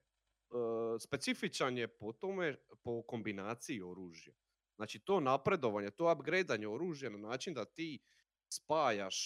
specifičan 1.00 1.78
je 1.78 1.88
po 1.88 2.12
tome, 2.14 2.56
po 2.84 3.04
kombinaciji 3.04 3.82
oružja. 3.82 4.34
Znači 4.76 5.00
to 5.00 5.20
napredovanje, 5.20 5.92
to 5.92 6.12
upgradeanje 6.12 6.68
oružja 6.68 7.10
na 7.10 7.18
način 7.20 7.54
da 7.54 7.66
ti 7.66 8.00
spajaš, 8.50 9.18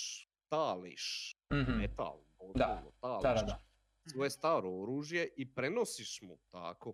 tališ 0.48 1.36
Mhm. 1.54 1.72
metal, 1.72 2.20
Da, 2.56 2.84
doslovno, 2.92 2.92
Da, 3.02 3.20
tališ 3.22 3.42
da. 3.42 3.64
svoje 4.06 4.30
staro 4.30 4.72
oružje 4.72 5.34
i 5.38 5.54
prenosiš 5.56 6.22
mu 6.22 6.38
tako 6.50 6.94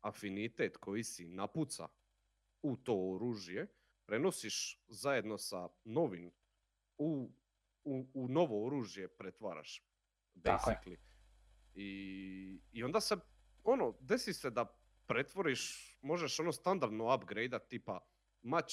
afinitet 0.00 0.76
koji 0.76 1.04
si 1.04 1.26
napuca 1.26 1.88
u 2.62 2.76
to 2.76 3.14
oružje, 3.14 3.66
prenosiš 4.06 4.84
zajedno 4.88 5.38
sa 5.38 5.68
novim 5.84 6.32
u, 6.98 7.30
u, 7.84 8.06
u 8.14 8.28
novo 8.28 8.66
oružje 8.66 9.08
pretvaraš. 9.08 9.82
Basically. 10.36 10.96
I, 11.74 11.88
I 12.72 12.84
onda 12.84 13.00
se, 13.00 13.16
ono, 13.64 13.94
desi 14.00 14.32
se 14.32 14.50
da 14.50 14.64
pretvoriš, 15.06 15.62
možeš 16.02 16.40
ono 16.40 16.52
standardno 16.52 17.14
upgrade 17.14 17.58
tipa 17.60 18.00
mač 18.42 18.72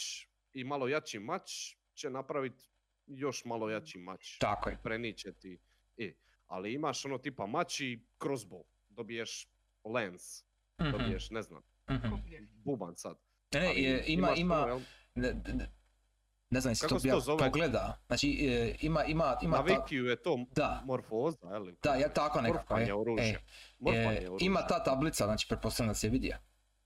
i 0.54 0.64
malo 0.64 0.88
jači 0.88 1.20
mač 1.20 1.52
će 1.94 2.10
napraviti 2.10 2.64
još 3.08 3.46
malo 3.46 3.70
jači 3.70 3.98
mač 3.98 4.38
Tako 4.38 4.70
je. 4.70 4.78
preniće 4.78 5.34
ti. 5.34 5.60
E, 5.98 6.14
ali 6.48 6.74
imaš 6.74 7.06
ono 7.06 7.18
tipa 7.18 7.46
mač 7.46 7.80
i 7.80 8.00
crossbow. 8.20 8.64
Dobiješ 8.90 9.48
lens, 9.86 10.44
Mhm. 10.80 10.92
dobiješ, 10.92 11.30
ne 11.30 11.42
znam, 11.42 11.62
Mhm. 11.90 12.10
Koplje. 12.12 12.48
buban 12.56 12.96
sad. 12.96 13.18
Ne, 13.54 13.60
ne, 13.60 13.74
ima, 13.74 14.00
imaš 14.08 14.40
ima, 14.40 14.64
ono, 14.66 14.82
ne, 16.52 16.61
znam 16.61 16.72
jesi 16.72 16.82
Kako 16.82 16.94
to 16.94 16.99
se 16.99 17.07
bio 17.07 17.19
zove? 17.19 17.45
pogleda. 17.45 17.98
Znači, 18.07 18.48
e, 18.49 18.76
ima, 18.82 19.03
ima, 19.03 19.38
ima 19.41 19.57
na 19.57 19.65
ta, 19.65 19.73
Wikiju 19.73 20.03
je 20.06 20.15
to 20.22 20.40
da. 20.56 20.82
morfoza, 20.86 21.48
je 21.48 21.60
li? 21.60 21.76
da, 21.84 21.95
ja 21.95 22.10
tako 22.10 22.41
nekako, 22.41 22.73
Morfanje 22.78 23.23
je. 23.23 23.30
E, 23.30 23.40
Morfanje 23.80 24.18
e, 24.18 24.28
ima 24.40 24.68
ta 24.68 24.84
tablica, 24.84 25.26
znači 25.26 25.48
pretpostavljam 25.48 25.90
da 25.90 25.94
si 25.95 26.06
je 26.06 26.10
vidio. 26.10 26.38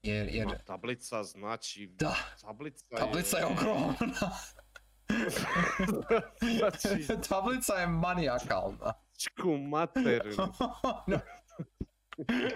Jer, 0.04 0.28
jer, 0.32 0.48
Ma, 0.48 0.58
tablica 0.58 1.24
znači... 1.24 1.88
da, 1.88 2.16
Tablica, 2.42 2.86
tablica 2.98 3.38
je 3.38 3.46
ogromna. 3.46 4.32
znači, 6.60 7.08
tablica 7.30 7.74
je 7.74 7.88
manijakalna. 7.88 8.94
čku 9.18 9.58
materinu, 9.58 10.48
No, 11.08 11.20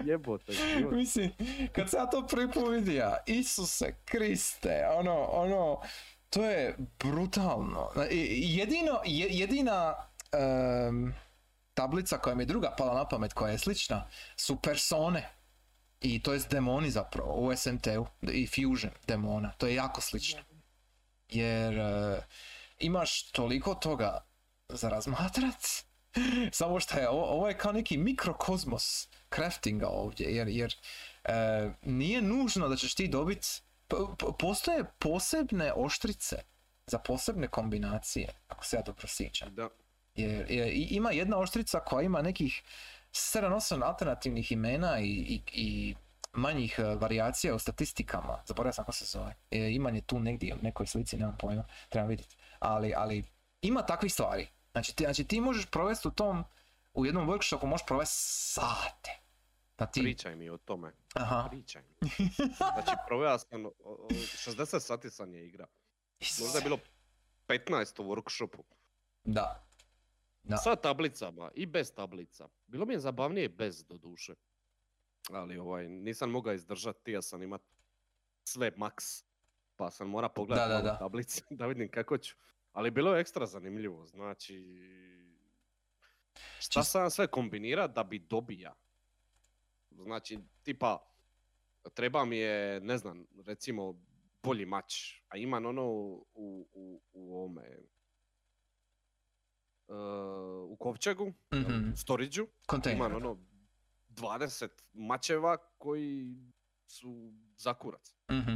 jebote. 0.06 0.52
život. 0.52 0.94
Mislim, 0.94 1.32
kad 1.72 1.90
sam 1.90 2.00
ja 2.00 2.06
to 2.06 2.28
prvi 2.28 2.52
put 2.52 2.70
vidio, 2.74 3.12
Isuse 3.26 3.96
Kriste, 4.06 4.88
ono, 5.00 5.24
ono, 5.24 5.82
to 6.30 6.46
je 6.46 6.76
brutalno. 7.00 7.90
Jedino, 8.32 9.02
je- 9.06 9.30
jedina 9.30 9.96
em, 10.32 11.14
tablica 11.74 12.18
koja 12.18 12.36
mi 12.36 12.44
je 12.44 12.48
druga 12.48 12.76
pala 12.78 12.94
na 12.94 13.08
pamet, 13.08 13.34
koja 13.34 13.52
je 13.52 13.58
slična, 13.58 14.08
su 14.36 14.56
persone. 14.56 15.30
I 16.02 16.24
to 16.24 16.34
je 16.34 16.40
demoni 16.50 16.92
zapravo, 16.92 17.34
u 17.34 17.56
SMT-u 17.56 18.06
i 18.22 18.48
Fusion 18.48 18.92
demona, 19.08 19.52
to 19.58 19.68
je 19.68 19.76
jako 19.76 20.02
slično. 20.02 20.40
Jer 21.30 21.80
e, 21.80 22.22
imaš 22.80 23.32
toliko 23.32 23.76
toga 23.76 24.26
za 24.70 24.90
razmatrat, 24.90 25.66
samo 26.52 26.80
što 26.80 27.00
je 27.00 27.10
ovo, 27.10 27.48
je 27.48 27.58
kao 27.58 27.72
neki 27.72 27.98
mikrokozmos 27.98 29.08
craftinga 29.36 29.88
ovdje, 29.88 30.36
jer, 30.36 30.48
jer 30.48 30.76
e, 31.24 31.34
nije 31.82 32.22
nužno 32.22 32.68
da 32.70 32.76
ćeš 32.76 32.96
ti 32.96 33.08
dobiti, 33.08 33.48
postoje 34.40 34.86
posebne 35.00 35.74
oštrice 35.76 36.36
za 36.88 37.00
posebne 37.00 37.48
kombinacije, 37.48 38.30
ako 38.48 38.66
se 38.66 38.76
ja 38.76 38.82
dobro 38.82 39.08
sjećam. 39.08 39.56
Da. 39.56 39.70
Jer, 40.16 40.46
jer 40.52 40.72
ima 40.74 41.12
jedna 41.12 41.38
oštrica 41.38 41.80
koja 41.80 42.04
ima 42.04 42.22
nekih 42.22 42.64
7-8 43.12 43.84
alternativnih 43.84 44.52
imena 44.52 45.00
i, 45.00 45.06
i, 45.06 45.42
i 45.54 45.96
manjih 46.34 46.80
e, 46.80 46.84
varijacija 46.84 47.56
u 47.56 47.60
statistikama. 47.60 48.44
Zaboravio 48.46 48.74
sam 48.74 48.86
kako 48.86 48.98
se 48.98 49.06
zove. 49.06 49.36
E, 49.52 49.72
iman 49.72 49.96
je 49.96 50.02
tu 50.02 50.20
negdje 50.20 50.56
u 50.56 50.58
nekoj 50.62 50.88
slici, 50.88 51.18
nemam 51.18 51.38
pojma, 51.40 51.64
trebam 51.90 52.10
vidjeti. 52.10 52.36
Ali, 52.60 52.94
ali 52.98 53.24
ima 53.62 53.82
takvih 53.82 54.14
stvari. 54.14 54.48
Znači 54.72 54.96
ti, 54.96 55.04
znači 55.04 55.24
ti 55.24 55.42
možeš 55.42 55.66
provesti 55.66 56.08
u 56.08 56.12
tom, 56.12 56.44
u 56.94 57.06
jednom 57.06 57.28
workshopu 57.28 57.66
možeš 57.66 57.86
provesti 57.86 58.16
sate. 58.20 59.20
Da 59.80 59.86
ti... 59.86 60.02
Pričaj 60.02 60.36
mi 60.36 60.50
o 60.50 60.58
tome. 60.58 60.92
Aha. 61.14 61.48
Pričaj 61.50 61.82
mi. 61.82 62.10
Znači, 62.58 62.92
proveo 63.08 63.38
sam, 63.38 63.66
o- 63.66 63.72
o- 63.80 64.08
60 64.10 64.80
sati 64.80 65.10
sam 65.10 65.34
je 65.34 65.48
igra. 65.48 65.68
Možda 66.40 66.58
je 66.58 66.64
bilo 66.64 66.78
15 67.48 68.02
u 68.02 68.06
workshopu. 68.06 68.64
Da. 69.24 69.66
Da. 70.44 70.58
Sa 70.58 70.76
tablicama 70.76 71.52
i 71.54 71.66
bez 71.66 71.94
tablica. 71.94 72.48
Bilo 72.68 72.86
mi 72.86 72.94
je 72.94 73.00
zabavnije 73.00 73.50
bez 73.50 73.84
do 73.84 73.98
duše. 73.98 74.34
Ali 75.30 75.58
ovaj, 75.58 75.88
nisam 75.88 76.30
mogao 76.30 76.54
izdržati, 76.54 77.00
htio 77.02 77.22
sam 77.22 77.44
imat 77.44 77.62
sve 78.44 78.72
maks. 78.78 79.24
Pa 79.76 79.92
sam 79.92 80.10
mora 80.10 80.30
pogledati 80.30 80.70
Da, 80.70 80.78
da, 80.78 80.82
da. 80.84 80.98
tablice 80.98 81.42
da 81.50 81.66
vidim 81.66 81.90
kako 81.90 82.18
ću. 82.18 82.36
Ali 82.74 82.92
bilo 82.92 83.16
je 83.16 83.22
ekstra 83.22 83.46
zanimljivo, 83.46 84.06
znači... 84.06 84.80
Šta 86.60 86.80
Čist- 86.80 86.84
sam 86.84 87.04
ja 87.04 87.10
sve 87.10 87.28
kombinira 87.28 87.88
da 87.88 88.04
bi 88.04 88.20
dobija? 88.20 88.74
Znači, 90.00 90.40
tipa, 90.64 91.06
treba 91.94 92.26
mi 92.26 92.38
je, 92.38 92.80
ne 92.80 92.98
znam, 92.98 93.26
recimo, 93.38 93.96
bolji 94.44 94.66
mač. 94.66 94.94
A 95.28 95.38
imam 95.38 95.66
ono 95.66 95.86
u, 95.86 96.28
u, 96.74 97.02
u 97.14 97.36
ovome... 97.36 97.64
e, 99.88 99.94
u 100.64 100.76
Kovčegu, 100.76 101.34
Mhm. 101.54 101.92
u 101.92 102.48
Kontejner. 102.66 102.98
imam 102.98 103.16
ono 103.16 103.38
20 104.10 104.70
mačeva 104.94 105.58
koji 105.58 106.36
su 106.88 107.32
za 107.58 107.74
kurac. 107.74 108.16
Mhm. 108.32 108.54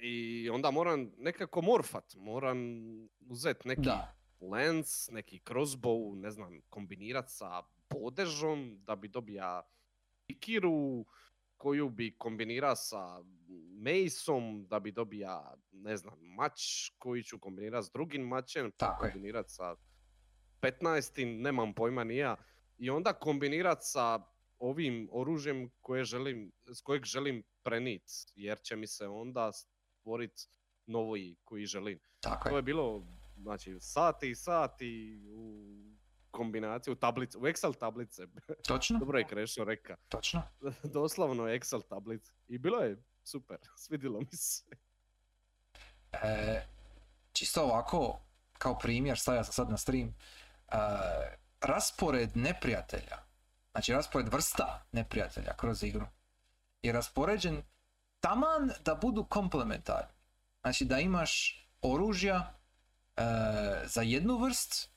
I 0.00 0.50
onda 0.50 0.70
moram 0.70 1.12
nekako 1.18 1.62
morfat, 1.62 2.14
moram 2.16 2.58
uzet 3.20 3.64
neki 3.64 3.80
Da. 3.80 4.14
lens, 4.40 5.10
neki 5.10 5.40
crossbow, 5.40 6.14
ne 6.14 6.30
znam, 6.30 6.60
kombinirat 6.62 7.30
sa 7.30 7.62
podežom 7.88 8.78
da 8.80 8.96
bi 8.96 9.08
dobija 9.08 9.62
pikiru 10.28 11.04
koju 11.56 11.88
bi 11.88 12.14
kombinira 12.18 12.76
sa 12.76 13.22
maceom 13.74 14.66
da 14.66 14.80
bi 14.80 14.92
dobija, 14.92 15.54
ne 15.72 15.96
znam, 15.96 16.14
mač 16.20 16.60
koji 16.98 17.22
ću 17.22 17.38
kombinirat 17.38 17.84
s 17.84 17.90
drugim 17.90 18.22
mačem, 18.22 18.70
Tako 18.72 19.04
je. 19.04 19.12
kombinirat 19.12 19.46
sa 19.48 19.76
15. 20.60 21.40
nemam 21.40 21.74
pojma 21.74 22.04
ni 22.04 22.16
ja. 22.16 22.36
I 22.78 22.90
onda 22.90 23.12
kombinirat 23.12 23.78
sa 23.80 24.20
ovim 24.58 25.08
oružjem 25.12 25.70
koje 25.80 26.04
želim, 26.04 26.52
s 26.66 26.80
kojeg 26.80 27.04
želim 27.04 27.42
prenit, 27.62 28.02
jer 28.34 28.58
će 28.60 28.76
mi 28.76 28.86
se 28.86 29.08
onda 29.08 29.52
stvorit 29.52 30.48
novi 30.86 31.36
koji 31.44 31.66
želim. 31.66 31.98
Tako 32.20 32.48
To 32.48 32.54
je. 32.54 32.58
je 32.58 32.62
bilo, 32.62 33.06
znači, 33.36 33.76
sati 33.80 34.30
i 34.30 34.34
sati 34.34 35.20
u 35.30 35.64
kombinaciji, 36.30 36.92
u 36.92 36.94
tablice, 36.94 37.38
u 37.38 37.40
Excel 37.40 37.78
tablice. 37.78 38.22
Točno, 38.68 38.98
Dobro 38.98 39.18
je 39.18 39.26
Krešo 39.26 39.64
reka. 39.64 39.96
točno. 40.08 40.42
Doslovno 40.94 41.44
Excel 41.44 41.82
tablice. 41.88 42.32
I 42.48 42.58
bilo 42.58 42.78
je 42.78 43.02
super, 43.24 43.58
svidilo 43.84 44.20
mi 44.20 44.36
se. 44.36 44.64
E, 46.12 46.66
čisto 47.32 47.62
ovako, 47.62 48.20
kao 48.58 48.78
primjer, 48.78 49.18
stavio 49.18 49.44
sam 49.44 49.52
sad 49.52 49.70
na 49.70 49.76
stream, 49.76 50.08
e, 50.08 50.74
raspored 51.60 52.30
neprijatelja, 52.36 53.16
znači 53.72 53.92
raspored 53.92 54.32
vrsta 54.32 54.86
neprijatelja 54.92 55.56
kroz 55.56 55.82
igru, 55.82 56.06
je 56.82 56.92
raspoređen 56.92 57.62
taman 58.20 58.70
da 58.84 58.94
budu 58.94 59.24
komplementarni. 59.24 60.12
Znači 60.60 60.84
da 60.84 60.98
imaš 60.98 61.64
oružja 61.82 62.54
e, 63.16 63.22
za 63.84 64.02
jednu 64.02 64.38
vrst 64.38 64.90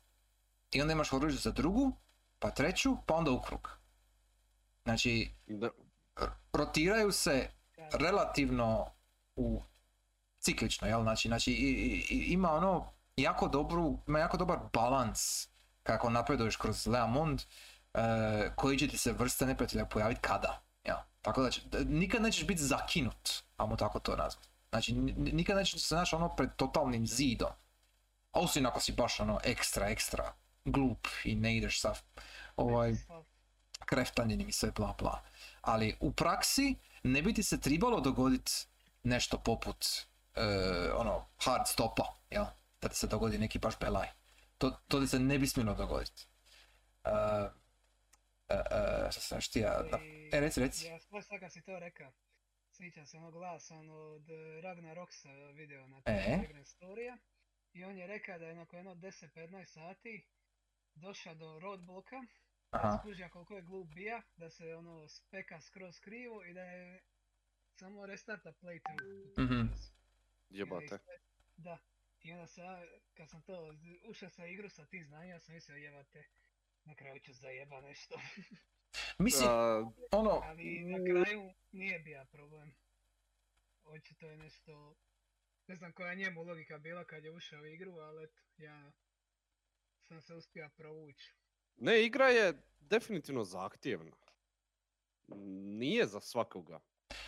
i 0.71 0.81
onda 0.81 0.91
imaš 0.93 1.13
oružje 1.13 1.37
za 1.39 1.51
drugu, 1.51 1.91
pa 2.39 2.51
treću, 2.51 2.97
pa 3.05 3.15
onda 3.15 3.31
ukrug. 3.31 3.77
Znači, 4.83 5.31
Da, 5.47 5.69
r- 6.21 6.29
rotiraju 6.53 7.11
se 7.11 7.49
relativno 7.93 8.91
u 9.35 9.63
ciklično, 10.39 10.87
jel? 10.87 11.01
Znači, 11.01 11.27
znači 11.27 11.51
i- 11.51 12.05
i- 12.09 12.33
ima 12.33 12.51
ono 12.51 12.91
jako 13.17 13.47
dobru, 13.47 13.97
ima 14.07 14.19
jako 14.19 14.37
dobar 14.37 14.59
balans 14.73 15.47
kako 15.83 16.09
napreduješ 16.09 16.55
kroz 16.55 16.87
Leamond, 16.87 17.41
e, 17.93 17.99
koji 18.55 18.77
će 18.79 18.87
ti 18.87 18.97
se 18.97 19.13
vrste 19.13 19.45
neprijatelja 19.45 19.85
pojaviti 19.85 20.21
kada, 20.21 20.61
jel? 20.83 20.97
Tako 21.21 21.41
da 21.41 21.49
će, 21.51 21.61
nikad 21.85 22.21
nećeš 22.21 22.47
biti 22.47 22.63
zakinut, 22.63 23.29
ajmo 23.57 23.75
tako 23.75 23.99
to 23.99 24.15
nazvati. 24.15 24.47
Znači, 24.69 24.93
ni- 24.93 25.13
ni- 25.13 25.31
nikad 25.31 25.57
nećeš 25.57 25.87
se 25.87 25.95
naći 25.95 26.15
ono 26.15 26.35
pred 26.35 26.49
totalnim 26.55 27.07
zidom. 27.07 27.49
Osim 28.31 28.65
ako 28.65 28.79
si 28.79 28.91
baš 28.91 29.19
ono 29.19 29.39
ekstra, 29.43 29.89
ekstra 29.89 30.33
glup 30.65 31.07
i 31.23 31.35
ne 31.35 31.57
ideš 31.57 31.81
sa 31.81 31.93
ovaj, 32.55 32.95
kreftanjem 33.85 34.49
i 34.49 34.51
sve 34.51 34.71
bla 34.71 34.95
bla. 34.99 35.23
Ali 35.61 35.97
u 35.99 36.11
praksi 36.11 36.75
ne 37.03 37.21
bi 37.21 37.33
ti 37.33 37.43
se 37.43 37.59
trebalo 37.61 37.99
dogoditi 37.99 38.51
nešto 39.03 39.37
poput 39.37 39.85
e, 40.35 40.41
ono 40.93 41.25
hard 41.37 41.67
stopa, 41.67 42.03
jel? 42.29 42.45
Da 42.81 42.89
ti 42.89 42.95
se 42.95 43.07
dogodi 43.07 43.37
neki 43.37 43.59
baš 43.59 43.79
belaj. 43.79 44.07
To, 44.57 44.71
to 44.87 44.99
ti 44.99 45.07
se 45.07 45.19
ne 45.19 45.39
bi 45.39 45.47
smjelo 45.47 45.73
dogoditi. 45.73 46.27
E, 47.03 47.09
e, 48.49 48.53
e, 48.53 49.11
šta 49.11 49.21
sam 49.21 49.41
štija, 49.41 49.81
da, 49.91 49.99
e, 50.31 50.39
reci, 50.39 50.59
reci. 50.59 50.85
Ja 50.85 50.99
baš 51.11 51.27
sad 51.27 51.39
kad 51.39 51.53
si 51.53 51.61
to 51.61 51.79
reka, 51.79 52.11
sjećam 52.71 53.05
se 53.05 53.17
onog 53.17 53.33
glasa 53.33 53.75
ono, 53.75 53.93
od 53.93 54.29
eh, 54.29 54.61
Ragnaroksa 54.61 55.29
video 55.53 55.87
na 55.87 56.01
E? 56.05 56.39
Storija. 56.63 57.17
I 57.73 57.83
on 57.83 57.97
je 57.97 58.07
rekao 58.07 58.39
da 58.39 58.45
je 58.45 58.55
nakon 58.55 58.77
jedno 58.77 58.95
10-15 58.95 59.65
sati 59.65 60.27
došao 60.95 61.35
do 61.35 61.59
roadblocka, 61.59 62.15
da 62.71 62.77
Aha, 62.77 62.97
skužija 62.99 63.29
koliko 63.29 63.55
je 63.55 63.61
glup 63.61 63.87
bija, 63.93 64.21
da 64.37 64.49
se 64.49 64.75
ono 64.75 65.07
speka 65.07 65.61
skroz 65.61 65.99
krivo 65.99 66.43
i 66.43 66.53
da 66.53 66.61
je 66.61 67.01
samo 67.75 68.05
restarta 68.05 68.53
playthrough. 68.61 69.43
Mhm. 69.43 69.59
onda 69.59 69.73
jebate. 70.49 70.97
Da. 71.57 71.77
I 72.23 72.31
onda 72.31 72.47
sam, 72.47 72.65
kad 73.13 73.29
sam 73.29 73.41
to, 73.41 73.75
ušao 74.09 74.29
sam 74.29 74.45
u 74.45 74.47
igru 74.47 74.69
sa 74.69 74.85
tim 74.85 75.05
znanjima, 75.05 75.39
sam 75.39 75.55
mislio 75.55 75.75
jebate, 75.75 76.23
na 76.83 76.95
kraju 76.95 77.19
ću 77.19 77.33
zajeba 77.33 77.81
nešto. 77.81 78.15
mislim, 79.19 79.49
A, 79.49 79.91
ono, 80.11 80.41
Ali 80.43 80.83
na 80.83 80.97
kraju 80.97 81.53
nije 81.71 81.99
bija 81.99 82.25
problem. 82.25 82.73
Očito 83.83 84.27
je 84.27 84.37
nešto... 84.37 84.95
Ne 85.67 85.75
znam 85.75 85.91
koja 85.91 86.09
je 86.09 86.15
njemu 86.15 86.43
logika 86.43 86.77
bila 86.77 87.03
kad 87.03 87.23
je 87.23 87.31
ušao 87.31 87.61
u 87.61 87.65
igru, 87.65 87.91
ali 87.91 88.23
eto, 88.23 88.39
ja 88.57 88.91
sam 90.11 90.21
se 90.21 90.33
uspio 90.35 90.69
provući. 90.69 91.33
ne, 91.77 92.05
igra 92.05 92.27
je 92.27 92.53
definitivno 92.79 93.43
zahtjevna. 93.43 94.11
Nije 95.77 96.07
za 96.07 96.19
svakoga. 96.21 96.79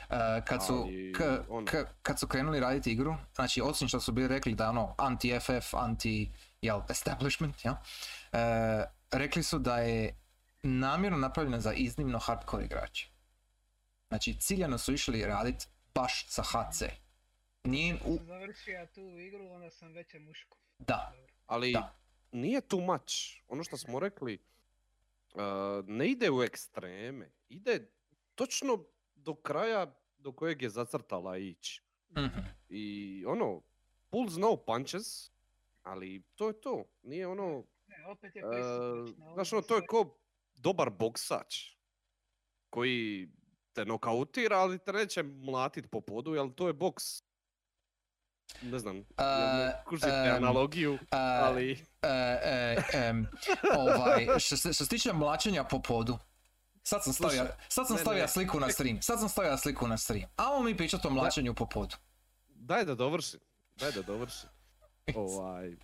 E, 0.10 0.42
kad 0.46 0.66
su, 0.66 0.74
Ali, 0.76 1.14
k- 1.14 1.46
ono. 1.50 1.66
k- 1.66 1.88
kad 2.02 2.20
su 2.20 2.28
krenuli 2.28 2.60
raditi 2.60 2.92
igru, 2.92 3.16
znači 3.36 3.62
osim 3.62 3.88
što 3.88 4.00
su 4.00 4.12
bili 4.12 4.28
rekli 4.28 4.56
da 4.56 4.70
ono 4.70 4.96
anti-FF, 4.98 5.76
anti 5.76 6.32
jel, 6.62 6.82
establishment, 6.90 7.66
jel, 7.66 7.74
e, 7.74 8.38
rekli 9.12 9.44
su 9.44 9.60
da 9.60 9.78
je 9.78 10.16
namjerno 10.64 11.18
napravljena 11.18 11.60
za 11.60 11.74
iznimno 11.74 12.20
hardcore 12.20 12.66
igrače. 12.66 13.08
Znači 14.08 14.40
ciljano 14.40 14.78
su 14.78 14.94
išli 14.94 15.26
raditi 15.26 15.66
baš 15.96 16.30
za 16.30 16.44
HC. 16.44 16.84
Nije 17.64 17.96
u... 18.06 18.18
završio 18.22 18.88
tu 18.94 19.02
igru, 19.02 19.48
onda 19.48 19.70
sam 19.70 19.94
već 19.94 20.14
je 20.14 20.20
muško. 20.20 20.58
Da, 20.80 21.12
Dobro. 21.12 21.34
Ali 21.48 21.72
Da. 21.72 21.96
Nije 22.34 22.62
too 22.62 22.80
much. 22.80 23.14
Ono 23.48 23.64
što 23.64 23.78
smo 23.78 24.00
rekli, 24.00 24.40
uh, 25.34 25.42
ne 25.88 26.08
ide 26.08 26.32
u 26.32 26.44
ekstreme. 26.44 27.32
Ide 27.50 27.92
točno 28.36 28.86
do 29.16 29.36
kraja 29.36 29.96
do 30.18 30.32
kojeg 30.32 30.62
je 30.62 30.70
zacrtala 30.70 31.38
ići. 31.38 31.82
mhm, 32.18 32.40
I 32.70 33.24
ono, 33.28 33.62
pulls 34.10 34.38
no 34.38 34.58
punches, 34.58 35.32
ali 35.82 36.24
to 36.36 36.48
je 36.48 36.62
to. 36.62 36.84
Nije 37.04 37.28
ono, 37.28 37.64
Ne, 37.88 38.08
opet 38.08 38.36
je 38.36 38.46
uh, 38.46 39.10
znaš 39.34 39.54
ono, 39.54 39.62
to 39.62 39.76
je 39.76 39.86
ko 39.88 40.18
dobar 40.56 40.90
boksač 40.90 41.76
koji 42.70 43.30
te 43.74 43.86
nokautira, 43.86 44.58
ali 44.58 44.80
te 44.80 44.94
neće 44.94 45.24
mlatit 45.24 45.90
po 45.92 46.02
podu, 46.02 46.36
jer 46.36 46.54
to 46.56 46.68
je 46.68 46.74
boks. 46.74 47.24
Ne 48.62 48.80
znam, 48.80 48.98
E, 48.98 49.04
kužite 49.86 50.08
em, 50.08 50.36
analogiju, 50.36 50.94
e, 50.94 51.00
ali... 51.12 51.72
e, 52.02 52.08
e, 52.44 52.78
em, 52.94 53.28
ovaj, 53.78 54.40
što 54.40 54.58
se, 54.58 54.74
što 54.74 54.86
se 54.86 54.90
tiče 54.90 55.14
mlačenja 55.14 55.64
po 55.64 55.82
podu, 55.82 56.18
sad 56.84 57.04
sam 57.04 57.14
stavio, 57.14 57.48
sad 57.70 57.88
sam 57.88 57.96
ne, 57.96 58.02
stavio 58.02 58.22
ne. 58.22 58.28
sliku 58.28 58.60
na 58.60 58.70
stream, 58.70 59.02
sad 59.02 59.20
sam 59.20 59.30
stavio 59.30 59.58
sliku 59.58 59.88
na 59.88 59.98
stream. 59.98 60.30
Ajmo 60.36 60.64
mi 60.64 60.78
pričati 60.78 61.08
o 61.08 61.10
mlačenju 61.10 61.54
po 61.54 61.66
podu. 61.66 61.96
Daj 62.48 62.86
da 62.86 62.96
dovršim, 62.96 63.40
daj 63.76 63.92
da 63.92 64.02
dovršim. 64.02 64.50
Ovaj, 65.16 65.76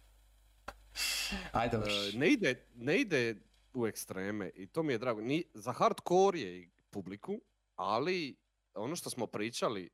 Ajde, 1.51 1.77
e, 1.77 1.79
vrši. 1.79 2.17
ne, 2.17 2.27
ide, 2.27 2.65
ne 2.75 2.97
ide 2.97 3.35
u 3.73 3.87
ekstreme 3.87 4.51
i 4.55 4.67
to 4.67 4.83
mi 4.83 4.93
je 4.93 4.97
drago. 4.97 5.21
Ni, 5.21 5.43
za 5.53 5.71
hardcore 5.71 6.39
je 6.39 6.59
i 6.59 6.69
publiku, 6.89 7.41
ali 7.75 8.35
ono 8.73 8.95
što 8.95 9.09
smo 9.09 9.27
pričali, 9.27 9.89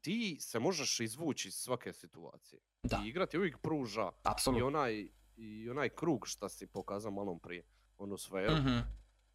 ti 0.00 0.36
se 0.40 0.58
možeš 0.58 1.00
izvući 1.00 1.48
iz 1.48 1.54
svake 1.54 1.92
situacije. 1.92 2.60
Da. 2.82 3.02
I 3.04 3.08
igrati 3.08 3.38
uvijek 3.38 3.58
pruža 3.58 4.10
i 4.58 4.62
onaj, 4.62 5.08
i 5.36 5.70
onaj 5.70 5.88
krug 5.88 6.26
što 6.26 6.48
si 6.48 6.66
pokazao 6.66 7.12
malom 7.12 7.40
prije. 7.40 7.64
Onu 7.98 8.18
sferu. 8.18 8.56
Mhm. 8.56 8.78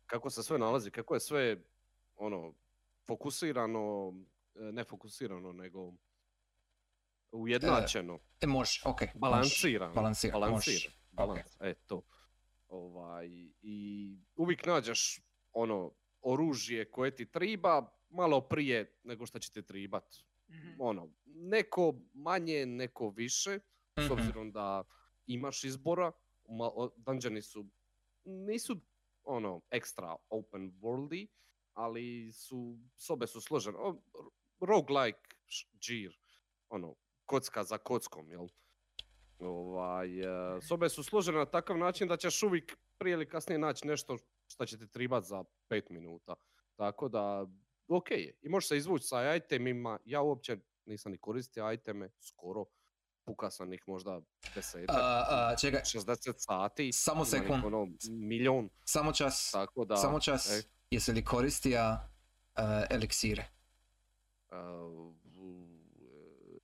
Kako 0.05 0.29
se 0.29 0.43
sve 0.43 0.57
nalazi, 0.57 0.91
kako 0.91 1.13
je 1.13 1.19
sve 1.19 1.63
ono, 2.15 2.53
fokusirano, 3.07 4.13
e, 4.55 4.71
ne 4.71 4.83
fokusirano, 4.83 5.53
nego 5.53 5.93
ujednačeno. 7.31 8.19
E, 8.41 8.47
može, 8.47 8.81
ok. 8.85 9.01
Balansirano. 9.15 9.93
Balansirano. 9.93 10.39
Balansirano. 10.39 10.97
Balans, 11.11 11.57
e 11.61 11.73
to. 11.73 12.01
Ovaj, 12.67 13.27
I 13.61 14.17
uvijek 14.35 14.65
nađeš 14.65 15.21
ono 15.53 15.91
oružje 16.21 16.91
koje 16.91 17.15
ti 17.15 17.25
triba 17.25 17.91
malo 18.09 18.41
prije 18.41 18.99
nego 19.03 19.25
što 19.25 19.39
će 19.39 19.51
ti 19.51 19.63
tribat. 19.63 20.15
Mhm. 20.49 20.67
ono, 20.79 21.09
neko 21.25 21.93
manje, 22.13 22.65
neko 22.65 23.09
više, 23.09 23.59
s 23.97 24.03
Mhm. 24.03 24.11
obzirom 24.13 24.51
da 24.51 24.83
imaš 25.27 25.63
izbora, 25.63 26.11
dungeoni 26.97 27.41
su, 27.41 27.65
nisu 28.25 28.81
ono, 29.23 29.61
ekstra 29.71 30.15
open 30.29 30.71
worldy, 30.71 31.27
ali 31.73 32.31
su, 32.33 32.77
sobe 32.95 33.27
su 33.27 33.41
složene, 33.41 33.77
roguelike 34.59 35.35
džir, 35.79 36.17
ono, 36.69 36.95
kocka 37.25 37.63
za 37.63 37.77
kockom, 37.77 38.31
jel? 38.31 38.47
Ovaj, 39.39 40.19
e, 40.57 40.61
sobe 40.61 40.89
su 40.89 41.03
složene 41.03 41.37
na 41.37 41.45
takav 41.45 41.77
način 41.77 42.07
da 42.07 42.17
ćeš 42.17 42.43
uvijek 42.43 42.77
prije 42.97 43.13
ili 43.13 43.29
kasnije 43.29 43.59
naći 43.59 43.87
nešto 43.87 44.17
što 44.47 44.65
će 44.65 44.77
ti 44.77 44.87
tribat 44.87 45.23
za 45.23 45.43
5 45.69 45.89
minuta. 45.89 46.35
Tako 46.75 47.09
da, 47.09 47.47
ok 47.87 48.11
je. 48.11 48.37
I 48.41 48.49
možeš 48.49 48.67
se 48.67 48.77
izvući 48.77 49.07
sa 49.07 49.35
itemima. 49.35 49.99
Ja 50.05 50.21
uopće 50.21 50.57
nisam 50.85 51.11
ni 51.11 51.17
koristio 51.17 51.71
iteme, 51.71 52.09
skoro. 52.19 52.65
Puka 53.25 53.51
sam 53.51 53.73
ih 53.73 53.83
možda 53.87 54.21
desetak, 54.55 54.95
A, 54.95 55.25
a, 55.29 55.55
čekaj, 55.61 55.81
60 55.81 56.33
sati. 56.37 56.91
samo 56.91 57.25
sekund. 57.25 57.65
Ono, 57.65 57.87
milion, 58.09 58.69
samo 58.85 59.13
čas, 59.13 59.51
tako 59.51 59.85
da... 59.85 59.95
samo 59.95 60.19
čas. 60.19 60.51
ej, 60.51 60.61
Jesi 60.91 61.11
li 61.11 61.25
koristija 61.25 62.09
uh, 62.57 62.63
eliksire? 62.89 63.47
e, 66.01 66.59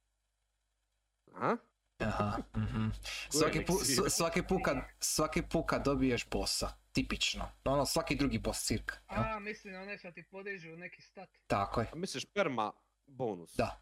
A? 1.36 1.58
Aha, 2.00 2.38
mhm. 2.58 2.90
Koje 3.32 3.40
Svaki, 3.40 3.66
pu, 3.66 3.74
svaki, 4.10 4.44
put 4.44 4.62
kad, 4.66 4.78
svaki 5.00 5.42
put 5.42 5.64
kad 5.68 5.86
dobiješ 5.86 6.30
bossa, 6.30 6.70
tipično, 6.94 7.50
ono 7.66 7.86
svaki 7.86 8.16
drugi 8.16 8.38
boss 8.38 8.62
cirka, 8.62 8.96
jel? 9.12 9.24
A, 9.24 9.40
mislim 9.40 9.76
one 9.76 9.98
što 9.98 10.12
ti 10.12 10.24
podižu 10.24 10.70
neki 10.70 11.02
stat. 11.02 11.30
tako 11.48 11.82
je, 11.82 11.88
A 11.94 11.96
misliš 11.96 12.26
perma 12.26 12.72
bonus? 13.08 13.56
Da. 13.56 13.80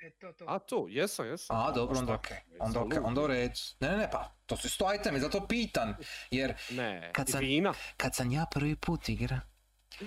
E, 0.00 0.10
to, 0.10 0.32
to. 0.32 0.44
A 0.48 0.58
to, 0.58 0.86
jesam, 0.88 1.26
jesam. 1.26 1.56
a 1.58 1.70
dobro, 1.70 1.98
onda 1.98 2.14
okej, 2.14 2.36
onda 2.58 2.80
okej, 2.80 2.86
Apsolutno. 2.88 3.08
onda 3.08 3.20
u 3.20 3.26
redu, 3.26 3.54
ne, 3.80 3.88
ne, 3.88 3.96
ne, 3.96 4.10
pa, 4.10 4.32
to 4.46 4.56
su 4.56 4.66
isto 4.66 4.94
itemi, 4.94 5.20
zato 5.20 5.46
pitan, 5.48 5.96
jer 6.30 6.54
Ne, 6.70 7.10
Kad 7.12 7.28
sam- 7.28 7.40
vina. 7.40 7.74
kad 7.96 8.14
sam 8.14 8.30
ja 8.30 8.46
prvi 8.50 8.76
put 8.76 9.08
igra, 9.08 9.40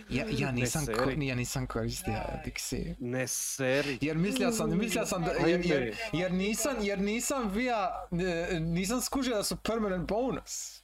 ja, 0.10 0.26
ja, 0.30 0.52
nisam, 0.52 0.86
ko, 0.86 1.10
ja 1.12 1.36
nisam 1.36 1.68
koristio 1.68 2.14
eliksir. 2.36 2.96
Ne 3.00 3.28
seri. 3.28 3.98
Jer 4.02 4.18
mislio 4.18 4.52
sam, 4.52 4.78
mislio 4.78 5.06
sam 5.06 5.24
da, 5.24 5.32
jer, 5.32 5.66
jer, 5.66 5.96
jer 6.14 6.32
nisam, 6.34 6.76
jer 6.82 7.00
nisam 7.00 7.50
vija, 7.50 8.08
e, 8.52 8.60
nisam 8.60 9.02
skužio 9.02 9.36
da 9.36 9.44
su 9.44 9.56
permanent 9.58 10.08
bonus. 10.08 10.82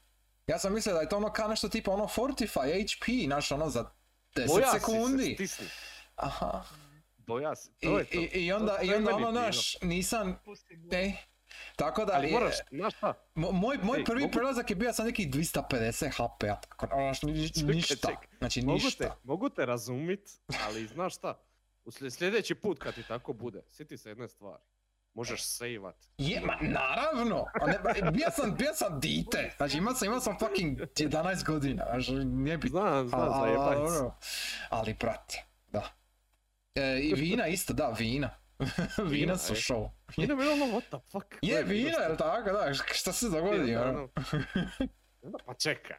Ja 0.51 0.59
sam 0.59 0.73
mislio 0.73 0.95
da 0.95 1.01
je 1.01 1.09
to 1.09 1.17
ono 1.17 1.31
kao 1.31 1.47
nešto 1.47 1.69
tipa 1.69 1.91
ono 1.91 2.03
Fortify 2.05 2.57
HP, 2.87 3.25
znaš 3.25 3.51
ono 3.51 3.69
za 3.69 3.91
10 4.35 4.47
Boja 4.47 4.67
si 4.67 4.79
sekundi. 4.79 5.23
se, 5.25 5.33
stisni. 5.35 5.65
Aha. 6.15 6.63
Boja 7.17 7.53
to 7.81 7.99
je 7.99 8.05
to. 8.05 8.17
i, 8.17 8.23
i 8.23 8.51
onda, 8.53 8.77
To- 8.77 8.83
i 8.83 8.93
onda 8.93 9.15
ono, 9.15 9.31
naš, 9.31 9.81
nisam, 9.81 10.39
ne, 10.69 11.17
tako 11.75 12.05
da 12.05 12.13
Ali 12.13 12.27
je- 12.27 12.33
moraš, 12.33 12.55
znaš 12.71 12.95
šta? 12.95 13.13
mo- 13.35 13.51
moj, 13.51 13.77
moj 13.77 13.99
Ej, 13.99 14.05
prvi 14.05 14.21
mogu- 14.21 14.31
prelazak 14.31 14.69
je 14.69 14.75
bio 14.75 14.93
sa 14.93 15.03
nekih 15.03 15.29
250 15.29 16.09
HP-a, 16.09 16.55
tako, 16.57 16.87
ono, 16.87 17.13
znaš, 17.13 17.21
ništa, 17.65 17.95
čekaj. 17.97 18.27
znači 18.37 18.61
Mogu 18.61 18.79
te, 18.79 18.85
ništa. 18.85 19.17
mogu 19.23 19.49
te 19.49 19.65
razumit, 19.65 20.29
ali 20.61 20.87
znaš 20.87 21.15
šta? 21.15 21.39
U 21.85 21.91
slje- 21.91 22.09
sljedeći 22.11 22.55
put 22.55 22.79
kad 22.79 22.95
ti 22.95 23.03
tako 23.03 23.33
bude, 23.33 23.61
sjeti 23.69 23.97
se 23.97 24.09
jedne 24.09 24.27
stvari. 24.27 24.63
Možeš 25.13 25.43
sejvat. 25.43 25.95
Je, 26.17 26.41
ma 26.41 26.57
naravno, 26.61 27.45
a 27.61 27.67
ne, 27.67 27.79
ba- 27.79 28.11
bio 28.11 28.27
sam, 28.31 28.55
bio 28.55 28.73
sam 28.73 28.99
dite, 28.99 29.53
znači 29.57 29.77
imao 29.77 29.93
sam, 29.93 30.05
imao 30.05 30.19
sam 30.19 30.37
fucking 30.39 30.79
11 30.79 31.45
godina, 31.45 31.83
znači 31.85 32.13
nije 32.15 32.57
bi 32.57 32.67
Znam, 32.67 33.07
znam, 33.07 33.21
A- 33.21 33.25
a- 33.25 33.39
zajebanj 33.39 33.85
a- 33.85 33.89
se. 33.89 33.97
ono, 33.97 34.15
Ali 34.69 34.95
prati, 34.95 35.43
da. 35.67 35.83
E, 36.75 36.99
I 36.99 37.13
vina 37.13 37.47
isto, 37.47 37.73
da, 37.73 37.89
vina. 37.89 38.29
vina 39.09 39.37
su 39.37 39.53
ej. 39.53 39.57
show. 39.57 39.89
I 40.17 40.21
onda 40.21 40.35
bilo 40.35 40.51
ono, 40.53 40.65
what 40.65 40.83
the 40.89 41.09
fuck? 41.11 41.25
Je, 41.41 41.63
vina, 41.63 41.97
jel 41.99 42.17
tako, 42.17 42.51
da, 42.51 42.73
šta 42.73 43.11
se 43.11 43.29
dogodi, 43.29 43.75
ono? 43.75 44.07
Pa 45.45 45.53
čekaj, 45.53 45.97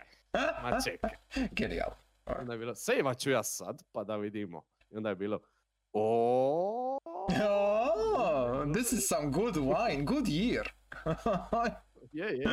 ma 0.62 0.78
čekaj. 0.80 1.10
Genijal. 1.50 1.90
Onda 2.26 2.52
je 2.52 2.58
bilo, 2.58 2.74
sejvat 2.74 3.18
ću 3.18 3.30
ja 3.30 3.42
sad, 3.42 3.82
pa 3.92 4.04
da 4.04 4.16
vidimo. 4.16 4.62
I 4.90 4.96
onda 4.96 5.08
je 5.08 5.14
bilo, 5.14 5.40
o 5.92 6.98
This 8.74 8.92
is 8.92 9.08
some 9.08 9.30
good 9.30 9.56
wine, 9.56 10.04
good 10.04 10.26
year. 10.26 10.66
je, 12.12 12.26
je. 12.38 12.44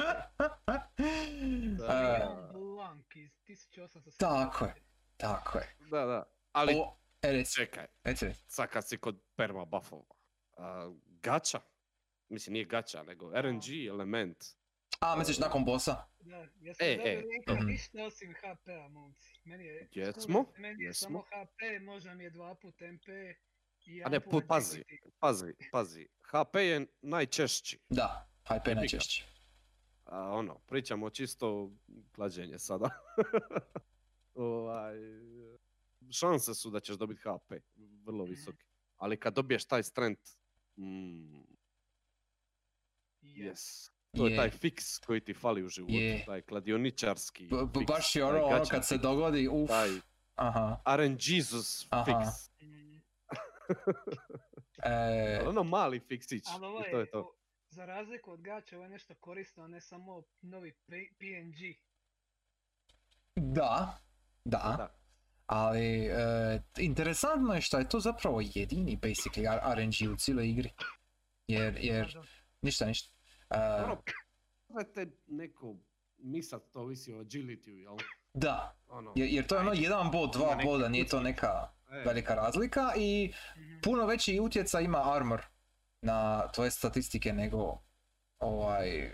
E, 1.89 2.25
Blanc 2.53 3.15
iz 3.15 3.67
1870. 3.69 4.17
Tako 4.17 4.65
je. 4.65 4.75
tako 5.17 5.57
je. 5.57 5.75
Da, 5.91 6.05
da. 6.05 6.23
Ali 6.51 6.75
O, 6.75 6.97
e, 7.21 7.31
reci, 7.31 7.53
čekaj, 7.53 7.85
reci, 8.03 8.25
reci. 8.25 8.43
sad 8.47 8.69
kad 8.69 8.87
si 8.87 8.97
kod 8.97 9.21
perma 9.35 9.65
buffova. 9.65 10.03
a, 10.57 10.93
gača, 11.21 11.59
mislim 12.29 12.53
nije 12.53 12.65
gača, 12.65 13.03
nego 13.03 13.31
RNG 13.41 13.87
element. 13.89 14.37
A, 14.99 15.15
misliš 15.15 15.39
nakon 15.39 15.65
bossa? 15.65 16.07
Da, 16.19 16.47
jesam 16.61 16.87
E, 16.87 16.97
dobio 16.97 17.11
e, 17.11 17.15
linka 17.15 17.53
mhm. 17.53 17.65
ništa 17.65 18.05
osim 18.05 18.33
HP-a, 18.33 18.87
momci. 18.87 19.39
Meni 19.43 19.65
je, 19.65 19.87
Jesmo, 19.91 20.45
meni 20.57 20.83
je 20.83 20.87
jesmo. 20.87 21.07
samo 21.07 21.43
HP, 21.43 21.83
možda 21.83 22.13
mi 22.13 22.23
je 22.23 22.29
dva 22.29 22.55
put 22.55 22.75
MP 22.81 23.07
i 23.79 24.03
A 24.03 24.09
ne, 24.09 24.19
pu- 24.21 24.47
pazi. 24.47 24.83
Pazi, 25.19 25.53
pazi. 25.71 26.07
HP 26.23 26.55
je 26.57 26.85
najčešći. 27.01 27.79
Da, 27.89 28.29
hype 28.45 28.69
je 28.69 28.75
najčešći. 28.75 29.25
A 30.05 30.29
ono, 30.29 30.59
pričamo 30.59 31.09
čisto 31.09 31.71
klađenje 32.11 32.59
sada. 32.59 32.89
ovaj, 34.35 34.95
šanse 36.11 36.53
su 36.53 36.69
da 36.69 36.79
ćeš 36.79 36.95
dobiti 36.95 37.21
HP, 37.21 37.53
vrlo 38.03 38.23
Mhm. 38.23 38.31
visoki. 38.31 38.65
Ali 38.97 39.17
kad 39.17 39.33
dobiješ 39.33 39.65
taj 39.65 39.83
strength, 39.83 40.31
mm, 40.77 41.43
yes. 43.23 43.89
To 44.11 44.25
je 44.25 44.31
Je. 44.31 44.37
taj 44.37 44.49
fiks 44.51 44.97
koji 44.97 45.21
ti 45.21 45.33
fali 45.33 45.63
u 45.63 45.69
životu, 45.69 45.93
Je. 45.93 46.25
taj 46.25 46.41
kladioničarski 46.41 47.47
B- 47.47 47.65
b- 47.73 47.85
baš 47.87 48.15
je 48.15 48.23
ono, 48.25 48.43
ono 48.45 48.65
kad 48.65 48.87
se 48.87 48.97
dogodi, 48.97 49.47
uf, 49.47 49.67
Taj 49.69 49.89
aha. 50.35 50.81
RNGesus 50.87 51.87
Aha. 51.89 52.03
fiks. 52.05 52.49
E, 54.83 54.89
Ali 55.35 55.47
ono 55.47 55.63
mali 55.63 55.99
fiksić 55.99 56.43
Ali 56.47 56.65
ovo 56.65 56.81
to 56.81 56.99
je 56.99 57.09
to. 57.11 57.19
o- 57.19 57.35
za 57.69 57.85
razliku 57.85 58.31
od 58.31 58.41
gača, 58.41 58.75
ovo 58.75 58.85
je 58.85 58.89
nešto 58.89 59.15
korisno, 59.15 59.63
a 59.63 59.67
ne 59.67 59.81
samo 59.81 60.23
novi 60.41 60.73
PNG. 61.19 61.75
da, 63.35 63.99
da, 64.45 64.75
Da. 64.77 64.95
ali 65.45 66.05
e, 66.05 66.13
interesantno 66.77 67.53
je 67.53 67.61
što 67.61 67.77
je 67.77 67.89
to 67.89 67.99
zapravo 67.99 68.41
jedini 68.45 68.97
basically 68.97 69.45
RNG 69.75 70.13
u 70.13 70.17
cijeloj 70.17 70.49
igri. 70.49 70.71
Jer, 71.47 71.77
jer, 71.77 72.17
ništa, 72.61 72.85
ništa. 72.85 73.13
E, 73.49 73.83
Ono, 73.83 74.01
probajte 74.67 75.07
neko 75.27 75.75
misat 76.17 76.61
to 76.71 76.85
visi 76.85 77.13
o 77.13 77.17
agility 77.17 77.69
jel? 77.71 77.97
Da, 78.33 78.75
Ono, 78.89 79.13
jer, 79.15 79.29
jer 79.29 79.47
to 79.47 79.55
je 79.55 79.61
ono 79.61 79.73
jedan 79.73 80.11
bod, 80.11 80.33
dva 80.33 80.59
boda, 80.63 80.89
nije 80.89 81.07
to 81.07 81.21
neka 81.21 81.69
E, 81.91 82.03
velika 82.05 82.35
razlika 82.35 82.93
i 82.97 83.33
puno 83.83 84.05
veći 84.05 84.39
utjecaj 84.39 84.83
ima 84.83 85.15
armor 85.15 85.41
na 86.01 86.47
tvoje 86.51 86.71
statistike 86.71 87.33
nego 87.33 87.81
ovaj, 88.39 88.89
e, 88.99 89.13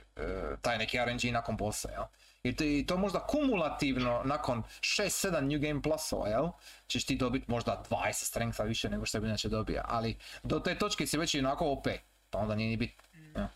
taj 0.62 0.78
neki 0.78 0.98
RNG 0.98 1.34
nakon 1.34 1.58
bossa, 1.58 1.92
jel? 1.92 2.04
I 2.44 2.56
to, 2.56 2.64
i 2.64 2.86
to 2.88 2.98
možda 2.98 3.20
kumulativno 3.20 4.22
nakon 4.26 4.64
6-7 4.80 5.42
New 5.42 5.60
Game 5.60 5.82
Plusova, 5.82 6.28
jel? 6.28 6.50
Ćeš 6.88 7.06
ti 7.06 7.16
dobiti 7.16 7.52
možda 7.52 7.84
20 7.90 8.14
strengtha 8.14 8.64
više 8.64 8.90
nego 8.90 9.06
što 9.06 9.20
bi 9.20 9.28
inače 9.28 9.50
dobija, 9.50 9.86
ali 9.88 10.18
do 10.44 10.60
te 10.60 10.78
točke 10.78 11.08
si 11.08 11.18
već 11.18 11.36
i 11.36 11.40
onako 11.40 11.72
OP, 11.72 11.88
pa 12.30 12.40
onda 12.40 12.56
nije 12.56 12.70
ni 12.70 12.78
bit. 12.78 13.04
Ja. 13.36 13.50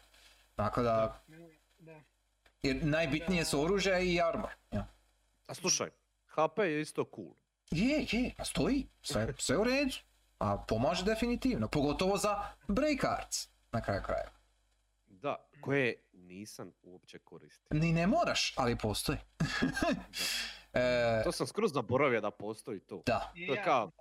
Tako 0.55 0.81
da, 0.81 1.21
Da. 1.77 2.01
jer 2.63 2.85
najbitnije 2.85 3.45
su 3.45 3.61
oružje 3.61 4.05
i 4.13 4.21
armor. 4.21 4.51
Ja. 4.71 4.87
A 5.49 5.53
slušaj, 5.53 5.89
HP 6.25 6.57
je 6.59 6.81
isto 6.81 7.05
cool. 7.15 7.33
Je, 7.71 8.05
je, 8.11 8.33
pa 8.37 8.45
stoji, 8.45 8.87
sve, 9.01 9.33
sve 9.37 9.57
u 9.57 9.63
redu. 9.63 9.95
A 10.39 10.65
pomaže 10.67 11.03
definitivno, 11.05 11.67
pogotovo 11.67 12.17
za 12.17 12.43
break 12.67 13.03
arts, 13.03 13.49
na 13.71 13.81
kraju 13.81 14.01
kraja. 14.05 14.31
Da, 15.07 15.49
koje 15.61 15.95
nisam 16.13 16.71
uopće 16.81 17.19
koristio. 17.19 17.67
Ni 17.71 17.93
ne 17.93 18.07
moraš, 18.07 18.53
ali 18.57 18.77
postoji. 18.77 19.17
e, 20.73 21.21
To 21.23 21.31
sam 21.31 21.47
skroz 21.47 21.73
zaboravio 21.73 22.21
da 22.21 22.31
postoji 22.31 22.79
to. 22.79 23.03
da, 23.05 23.31
To 23.47 23.53
je 23.53 23.63
kao-. 23.63 23.91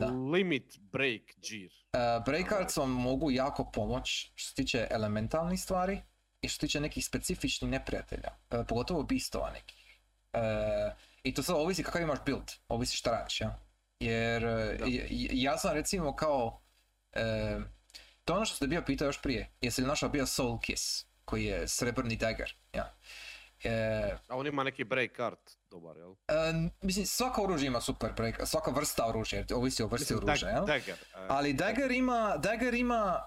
Da. 0.00 0.06
Limit 0.06 0.78
break 0.80 1.22
gear. 1.36 1.70
e, 1.92 2.20
break 2.26 2.52
arts 2.52 2.76
vam 2.76 2.90
mogu 2.90 3.30
jako 3.30 3.70
pomoć 3.70 4.32
što 4.34 4.48
se 4.48 4.54
tiče 4.54 4.86
elementalnih 4.90 5.60
stvari 5.60 6.00
i 6.42 6.48
što 6.48 6.54
se 6.54 6.60
tiče 6.66 6.80
nekih 6.80 7.04
specifičnih 7.04 7.70
neprijatelja, 7.70 8.30
e, 8.50 8.64
pogotovo 8.68 9.02
bistova 9.02 9.50
nekih. 9.50 9.77
E, 10.32 10.40
I 11.22 11.34
to 11.34 11.42
sad 11.42 11.56
ovisi 11.56 11.82
kakav 11.82 12.02
imaš 12.02 12.18
build, 12.26 12.52
ovisi 12.68 12.96
šta 12.96 13.10
radiš, 13.10 13.40
ja. 13.40 13.58
Jer 14.00 14.44
e, 14.44 14.76
j- 14.86 15.28
ja 15.32 15.58
sam 15.58 15.72
recimo 15.72 16.16
kao, 16.16 16.60
e, 17.12 17.56
to 18.24 18.32
je 18.32 18.36
ono 18.36 18.44
što 18.44 18.56
ste 18.56 18.66
bio 18.66 18.82
pitao 18.82 19.06
još 19.06 19.22
prije, 19.22 19.50
jesi 19.60 19.80
li 19.80 19.86
našao 19.86 20.08
bio 20.08 20.26
Soul 20.26 20.60
Kiss, 20.60 20.82
koji 21.24 21.44
je 21.44 21.68
srebrni 21.68 22.16
dagger, 22.16 22.54
ja. 22.72 22.94
E, 23.64 24.16
A 24.28 24.36
on 24.36 24.46
ima 24.46 24.64
neki 24.64 24.84
break 24.84 25.20
art, 25.20 25.50
dobar, 25.70 25.96
jel? 25.96 26.12
e, 26.28 26.52
mislim, 26.82 27.06
svako 27.06 27.42
oružje 27.42 27.66
ima 27.66 27.80
super 27.80 28.12
break, 28.12 28.40
svaka 28.44 28.70
vrsta 28.70 29.06
oružja, 29.06 29.44
ovisi 29.52 29.82
o 29.82 29.86
vrsti 29.86 30.14
Mislim, 30.14 30.28
oružja, 30.28 30.48
jel? 30.48 30.64
dagger. 30.66 30.94
e, 30.94 31.26
Ali 31.28 31.52
Dagger 31.52 31.90
ima, 31.90 32.36
Dagger 32.36 32.74
ima, 32.74 33.22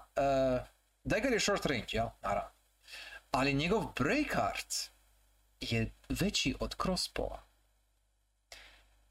Dagger 1.04 1.32
je 1.32 1.40
short 1.40 1.66
range, 1.66 1.86
jel? 1.88 2.06
Naravno. 2.22 2.50
Ali 3.30 3.54
njegov 3.54 3.84
break 3.94 4.36
art 4.36 4.74
je 5.70 5.92
veći 6.08 6.54
od 6.60 6.76
crossbowa. 6.76 7.38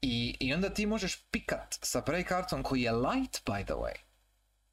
I, 0.02 0.36
I 0.40 0.54
onda 0.54 0.74
ti 0.74 0.86
možeš 0.86 1.22
pikat 1.30 1.78
sa 1.82 2.00
break 2.00 2.32
artom 2.32 2.62
koji 2.62 2.82
je 2.82 2.92
light, 2.92 3.44
by 3.44 3.64
the 3.64 3.74
way. 3.74 3.94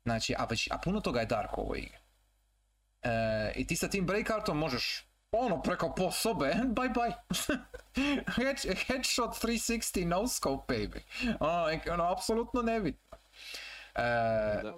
Znači, 0.03 0.35
a, 0.37 0.45
već, 0.45 0.67
a 0.71 0.77
puno 0.77 1.01
toga 1.01 1.19
je 1.19 1.25
dark 1.25 1.57
u 1.57 1.61
ovoj 1.61 1.79
igri. 1.79 1.97
E, 3.01 3.53
I 3.55 3.67
ti 3.67 3.75
sa 3.75 3.87
tim 3.87 4.05
break 4.05 4.29
artom 4.29 4.57
možeš 4.57 5.05
ono 5.31 5.61
preko 5.61 5.93
po 5.95 6.11
sobe, 6.11 6.53
bye 6.77 6.89
bye. 6.89 7.13
Head, 8.35 8.57
headshot 8.87 9.43
360 9.43 10.05
no 10.05 10.27
scope 10.27 10.73
baby. 10.73 11.01
Ono, 11.39 11.93
ono 11.93 12.11
apsolutno 12.11 12.61
nebitno. 12.61 13.17
E, 13.95 14.01
Da. 14.63 14.73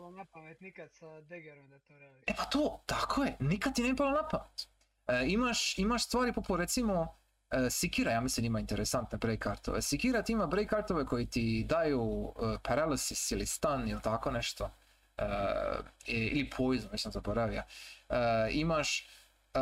Nikad 0.60 0.94
sa 0.94 1.22
Daggerom 1.22 1.70
da 1.70 1.80
to 1.80 2.00
radi. 2.00 2.24
E 2.28 2.34
pa 2.38 2.46
to, 2.46 2.84
tako 2.86 3.24
je, 3.24 3.36
nikad 3.40 3.76
ti 3.76 3.84
ne 3.84 3.96
palo 3.96 4.12
na 4.12 4.28
pamet. 4.28 4.71
E, 5.12 5.26
imaš, 5.28 5.78
imaš 5.78 6.04
stvari 6.06 6.34
poput 6.34 6.60
recimo 6.60 7.16
e, 7.52 7.70
Sikira, 7.70 8.12
ja 8.12 8.22
mislim 8.22 8.46
ima 8.46 8.60
interesantne 8.60 9.18
break 9.18 9.48
artove. 9.48 9.82
Sikira 9.82 10.22
ti 10.22 10.32
ima 10.32 10.48
break 10.48 10.74
artove 10.74 11.06
koji 11.06 11.26
ti 11.26 11.66
daju 11.66 12.02
e, 12.36 12.42
paralysis 12.42 13.34
ili 13.34 13.46
stun 13.46 13.88
ili 13.88 14.02
tako 14.02 14.32
nešto. 14.32 14.72
E, 15.18 15.24
i- 16.08 16.14
ili 16.14 16.50
poison, 16.50 16.90
već 16.92 17.02
sam 17.02 17.12
zaboravio. 17.12 17.64
E, 18.10 18.16
imaš 18.52 19.08
e, 19.54 19.60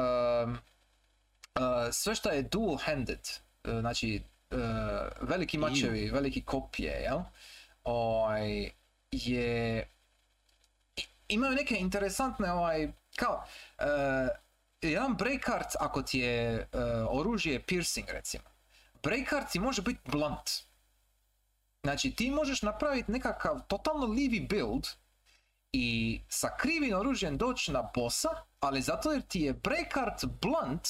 sve 1.91 2.15
što 2.15 2.29
je 2.29 2.41
dual 2.43 2.77
handed, 2.77 3.19
znači 3.63 4.21
veliki 5.21 5.57
mačevi, 5.59 6.09
veliki 6.09 6.41
kopije, 6.43 6.91
jel? 6.93 7.19
Ovaj, 7.83 8.71
je 9.11 9.87
i- 10.95 11.01
imaju 11.27 11.55
neke 11.55 11.75
interesantne 11.75 12.51
ovaj, 12.51 12.91
kao, 13.15 13.43
e, 13.77 13.85
jedan 14.81 15.15
break 15.15 15.49
art 15.49 15.75
ako 15.79 16.01
ti 16.01 16.19
je 16.19 16.55
e, 16.55 16.67
oružje 17.09 17.63
piercing 17.63 18.09
recimo, 18.09 18.43
break 19.03 19.33
art 19.33 19.51
ti 19.51 19.59
može 19.59 19.81
biti 19.81 19.99
blunt. 20.05 20.49
Znači 21.83 22.11
ti 22.11 22.31
možeš 22.31 22.61
napraviti 22.61 23.11
nekakav 23.11 23.61
totalno 23.67 24.05
livi 24.05 24.39
build 24.49 24.87
i 25.71 26.19
sa 26.29 26.49
krivim 26.57 26.95
oružjem 26.95 27.37
doći 27.37 27.71
na 27.71 27.89
bossa, 27.95 28.29
ali 28.59 28.81
zato 28.81 29.11
jer 29.11 29.21
ti 29.21 29.39
je 29.39 29.53
break 29.53 29.97
art 29.97 30.25
blunt 30.41 30.87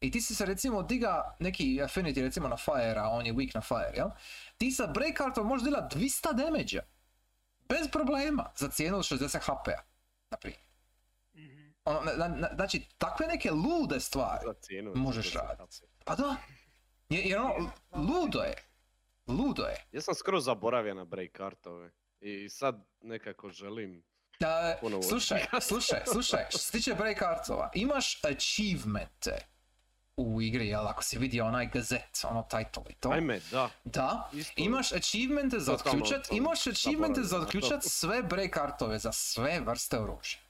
i 0.00 0.10
ti 0.10 0.20
si 0.20 0.34
se 0.34 0.46
recimo 0.46 0.82
diga 0.82 1.36
neki 1.38 1.80
affinity 1.82 2.22
recimo 2.22 2.48
na 2.48 2.56
fire, 2.56 2.98
a 2.98 3.08
on 3.08 3.26
je 3.26 3.32
weak 3.32 3.54
na 3.54 3.60
fire, 3.60 3.92
jel? 3.96 4.08
Ti 4.58 4.70
sa 4.70 4.86
break 4.86 5.20
artom 5.20 5.46
možeš 5.46 5.64
dila 5.64 5.88
200 5.92 6.34
damage 6.34 6.78
bez 7.68 7.88
problema 7.92 8.50
za 8.56 8.68
cijenu 8.68 8.98
od 8.98 9.04
60 9.04 9.38
HP-a, 9.38 9.82
naprimjer. 10.30 10.71
Ono, 11.84 12.00
na- 12.00 12.12
na- 12.12 12.28
na- 12.36 12.50
znači, 12.54 12.88
takve 12.98 13.26
neke 13.26 13.50
lude 13.50 14.00
stvari. 14.00 14.46
Cijenu. 14.60 14.92
Možeš 14.94 15.32
za 15.32 15.40
radit. 15.40 15.66
10 15.66 15.82
Pa 16.04 16.14
da, 16.14 16.36
jer, 17.08 17.26
jer 17.26 17.38
ono, 17.38 17.70
ludo 17.94 18.40
je. 18.40 18.54
Ludo 19.26 19.62
je. 19.62 19.84
Ja 19.92 20.00
sam 20.00 20.14
skroz 20.14 20.44
zaboravio 20.44 20.94
na 20.94 21.04
break 21.04 21.40
artove. 21.40 21.90
I 22.20 22.48
sad 22.48 22.86
nekako 23.00 23.50
želim... 23.50 24.02
Da, 24.40 24.78
slušaj, 25.08 25.46
slušaj, 25.60 26.00
slušaj, 26.12 26.46
što 26.48 26.58
se 26.58 26.72
tiče 26.72 26.94
break 26.94 27.22
artova, 27.22 27.70
imaš 27.74 28.20
achievemente 28.24 29.36
u 30.16 30.42
igri, 30.42 30.68
jel, 30.68 30.86
ako 30.88 31.02
si 31.02 31.18
vidio 31.18 31.46
onaj 31.46 31.66
gazet, 31.66 32.24
ono 32.24 32.42
title 32.42 32.82
i 32.90 32.94
to. 32.94 33.10
Ajme, 33.10 33.40
da. 33.50 33.70
Da, 33.84 34.30
Isto. 34.32 34.52
imaš 34.56 34.92
achievemente 34.92 35.58
za 35.58 35.72
otključat, 35.74 36.28
imaš 36.32 36.66
achievemente 36.66 37.22
za 37.22 37.38
otključat 37.38 37.82
sve 37.82 38.22
break 38.22 38.56
artove 38.56 38.98
za 38.98 39.12
sve 39.12 39.60
vrste 39.60 39.98
oružja. 39.98 40.40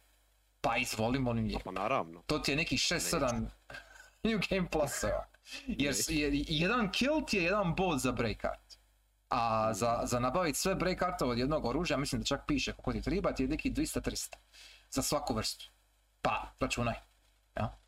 Pa 0.62 0.76
izvoli 0.76 1.18
molim 1.18 1.44
A 1.44 1.46
lijepo. 1.46 1.64
pa 1.64 1.70
naravno. 1.70 2.22
To 2.26 2.38
ti 2.38 2.52
je 2.52 2.56
nekih 2.56 2.78
6-7 2.78 3.46
New 4.24 4.38
Game 4.50 4.68
Pluseva. 4.70 5.26
Jer, 5.66 5.94
jer 6.08 6.30
jedan 6.34 6.90
kill 6.92 7.24
ti 7.26 7.36
je 7.36 7.44
jedan 7.44 7.74
bod 7.74 7.98
za 7.98 8.12
break 8.12 8.44
art. 8.44 8.78
A 9.28 9.72
za, 9.74 10.00
za 10.04 10.20
nabaviti 10.20 10.58
sve 10.58 10.74
break 10.74 11.02
artove 11.02 11.32
od 11.32 11.38
jednog 11.38 11.64
oružja, 11.64 11.96
mislim 11.96 12.20
da 12.20 12.26
čak 12.26 12.40
piše 12.46 12.72
koliko 12.72 12.92
ti 12.92 13.02
treba, 13.10 13.32
ti 13.32 13.42
je 13.42 13.48
neki 13.48 13.72
200-300. 13.72 14.34
Za 14.90 15.02
svaku 15.02 15.34
vrstu. 15.34 15.70
Pa, 16.22 16.52
računaj. 16.60 16.94
Ja? 17.56 17.78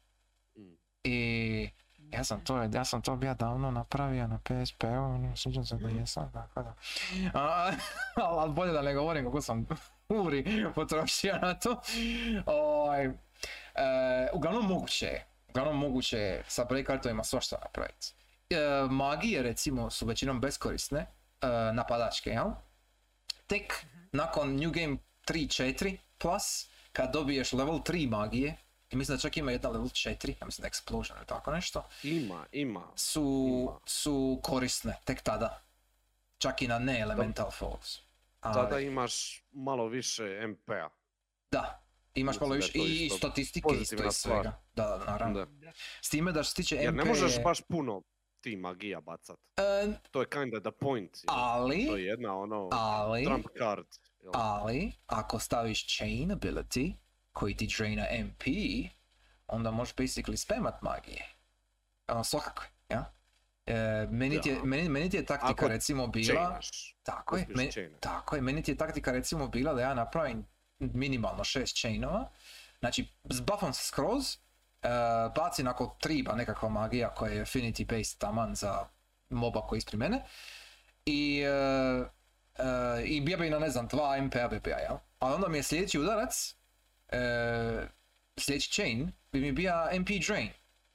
Mm. 0.56 0.76
I 1.04 1.70
ja 2.10 2.24
sam 2.24 2.44
to, 2.44 2.62
ja 2.62 2.84
sam 2.84 3.02
to 3.02 3.16
bio 3.16 3.34
davno 3.34 3.70
napravio 3.70 4.26
na 4.26 4.38
PSP-u, 4.38 5.18
ne 5.18 5.36
sjećam 5.36 5.64
se 5.64 5.76
da 5.76 5.88
jesam, 5.88 6.32
tako 6.32 6.62
da. 6.62 6.74
Ali 8.38 8.52
bolje 8.52 8.72
da 8.72 8.82
ne 8.82 8.94
govorim 8.94 9.24
kako 9.24 9.40
sam 9.40 9.66
uri 10.08 10.64
potrošio 10.74 11.38
na 11.42 11.54
to. 11.54 11.80
Ovaj, 12.46 13.04
e, 13.04 13.12
uglavnom 14.32 14.66
moguće 14.66 15.06
je. 15.06 15.26
Uglavnom 15.48 15.78
moguće 15.78 16.18
je 16.18 16.44
sa 16.48 16.64
break 16.64 16.90
artovima 16.90 17.24
svašta 17.24 17.56
napraviti. 17.62 18.12
E, 18.50 18.56
magije 18.90 19.42
recimo 19.42 19.90
su 19.90 20.06
većinom 20.06 20.40
beskorisne, 20.40 20.98
e, 21.00 21.46
napadačke, 21.72 22.30
jel? 22.30 22.50
Tek 23.46 23.84
nakon 24.12 24.56
New 24.56 24.70
Game 24.70 24.96
3-4 25.26 25.96
plus, 26.18 26.68
kad 26.92 27.12
dobiješ 27.12 27.52
level 27.52 27.74
3 27.78 28.08
magije, 28.10 28.56
i 28.90 28.96
mislim 28.96 29.16
da 29.16 29.20
čak 29.22 29.36
ima 29.36 29.52
jedna 29.52 29.68
level 29.68 29.86
4, 29.88 30.34
ja 30.40 30.46
mislim 30.46 30.62
da 30.62 30.66
je 30.66 30.70
Explosion 30.70 31.16
ili 31.16 31.26
tako 31.26 31.52
nešto, 31.52 31.84
Ima, 32.02 32.46
ima. 32.52 32.82
su, 32.96 33.58
Ima. 33.68 33.78
su 33.86 34.40
korisne 34.42 34.96
tek 35.04 35.22
tada. 35.22 35.60
Čak 36.38 36.62
i 36.62 36.68
na 36.68 36.78
ne 36.78 37.00
elemental 37.00 37.50
foes. 37.50 38.03
Tada 38.52 38.80
imaš 38.80 39.44
malo 39.52 39.86
više 39.86 40.46
MP-a. 40.48 40.88
Da, 41.50 41.86
imaš 42.14 42.40
malo 42.40 42.54
je 42.54 42.56
više 42.56 42.78
i 42.78 43.06
isto 43.06 43.18
statistike 43.18 43.74
isto 43.80 44.06
i 44.06 44.12
svega. 44.12 44.62
Da, 44.74 44.84
da, 44.84 45.04
naravno. 45.04 45.44
Da. 45.46 45.72
S 46.02 46.10
time 46.10 46.32
da 46.32 46.42
što 46.42 46.50
se 46.50 46.56
tiče 46.56 46.76
Jer 46.76 46.92
MP... 46.92 46.96
ne 46.96 47.04
možeš 47.04 47.42
baš 47.42 47.60
puno 47.60 48.02
ti 48.40 48.56
magija 48.56 49.00
bacat. 49.00 49.38
E, 49.56 49.92
To 50.10 50.20
je 50.20 50.26
kinda 50.28 50.60
the 50.60 50.70
point. 50.80 51.16
jel? 51.16 51.38
ali, 51.38 51.86
To 51.86 51.96
je 51.96 52.04
jedna 52.04 52.38
ono 52.38 52.68
ali, 52.72 53.24
trump 53.24 53.46
card. 53.58 53.86
jel? 54.20 54.32
ali, 54.34 54.92
ako 55.06 55.38
staviš 55.38 55.96
chain 55.96 56.30
ability, 56.30 56.94
koji 57.32 57.56
ti 57.56 57.68
draina 57.78 58.04
MP, 58.24 58.44
onda 59.46 59.70
možeš 59.70 59.94
basically 59.94 60.36
spamat 60.36 60.82
magije. 60.82 61.34
Ono, 62.08 62.24
svakako, 62.24 62.62
ja? 62.88 63.12
E, 63.66 64.06
meni, 64.10 64.40
ti 64.40 64.48
je, 64.48 64.58
meni, 64.64 64.88
meni 64.88 65.10
ti 65.10 65.16
je 65.16 65.26
taktika 65.26 65.52
Ako 65.52 65.68
recimo 65.68 66.06
bila... 66.06 66.34
Chainaš. 66.34 66.96
Tako 67.02 67.36
je, 67.36 67.46
meni, 67.48 67.72
chainat. 67.72 68.00
tako 68.00 68.36
je, 68.36 68.42
meni 68.42 68.62
ti 68.62 68.70
je 68.70 68.76
taktika 68.76 69.12
recimo 69.12 69.48
bila 69.48 69.74
da 69.74 69.80
ja 69.80 69.94
napravim 69.94 70.46
minimalno 70.78 71.44
šest 71.44 71.76
chainova, 71.80 72.30
znači 72.80 73.08
zbuffam 73.24 73.72
se 73.72 73.84
skroz, 73.84 74.36
uh, 74.84 75.34
bacim 75.34 75.68
ako 75.68 75.96
triba 76.00 76.34
nekakva 76.34 76.68
magija 76.68 77.14
koja 77.14 77.32
je 77.32 77.44
affinity 77.44 77.86
based 77.86 78.18
taman 78.18 78.54
za 78.54 78.88
moba 79.30 79.66
koji 79.66 79.76
je 79.76 79.78
ispred 79.78 79.98
mene 79.98 80.24
i, 81.06 81.44
uh, 81.46 82.06
uh, 82.58 83.04
i 83.04 83.20
bija 83.20 83.36
bi 83.36 83.50
na 83.50 83.58
ne 83.58 83.70
znam 83.70 83.88
2 83.88 84.26
MP-a 84.26 84.48
bija, 84.48 84.78
jel? 84.78 84.96
A 85.18 85.34
onda 85.34 85.48
mi 85.48 85.58
je 85.58 85.62
sljedeći 85.62 85.98
udarac, 85.98 86.54
uh, 87.12 87.84
sljedeći 88.36 88.72
chain 88.72 89.12
bi 89.32 89.40
mi 89.40 89.52
bija 89.52 89.90
MP 90.00 90.08
drain 90.26 90.50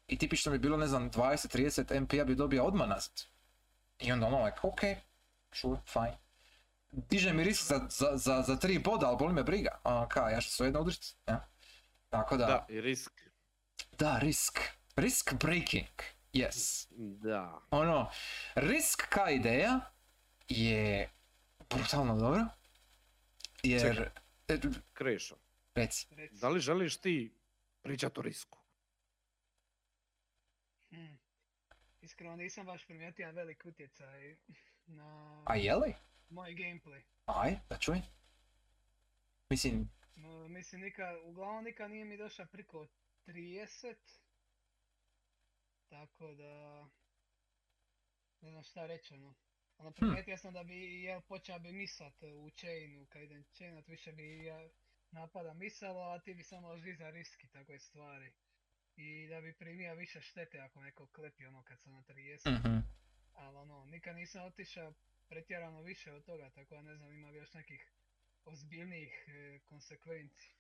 i 0.10 0.18
tipično 0.18 0.52
bi 0.52 0.60
bilo 0.60 0.78
ne 0.78 0.88
znam 0.88 1.12
20-30 1.12 2.00
MP-a 2.02 2.26
bi 2.26 2.36
dobio 2.36 2.64
odmah 2.64 2.88
nazad. 2.90 3.22
I 4.00 4.12
onda 4.12 4.28
ono 4.28 4.46
like, 4.46 4.60
ok, 4.64 4.80
sure, 5.52 5.82
fine. 5.88 6.18
Diže 6.92 7.34
mi 7.34 7.44
risk 7.44 7.64
za, 7.68 7.88
za, 7.90 8.18
za, 8.18 8.42
za 8.48 8.56
tri 8.56 8.80
boda, 8.80 9.08
ali 9.08 9.18
boli 9.18 9.34
me 9.34 9.44
briga. 9.44 9.80
A, 9.84 10.08
ka, 10.08 10.30
ja 10.30 10.42
ću 10.42 10.50
svejedno 10.50 10.82
udriti. 10.82 11.16
Ja? 11.28 11.48
Tako 12.10 12.38
da, 12.38 12.46
Da, 12.46 12.66
i 12.70 12.82
risk. 12.82 13.12
da, 14.00 14.18
risk. 14.20 14.60
Risk 14.96 15.34
breaking. 15.34 15.88
Yes. 16.34 16.88
Da. 16.98 17.62
Ono, 17.72 18.12
risk 18.56 19.10
ka 19.10 19.30
ideja 19.30 19.80
je 20.48 21.10
brutalno 21.70 22.16
dobro. 22.18 22.46
Jer, 23.64 24.10
Krešo, 24.94 25.36
reci. 25.76 26.08
Reci. 26.16 26.36
da 26.36 26.50
li 26.50 26.60
želiš 26.60 26.98
ti 26.98 27.34
pričat 27.82 28.18
o 28.18 28.22
risku? 28.22 28.59
Hmm. 30.90 31.20
Iskreno 32.02 32.36
nisam 32.36 32.66
baš 32.66 32.86
primijetio 32.86 33.32
velik 33.32 33.66
utjecaj 33.66 34.36
na 34.86 35.44
A 35.46 35.56
je 35.56 35.76
li? 35.76 35.94
moj 36.30 36.56
gameplay. 36.56 37.02
Aj, 37.26 37.60
da 37.70 37.78
čuj. 37.78 38.02
Mislim, 39.50 39.90
mislim, 40.50 40.82
uglavnom 41.24 41.64
nikad 41.64 41.92
nije 41.92 42.06
mi 42.06 42.18
došao 42.18 42.46
priko 42.46 42.88
30. 43.28 43.96
Tako 45.90 46.34
da... 46.34 46.86
Ne 48.42 48.52
znam 48.52 48.64
šta 48.64 48.86
reći, 48.86 49.14
ono. 49.14 49.36
Ono, 49.78 49.92
primijetio 49.92 50.38
sam 50.38 50.54
da 50.54 50.64
bi, 50.64 51.04
jel, 51.04 51.22
počeo 51.22 51.60
bi 51.60 51.72
misat 51.72 52.24
u 52.24 52.50
chainu, 52.50 53.06
kad 53.10 53.22
idem 53.22 53.44
chainat, 53.54 53.88
više 53.88 54.12
bi 54.12 54.44
ja, 54.44 54.70
napada 55.12 55.54
misalo, 55.54 56.02
a 56.02 56.20
ti 56.20 56.34
bi 56.34 56.44
samo 56.44 56.78
žiza 56.78 57.10
riski 57.10 57.48
takve 57.48 57.80
stvari. 57.80 58.32
I 59.00 59.28
da 59.28 59.42
bi 59.42 59.54
primio 59.54 59.96
više 59.96 60.22
štete 60.22 60.60
ako 60.60 60.82
neko 60.82 61.08
klepi 61.08 61.46
ono 61.46 61.64
kad 61.64 61.80
sam 61.80 61.92
na 61.92 62.04
30. 62.04 62.52
Mhm. 62.52 62.78
Ali 63.34 63.58
ono, 63.58 63.86
nikad 63.86 64.16
nisam 64.16 64.44
otišao 64.44 64.94
pretjerano 65.30 65.82
više 65.82 66.14
od 66.14 66.24
toga, 66.24 66.50
tako 66.50 66.76
da 66.76 66.82
ne 66.82 66.96
znam 66.96 67.12
ima 67.12 67.30
li 67.30 67.38
još 67.38 67.54
nekih 67.54 67.94
ozbiljnijih 68.46 69.26
e, 69.28 69.60
konsekvenci. 69.60 70.54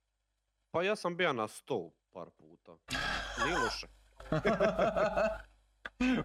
Pa 0.71 0.83
ja 0.83 0.95
sam 0.95 1.17
bio 1.17 1.33
na 1.33 1.43
100 1.43 1.91
par 2.11 2.29
puta. 2.31 2.77
Nije 3.45 3.57
loše. 3.57 3.87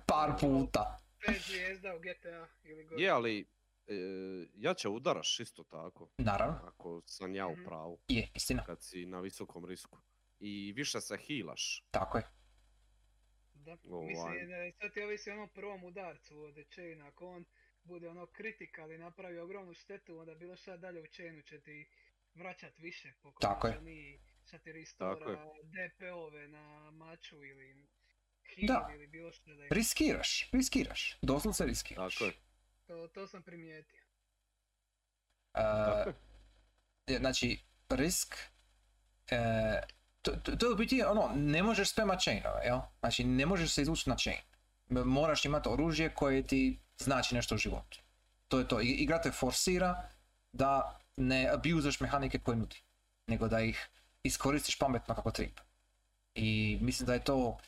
Par 0.07 0.33
puta. 0.41 0.99
5 1.21 1.47
zvijezda 1.47 1.95
u 1.95 1.99
GTA 1.99 2.49
ili 2.63 2.85
gore. 2.85 3.03
Je, 3.03 3.11
ali 3.11 3.41
e, 3.87 3.95
jače 4.55 4.89
udaraš 4.89 5.41
isto 5.41 5.65
tako. 5.65 6.09
Naravno, 6.19 6.61
Ako 6.65 7.03
sam 7.07 7.35
ja 7.35 7.47
u 7.47 7.53
Mhm. 7.53 7.65
pravu. 7.65 7.99
je, 8.09 8.29
istina. 8.35 8.65
Kad 8.65 8.83
si 8.83 9.07
na 9.07 9.21
visokom 9.21 9.65
risku. 9.65 9.99
I 10.41 10.73
više 10.73 11.01
se 11.01 11.17
hilaš. 11.19 11.85
Tako 11.91 12.19
je. 12.19 12.25
Da, 13.55 13.77
Ovaj. 13.85 14.07
mislim 14.07 14.49
da 14.49 14.79
sad 14.81 14.93
ti 14.95 15.03
ovisi 15.03 15.31
ono 15.31 15.47
prvom 15.47 15.85
udarcu 15.85 16.41
od 16.41 16.55
chaina, 16.71 17.07
ako 17.07 17.27
on 17.27 17.45
bude 17.85 18.09
ono 18.09 18.27
kritikal 18.27 18.93
i 18.93 18.99
napravi 18.99 19.39
ogromnu 19.39 19.75
štetu, 19.75 20.19
onda 20.19 20.35
bilo 20.35 20.57
šta 20.57 20.77
dalje 20.77 21.01
u 21.01 21.07
chainu 21.07 21.43
će 21.43 21.61
ti 21.61 21.89
vraćat 22.35 22.79
više 22.79 23.13
po 23.23 23.33
Tako 23.33 23.67
je. 23.67 23.75
šta 24.47 24.59
ti 24.59 24.69
je. 24.69 24.73
ristora 24.73 25.17
DP-ove 25.65 26.49
na 26.49 26.91
maču 26.91 27.45
ili 27.45 27.87
Da. 28.63 28.75
heal 28.75 28.95
ili 28.95 29.07
bilo 29.07 29.33
što 29.33 29.55
da 29.55 29.65
ih... 29.65 29.73
Riskiraš, 29.73 30.51
riskiraš. 30.53 31.19
Doslovce 31.23 31.65
riskiraš. 31.67 32.15
Tako 32.15 32.25
je. 32.25 32.33
To, 32.87 33.09
to 33.09 33.27
sam 33.27 33.43
primijetio. 33.43 34.01
E, 34.01 34.05
Tako 35.55 36.09
je. 36.09 36.15
je, 37.07 37.19
znači, 37.19 37.59
risk, 37.91 38.35
e, 39.31 39.81
to, 40.25 40.33
to, 40.43 40.57
to 40.57 40.67
je 40.67 40.73
u 40.73 40.77
biti 40.77 41.03
ono, 41.03 41.31
ne 41.35 41.63
možeš 41.63 41.91
spemat 41.91 42.21
chainove, 42.21 42.61
jel? 42.65 42.81
Znači, 43.01 43.25
ne 43.25 43.47
možeš 43.47 43.73
se 43.73 43.83
izvući 43.83 44.11
na 44.11 44.17
chain. 44.17 44.41
Moraš 44.89 45.45
imati 45.45 45.69
oružje 45.69 46.15
koje 46.15 46.47
ti 46.47 46.81
znači 46.99 47.35
nešto 47.35 47.55
u 47.55 47.59
životu. 47.59 47.99
To 48.49 48.59
je 48.59 48.69
to. 48.69 48.81
I, 48.81 48.87
igra 48.87 49.23
te 49.23 49.31
forsira 49.31 50.09
da 50.53 50.99
ne 51.17 51.49
abuzeš 51.53 52.01
mehanike 52.01 52.39
koje 52.39 52.57
nudi, 52.57 52.83
nego 53.27 53.49
da 53.49 53.61
ih 53.61 53.89
iskoristiš 54.23 54.79
pametno 54.79 55.15
kako 55.15 55.31
treba. 55.31 55.63
I 56.35 56.79
mislim 56.81 57.07
da 57.07 57.15
je 57.15 57.25
to 57.25 57.59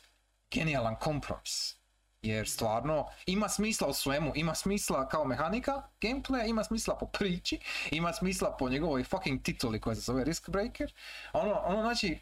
genijalan 0.51 0.95
kompromis. 0.95 1.77
Jer 2.21 2.49
stvarno 2.49 3.07
ima 3.25 3.49
smisla 3.49 3.87
u 3.87 3.93
svemu, 3.93 4.31
ima 4.35 4.55
smisla 4.55 5.07
kao 5.07 5.25
mehanika 5.25 5.81
gameplaya, 6.01 6.49
ima 6.49 6.63
smisla 6.63 6.97
po 6.97 7.05
priči, 7.05 7.59
ima 7.91 8.13
smisla 8.13 8.55
po 8.59 8.69
njegovoj 8.69 9.03
fucking 9.03 9.41
tituli 9.41 9.81
koja 9.81 9.95
se 9.95 10.01
zove 10.01 10.23
Risk 10.23 10.49
Breaker. 10.49 10.93
Ono, 11.33 11.53
ono 11.53 11.81
znači, 11.81 12.19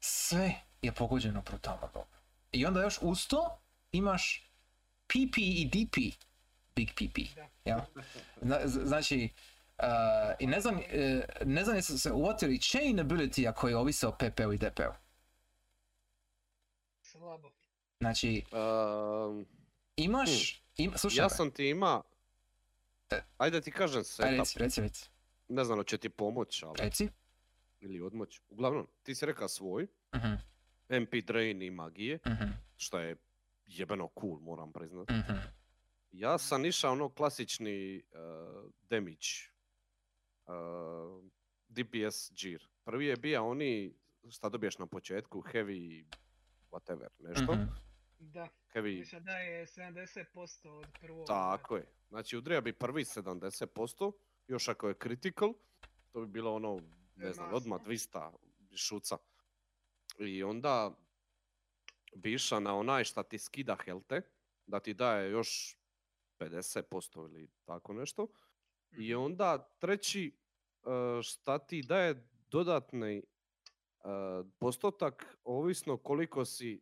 sve 0.00 0.54
je 0.82 0.92
pogođeno 0.92 1.42
brutalno 1.42 1.86
dobro. 1.94 2.16
I 2.52 2.66
onda 2.66 2.82
još 2.82 2.98
uz 3.02 3.26
to 3.26 3.58
imaš 3.92 4.50
PP 5.06 5.38
i 5.38 5.66
DP, 5.72 5.96
Big 6.76 6.88
PP. 6.94 7.18
Ja? 7.64 7.86
Zna- 8.42 8.60
znači, 8.66 9.28
uh, 9.78 9.84
i 10.38 10.46
ne 10.46 10.60
znam, 10.60 10.76
uh, 10.76 10.82
ne 11.44 11.64
znam 11.64 11.76
jesu 11.76 11.98
se 11.98 12.12
uvatili 12.12 12.60
chain 12.60 12.98
ability-a 12.98 13.52
koji 13.52 13.74
ovise 13.74 14.06
o 14.06 14.12
PP-u 14.12 14.52
i 14.52 14.58
DP-u. 14.58 14.92
Slabo. 17.02 17.50
Znači, 18.00 18.44
Ehm, 18.52 19.42
imaš, 19.96 20.62
ima, 20.76 20.98
slušaj, 20.98 21.18
ja 21.18 21.24
me, 21.24 21.30
sam 21.30 21.50
ti 21.50 21.68
ima... 21.68 22.02
E. 23.10 23.22
Ajde 23.38 23.60
ti 23.60 23.70
kažem 23.72 24.04
setup. 24.04 24.30
reci, 24.38 24.58
reci, 24.58 24.80
reci, 24.80 25.08
Ne 25.48 25.64
znam 25.64 25.84
će 25.84 25.98
ti 25.98 26.08
pomoć, 26.08 26.62
ali... 26.62 26.74
reci. 26.78 27.08
Ili 27.80 28.00
odmoć. 28.00 28.40
Uglavnom, 28.48 28.86
ti 29.02 29.14
si 29.14 29.26
rekao 29.26 29.48
svoj. 29.48 29.86
Mhm, 30.14 30.34
MP 30.94 31.14
Drain 31.16 31.62
i 31.62 31.70
magije. 31.70 32.18
mhm, 32.26 32.50
Što 32.76 32.98
je 32.98 33.16
jebeno 33.66 34.10
cool, 34.20 34.38
moram 34.40 34.72
priznat. 34.72 35.08
mhm. 35.08 35.38
Ja 36.10 36.38
sam 36.38 36.64
išao 36.64 36.92
ono 36.92 37.08
klasični 37.08 38.02
uh, 38.12 38.70
damage. 38.82 39.28
Uh, 40.46 41.24
DPS 41.68 42.32
gear. 42.34 42.60
Prvi 42.84 43.06
je 43.06 43.16
bio 43.16 43.46
oni 43.46 43.94
šta 44.30 44.48
dobiješ 44.48 44.78
na 44.78 44.86
početku, 44.86 45.42
heavy 45.42 46.04
whatever, 46.70 47.08
nešto. 47.18 47.56
Da, 48.18 48.48
Heavy, 48.74 48.98
više 48.98 49.20
daje 49.20 49.66
70% 49.66 50.68
od 50.68 50.86
prvog. 51.00 51.26
tako 51.26 51.76
je. 51.76 51.86
Znači 52.08 52.36
udrija 52.36 52.60
bi 52.60 52.72
prvi 52.72 53.04
70%, 53.04 54.12
još 54.48 54.68
ako 54.68 54.88
je 54.88 54.94
critical, 55.02 55.54
to 56.12 56.20
bi 56.20 56.26
bilo 56.26 56.54
ono, 56.54 56.80
ne 57.16 57.32
znam, 57.32 57.52
odmah 57.52 57.80
200 57.80 58.32
šuca. 58.74 59.16
I 60.18 60.42
onda 60.42 60.90
bi 62.14 62.32
išao 62.32 62.60
na 62.60 62.76
onaj 62.76 63.04
šta 63.04 63.22
ti 63.22 63.38
skida 63.38 63.76
helte, 63.76 64.22
da 64.66 64.80
ti 64.80 64.94
daje 64.94 65.30
još 65.30 65.76
50% 66.38 66.84
ili 67.24 67.48
tako 67.64 67.92
nešto. 67.92 68.26
I 68.92 69.08
Mhm. 69.08 69.20
onda 69.20 69.58
treći 69.70 70.36
e, 70.78 70.88
šta 71.22 71.58
ti 71.58 71.82
daje 71.82 72.14
dodatni 72.42 73.18
e, 73.18 73.22
postotak 74.58 75.38
ovisno 75.44 75.96
koliko 75.96 76.44
si 76.44 76.72
e, 76.72 76.80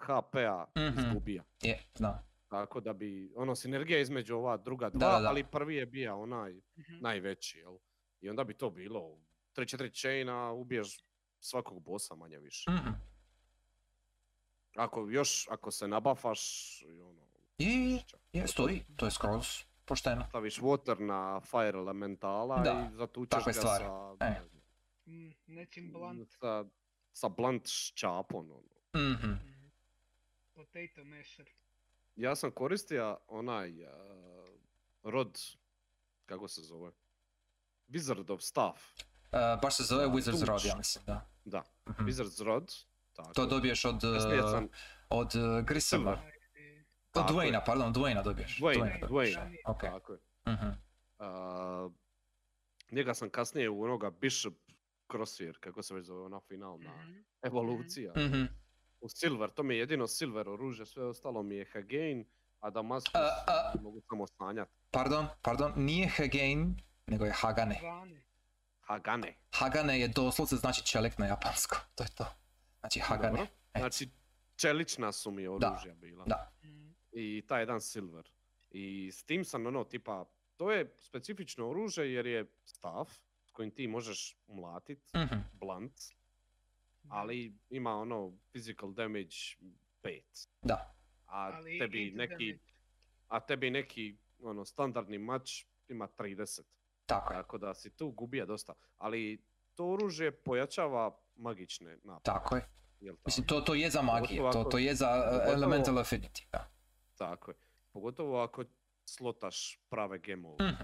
HP-a 0.00 0.66
Mhm. 0.78 0.98
izgubija. 0.98 1.44
Je, 1.60 1.78
znam. 1.94 2.26
Tako 2.48 2.80
da 2.80 2.92
bi, 2.92 3.32
ono, 3.36 3.54
sinergija 3.54 3.98
između 4.00 4.36
ova 4.36 4.56
druga 4.56 4.90
dva, 4.90 4.98
da, 5.08 5.20
da. 5.20 5.28
ali 5.28 5.44
prvi 5.44 5.74
je 5.74 5.86
bio 5.86 6.16
onaj 6.16 6.52
Mhm. 6.52 6.96
najveći, 7.00 7.58
jel? 7.58 7.78
I 8.20 8.30
onda 8.30 8.44
bi 8.44 8.54
to 8.54 8.70
bilo 8.70 9.18
3-4 9.54 9.90
chaina, 9.92 10.52
ubiješ 10.52 10.98
svakog 11.40 11.80
bossa 11.80 12.14
manje 12.14 12.38
više. 12.38 12.70
Mhm. 12.70 12.88
Ako 14.74 15.08
još, 15.08 15.48
ako 15.48 15.70
se 15.70 15.88
nabafaš, 15.88 16.40
i 16.82 17.00
ono, 17.00 17.22
Je, 17.58 18.02
je, 18.32 18.48
stoji, 18.48 18.84
to 18.96 19.04
je 19.04 19.10
skroz 19.10 19.46
pošteno. 19.84 20.26
staviš 20.28 20.56
water 20.56 20.98
na 20.98 21.40
fire 21.42 21.78
elementala 21.78 22.58
Da, 22.58 22.88
i 22.88 22.96
zatučeš 22.96 23.44
ga 23.44 23.52
stvari. 23.52 23.84
sa, 23.84 24.16
E. 24.20 24.30
ne 24.30 24.40
znam, 24.40 24.56
Mm, 25.06 25.32
nečim 25.46 25.92
blunt. 25.92 26.30
sa, 26.30 26.64
sa 27.12 27.28
blunt 27.28 27.66
ščapom. 27.66 28.50
Ono. 28.50 28.62
Mhm. 28.96 29.26
Mhm. 29.26 29.34
Potato 30.54 31.04
masher. 31.04 31.46
Ja 32.16 32.36
sam 32.36 32.50
koristio 32.50 33.18
onaj 33.28 33.82
uh, 33.82 33.88
rod, 35.04 35.40
kako 36.26 36.48
se 36.48 36.62
zove? 36.62 36.92
Wizard 37.88 38.30
of 38.30 38.42
Staff. 38.42 38.78
E, 39.32 39.58
baš 39.62 39.76
se 39.76 39.82
zove 39.82 40.04
Da, 40.04 40.10
Wizard's 40.10 40.40
tuč. 40.40 40.48
Rod, 40.48 40.64
ja 40.64 40.76
mislim, 40.76 41.04
da. 41.06 41.28
Da, 41.44 41.62
Mhm. 41.86 42.04
Wizard's 42.04 42.44
Rod. 42.44 42.72
Tako. 43.12 43.32
To 43.32 43.46
dobiješ 43.46 43.84
od, 43.84 44.04
e, 44.04 44.20
sam 44.42 44.68
od 45.10 45.26
uh. 45.26 45.78
Silver. 45.78 46.14
I- 46.14 46.36
Od 47.14 47.22
Tako 47.22 47.42
je. 47.42 47.52
Dwayna, 47.52 47.60
pardon, 47.66 47.94
Dwayna 47.94 48.22
dobiješ. 48.22 48.58
Dwayne, 48.58 48.80
Dwayna 48.80 49.00
dobiješ. 49.00 49.34
Dwayne. 49.36 49.56
Ok. 49.66 49.80
Tako 49.80 50.12
je. 50.12 50.18
Mhm. 50.48 50.66
Uh, 51.18 51.92
njega 52.90 53.14
sam 53.14 53.30
kasnije 53.30 53.70
u 53.70 53.82
onoga 53.82 54.10
Bishop 54.10 54.54
Crosshair, 55.12 55.56
kako 55.60 55.82
se 55.82 55.94
već 55.94 56.04
zove 56.04 56.22
ona 56.22 56.40
finalna 56.40 56.90
Mhm. 56.92 57.12
evolucija. 57.42 58.12
Mhm. 58.16 58.44
U 59.00 59.08
Silver, 59.08 59.50
to 59.50 59.62
mi 59.62 59.74
je 59.74 59.78
jedino 59.78 60.06
Silver 60.06 60.48
oružje, 60.48 60.86
sve 60.86 61.04
ostalo 61.04 61.42
mi 61.42 61.56
je 61.56 61.64
Hagain, 61.64 62.24
a 62.60 62.70
Damaskus 62.70 63.14
A, 63.14 63.44
a- 63.46 63.72
mogu 63.82 64.00
samo 64.00 64.26
sanjati. 64.28 64.70
Pardon, 64.90 65.26
pardon, 65.42 65.72
nije 65.76 66.08
Hagain, 66.08 66.76
nego 67.06 67.24
je 67.24 67.32
Hagane. 67.32 67.80
Hagane. 68.80 69.34
Hagane 69.52 70.00
je 70.00 70.08
doslovce 70.08 70.56
znači 70.56 70.86
čelik 70.86 71.18
na 71.18 71.26
japansko, 71.26 71.76
to 71.94 72.04
je 72.04 72.08
to. 72.10 72.26
Znači 72.80 73.00
Hagane. 73.00 73.30
Dobro. 73.30 73.46
E. 73.74 73.78
Znači, 73.78 74.10
čelična 74.56 75.12
su 75.12 75.30
mi 75.30 75.46
oružja 75.46 75.94
bila. 75.94 76.24
Da. 76.24 76.52
I 77.12 77.44
taj 77.48 77.62
jedan 77.62 77.80
Silver. 77.80 78.30
I 78.70 79.10
s 79.12 79.24
tim 79.24 79.44
sam 79.44 79.66
ono, 79.66 79.84
tipa, 79.84 80.24
to 80.56 80.72
je 80.72 80.94
specifično 80.98 81.70
oružje 81.70 82.12
jer 82.12 82.26
je 82.26 82.46
stav 82.64 83.04
s 83.44 83.50
kojim 83.50 83.70
ti 83.70 83.86
možeš 83.86 84.36
mlatit, 84.46 84.98
Mhm. 85.14 85.36
blunt, 85.52 85.92
ali 87.08 87.54
ima 87.70 87.90
ono 87.92 88.16
physical 88.52 88.94
damage 88.94 89.36
5. 90.02 90.48
Da. 90.62 90.94
A 91.26 91.46
Ali 91.46 91.78
tebi 91.78 92.10
neki, 92.10 92.34
damage. 92.46 92.58
a 93.28 93.40
tebi 93.40 93.70
neki 93.70 94.16
ono 94.40 94.64
standardni 94.64 95.18
mač 95.18 95.64
ima 95.88 96.08
30. 96.08 96.60
Tako 97.06 97.32
je, 97.32 97.36
Tako 97.36 97.58
da 97.58 97.74
si 97.74 97.90
tu 97.90 98.10
gubija 98.10 98.46
dosta. 98.46 98.74
Ali 98.96 99.44
to 99.74 99.86
oružje 99.86 100.32
pojačava 100.32 101.02
magične 101.36 101.98
napade. 101.98 102.24
tako 102.24 102.56
je. 102.56 102.62
Jel 103.00 103.14
tako? 103.14 103.22
Mislim, 103.26 103.46
to, 103.46 103.60
to 103.60 103.74
je 103.74 103.90
za 103.90 104.02
magiju, 104.02 104.38
Pogotovo 104.38 104.64
to, 104.64 104.70
to 104.70 104.78
je 104.78 104.94
za 104.94 105.06
uh, 105.08 105.32
pogotovo- 105.32 105.52
Elemental 105.54 105.94
Affinity, 105.94 106.46
da. 106.52 106.70
Tako 107.14 107.50
je. 107.50 107.56
Pogotovo 107.92 108.38
ako 108.38 108.64
slotaš 109.04 109.56
prave 109.88 110.18
gemove. 110.18 110.56
Mhm. 110.62 110.82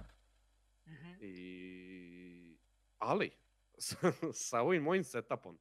Mhm. 0.87 1.15
I... 1.21 2.59
Ali, 2.99 3.31
sa 4.35 4.61
ovim 4.61 4.83
mojim 4.83 5.05
setupom, 5.05 5.59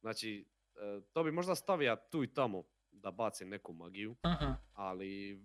znači, 0.00 0.48
e, 0.74 1.00
to 1.12 1.24
bi 1.24 1.32
možda 1.32 1.54
stavio 1.54 1.96
tu 2.10 2.24
i 2.24 2.32
tamo 2.34 2.62
da 2.92 3.10
bacim 3.10 3.48
neku 3.48 3.72
magiju, 3.72 4.16
Mhm. 4.26 4.50
ali 4.72 5.42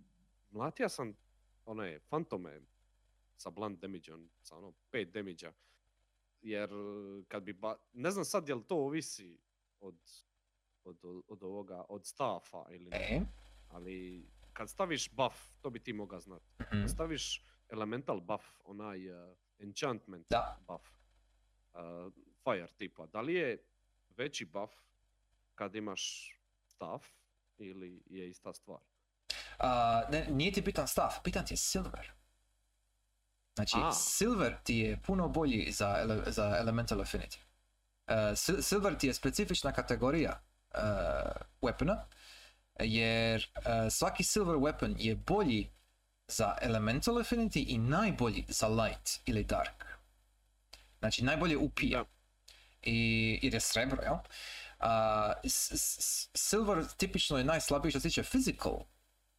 mlatio 0.50 0.90
sam 0.90 1.14
one 1.66 2.00
fantome 2.02 2.62
sa 3.38 3.50
blunt 3.50 3.80
damage 3.80 4.12
sa 4.42 4.56
ono 4.58 4.74
5 4.92 5.12
damage 5.12 5.52
jer 6.42 6.70
kad 7.28 7.44
bi 7.44 7.54
ba... 7.54 7.76
ne 7.94 8.12
znam 8.12 8.26
sad 8.26 8.50
jel 8.50 8.62
to 8.62 8.76
ovisi 8.76 9.40
od 9.80 9.96
od, 10.84 10.98
od 11.28 11.44
ovoga, 11.44 11.84
od 11.90 12.06
staffa 12.06 12.66
ili 12.70 12.90
ne. 12.90 12.98
E, 12.98 13.22
Ali 13.70 14.28
kad 14.54 14.70
staviš 14.70 15.12
buff, 15.12 15.36
to 15.62 15.70
bi 15.70 15.80
ti 15.84 15.94
mogao 15.94 16.20
znati. 16.20 16.46
mhm, 16.62 16.82
Kad 16.82 16.90
staviš 16.92 17.44
elemental 17.70 18.20
buff, 18.20 18.44
onaj 18.64 19.10
uh, 19.12 19.38
enchantment 19.60 20.26
Da. 20.30 20.58
buff, 20.68 20.84
uh, 21.74 22.14
fire 22.44 22.68
tipa, 22.78 23.06
da 23.06 23.22
li 23.22 23.34
je 23.34 23.64
veći 24.18 24.46
buff 24.46 24.74
kad 25.56 25.76
imaš 25.76 26.32
staff 26.66 27.06
ili 27.58 28.04
je 28.06 28.30
ista 28.30 28.54
stvar? 28.54 28.80
a, 29.60 30.02
ne, 30.12 30.28
nije 30.32 30.52
ti 30.52 30.62
bitan 30.62 30.88
stav, 30.88 31.10
bitan 31.24 31.46
ti 31.46 31.54
je 31.54 31.58
silver. 31.58 32.12
Znači, 33.56 33.76
A. 33.78 33.92
silver 33.92 34.56
ti 34.64 34.78
je 34.78 34.98
puno 34.98 35.28
bolji 35.28 35.72
za, 35.72 35.98
ele- 35.98 36.32
za 36.32 36.58
elemental 36.60 36.98
affinity. 36.98 37.38
Uh, 38.08 38.14
sil- 38.44 38.62
silver 38.62 38.98
ti 38.98 39.08
je 39.08 39.14
specifična 39.14 39.72
kategorija 39.72 40.42
uh, 40.74 40.80
weapona, 41.62 41.98
jer 42.80 43.48
uh, 43.56 43.62
svaki 43.92 44.24
silver 44.24 44.56
weapon 44.56 44.96
je 44.98 45.16
bolji 45.16 45.70
za 46.28 46.58
elemental 46.62 47.16
affinity 47.16 47.66
i 47.68 47.78
najbolji 47.78 48.46
za 48.48 48.68
light 48.68 49.20
ili 49.26 49.44
dark. 49.44 49.84
Znači, 51.00 51.24
najbolje 51.24 51.58
upije. 51.58 51.98
Da. 51.98 52.06
I, 52.84 53.40
jer 53.44 53.54
je 53.54 53.60
srebro, 53.60 54.02
jel? 54.04 54.16
S- 55.44 55.72
s- 55.72 56.30
silver 56.34 56.86
tipično 56.98 57.38
je 57.38 57.44
najslabiji 57.44 57.92
što 57.92 58.00
se 58.00 58.10
tiče 58.10 58.24
physical 58.24 58.84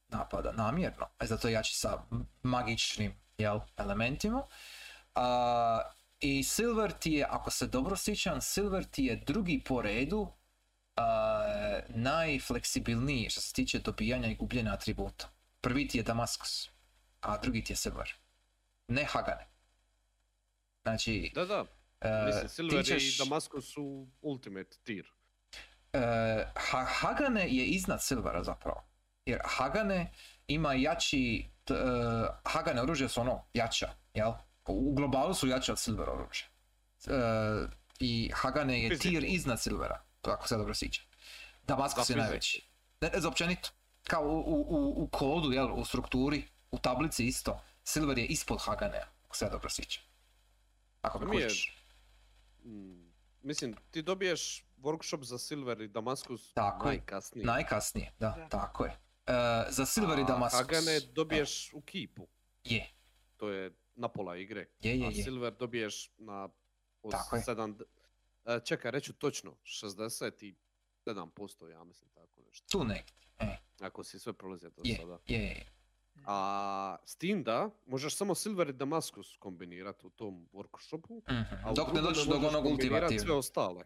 napada, 0.09 0.53
namjerno. 0.53 1.07
Zato 1.21 1.49
jači 1.49 1.75
sa 1.77 2.03
magičnim 2.43 3.13
jel, 3.39 3.61
elementima. 3.77 4.43
A, 5.15 5.81
I 6.21 6.43
Silver 6.45 6.93
ti 6.93 7.13
je, 7.13 7.27
ako 7.27 7.51
se 7.51 7.67
dobro 7.67 7.97
sjećam, 7.97 8.41
Silver 8.41 8.85
ti 8.85 9.05
je 9.05 9.17
drugi 9.17 9.63
po 9.65 9.83
redu 9.83 10.29
a, 10.97 11.45
najfleksibilniji 11.89 13.31
što 13.31 13.41
se 13.41 13.53
tiče 13.53 13.79
dobijanja 13.79 14.29
i 14.29 14.35
gubljenja 14.35 14.73
atributa. 14.73 15.29
Prvi 15.61 15.89
ti 15.89 15.99
je 15.99 16.05
Damaskus, 16.05 16.71
a 17.21 17.39
drugi 17.39 17.65
ti 17.65 17.73
je 17.73 17.77
Silver. 17.77 18.13
Ne 18.89 19.05
Hagane. 19.05 19.47
Znači, 20.83 21.33
Da, 21.35 21.45
da. 21.45 21.65
e, 22.01 22.27
Mislim, 22.27 22.49
Silver 22.49 22.85
ćeš- 22.85 23.15
i 23.15 23.19
Damaskus 23.19 23.73
su 23.73 24.07
ultimate 24.23 24.77
tier. 24.79 25.07
E, 25.93 25.99
Ha- 26.57 26.87
Hagane 26.91 27.49
je 27.49 27.65
iznad 27.67 28.03
Silvera 28.03 28.43
zapravo. 28.43 28.85
Jer 29.27 29.41
Hagane 29.45 30.13
ima 30.49 30.75
jači, 30.75 31.49
t- 31.67 31.75
e, 31.75 31.79
Hagane 32.45 32.83
oružje 32.83 33.09
su 33.09 33.21
ono 33.21 33.45
jača, 33.55 33.89
jel? 34.15 34.33
U 34.67 34.95
globalu 34.95 35.35
su 35.35 35.47
jače 35.47 35.73
od 35.73 35.79
Silver 35.79 36.09
oružja. 36.11 36.47
E, 37.07 37.13
I 38.01 38.31
Hagane 38.35 38.83
je 38.83 38.99
tier 38.99 39.25
iznad 39.25 39.61
Silvera, 39.61 40.03
to 40.21 40.31
ako 40.31 40.49
se 40.49 40.57
dobro 40.57 40.75
sjećam. 40.75 41.05
Damaskus 41.63 42.09
Da, 42.09 42.15
je 42.15 42.19
najveći. 42.19 42.69
Ne, 43.01 43.11
ne, 43.11 43.21
za 43.21 43.29
općenito. 43.29 43.69
Kao 44.05 44.23
u, 44.23 44.41
u, 44.41 44.95
u, 44.97 45.09
kodu, 45.09 45.53
jel, 45.53 45.75
u 45.75 45.85
strukturi, 45.85 46.43
u 46.71 46.79
tablici 46.79 47.27
isto. 47.27 47.61
Silver 47.85 48.19
je 48.19 48.27
ispod 48.27 48.59
Haganea, 48.61 49.07
ako 49.25 49.37
se 49.37 49.49
dobro 49.49 49.71
sjećam. 49.71 50.03
Ako 51.03 51.19
me 51.21 51.37
je- 51.37 51.45
kužiš. 51.45 51.77
Mm, 52.65 53.11
mislim, 53.43 53.77
ti 53.91 54.03
dobiješ 54.03 54.65
workshop 54.79 55.23
za 55.23 55.39
Silver 55.39 55.81
i 55.81 55.89
Damaskus 55.89 56.53
Tako 56.53 56.89
je. 56.89 56.91
najkasnije. 56.91 57.47
Najkasnije, 57.47 58.13
da, 58.19 58.31
Da. 58.31 58.49
tako 58.49 58.85
je. 58.85 58.97
E, 59.27 59.33
za 59.69 59.87
Silver 59.87 60.19
i 60.19 60.23
A 60.23 60.25
Damaskus. 60.25 60.61
Hagane 60.61 61.01
dobiješ 61.03 61.73
u 61.73 61.81
kipu. 61.81 62.27
Je, 62.65 62.87
To 63.37 63.49
je 63.49 63.71
na 63.95 64.09
pola 64.09 64.37
igre. 64.37 64.67
je, 64.81 64.99
je, 64.99 65.07
A 65.07 65.11
je. 65.11 65.23
Silver 65.23 65.53
dobiješ 65.53 66.11
na 66.19 66.49
od 67.03 67.11
Tako 67.11 67.37
je. 67.37 67.43
7... 67.43 67.83
E, 68.47 68.61
čekaj, 68.61 68.91
reću 68.91 69.13
točno. 69.13 69.57
67% 69.65 70.55
ja 71.69 71.85
mislim 71.85 72.11
tako 72.11 72.43
nešto. 72.43 72.67
Tu 72.69 72.85
negdje. 72.85 73.15
E, 73.39 73.57
Ako 73.81 74.05
si 74.05 74.19
sve 74.19 74.33
prolazio 74.33 74.71
do 74.71 74.83
je, 74.85 74.97
sada. 74.97 75.19
je, 75.27 75.39
je. 75.39 75.67
A 76.27 76.97
s 77.05 77.17
tim 77.17 77.43
da 77.43 77.71
možeš 77.87 78.17
samo 78.17 78.35
Silver 78.35 78.69
i 78.69 78.73
Damaskus 78.73 79.37
kombinirati 79.37 80.07
u 80.07 80.11
tom 80.11 80.49
workshopu. 80.53 81.23
Mhm. 81.31 81.67
A 81.67 81.73
u 81.73 81.75
Dok 81.75 81.93
ne 81.93 82.01
dođeš 82.01 82.25
do 82.25 82.35
onog 82.37 82.53
kombinirat 82.53 82.79
sve 83.01 83.05
ultimativnog. 83.05 83.39
ostale. 83.39 83.85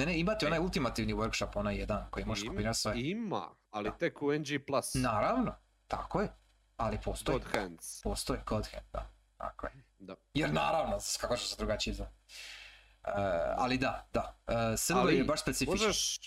Ne, 0.00 0.06
ne, 0.06 0.18
imate 0.20 0.46
E. 0.46 0.48
onaj 0.48 0.58
ultimativni 0.58 1.14
workshop, 1.14 1.50
onaj 1.54 1.76
jedan 1.76 2.10
koji 2.10 2.26
možeš 2.26 2.44
kombinirati 2.46 2.78
sve. 2.78 2.92
Ima, 2.96 3.54
ali 3.70 3.90
Da. 3.90 3.96
tek 3.96 4.22
u 4.22 4.32
NG+. 4.32 4.64
Plus. 4.66 4.94
Naravno, 4.94 5.54
tako 5.88 6.20
je. 6.20 6.28
Ali 6.76 6.98
postoji. 7.04 7.38
God 7.38 7.48
hands. 7.54 8.02
Postoji 8.02 8.40
God 8.46 8.66
hand, 8.72 8.86
da. 8.92 9.10
Tako 9.36 9.66
je. 9.66 9.84
Da. 9.98 10.16
Jer 10.34 10.52
naravno, 10.52 10.98
kako 11.20 11.36
će 11.36 11.46
se 11.48 11.56
drugačije 11.58 11.94
za... 11.94 12.04
E, 12.04 13.10
ali 13.56 13.78
da, 13.78 14.08
da. 14.12 14.40
E, 14.46 14.76
Silver 14.76 15.04
Ali 15.04 15.16
je 15.16 15.24
baš 15.24 15.42
specifičan. 15.42 15.72
Možeš, 15.72 16.18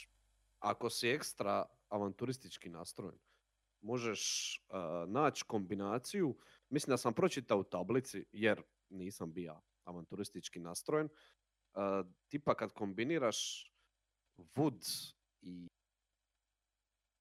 ako 0.60 0.90
si 0.90 1.10
ekstra 1.10 1.66
avanturistički 1.90 2.70
nastrojen, 2.70 3.18
možeš 3.82 4.22
uh, 4.70 5.10
naći 5.10 5.44
kombinaciju. 5.48 6.38
Mislim 6.70 6.92
da 6.92 6.98
sam 6.98 7.14
pročitao 7.14 7.58
u 7.58 7.64
tablici, 7.64 8.26
jer 8.32 8.62
nisam 8.90 9.34
bio 9.34 9.62
avanturistički 9.84 10.60
nastrojen. 10.60 11.10
Uh, 11.74 11.82
tipa 12.28 12.56
kad 12.56 12.74
kombiniraš 12.74 13.72
wood 14.38 15.14
i 15.42 15.70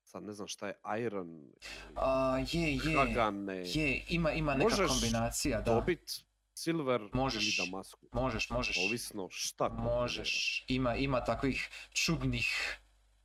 sad 0.04 0.22
ne 0.22 0.32
znam 0.32 0.48
šta 0.48 0.68
je 0.68 0.74
iron 0.98 1.52
A, 1.96 2.38
je, 2.52 2.74
je. 2.74 2.96
hagane, 2.96 3.62
Je, 3.66 4.04
ima, 4.08 4.32
ima 4.32 4.54
neka 4.54 4.64
Možeš 4.64 4.88
kombinacija, 4.88 5.60
da. 5.60 5.74
dobit 5.74 6.24
silver 6.54 7.08
Možeš. 7.12 7.58
ili 7.58 7.66
damasku. 7.66 8.06
Možeš, 8.12 8.50
možeš. 8.50 8.76
Ovisno 8.78 9.28
šta. 9.30 9.68
Možeš. 9.68 10.64
Ima, 10.68 10.94
ima 10.94 11.24
takvih 11.24 11.68
čudnih 11.92 12.46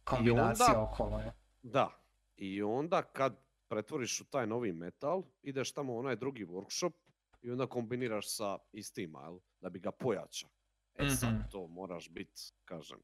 kombinacija 0.04 0.68
onda- 0.68 0.82
okolo. 0.84 1.20
Je. 1.20 1.34
Da. 1.62 2.04
I 2.36 2.62
onda 2.64 3.02
kad 3.04 3.40
pretvoriš 3.68 4.22
u 4.22 4.26
taj 4.26 4.48
novi 4.48 4.74
metal, 4.74 5.24
ideš 5.44 5.72
tamo 5.72 5.94
u 5.94 6.00
onaj 6.00 6.16
drugi 6.16 6.46
workshop 6.46 6.94
i 7.42 7.52
onda 7.52 7.68
kombiniraš 7.68 8.26
sa 8.28 8.58
istima, 8.72 9.22
jel? 9.22 9.40
Da 9.62 9.70
bi 9.70 9.80
ga 9.80 9.92
pojačao. 9.92 10.50
E 10.98 11.10
sad 11.12 11.34
Mhm. 11.34 11.42
to 11.52 11.68
moraš 11.68 12.10
biti, 12.10 12.42
kažem, 12.66 12.98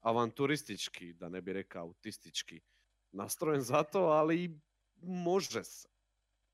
avanturistički, 0.00 1.12
da 1.12 1.28
ne 1.28 1.40
bi 1.40 1.52
rekao 1.52 1.82
autistički 1.82 2.60
nastrojen 3.12 3.62
za 3.62 3.82
to, 3.82 4.00
ali 4.00 4.60
može 4.96 5.64
se. 5.64 5.88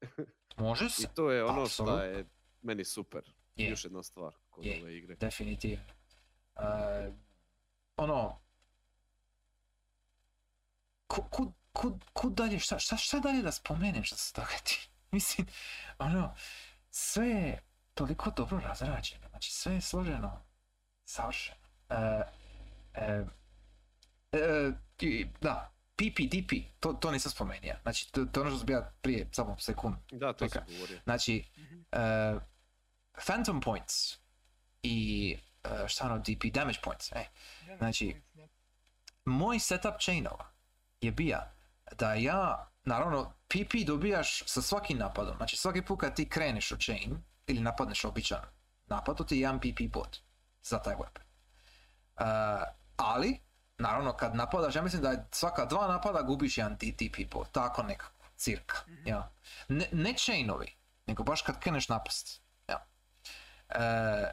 Može 0.58 0.86
I 0.86 0.90
se, 0.90 1.08
to 1.14 1.30
je 1.30 1.44
ono 1.44 1.66
što 1.66 1.98
je 1.98 2.24
meni 2.62 2.84
super. 2.84 3.34
Je. 3.56 3.70
Još 3.70 3.84
jedna 3.84 4.02
stvar 4.02 4.34
kod 4.50 4.64
Je. 4.64 4.82
ove 4.82 4.96
igre. 4.96 5.14
definitivno. 5.14 5.84
E, 6.56 7.12
ono... 7.96 8.40
Ku, 11.06 11.22
kud, 11.30 11.48
kud, 11.72 12.04
kud 12.12 12.32
dalje, 12.32 12.58
šta, 12.58 12.78
šta, 12.78 12.96
šta 12.96 13.18
dalje 13.18 13.42
da 13.42 13.52
spomenem 13.52 14.02
što 14.04 14.16
se 14.16 14.32
dogodi? 14.34 14.76
Mislim, 15.12 15.46
ono, 15.98 16.34
sve 16.90 17.26
je 17.26 17.62
toliko 17.94 18.30
dobro 18.30 18.58
razrađeno, 18.58 19.28
znači 19.28 19.52
sve 19.52 19.74
je 19.74 19.80
složeno, 19.80 20.45
savršeno. 21.06 21.58
E, 21.90 22.22
e, 22.94 23.24
e, 24.32 24.72
da, 25.40 25.72
PPDP, 25.96 26.52
to, 26.80 26.92
to 26.92 27.10
nisam 27.10 27.32
spomenuo, 27.32 27.72
znači 27.82 28.12
to, 28.12 28.24
to 28.24 28.40
je 28.40 28.42
ono 28.42 28.50
što 28.50 28.58
sam 28.58 28.66
bio 28.66 28.84
prije, 29.00 29.28
samo 29.32 29.56
sekund. 29.58 29.96
Da, 30.12 30.32
to 30.32 30.48
sam 30.48 30.62
govorio. 30.68 31.00
Znači, 31.04 31.44
e, 31.92 32.34
Phantom 33.26 33.60
Points 33.60 34.18
i 34.82 35.36
e, 35.64 35.88
šta 35.88 36.06
ono 36.06 36.18
DP, 36.18 36.44
Damage 36.54 36.78
Points, 36.82 37.12
e, 37.12 37.24
Damage 37.60 37.78
Znači, 37.78 38.22
moj 39.24 39.58
setup 39.58 39.94
chainova 40.00 40.50
je 41.00 41.12
bija 41.12 41.52
da 41.98 42.14
ja, 42.14 42.70
naravno, 42.84 43.32
PP 43.48 43.86
dobijaš 43.86 44.42
sa 44.46 44.62
svakim 44.62 44.98
napadom. 44.98 45.36
Znači 45.36 45.56
svaki 45.56 45.82
put 45.82 46.00
kad 46.00 46.16
ti 46.16 46.28
kreneš 46.28 46.72
u 46.72 46.76
chain 46.76 47.16
ili 47.46 47.60
napadneš 47.60 48.04
običan 48.04 48.40
napad, 48.86 49.16
to 49.16 49.24
ti 49.24 49.36
je 49.36 49.40
jedan 49.40 49.60
PP 49.60 49.92
bod 49.92 50.18
za 50.68 50.78
taj 50.78 50.94
weapon. 50.94 51.22
Uh, 52.16 52.62
ali, 52.96 53.40
naravno, 53.78 54.12
kad 54.12 54.34
napadaš, 54.34 54.74
ja 54.74 54.82
mislim 54.82 55.02
da 55.02 55.10
je 55.10 55.26
svaka 55.32 55.64
dva 55.64 55.88
napada 55.88 56.22
gubiš 56.22 56.58
jedan 56.58 56.76
DTP 56.76 57.32
bod, 57.32 57.50
tako 57.52 57.82
nekako, 57.82 58.24
cirka. 58.36 58.76
Ja. 59.04 59.30
Ne, 59.68 59.88
ne 59.92 60.14
chainovi, 60.18 60.76
nego 61.06 61.22
baš 61.22 61.42
kad 61.42 61.60
kreneš 61.60 61.88
napast. 61.88 62.42
Ja. 62.68 62.86
E, 63.68 64.30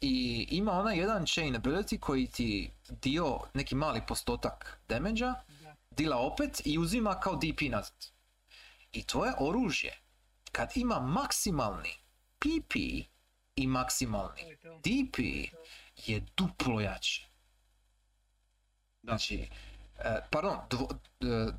I 0.00 0.46
ima 0.50 0.72
onaj 0.72 0.98
jedan 0.98 1.26
chain 1.26 1.54
ability 1.54 1.98
koji 1.98 2.26
ti 2.26 2.72
dio, 2.88 3.38
neki 3.54 3.74
mali 3.74 4.02
postotak 4.06 4.80
damage 4.88 5.20
Da. 5.20 5.44
dila 5.90 6.16
opet 6.16 6.62
i 6.64 6.78
uzima 6.78 7.20
kao 7.20 7.36
DP 7.36 7.60
nazad. 7.70 8.06
I 8.92 9.02
to 9.02 9.24
je 9.24 9.32
oružje. 9.38 9.98
Kad 10.52 10.70
ima 10.74 11.00
maksimalni 11.00 11.92
PP 12.38 12.74
i 13.60 13.66
maksimalni. 13.66 14.42
DP 14.78 15.18
je 15.96 16.26
duplo 16.36 16.80
jače. 16.80 17.26
Da. 19.02 19.10
Znači, 19.12 19.48
e, 19.98 20.20
pardon, 20.30 20.58
dvo- 20.70 20.96
e, 21.20 21.52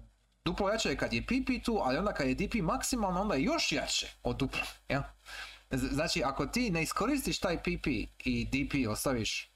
duplo 0.45 0.69
jače 0.69 0.89
je 0.89 0.97
kad 0.97 1.13
je 1.13 1.21
PP 1.25 1.65
tu, 1.65 1.79
ali 1.83 1.97
onda 1.97 2.13
kad 2.13 2.27
je 2.27 2.35
DP 2.35 2.55
maksimalno, 2.61 3.21
onda 3.21 3.35
je 3.35 3.43
još 3.43 3.71
jače 3.71 4.07
od 4.23 4.37
duplo. 4.37 4.61
Ja? 4.89 5.13
Znači, 5.71 6.23
ako 6.23 6.45
ti 6.45 6.69
ne 6.69 6.83
iskoristiš 6.83 7.39
taj 7.39 7.57
PP 7.57 7.87
i 8.25 8.45
DP 8.45 8.89
ostaviš 8.89 9.51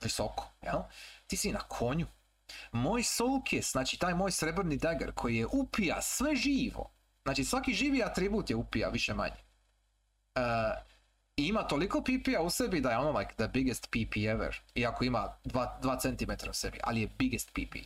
visoko, 0.00 0.52
jel? 0.62 0.80
ti 1.26 1.36
si 1.36 1.52
na 1.52 1.60
konju. 1.60 2.06
moj 2.72 3.02
soul 3.02 3.42
kiss, 3.44 3.72
znači 3.72 3.98
taj 3.98 4.14
moj 4.14 4.30
srebrni 4.32 4.76
dagger 4.76 5.12
koji 5.14 5.36
je 5.36 5.46
upija 5.46 6.02
sve 6.02 6.36
živo, 6.36 6.90
znači 7.22 7.44
svaki 7.44 7.72
živi 7.74 8.02
atribut 8.02 8.50
je 8.50 8.56
upija 8.56 8.88
više 8.88 9.14
manje. 9.14 9.36
E, 10.34 10.40
i 11.36 11.46
ima 11.46 11.62
toliko 11.62 12.02
PP-a 12.02 12.42
u 12.42 12.50
sebi 12.50 12.80
da 12.80 12.90
je 12.90 12.98
ono 12.98 13.18
like 13.18 13.34
the 13.34 13.48
biggest 13.48 13.86
PP 13.90 14.16
ever, 14.16 14.60
iako 14.74 15.04
ima 15.04 15.36
2 15.44 16.00
cm 16.00 16.50
u 16.50 16.52
sebi, 16.52 16.78
ali 16.82 17.00
je 17.00 17.08
biggest 17.08 17.50
PP. 17.50 17.76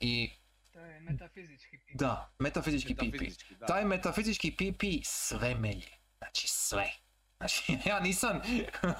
I 0.00 0.30
To 0.72 0.80
je 0.80 1.00
metafizički 1.00 1.78
pitanje. 1.78 1.94
da, 1.98 2.32
metafizički 2.38 2.94
PP. 2.94 3.02
Metafizički, 3.02 3.54
da. 3.54 3.66
Taj 3.66 3.84
metafizički 3.84 4.50
PP 4.52 4.82
sve 5.04 5.54
melje. 5.54 5.88
Znači 6.18 6.48
sve. 6.48 6.90
Znači 7.36 7.78
ja 7.90 8.00
nisam, 8.00 8.40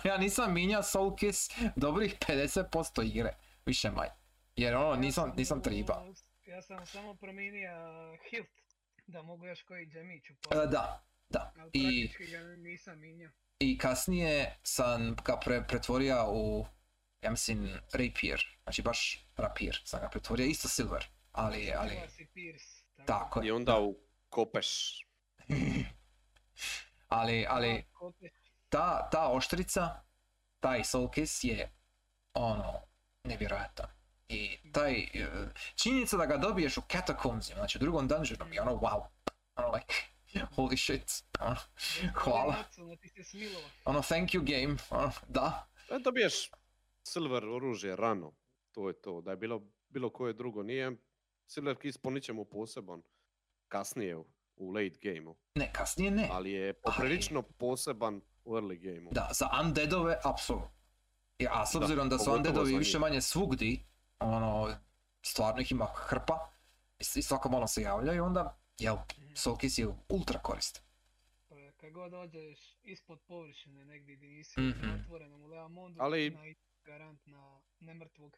ja 0.05 0.17
nisam 0.19 0.55
minja 0.55 0.83
Soul 0.83 1.17
Kiss 1.17 1.51
dobrih 1.77 2.17
50% 2.29 3.07
igre. 3.15 3.37
Više 3.67 3.91
manje. 3.91 4.11
Jer 4.57 4.75
ono 4.75 4.97
nisam, 4.97 5.29
sam 5.29 5.37
nisam 5.37 5.63
triba. 5.63 6.05
Ja 6.47 6.63
sam 6.63 6.87
samo 6.87 7.15
promijenio 7.15 7.71
hilt 8.31 8.49
da 9.07 9.23
mogu 9.23 9.47
još 9.47 9.63
koji 9.63 9.87
džemić 9.87 10.31
E, 10.31 10.33
upaliti. 10.33 10.73
da, 10.73 11.05
da. 11.29 11.53
Ali 11.59 11.71
I, 11.73 12.09
praktički 12.09 12.33
ga 12.33 12.39
nisam 12.43 13.01
minjao. 13.01 13.31
I 13.59 13.79
kasnije 13.79 14.59
sam 14.63 15.17
ga 15.25 15.37
pre, 15.45 15.65
pretvorio 15.69 16.27
u, 16.31 16.67
ja 17.23 17.31
mislim, 17.31 17.81
rapier. 17.93 18.59
Znači 18.63 18.83
baš 18.83 19.27
rapier 19.37 19.83
sam 19.85 20.01
ga 20.01 20.09
pretvorio. 20.09 20.47
Isto 20.47 20.69
silver. 20.69 21.05
Ali, 21.33 21.73
ali, 21.77 22.01
tako 23.07 23.43
I 23.43 23.47
je. 23.47 23.53
onda 23.53 23.81
u 23.81 23.97
kopeš. 24.29 25.01
Ali, 27.09 27.47
ali, 27.49 27.85
ta, 28.69 29.09
ta 29.11 29.31
oštrica, 29.33 30.03
taj 30.61 30.85
soul 30.85 31.11
kiss 31.11 31.45
je 31.45 31.73
ono, 32.35 32.81
nevjerojatan. 33.25 33.87
I 34.29 34.59
taj, 34.73 34.93
e, 35.01 35.27
činjenica 35.75 36.17
da 36.17 36.27
ga 36.27 36.37
dobiješ 36.37 36.77
u 36.77 36.83
Catacombsima, 36.93 37.59
znači 37.59 37.79
u 37.79 37.81
drugom 37.81 38.09
dungeonu 38.09 38.55
je 38.55 38.63
ono 38.63 38.73
wow. 38.73 39.07
Ono 39.55 39.69
like, 39.69 39.95
holy 40.57 40.77
shit. 40.77 41.13
Ono, 41.41 41.57
hvala. 42.15 42.55
Ono 43.85 44.03
thank 44.03 44.31
you 44.31 44.41
game. 44.43 44.77
Ono, 44.91 45.13
da. 45.29 45.69
E, 45.91 45.99
dobiješ 45.99 46.51
silver 47.03 47.45
oružje 47.47 47.97
rano. 47.97 48.33
To 48.73 48.89
je 48.89 49.01
to. 49.01 49.21
Da 49.21 49.31
je 49.31 49.37
bilo 49.37 49.61
bilo 49.89 50.11
koje 50.11 50.33
drugo. 50.33 50.63
Nije 50.63 50.93
silver 51.47 51.77
kiss 51.77 51.99
po 51.99 52.11
ničemu 52.11 52.45
poseban. 52.45 53.03
Kasnije 53.69 54.17
u- 54.17 54.27
u 54.57 54.71
late 54.71 54.99
gameu. 55.03 55.37
Ne, 55.55 55.73
kasnije 55.73 56.11
ne. 56.11 56.29
Ali 56.33 56.51
je 56.53 56.73
poprilično 56.73 57.43
poseban 57.43 58.21
u 58.45 58.53
early 58.53 58.79
gameu. 58.79 59.11
Da, 59.13 59.29
za 59.33 59.49
undeadove, 59.61 60.19
apsolutno. 60.25 60.71
Ja, 61.39 61.51
a 61.53 61.67
s 61.67 61.73
Da, 61.73 61.79
obzirom 61.79 62.09
da 62.09 62.19
su 62.19 62.25
pogotovo 62.25 62.37
undeadovi 62.37 62.79
više 62.79 62.99
manje 62.99 63.21
svugdi, 63.21 63.87
ono, 64.19 64.77
stvarno 65.23 65.61
ih 65.61 65.73
ima 65.73 65.87
hrpa, 65.95 66.51
i 66.99 67.23
svako 67.23 67.49
malo 67.49 67.67
se 67.67 67.83
javljaju, 67.83 68.25
onda, 68.25 68.59
jel. 68.79 68.97
Soul 69.35 69.57
Kiss 69.57 69.79
je 69.79 69.89
ultra 70.09 70.39
koristan. 70.39 70.83
Pa 71.49 71.55
kad 71.73 71.93
god 71.93 72.11
dođeš 72.11 72.77
ispod 72.83 73.21
površine 73.21 73.85
negdje 73.85 74.17
gdje 74.17 74.29
nisi 74.29 74.61
Mhm. 74.61 74.87
na 74.87 74.95
otvorenom 74.97 75.43
u 75.43 75.47
Leamondu, 75.47 76.03
Ali- 76.03 76.31
na 76.31 76.55
garant 76.85 77.27
na 77.27 77.61
nemrtvog. 77.81 78.37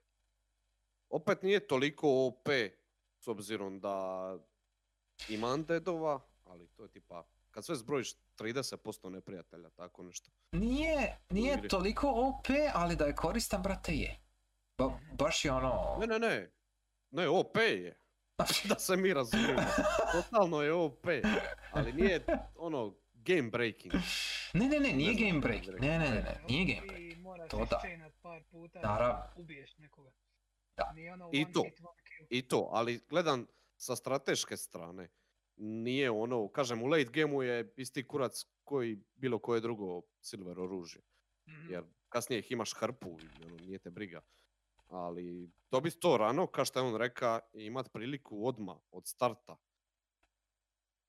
Opet 1.11 1.43
nije 1.43 1.67
toliko 1.67 2.27
OP 2.27 2.49
s 3.19 3.29
obzirom 3.29 3.81
da 3.81 4.37
ima 5.29 5.49
undeadova, 5.49 6.21
ali 6.45 6.69
to 6.69 6.83
je 6.83 6.89
tipa, 6.91 7.25
kad 7.51 7.65
sve 7.65 7.77
zbrojiš 7.77 8.12
30% 8.35 9.11
neprijatelja, 9.11 9.71
tako 9.71 10.03
nešto. 10.03 10.31
Nije, 10.53 11.19
nije 11.31 11.69
toliko 11.69 12.09
OP, 12.09 12.47
ali 12.75 12.97
da 12.97 13.05
je 13.05 13.15
koristan, 13.15 13.62
brate, 13.62 13.93
je. 13.93 14.21
Ba, 14.79 14.99
baš 15.12 15.45
je 15.45 15.53
ono... 15.53 15.97
Ne, 16.01 16.07
ne, 16.07 16.19
ne. 16.19 16.51
Ne, 17.11 17.29
OP 17.29 17.57
je. 17.57 18.00
Da 18.69 18.75
se 18.79 18.97
mi 18.97 19.15
razumijemo. 19.15 19.62
Totalno 20.12 20.62
je 20.62 20.73
OP. 20.73 21.07
Ali 21.73 21.93
nije 21.93 22.25
ono 22.57 22.95
game 23.15 23.51
breaking. 23.51 23.95
Ne, 24.55 24.69
ne, 24.69 24.81
ne, 24.81 24.93
nije 24.93 25.15
game 25.15 25.41
break. 25.41 25.62
Ne, 25.81 25.99
ne, 25.99 25.99
ne, 25.99 26.11
ne, 26.11 26.41
nije 26.49 26.75
game 26.75 26.87
break. 26.87 27.01
To 27.51 27.57
da. 27.57 27.65
ischainat 27.65 28.12
par 28.23 28.43
puta 28.51 28.81
Naravno. 28.81 29.23
ubiješ 29.37 29.79
nekoga. 29.79 30.11
Da. 30.77 30.93
Nije 30.95 31.12
ono 31.12 31.31
I 31.33 31.53
to. 31.53 31.65
I 32.31 32.43
to, 32.43 32.69
ali 32.73 33.01
gledam 33.09 33.47
sa 33.77 33.97
strateške 33.97 34.57
strane. 34.57 35.09
Nije 35.57 36.11
ono, 36.11 36.49
kažem 36.49 36.83
u 36.83 36.87
late 36.87 37.11
gameu 37.12 37.43
je 37.43 37.73
isti 37.77 38.07
kurac 38.09 38.45
koji 38.65 38.99
bilo 39.15 39.39
koje 39.39 39.61
drugo 39.61 40.03
silver 40.21 40.61
oružje. 40.61 41.03
Mhm. 41.49 41.73
Jer 41.73 41.85
kasnije 42.09 42.39
ih 42.39 42.53
imaš 42.53 42.75
hrpu 42.75 43.19
i 43.21 43.45
ono, 43.47 43.57
nije 43.57 43.79
te 43.79 43.91
briga. 43.91 44.21
Ali 44.91 45.51
dobiti 45.71 46.01
to 46.01 46.17
rano, 46.17 46.47
kao 46.47 46.65
što 46.65 46.79
je 46.79 46.85
on 46.85 46.97
reka, 46.97 47.41
i 47.55 47.65
imat 47.65 47.93
priliku 47.93 48.47
odmah, 48.47 48.77
od 48.91 49.07
starta, 49.07 49.57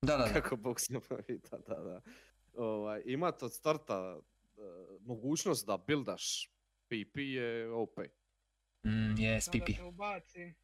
Da, 0.02 0.16
da, 0.16 0.24
da. 0.24 0.32
kako 0.32 0.56
Bog 0.56 0.80
se 0.80 0.94
pita, 1.26 1.58
da, 1.58 1.74
da. 1.74 2.00
Ovaj, 2.54 3.02
imat 3.04 3.42
od 3.42 3.52
starta 3.54 4.18
e, 4.18 4.60
mogućnost 5.00 5.66
da 5.66 5.76
buildaš 5.76 6.50
PP 6.86 7.16
je 7.16 7.70
OP. 7.72 7.98
Mm, 8.84 8.88
yes, 8.90 9.40
Samo 9.40 9.58
da 9.58 9.64
pipi. 9.64 9.72
se 9.78 9.82
ubaci, 9.84 10.54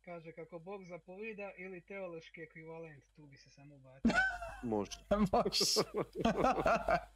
kaže 0.00 0.32
kako 0.32 0.58
Bog 0.58 0.84
zapovida 0.84 1.52
ili 1.58 1.80
teološki 1.80 2.42
ekvivalent, 2.42 3.04
tu 3.16 3.26
bi 3.26 3.36
se 3.36 3.50
samo 3.50 3.76
ubacio. 3.76 4.10
Može. 4.62 4.98
Može. 5.32 5.64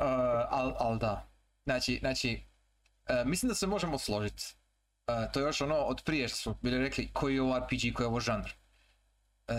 Uh, 0.00 0.06
al, 0.50 0.74
al 0.78 0.98
da. 0.98 1.29
Znači, 1.70 1.98
znači, 2.00 2.42
uh, 3.08 3.26
mislim 3.26 3.48
da 3.48 3.54
se 3.54 3.66
možemo 3.66 3.98
složiti. 3.98 4.44
Uh, 5.06 5.32
to 5.32 5.40
je 5.40 5.44
još 5.44 5.60
ono 5.60 5.74
od 5.76 6.02
prije 6.04 6.28
što 6.28 6.36
smo 6.36 6.58
bili 6.62 6.78
rekli 6.78 7.10
koji 7.12 7.34
je 7.34 7.42
ovo 7.42 7.58
RPG, 7.58 7.94
koji 7.94 8.04
je 8.04 8.08
ovo 8.08 8.20
žanr. 8.20 8.46
Uh, 9.48 9.54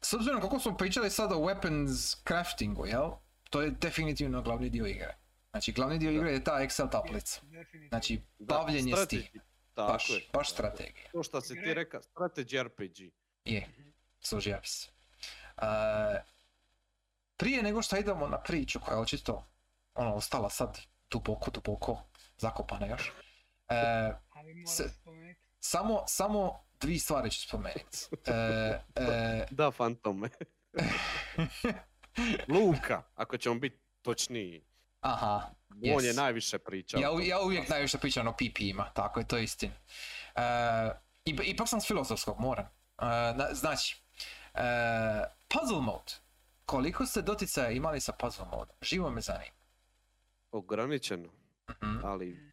s 0.00 0.12
obzirom 0.12 0.40
kako 0.40 0.60
smo 0.60 0.76
pričali 0.76 1.10
sada 1.10 1.36
o 1.36 1.40
weapons 1.40 2.16
craftingu, 2.28 2.86
jel? 2.86 3.10
To 3.50 3.62
je 3.62 3.70
definitivno 3.70 4.42
glavni 4.42 4.70
dio 4.70 4.86
igre. 4.86 5.16
Znači, 5.50 5.72
glavni 5.72 5.98
dio 5.98 6.10
Da. 6.10 6.16
igre 6.16 6.32
je 6.32 6.44
ta 6.44 6.52
Excel 6.52 6.90
tablica. 6.90 7.40
Znači, 7.88 8.20
Da, 8.38 8.54
bavljenje 8.54 8.92
s 8.96 9.08
tim. 9.08 9.22
Baš, 9.76 10.10
je. 10.10 10.20
baš 10.32 10.50
strategija. 10.50 11.10
To 11.12 11.22
što 11.22 11.40
si 11.40 11.54
ti 11.54 11.60
Igre- 11.60 11.74
reka, 11.74 12.00
strategy 12.00 12.62
RPG. 12.62 13.12
Je, 13.44 13.68
složio 14.20 14.58
bi 14.60 14.66
se. 14.66 14.88
Uh, 15.56 15.62
prije 17.36 17.62
nego 17.62 17.82
što 17.82 17.96
idemo 17.96 18.28
na 18.28 18.40
priču 18.40 18.80
koja 18.80 18.94
je 18.94 19.00
očito 19.00 19.46
ono, 19.94 20.14
ostala 20.14 20.50
sad 20.50 20.78
duboko, 21.14 21.50
duboko 21.50 22.02
zakopana 22.36 22.86
još. 22.86 23.12
Moram 24.34 24.66
se- 24.66 24.90
samo, 25.60 26.02
samo 26.06 26.40
dvije 26.80 26.98
stvari 26.98 27.30
ću 27.30 27.40
spomenuti. 27.42 27.98
Uh, 28.12 28.20
uh, 28.98 29.46
Da, 29.50 29.70
fantome. 29.70 30.28
Luka, 32.48 33.02
ako 33.14 33.36
ćemo 33.36 33.54
biti 33.54 33.78
točniji. 34.02 34.64
aha, 35.00 35.40
On 35.70 36.04
je 36.04 36.12
Yes. 36.12 36.16
najviše 36.16 36.58
pričao. 36.58 37.00
ja, 37.00 37.08
ja 37.26 37.40
uvijek 37.40 37.68
najviše 37.68 37.98
pričam 37.98 38.28
o 38.28 38.32
PP-ima, 38.32 38.90
tako 38.90 39.20
je, 39.20 39.26
to 39.26 39.36
je 39.36 39.44
istina. 39.44 39.74
Ipa- 41.24 41.44
ipak 41.44 41.68
sam 41.68 41.80
s 41.80 41.86
filozofskog, 41.86 42.40
moram. 42.40 42.68
Na- 43.34 43.48
znači, 43.52 44.02
uh, 44.54 44.60
puzzle 45.50 45.80
mode. 45.80 46.12
Koliko 46.66 47.06
ste 47.06 47.22
doticaja 47.22 47.70
imali 47.70 48.00
sa 48.00 48.12
puzzle 48.12 48.44
modom? 48.46 48.76
Živo 48.82 49.10
me 49.10 49.20
zanima. 49.20 49.54
Ograničeno, 50.54 51.28
Mhm. 51.70 51.98
ali 52.04 52.52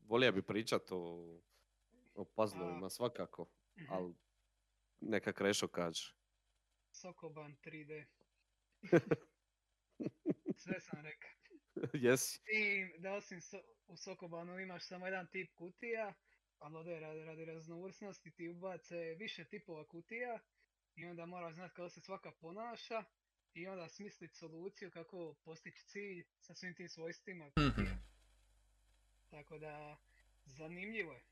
volio 0.00 0.32
bi 0.32 0.42
pričat 0.42 0.82
o, 0.90 0.96
o 2.14 2.24
puzzlovima 2.26 2.90
svakako, 2.90 3.46
Mhm. 3.76 3.92
ali 3.92 4.14
neka 5.00 5.32
Krešo 5.32 5.68
kaže. 5.68 6.14
Sokoban 6.92 7.56
3D. 7.56 8.04
Sve 10.56 10.80
sam 10.80 11.00
rekao. 11.02 11.30
Jesi? 11.92 12.40
I 12.46 12.88
da 12.98 13.12
osim 13.12 13.40
so, 13.40 13.56
u 13.86 13.96
Sokobanu 13.96 14.58
imaš 14.60 14.86
samo 14.86 15.06
jedan 15.06 15.26
tip 15.26 15.54
kutija, 15.54 16.14
ali 16.58 16.76
ovdje 16.76 17.00
radi, 17.00 17.24
radi 17.24 17.44
raznovrsnosti 17.44 18.30
ti 18.30 18.48
ubace 18.48 18.96
više 19.14 19.44
tipova 19.44 19.88
kutija 19.88 20.38
i 20.94 21.06
onda 21.06 21.26
moraš 21.26 21.54
znati 21.54 21.74
kako 21.74 21.88
se 21.88 22.00
svaka 22.00 22.30
ponaša 22.40 23.04
i 23.56 23.66
onda 23.66 23.88
smisliti 23.88 24.34
soluciju 24.34 24.90
kako 24.90 25.34
postići 25.34 25.84
cilj 25.84 26.24
sa 26.38 26.54
svim 26.54 26.74
tim 26.74 26.88
svojstvima 26.88 27.44
Mhm. 27.48 27.68
kutija. 27.68 27.96
Tako 29.28 29.58
da, 29.58 29.96
zanimljivo 30.44 31.12
je. 31.12 31.22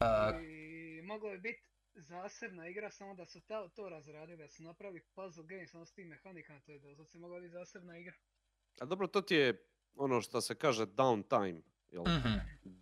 Uh, 0.00 0.42
I 0.44 1.02
moglo 1.02 1.30
je 1.30 1.38
biti 1.38 1.62
zasebna 1.94 2.68
igra, 2.68 2.90
samo 2.90 3.14
da 3.14 3.26
su 3.26 3.40
ta, 3.40 3.68
to 3.68 3.88
razradili, 3.88 4.38
da 4.38 4.48
su 4.48 4.62
napravili 4.62 5.00
puzzle 5.14 5.44
game 5.44 5.66
samo 5.66 5.86
s 5.86 5.92
tim 5.92 6.08
mehanikama, 6.08 6.60
to 6.60 6.72
je 6.72 6.94
da 6.94 7.04
se 7.04 7.18
mogla 7.18 7.40
biti 7.40 7.52
zasebna 7.52 7.98
igra. 7.98 8.14
A 8.80 8.84
dobro, 8.84 9.06
to 9.06 9.20
ti 9.20 9.34
je 9.34 9.64
ono 9.94 10.20
što 10.20 10.40
se 10.40 10.54
kaže 10.54 10.84
downtime. 10.84 11.62
Jel? 11.88 12.02
mhm. 12.02 12.28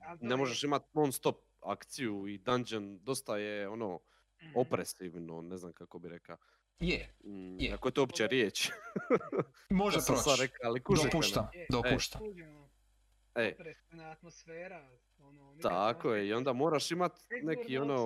A 0.03 0.17
to 0.17 0.25
Ne 0.25 0.31
je- 0.31 0.37
možeš 0.37 0.65
imati 0.65 0.87
non 0.95 1.13
stop 1.13 1.37
akciju 1.61 2.27
i 2.27 2.39
dungeon 2.39 2.99
dosta 2.99 3.37
je 3.37 3.69
ono 3.69 4.01
Mhm. 4.37 4.53
opresivno, 4.57 5.43
ne 5.43 5.57
znam 5.57 5.73
kako 5.73 5.99
bi 5.99 6.09
rekao. 6.09 6.37
Je, 6.81 7.09
Mm, 7.21 7.61
Je. 7.61 7.73
Ako 7.73 7.89
je 7.89 7.93
to 7.93 8.01
uopće 8.01 8.27
riječ. 8.27 8.69
može 9.71 9.99
proći. 10.07 10.41
rekao, 10.41 10.61
ali 10.65 10.83
kužite 10.83 11.07
me. 11.07 11.11
Dopuštam, 11.13 11.49
Je. 11.55 11.67
dopuštam. 11.71 12.21
E, 13.35 13.53
opresna 13.53 14.11
atmosfera. 14.11 14.91
Ono, 15.19 15.57
tako 15.63 16.15
je, 16.15 16.29
i 16.29 16.33
onda 16.33 16.53
moraš 16.53 16.91
imat 16.91 17.13
neki 17.43 17.79
ono... 17.79 18.05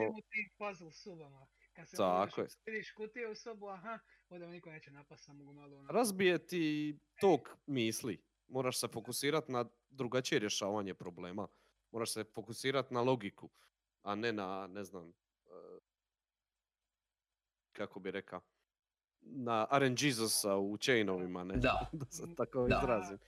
puzzle 0.58 0.92
sobama. 0.92 1.46
Kad 1.72 1.88
se 1.88 1.96
Tako 1.96 2.40
je. 2.40 2.46
vidiš 2.66 2.92
kutije 2.92 3.28
u 3.28 3.34
sobu, 3.34 3.68
aha, 3.68 3.98
onda 4.28 4.46
me 4.46 4.52
niko 4.52 4.70
neće 4.70 4.90
napast, 4.90 5.24
samo 5.24 5.38
mogu 5.38 5.52
malo 5.52 5.76
onako. 5.76 5.92
razbije 5.92 6.46
ti 6.46 6.96
tok 7.20 7.48
misli. 7.66 8.22
Moraš 8.48 8.80
se 8.80 8.88
fokusirati 8.88 9.52
na 9.52 9.64
drugačije 9.90 10.38
rješavanje 10.38 10.94
problema. 10.94 11.48
Moraš 11.90 12.12
se 12.12 12.24
fokusirati 12.24 12.94
na 12.94 13.02
logiku, 13.02 13.50
a 14.02 14.14
ne 14.14 14.32
na, 14.32 14.66
ne 14.66 14.84
znam, 14.84 15.08
eh, 15.46 15.78
kako 17.72 18.00
bi 18.00 18.10
rekao, 18.10 18.40
na 19.24 19.66
RNGesusa 19.72 20.56
u 20.56 20.78
chainovima, 20.78 21.44
ne? 21.44 21.56
Da. 21.56 21.86
da 21.92 22.06
se 22.06 22.22
tako 22.36 22.68
Da. 22.68 22.78
izrazim. 22.78 23.18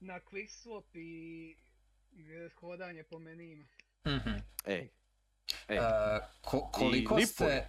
Na 0.00 0.20
quick 0.22 0.48
swap 0.48 0.84
i 0.94 1.56
e, 2.12 2.50
hodanje 2.50 3.02
po 3.04 3.18
menijima. 3.18 3.64
Mhm. 4.06 4.30
Ej, 4.66 4.88
E, 5.68 5.74
ej, 5.74 5.78
ko- 6.40 6.70
koliko 6.72 7.14
lipo 7.14 7.26
ste... 7.26 7.68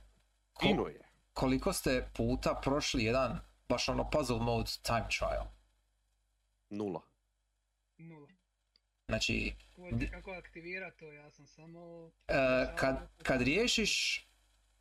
ko- 0.54 0.88
je. 0.88 1.02
koliko 1.34 1.74
ste 1.74 2.10
puta 2.14 2.54
prošli 2.56 3.04
jedan 3.04 3.40
baš 3.70 3.90
ono 3.90 4.10
puzzle 4.10 4.40
mode 4.40 4.70
time 4.82 5.06
trial? 5.10 5.46
Nula. 6.70 7.02
Nula. 7.98 8.28
Znači, 9.08 9.56
kako 10.12 10.32
aktivira 10.32 10.92
to, 10.92 11.12
ja 11.12 11.32
sam 11.32 11.48
samo... 11.48 12.12
e, 12.28 12.34
kad, 12.76 12.96
kad 13.24 13.42
riješiš 13.42 14.26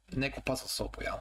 neku 0.09 0.41
puzzle 0.41 0.69
sobu, 0.69 1.03
jel? 1.03 1.17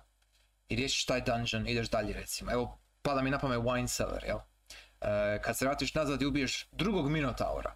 I 0.69 0.75
riješiš 0.75 1.05
taj 1.05 1.21
dungeon, 1.21 1.67
ideš 1.67 1.89
dalje 1.89 2.13
recimo. 2.13 2.51
Evo, 2.51 2.79
pada 3.01 3.21
mi 3.21 3.29
na 3.29 3.39
pamet 3.39 3.59
wine 3.59 3.95
cellar, 3.95 4.23
jel? 4.23 4.39
E, 5.01 5.41
kad 5.41 5.57
se 5.57 5.65
vratiš 5.65 5.93
nazad 5.93 6.21
i 6.21 6.25
ubiješ 6.25 6.67
drugog 6.71 7.09
minotaura, 7.09 7.75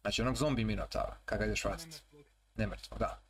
znači 0.00 0.22
onog 0.22 0.36
zombi 0.36 0.64
minotaura, 0.64 1.16
kad 1.24 1.38
ga 1.38 1.44
ideš 1.44 1.64
vratiti, 1.64 2.02
nemrtvog, 2.54 2.98
da. 2.98 3.22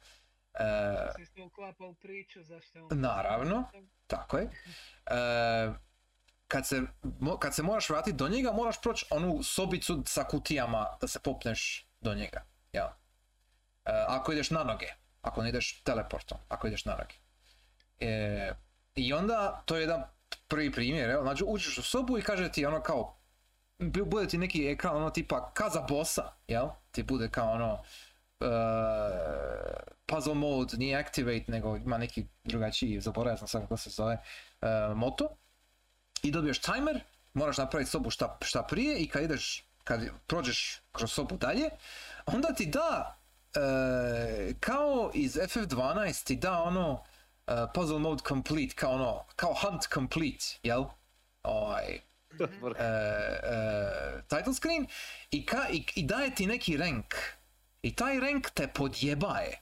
E, 0.54 1.12
Se 1.16 1.22
isto 1.22 1.44
uklapa 1.44 1.84
u 1.84 1.94
priču, 1.94 2.42
zašto 2.42 2.78
je 2.78 2.82
on... 2.82 3.00
Naravno. 3.00 3.64
Tako 4.06 4.38
je. 4.38 4.50
E, 5.06 5.72
kad, 6.48 6.66
se, 6.66 6.82
kad 7.40 7.54
se 7.54 7.62
moraš 7.62 7.90
vratiti 7.90 8.16
do 8.16 8.28
njega, 8.28 8.52
moraš 8.52 8.80
proći 8.80 9.06
onu 9.10 9.42
sobicu 9.42 10.02
sa 10.06 10.24
kutijama 10.24 10.96
da 11.00 11.08
se 11.08 11.18
popneš 11.20 11.88
do 12.00 12.14
njega. 12.14 12.44
Ja. 12.72 12.96
E, 13.84 14.04
ako 14.08 14.32
ideš 14.32 14.50
na 14.50 14.64
noge, 14.64 14.86
ako 15.22 15.42
ne 15.42 15.48
ideš 15.48 15.82
teleportom, 15.82 16.38
ako 16.48 16.66
ideš 16.66 16.84
na 16.84 16.92
noge. 16.92 17.14
E, 18.00 18.52
I 18.96 19.12
onda, 19.12 19.62
to 19.64 19.76
je 19.76 19.80
jedan 19.80 20.02
prvi 20.48 20.72
primjer, 20.72 21.10
evo, 21.10 21.22
znači 21.22 21.44
uđeš 21.46 21.78
u 21.78 21.82
sobu 21.82 22.18
i 22.18 22.22
kaže 22.22 22.52
ti 22.52 22.66
ono 22.66 22.82
kao, 22.82 23.18
bu- 23.78 24.04
bude 24.04 24.28
ti 24.28 24.38
neki 24.38 24.68
ekran 24.68 24.96
ono 24.96 25.10
tipa 25.10 25.50
kaza 25.54 25.80
bossa, 25.88 26.32
jel? 26.48 26.68
Ti 26.90 27.02
bude 27.02 27.28
kao 27.28 27.52
ono, 27.52 27.82
e, 28.40 28.46
puzzle 30.06 30.34
mode, 30.34 30.76
nije 30.76 30.98
activate, 30.98 31.44
nego 31.48 31.76
ima 31.76 31.98
neki 31.98 32.26
drugačiji, 32.44 33.00
zaboravio 33.00 33.38
sam 33.38 33.48
sad 33.48 33.62
kako 33.62 33.76
se 33.76 33.90
zove, 33.90 34.18
e, 34.62 34.66
moto. 34.94 35.28
I 36.22 36.30
dobiješ 36.30 36.58
timer, 36.60 37.00
moraš 37.34 37.58
napraviti 37.58 37.90
sobu 37.90 38.10
šta, 38.10 38.38
šta 38.42 38.62
prije 38.62 38.98
i 38.98 39.08
kad 39.08 39.22
ideš, 39.22 39.68
kad 39.84 40.00
prođeš 40.26 40.82
kroz 40.92 41.12
sobu 41.12 41.36
dalje, 41.36 41.70
onda 42.26 42.48
ti 42.54 42.66
da, 42.66 43.18
e, 43.54 44.54
kao 44.60 45.10
iz 45.14 45.36
FF12 45.36 46.24
ti 46.26 46.36
da 46.36 46.62
ono, 46.62 47.04
e, 47.46 47.66
puzzle 47.74 47.98
mode 47.98 48.22
complete, 48.28 48.74
kao 48.74 48.90
ono, 48.90 49.24
kao 49.36 49.54
hunt 49.54 49.82
complete, 49.94 50.44
jel? 50.62 50.84
Ovaj, 51.42 52.00
e, 52.78 54.22
title 54.28 54.54
screen 54.54 54.86
i, 55.30 55.46
ka, 55.46 55.68
i, 55.70 55.84
i 55.94 56.02
daje 56.02 56.34
ti 56.34 56.46
neki 56.46 56.76
rank. 56.76 57.14
I 57.82 57.94
taj 57.94 58.20
rank 58.20 58.50
te 58.50 58.68
podjebaje. 58.68 59.60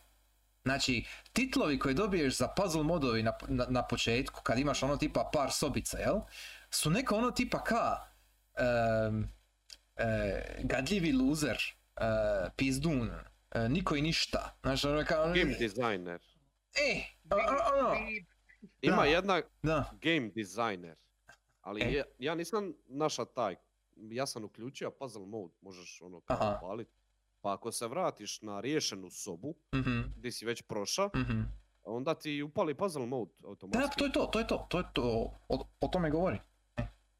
Znači, 0.64 1.04
titlovi 1.32 1.78
koje 1.78 1.94
dobiješ 1.94 2.36
za 2.36 2.48
puzzle 2.48 2.82
modovi 2.82 3.22
na, 3.22 3.32
na, 3.48 3.66
na 3.68 3.82
početku, 3.82 4.42
kad 4.42 4.58
imaš 4.58 4.82
ono 4.82 4.96
tipa 4.96 5.30
par 5.32 5.52
sobica, 5.52 5.98
jel? 5.98 6.20
Su 6.70 6.90
neko 6.90 7.16
ono 7.16 7.30
tipa 7.30 7.64
ka 7.64 7.96
em, 8.54 9.32
e, 9.96 10.42
gadljivi 10.62 11.12
loser, 11.12 11.58
e, 11.96 12.04
pizdun, 12.56 13.10
e, 13.50 13.68
niko 13.68 13.96
i 13.96 14.02
ništa. 14.02 14.56
Znaš, 14.62 14.84
ono 14.84 15.04
kao... 15.04 15.26
Game 15.26 15.56
designer. 15.58 16.20
E, 16.76 17.00
a- 17.30 17.34
a- 17.34 17.70
ono, 17.76 17.96
Ima 18.82 18.96
Da. 18.96 19.04
jedna 19.04 19.42
da. 19.62 19.90
game 19.94 20.30
designer. 20.30 20.96
Ali 21.60 21.80
E. 21.82 21.92
ja, 21.92 22.04
ja 22.18 22.34
nisam 22.34 22.74
naša 22.86 23.24
taj. 23.24 23.56
Ja 23.96 24.26
sam 24.26 24.44
uključio 24.44 24.90
puzzle 24.90 25.26
mode, 25.26 25.54
možeš 25.60 26.00
ono 26.02 26.20
kao 26.20 26.36
Aha. 26.40 26.58
upaliti. 26.58 26.90
Pa 27.40 27.52
ako 27.52 27.72
se 27.72 27.86
vratiš 27.86 28.42
na 28.42 28.60
riješenu 28.60 29.10
sobu, 29.10 29.54
mhm, 29.74 30.00
gdje 30.16 30.32
si 30.32 30.46
već 30.46 30.62
prošao, 30.62 31.10
mhm. 31.16 31.40
onda 31.84 32.14
ti 32.14 32.42
upali 32.42 32.74
puzzle 32.74 33.06
mode 33.06 33.30
Da, 33.38 33.48
automatski. 33.48 33.98
to 33.98 34.04
je 34.06 34.12
to, 34.12 34.26
to 34.26 34.38
je 34.38 34.46
to, 34.46 34.66
to 34.70 34.78
je 34.78 34.84
to, 34.92 35.02
o, 35.48 35.66
o 35.80 35.88
tome 35.88 36.10
govori. 36.10 36.38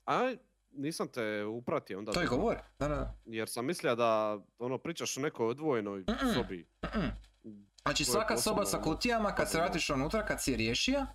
A 0.06 0.34
nisam 0.70 1.08
te 1.08 1.44
upratio 1.44 1.98
onda. 1.98 2.12
To 2.12 2.20
je 2.20 2.26
govori, 2.26 2.58
da, 2.78 2.88
da, 2.88 2.94
da. 2.94 3.14
Jer 3.24 3.48
sam 3.48 3.66
mislio 3.66 3.94
da 3.94 4.38
ono 4.58 4.78
pričaš 4.78 5.16
o 5.16 5.20
nekoj 5.20 5.46
odvojenoj 5.46 5.98
Mm-mm. 6.00 6.34
sobi. 6.34 6.66
Mm-mm. 6.82 7.10
Znači 7.84 8.04
svaka 8.04 8.36
soba 8.36 8.64
sa 8.64 8.78
kutijama, 8.78 9.34
kad 9.34 9.50
se 9.50 9.58
vratiš 9.58 9.90
unutra, 9.90 10.24
kad 10.24 10.42
si 10.42 10.50
je 10.50 10.56
riješio, 10.56 11.06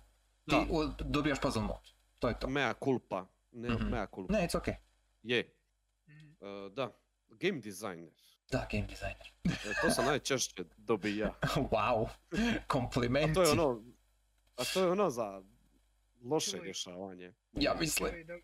ti 0.46 0.56
Da. 0.56 0.66
dobijaš 1.00 1.40
puzzle 1.40 1.62
mode. 1.62 1.88
To 2.18 2.28
je 2.28 2.38
to. 2.38 2.48
Mea 2.48 2.74
culpa. 2.74 3.26
Ne, 3.52 3.68
Mhm. 3.68 3.84
mea 3.84 4.06
culpa. 4.06 4.32
Ne, 4.32 4.38
it's 4.40 4.56
okay. 4.56 4.74
Je. 5.22 5.54
Mhm. 6.08 6.26
e, 6.26 6.70
da. 6.70 6.96
Game 7.30 7.60
designer. 7.60 8.10
Da, 8.50 8.66
game 8.72 8.86
designer. 8.86 9.32
E, 9.44 9.50
to 9.82 9.90
sam 9.90 10.04
najčešće 10.04 10.64
dobija. 10.76 11.34
wow, 11.70 12.08
A 12.32 12.36
komplimenti. 12.66 13.34
to 13.34 13.42
je 13.42 13.50
ono, 13.50 13.82
a 14.56 14.62
to 14.64 14.80
je 14.80 14.90
ono 14.90 15.10
za 15.10 15.42
loše 16.22 16.50
Čuj. 16.50 16.60
rješavanje. 16.60 17.32
Ja 17.52 17.74
mislim. 17.74 18.26
Dok, 18.26 18.40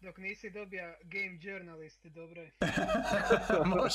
dok 0.00 0.18
nisi 0.18 0.50
dobija 0.50 0.94
game 1.02 1.38
journalist, 1.42 2.04
dobro 2.04 2.42
je. 2.42 2.52
Moš. 3.66 3.94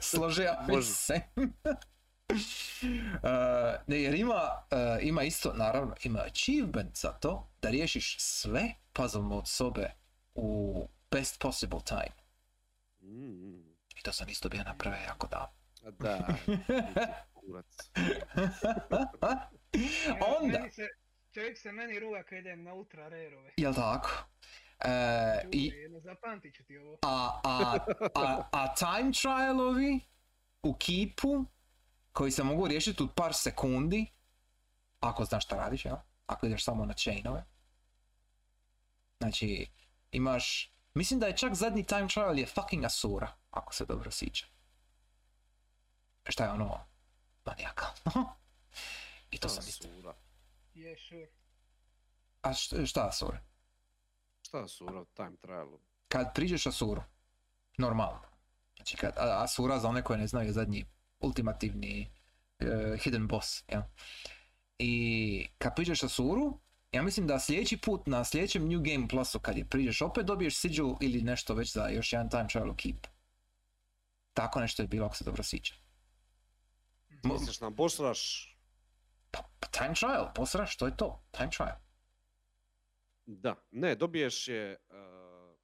Složio 0.00 0.50
bi 0.66 0.72
Može. 0.72 0.86
se. 0.88 1.20
Uh, 2.82 2.88
ne, 3.86 4.02
jer 4.02 4.14
ima, 4.14 4.64
uh, 4.70 5.06
ima 5.06 5.22
isto, 5.22 5.52
naravno, 5.52 5.94
ima 6.02 6.18
achievement 6.18 6.96
za 6.96 7.12
to 7.12 7.50
da 7.62 7.70
riješiš 7.70 8.16
sve 8.18 8.74
puzzle 8.92 9.22
mode 9.22 9.46
sobe 9.46 9.90
u 10.34 10.88
best 11.10 11.40
possible 11.40 11.80
time. 11.84 12.16
Mm, 13.00 13.60
I 13.96 14.02
to 14.02 14.12
sam 14.12 14.28
isto 14.28 14.48
bio 14.48 14.62
napravio 14.62 15.00
jako 15.06 15.26
davno. 15.26 15.54
a 15.86 15.90
da, 15.90 16.34
kurac. 17.34 17.90
Onda, 20.40 20.58
meni 20.58 20.70
se, 20.70 20.88
čovjek 21.34 21.58
se 21.58 21.72
meni 21.72 21.98
ruga 21.98 22.22
kad 22.22 22.38
idem 22.38 22.62
na 22.62 22.74
ultra 22.74 23.08
rarove. 23.08 23.50
jel 23.56 23.74
tako? 23.74 24.10
E, 24.84 25.48
i, 25.52 25.72
zapamtit 26.04 26.54
ću 26.54 26.64
ti 26.64 26.78
ovo. 26.78 26.98
a, 27.02 27.40
a, 27.44 27.78
a, 28.14 28.48
a 28.52 28.74
time 28.74 29.12
trialovi 29.12 30.00
u 30.62 30.74
kipu 30.74 31.44
koji 32.12 32.30
se 32.30 32.42
mogu 32.42 32.68
riješiti 32.68 33.02
u 33.02 33.08
par 33.08 33.34
sekundi 33.34 34.06
ako 35.00 35.24
znaš 35.24 35.44
šta 35.44 35.56
radiš, 35.56 35.84
jel? 35.84 35.96
Ako 36.26 36.46
ideš 36.46 36.64
samo 36.64 36.84
na 36.84 36.94
chainove. 36.94 37.44
Znači, 39.20 39.66
imaš... 40.10 40.72
Mislim 40.94 41.20
da 41.20 41.26
je 41.26 41.36
čak 41.36 41.54
zadnji 41.54 41.86
time 41.86 42.08
trial 42.08 42.38
je 42.38 42.46
fucking 42.46 42.84
Asura, 42.84 43.32
ako 43.50 43.74
se 43.74 43.84
dobro 43.84 44.10
sjećam. 44.10 44.48
Šta 46.28 46.44
je 46.44 46.50
ono? 46.50 46.86
Manijakalno. 47.44 48.34
I 49.30 49.38
to 49.38 49.48
sam 49.48 49.64
isto. 49.68 49.88
Je, 50.74 50.96
sure. 51.08 51.30
A 52.42 52.54
šta, 52.54 52.86
šta 52.86 53.08
Asura? 53.08 53.40
Šta 54.42 54.68
sura 54.68 55.00
u 55.00 55.04
time 55.04 55.36
trialu? 55.36 55.80
kad 56.12 56.34
priđeš 56.34 56.66
Asuru, 56.66 57.02
normalno. 57.78 58.22
Znači 58.76 58.96
kad 58.96 59.12
Asura, 59.16 59.78
za 59.78 59.88
one 59.88 60.02
koje 60.02 60.18
ne 60.18 60.26
znaju, 60.26 60.48
je 60.48 60.52
zadnji 60.52 60.84
ultimativni 61.22 62.12
eh, 62.58 62.96
hidden 62.98 63.26
boss, 63.26 63.64
jel? 63.68 63.82
I 64.78 65.48
kad 65.58 65.74
priđeš 65.76 66.02
Asuru, 66.02 66.60
ja 66.92 67.02
mislim 67.02 67.26
da 67.26 67.38
sljedeći 67.38 67.76
put 67.76 68.06
na 68.06 68.24
sljedećem 68.24 68.68
New 68.68 68.80
Game 68.80 69.08
Plusu 69.08 69.40
kad 69.40 69.58
je 69.58 69.64
priđeš 69.64 70.02
opet 70.02 70.26
dobiješ 70.26 70.58
sigil 70.60 70.86
ili 71.00 71.22
nešto 71.22 71.54
već 71.54 71.72
za 71.72 71.88
još 71.88 72.12
jedan 72.12 72.30
time 72.30 72.48
trial 72.48 72.76
keep. 72.76 73.06
Tako 74.32 74.60
nešto 74.60 74.82
je 74.82 74.88
bilo 74.88 75.06
ako 75.06 75.16
se 75.16 75.24
dobro. 75.24 75.42
Mo- 77.22 77.32
Misliš 77.32 77.60
na 77.60 77.70
boss 77.70 78.00
rush? 78.00 78.22
Pa, 79.30 79.42
pa 79.60 79.68
time 79.68 79.94
trial, 79.94 80.32
posraš, 80.34 80.76
to 80.76 80.86
je 80.86 80.96
to, 80.96 81.24
time 81.30 81.50
trial. 81.50 81.76
Da. 83.26 83.54
Ne, 83.70 83.94
dobiješ 83.94 84.48
je 84.48 84.76
uh, 84.90 85.56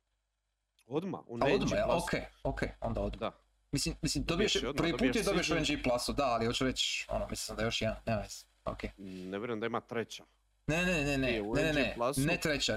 odmah. 0.86 1.20
U 1.26 1.39
A 1.43 1.47
odmah, 1.47 1.72
jel? 1.72 1.86
Plusu. 1.86 2.06
ok, 2.06 2.12
ok, 2.44 2.62
onda 2.80 3.01
odmah. 3.01 3.20
Da. 3.20 3.48
Mislim, 3.73 3.95
mislim 4.03 4.24
dobiješ, 4.24 4.55
Dobiješ 4.55 4.65
je 4.65 4.77
prvi 4.77 4.93
put 4.93 5.16
je 5.16 5.23
dobiješ 5.23 5.51
u 5.51 5.55
sigil. 5.55 5.77
NG 5.78 5.82
Plusu, 5.82 6.12
da, 6.12 6.24
ali 6.24 6.47
hoću 6.47 6.65
reći, 6.65 7.07
ono, 7.09 7.27
mislim 7.31 7.57
da 7.57 7.65
još 7.65 7.82
jedan, 7.82 7.97
nema 8.07 8.20
veze, 8.20 8.45
ok. 8.65 8.82
Ne 8.99 9.39
vjerujem 9.39 9.61
da 9.61 9.66
ima 9.66 9.81
treća. 9.81 10.24
Ne, 10.66 10.77
ne, 10.78 10.93
ne, 10.95 11.19
ne, 11.19 11.19
ne, 11.19 11.43
ne, 11.55 11.73
ne, 11.73 11.95
ne 12.19 12.39
treća, 12.39 12.77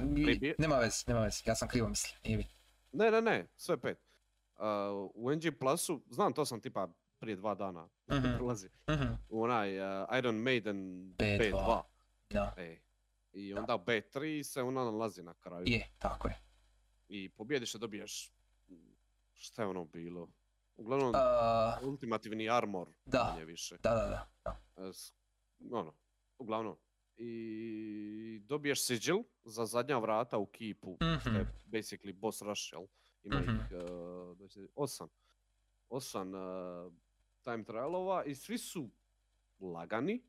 nema 0.57 0.77
veze, 0.77 1.03
nema 1.07 1.19
veze, 1.19 1.43
ja 1.45 1.55
sam 1.55 1.67
krivo 1.67 1.89
mislio, 1.89 2.19
nije 2.23 2.37
bitno. 2.37 2.53
Ne, 2.91 3.11
ne, 3.11 3.21
ne, 3.21 3.47
sve 3.55 3.77
pet. 3.77 3.97
uh, 4.55 4.63
u 5.15 5.31
NG 5.31 5.43
Plusu, 5.59 6.03
znam 6.09 6.33
to 6.33 6.45
sam 6.45 6.61
tipa 6.61 6.87
prije 7.19 7.35
dva 7.35 7.55
dana 7.55 7.89
Mhm. 8.07 8.35
prolazi, 8.35 8.69
Mhm. 8.89 9.13
u 9.29 9.43
onaj 9.43 9.79
uh, 9.79 10.07
Iron 10.17 10.35
Maiden 10.35 10.77
B2. 11.13 11.51
B2. 11.51 11.81
Da, 12.29 12.53
E. 12.57 12.77
I 13.33 13.53
onda 13.53 13.73
B3 13.77 14.43
se 14.43 14.61
ona 14.61 14.83
nalazi 14.83 15.23
na 15.23 15.33
kraju. 15.33 15.63
je, 15.67 15.87
tako 15.99 16.27
je. 16.27 16.39
I 17.07 17.29
pobjediš 17.29 17.75
i 17.75 17.79
dobiješ, 17.79 18.31
šta 19.33 19.61
je 19.61 19.67
ono 19.67 19.85
bilo? 19.85 20.27
Uglavnom, 20.77 21.09
Uh, 21.09 21.87
ultimativni 21.87 22.49
armor, 22.49 22.87
da. 23.05 23.23
manje 23.25 23.45
više. 23.45 23.77
da, 23.77 23.89
da, 23.91 24.27
da. 24.45 24.57
E, 24.79 24.91
ono, 25.71 25.93
uglavnom. 26.39 26.75
I 27.17 28.41
dobiješ 28.41 28.85
sigil 28.85 29.15
za 29.43 29.65
zadnja 29.65 29.97
vrata 29.97 30.37
u 30.37 30.45
kipu, 30.45 30.97
što 31.19 31.29
Mhm. 31.29 31.35
je 31.35 31.45
basically 31.67 32.13
boss 32.13 32.41
rush, 32.41 32.73
jel? 32.73 32.85
Ima 33.23 33.39
Mhm. 33.39 33.49
ih 33.51 33.61
uh, 33.73 34.37
osam. 34.75 35.09
Osam 35.89 36.33
uh, 36.33 36.93
time 37.43 37.63
trialova 37.63 38.23
i 38.23 38.35
svi 38.35 38.57
su 38.57 38.89
lagani 39.61 40.21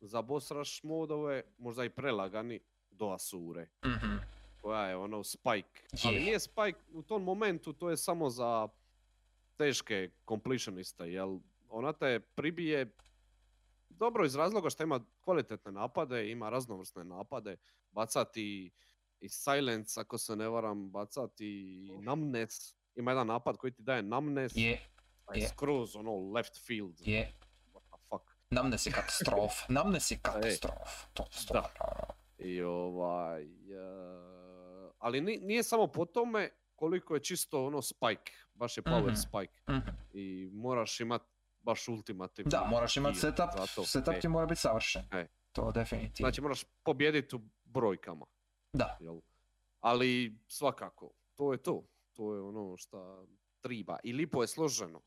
za 0.00 0.22
boss 0.22 0.50
rush 0.50 0.84
modove, 0.84 1.42
možda 1.58 1.84
i 1.84 1.90
prelagani 1.90 2.60
do 2.90 3.06
Asure, 3.06 3.68
Mhm. 3.86 4.16
koja 4.60 4.82
je 4.82 4.96
ono 4.96 5.24
spike. 5.24 5.82
Ali 6.04 6.14
Je. 6.14 6.20
nije 6.20 6.40
spike 6.40 6.78
u 6.88 7.02
tom 7.02 7.22
momentu, 7.24 7.72
to 7.72 7.90
je 7.90 7.96
samo 7.96 8.30
za 8.30 8.68
teške 9.56 10.10
completioniste, 10.28 11.04
jel 11.12 11.38
ona 11.68 11.92
te 11.92 12.20
pribije 12.20 12.96
dobro 13.88 14.24
iz 14.24 14.34
razloga 14.34 14.70
što 14.70 14.82
ima 14.82 15.00
kvalitetne 15.20 15.72
napade, 15.72 16.30
ima 16.30 16.50
raznovrsne 16.50 17.04
napade, 17.04 17.56
bacati 17.92 18.70
i 19.20 19.28
silence 19.28 20.00
ako 20.00 20.18
se 20.18 20.36
ne 20.36 20.48
varam, 20.48 20.90
bacati 20.90 21.46
i 21.46 21.98
numbness, 22.02 22.74
ima 22.94 23.10
jedan 23.10 23.26
napad 23.26 23.56
koji 23.56 23.72
ti 23.72 23.82
daje 23.82 24.02
numbness, 24.02 24.56
je 24.56 24.80
je. 25.34 25.48
skroz 25.48 25.96
ono 25.96 26.32
left 26.32 26.66
field, 26.66 27.00
je. 27.00 27.32
what 27.74 27.80
the 27.80 27.96
fuck. 28.08 28.36
Namnes 28.50 28.86
je 28.86 28.92
katastrof. 28.92 29.52
Namnes 29.68 30.10
je 30.10 30.18
katastrof. 30.22 31.06
To 31.14 31.26
ono. 31.50 31.62
I 32.38 32.62
ovaj, 32.62 33.42
eh, 33.42 34.90
ali 34.98 35.20
ni- 35.20 35.40
nije 35.42 35.62
samo 35.62 35.86
po 35.86 36.04
tome 36.04 36.50
koliko 36.76 37.14
je 37.14 37.22
čisto 37.22 37.66
ono 37.66 37.82
spike, 37.82 38.32
baš 38.54 38.76
je 38.76 38.82
power 38.82 39.06
Mhm. 39.06 39.14
spike 39.16 39.60
Mhm. 39.70 39.88
i 40.12 40.50
moraš 40.52 41.00
imat 41.00 41.22
baš 41.60 41.88
ultimativni 41.88 42.50
Da, 42.50 42.64
moraš 42.64 42.96
imati 42.96 43.18
setup, 43.18 43.50
za 43.56 43.66
to. 43.66 43.84
setup 43.84 44.14
E, 44.14 44.20
ti 44.20 44.28
mora 44.28 44.46
biti 44.46 44.60
savršen. 44.60 45.02
E. 45.12 45.26
To 45.52 45.72
definitivno. 45.72 46.16
Znači 46.20 46.40
moraš 46.40 46.64
pobijediti 46.82 47.36
u 47.36 47.40
brojkama. 47.64 48.26
Da. 48.72 48.96
Jel? 49.00 49.20
Ali 49.80 50.38
svakako, 50.46 51.12
to 51.34 51.52
je 51.52 51.58
to. 51.58 51.86
To 52.12 52.34
je 52.34 52.40
ono 52.42 52.76
što 52.76 53.26
triba. 53.60 53.98
I 54.02 54.12
lipo 54.12 54.42
je 54.42 54.48
složeno. 54.48 55.00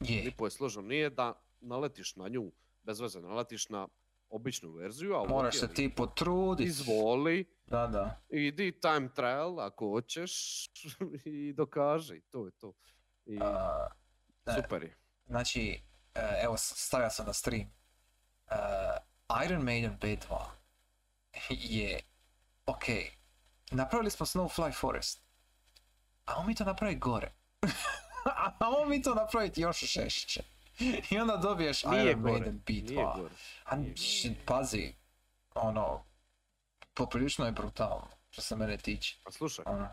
Je, 0.00 0.22
Lipo 0.24 0.46
je 0.46 0.50
složeno. 0.50 0.86
Nije 0.86 1.10
da 1.10 1.32
naletiš 1.60 2.16
na 2.16 2.28
nju 2.28 2.52
bez 2.82 3.00
veze, 3.00 3.20
naletiš 3.20 3.68
na 3.68 3.88
običnu 4.32 4.72
verziju, 4.72 5.14
a 5.14 5.24
moraš 5.28 5.58
se 5.58 5.74
ti 5.74 5.94
potrudit. 5.94 6.66
Izvoli, 6.66 7.44
Da, 7.66 7.86
da. 7.86 8.20
idi 8.28 8.80
time 8.80 9.08
trial 9.14 9.60
ako 9.60 9.88
hoćeš 9.88 10.32
i 11.24 11.52
dokaži. 11.52 12.20
To 12.30 12.46
je 12.46 12.52
to. 12.52 12.72
I 13.26 13.38
A, 13.40 13.86
ne. 14.46 14.54
super 14.54 14.82
je. 14.82 14.96
Znači, 15.26 15.82
e, 16.14 16.20
evo 16.44 16.56
stavio 16.56 17.10
sam 17.10 17.26
na 17.26 17.32
stream. 17.32 17.66
E, 18.50 18.54
Iron 19.44 19.62
Maiden 19.62 19.98
B2 20.00 20.44
je, 21.50 22.00
ok, 22.66 22.84
napravili 23.70 24.10
smo 24.10 24.26
Snowfly 24.26 24.80
Forest, 24.80 25.22
a 26.24 26.46
mi 26.46 26.54
to 26.54 26.64
napraviti 26.64 27.00
gore. 27.00 27.32
a 28.60 28.86
mi 28.88 29.02
to 29.02 29.14
napraviti 29.14 29.60
još 29.60 29.76
šešće. 29.76 30.42
I 31.10 31.18
onda 31.18 31.36
dobiješ 31.36 31.84
Nije 31.84 32.04
Iron 32.04 32.22
gore. 32.22 32.32
Maiden 32.32 32.62
Nije 32.68 32.82
B2. 32.82 33.16
gore. 33.16 33.34
A 33.64 33.76
š- 33.96 34.34
pazi, 34.46 34.94
ono, 35.54 36.04
poprilično 36.94 37.46
je 37.46 37.52
brutalno, 37.52 38.08
što 38.30 38.42
se 38.42 38.56
mene 38.56 38.76
tiče. 38.76 39.16
A 39.24 39.30
slušaj, 39.30 39.64
Ono, 39.68 39.88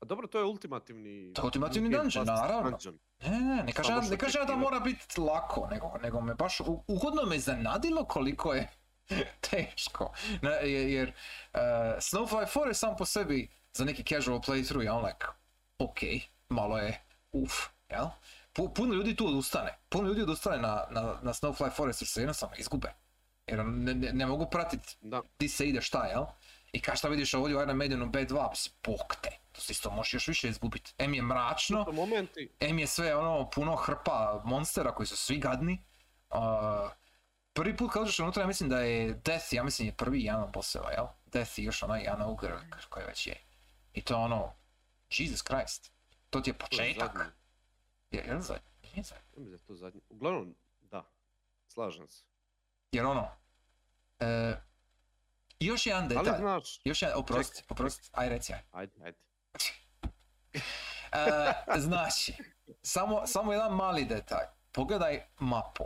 a 0.00 0.04
dobro 0.04 0.26
to 0.26 0.38
je 0.38 0.44
ultimativni... 0.44 1.32
To 1.34 1.42
je 1.42 1.44
ultimativni 1.44 1.90
dungeon, 1.90 2.26
naravno. 2.26 2.70
dungeon. 2.70 2.98
Ne, 3.20 3.30
ne, 3.30 3.62
ne 3.62 3.72
kažem, 3.72 3.94
ja- 3.94 4.40
ja 4.40 4.44
da 4.46 4.56
mora 4.56 4.80
biti 4.80 5.20
lako, 5.20 5.68
nego, 5.70 5.98
nego 6.02 6.20
me 6.20 6.34
baš 6.34 6.60
u- 6.60 6.84
ugodno 6.86 7.22
me 7.22 7.38
zanadilo 7.38 8.04
koliko 8.04 8.54
je 8.54 8.68
teško. 9.50 10.12
Ne, 10.42 10.50
jer 10.70 11.08
uh, 11.08 11.60
Snowfly 11.98 12.48
Forest 12.48 12.80
sam 12.80 12.96
po 12.96 13.04
sebi 13.04 13.48
za 13.72 13.84
neki 13.84 14.04
casual 14.04 14.38
playthrough 14.38 14.80
je 14.80 14.92
on 14.92 15.04
like, 15.04 15.26
ok, 15.78 15.98
malo 16.48 16.78
je 16.78 17.00
uf, 17.32 17.52
jel? 17.88 18.06
Pu- 18.54 18.74
puno 18.74 18.94
ljudi 18.94 19.16
tu 19.16 19.26
odustane. 19.28 19.78
Puno 19.88 20.08
ljudi 20.08 20.22
odustane 20.22 20.58
na, 20.58 20.84
na, 20.90 21.18
na 21.22 21.32
Snowfly 21.32 21.72
Forest 21.76 22.02
jer 22.02 22.08
se 22.08 22.20
jednostavno 22.20 22.54
izgube. 22.58 22.92
Jer 23.46 23.64
ne, 23.66 23.94
ne, 23.94 24.12
ne 24.12 24.26
mogu 24.26 24.50
pratiti 24.50 24.96
Da. 25.00 25.22
di 25.38 25.48
se 25.48 25.66
ide 25.68 25.80
šta, 25.82 26.06
jel? 26.06 26.24
I 26.72 26.80
kao 26.80 26.96
šta 26.96 27.08
vidiš 27.08 27.34
ovdje 27.34 27.56
u 27.56 27.62
Iron 27.62 27.76
Maidenu 27.76 28.06
B2, 28.06 28.52
psi, 28.52 28.70
bok 28.84 29.16
te. 29.22 29.30
To 29.52 29.60
se 29.60 29.72
isto 29.72 29.90
možeš 29.90 30.14
još 30.14 30.28
više 30.28 30.48
izgubiti. 30.48 30.94
M 30.98 31.14
je 31.14 31.22
mračno, 31.22 31.84
To 31.84 31.92
momenti, 31.92 32.50
M 32.60 32.78
je 32.78 32.86
sve 32.86 33.16
ono 33.16 33.50
puno 33.50 33.76
hrpa 33.76 34.42
monstera 34.44 34.94
koji 34.94 35.06
su 35.06 35.16
svi 35.16 35.38
gadni. 35.38 35.78
Uh, 36.30 36.38
prvi 37.52 37.76
put 37.76 37.92
kad 37.92 38.02
uđeš 38.02 38.18
unutra 38.20 38.42
ja 38.42 38.46
mislim 38.46 38.68
da 38.68 38.80
je 38.80 39.14
Death, 39.24 39.46
ja 39.54 39.64
mislim 39.64 39.88
je 39.88 39.94
prvi 39.94 40.24
jedan 40.24 40.52
bosseva, 40.52 40.90
jel? 40.90 41.06
Death 41.26 41.58
i 41.58 41.64
još 41.64 41.82
onaj 41.82 42.02
jedan 42.02 42.22
ogre 42.22 42.54
koji 42.88 43.06
već 43.06 43.26
je. 43.26 43.36
I 43.92 44.02
to 44.02 44.14
je 44.14 44.18
ono, 44.18 44.52
Jesus 45.10 45.42
Christ. 45.42 45.92
To 46.30 46.40
ti 46.40 46.50
je 46.50 46.54
početak. 46.54 47.34
Ja 48.10 48.22
mislim 48.96 49.14
da 49.36 49.50
je 49.52 49.58
to 49.58 49.74
zadnji. 49.74 50.00
Uglavnom, 50.08 50.54
da. 50.80 51.04
Slažem 51.68 52.08
se. 52.08 52.24
Jer 52.92 53.06
ono, 53.06 53.28
e, 54.18 54.54
još 55.60 55.86
jedan 55.86 56.04
Ali 56.04 56.14
detalj. 56.14 56.38
znaš, 56.38 56.80
Još 56.84 57.02
jedan, 57.02 57.18
oprosti, 57.18 57.62
oprosti, 57.68 58.10
aj 58.12 58.28
reci, 58.28 58.52
aj. 58.52 58.60
ajde, 58.72 58.92
ajde. 59.04 59.18
E, 61.12 61.52
znači, 61.80 62.34
samo, 62.82 63.26
samo 63.26 63.52
jedan 63.52 63.72
mali 63.76 64.04
detalj. 64.04 64.46
Pogledaj 64.72 65.26
mapu. 65.38 65.84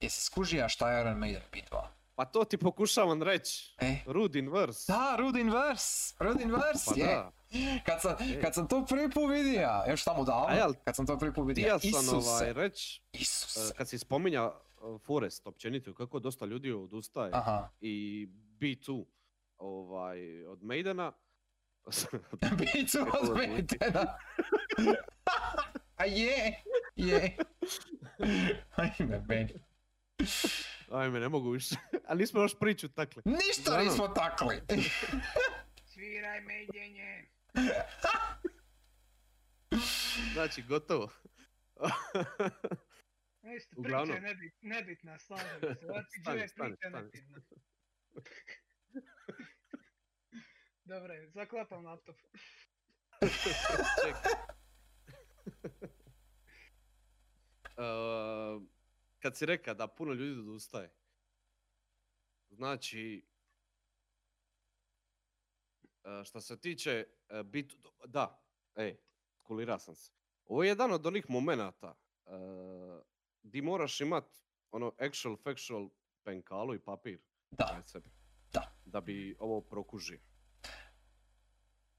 Jesi 0.00 0.22
skužija 0.22 0.68
šta 0.68 0.90
je 0.90 1.00
Iron 1.00 1.18
Maiden 1.18 1.42
B2? 1.52 1.82
Pa 2.14 2.24
to 2.24 2.44
ti 2.44 2.58
pokušavam 2.58 3.22
reći. 3.22 3.74
E, 3.78 3.96
Rudin 4.06 4.52
verse. 4.52 4.92
da, 4.92 5.16
Rudin 5.18 5.50
Vers, 5.50 6.14
Rudin 6.18 6.50
Vers, 6.52 6.84
Pa 6.84 6.92
je. 6.96 7.06
da. 7.06 7.30
Kad 7.86 8.00
sam, 8.02 8.16
kad 8.42 8.54
sam 8.54 8.68
to 8.68 8.84
prvi 8.88 9.10
put 9.10 9.30
vidio, 9.32 9.68
još 9.88 10.04
tamo 10.04 10.24
davno, 10.24 10.74
kad 10.84 10.96
sam 10.96 11.06
to 11.06 11.18
prvi 11.18 11.34
put 11.34 11.48
vidio, 11.48 11.78
Htio 11.78 11.90
sam 11.90 12.00
Isuse, 12.00 12.30
ovaj, 12.30 12.52
reći, 12.52 13.02
Isuse. 13.12 13.74
kad 13.76 13.88
si 13.88 13.98
spominja 13.98 14.44
uh, 14.46 15.00
Forest 15.00 15.46
općenito, 15.46 15.94
kako 15.94 16.18
dosta 16.18 16.46
ljudi 16.46 16.72
odustaje 16.72 17.30
Aha, 17.34 17.68
i 17.80 18.28
B2 18.60 19.04
ovaj, 19.58 20.44
od 20.44 20.62
Maidena. 20.62 21.12
bicu 22.58 22.98
Kako 23.04 23.18
od 23.18 23.28
vas 23.28 23.38
Maidena. 23.38 24.18
A 25.96 26.04
je, 26.04 26.62
je. 26.96 27.36
Ajme, 28.76 29.24
meni. 29.28 29.54
Ajme, 30.90 31.20
ne 31.20 31.28
mogu 31.28 31.50
više. 31.50 31.74
Ali 32.08 32.18
nismo 32.18 32.40
još 32.40 32.58
priču 32.58 32.88
takle. 32.88 33.22
Ništa 33.24 33.82
nismo 33.82 34.08
takli. 34.08 34.60
Sviraj 35.86 36.40
Maidenje! 36.40 37.33
Znači, 40.32 40.62
gotovo. 40.62 41.10
Ništa, 43.42 43.74
Uglavnom. 43.76 44.16
priča 44.16 44.26
je 44.26 44.34
nebit, 44.34 44.54
nebitna, 44.62 45.18
slažem 45.18 45.60
se. 45.60 45.66
RPG 46.00 46.20
Stani, 46.20 46.40
je 46.40 46.48
priča 46.48 46.88
nebitna. 46.90 47.38
Dobro, 50.84 51.14
zaklapam 51.28 51.84
laptop. 51.84 52.16
Čekaj. 54.04 54.32
Uh, 57.76 58.62
kad 59.18 59.36
si 59.36 59.46
reka 59.46 59.74
da 59.74 59.88
puno 59.88 60.12
ljudi 60.12 60.40
odustaje, 60.40 60.90
znači, 62.50 63.26
što 66.24 66.40
se 66.40 66.60
tiče 66.60 67.06
uh, 67.30 67.42
bit, 67.42 67.72
da, 68.06 68.42
ej, 68.76 68.96
skulira 69.38 69.78
sam 69.78 69.94
se. 69.94 70.12
Ovo 70.46 70.62
je 70.62 70.68
jedan 70.68 70.92
od 70.92 71.06
onih 71.06 71.30
momenata 71.30 71.94
uh, 72.26 72.32
di 73.42 73.62
moraš 73.62 74.00
imat 74.00 74.24
ono 74.70 74.92
actual 74.98 75.36
factual 75.36 75.88
penkalu 76.22 76.74
i 76.74 76.78
papir 76.78 77.18
Da, 77.50 77.82
sebi. 77.86 78.10
Da. 78.52 78.72
Da 78.84 79.00
bi 79.00 79.36
ovo 79.38 79.60
prokužio. 79.60 80.20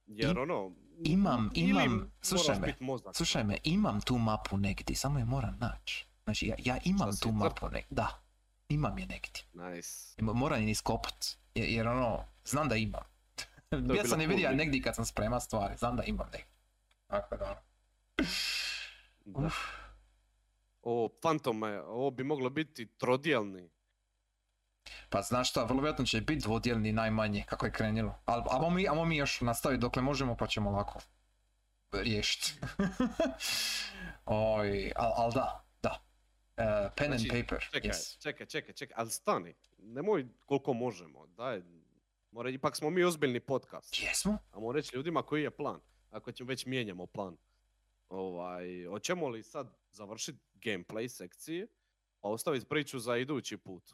Jer 0.06 0.36
I- 0.36 0.40
ono... 0.40 0.72
imam- 1.04 1.50
imam- 1.54 2.12
slušaj 2.22 2.60
me, 2.60 2.76
mozak. 2.80 3.16
slušaj 3.16 3.44
me, 3.44 3.58
imam 3.64 4.02
tu 4.02 4.18
mapu 4.18 4.58
negdje, 4.58 4.96
samo 4.96 5.20
je 5.20 5.26
moram 5.26 5.58
naći. 5.60 6.06
Znači, 6.24 6.48
ja, 6.48 6.56
ja 6.60 6.78
imam 6.86 7.10
tu 7.22 7.32
mapu 7.32 7.66
negdje, 7.66 7.88
da. 7.90 8.22
Imam 8.70 8.98
je 8.98 9.06
negdje. 9.06 9.44
Nice. 9.54 10.22
Moram 10.22 10.62
je 10.62 10.72
iskopat, 10.72 11.26
jer, 11.56 11.70
jer 11.70 11.88
ono, 11.88 12.26
znam 12.46 12.70
da 12.70 12.76
imam. 12.76 13.02
Ja 13.96 14.04
sam 14.04 14.22
je 14.22 14.28
vidio 14.28 14.52
negdje 14.52 14.82
kad 14.82 14.96
sam 14.96 15.06
spremao 15.06 15.40
stvari, 15.40 15.78
znam 15.78 15.96
da 15.96 16.04
imam 16.04 16.28
negdje. 16.32 16.56
Tako 17.08 17.38
da. 17.38 17.64
Da. 19.26 19.46
Uf. 19.46 19.56
O, 20.82 21.10
Fantome, 21.22 21.82
ovo 21.82 22.12
bi 22.12 22.24
moglo 22.24 22.50
biti 22.50 22.86
trodijelni. 22.98 23.70
Pa 25.10 25.22
znaš 25.22 25.50
šta, 25.50 25.64
vrlo 25.64 25.82
vjerojatno 25.82 26.06
će 26.06 26.22
biti 26.22 26.42
dvodjelni 26.42 26.92
najmanje 26.92 27.44
kako 27.48 27.66
je 27.66 27.72
krenilo. 27.72 28.20
Ali 28.26 28.44
amo 28.52 28.70
mi, 28.70 28.88
amo 28.88 29.06
mi 29.06 29.18
još 29.18 29.42
nastaviti 29.42 29.82
dokle 29.82 30.02
možemo 30.02 30.38
pa 30.38 30.48
ćemo 30.48 30.72
lako 30.72 31.00
riješiti. 31.92 32.54
Oj, 34.26 34.92
al, 34.96 35.14
al 35.16 35.32
da, 35.32 35.66
da. 35.82 36.02
E, 36.58 36.90
pen 36.98 37.12
and 37.12 37.22
Znači, 37.22 37.44
paper, 37.44 37.68
Čekaj, 37.72 37.92
yes. 37.92 38.22
čekaj, 38.22 38.46
čekaj, 38.46 38.74
čekaj, 38.74 38.94
ali 38.98 39.10
stani. 39.10 39.56
Nemoj 39.78 40.28
koliko 40.46 40.74
možemo, 40.74 41.28
daj. 41.28 41.62
Mora, 42.36 42.50
ipak 42.50 42.76
smo 42.76 42.90
mi 42.90 43.04
ozbiljni 43.04 43.40
podcast. 43.40 44.04
Jesmo? 44.04 44.38
Ajmo 44.52 44.72
reći 44.72 44.96
ljudima 44.96 45.22
koji 45.22 45.44
je 45.44 45.52
plan. 45.52 45.80
Ako 46.12 46.32
ćemo 46.32 46.48
već 46.48 46.66
mijenjamo 46.66 47.06
plan. 47.06 47.38
Ovaj, 48.10 48.86
hoćemo 48.90 49.30
li 49.30 49.44
sad 49.44 49.78
završiti 49.92 50.40
gameplay 50.54 51.08
sekcije, 51.08 51.68
pa 52.22 52.30
ostaviti 52.30 52.66
priču 52.66 53.00
za 53.00 53.18
idući 53.18 53.58
put? 53.58 53.92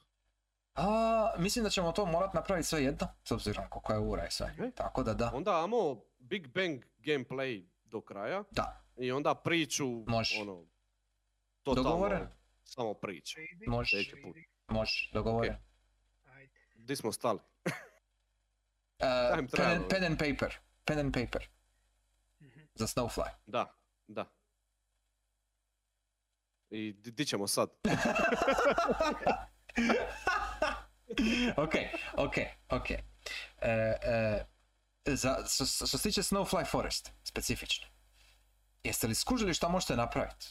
A, 0.75 1.33
mislim 1.37 1.63
da 1.63 1.69
ćemo 1.69 1.91
to 1.91 2.05
morat 2.05 2.33
napraviti 2.33 2.67
sve 2.67 2.83
jedno, 2.83 3.07
s 3.23 3.31
obzirom 3.31 3.65
koliko 3.69 3.93
je 3.93 3.99
ura 3.99 4.27
i 4.27 4.31
sve. 4.31 4.53
Mhm. 4.59 4.69
Tako 4.75 5.03
da 5.03 5.13
da, 5.13 5.31
Onda 5.33 5.63
amo 5.63 6.03
Big 6.19 6.47
Bang 6.47 6.83
gameplay 6.99 7.65
do 7.83 8.01
kraja 8.01 8.43
da, 8.51 8.83
i 8.97 9.11
onda 9.11 9.35
priču, 9.35 10.03
Može. 10.07 10.41
ono, 10.41 10.65
totalno, 11.63 11.89
Dogovoreno? 11.89 12.27
samo. 12.63 12.95
Vidi, 13.37 13.65
Može. 13.67 13.97
Može, 14.67 15.09
dogovoren. 15.13 15.55
Ajde. 16.25 16.53
Di 16.75 16.95
smo 16.95 17.11
stali? 17.11 17.39
E, 19.01 19.29
Time 19.29 19.47
pen, 19.47 19.65
and, 19.67 19.89
pen 19.89 20.03
and 20.03 20.19
paper, 20.19 20.53
pen 20.85 20.99
and 20.99 21.13
paper, 21.13 21.41
Mhm. 22.39 22.59
za 22.75 22.87
Snowfly. 22.87 23.29
Da, 23.45 23.75
da. 24.07 24.25
I 26.69 26.93
di, 26.93 27.11
di 27.11 27.25
ćemo 27.25 27.47
sad? 27.47 27.69
ok, 31.57 31.73
ok, 32.15 32.35
ok. 32.69 32.89
E, 32.91 33.01
e, 33.61 34.45
za, 35.05 35.37
što, 35.47 35.65
što 35.65 35.87
se 35.87 35.97
tiče 35.99 36.21
Snowfly 36.21 36.65
Forest, 36.65 37.11
specifično, 37.23 37.87
jeste 38.83 39.07
li 39.07 39.15
skužili 39.15 39.53
šta 39.53 39.69
možete 39.69 39.95
napraviti? 39.95 40.47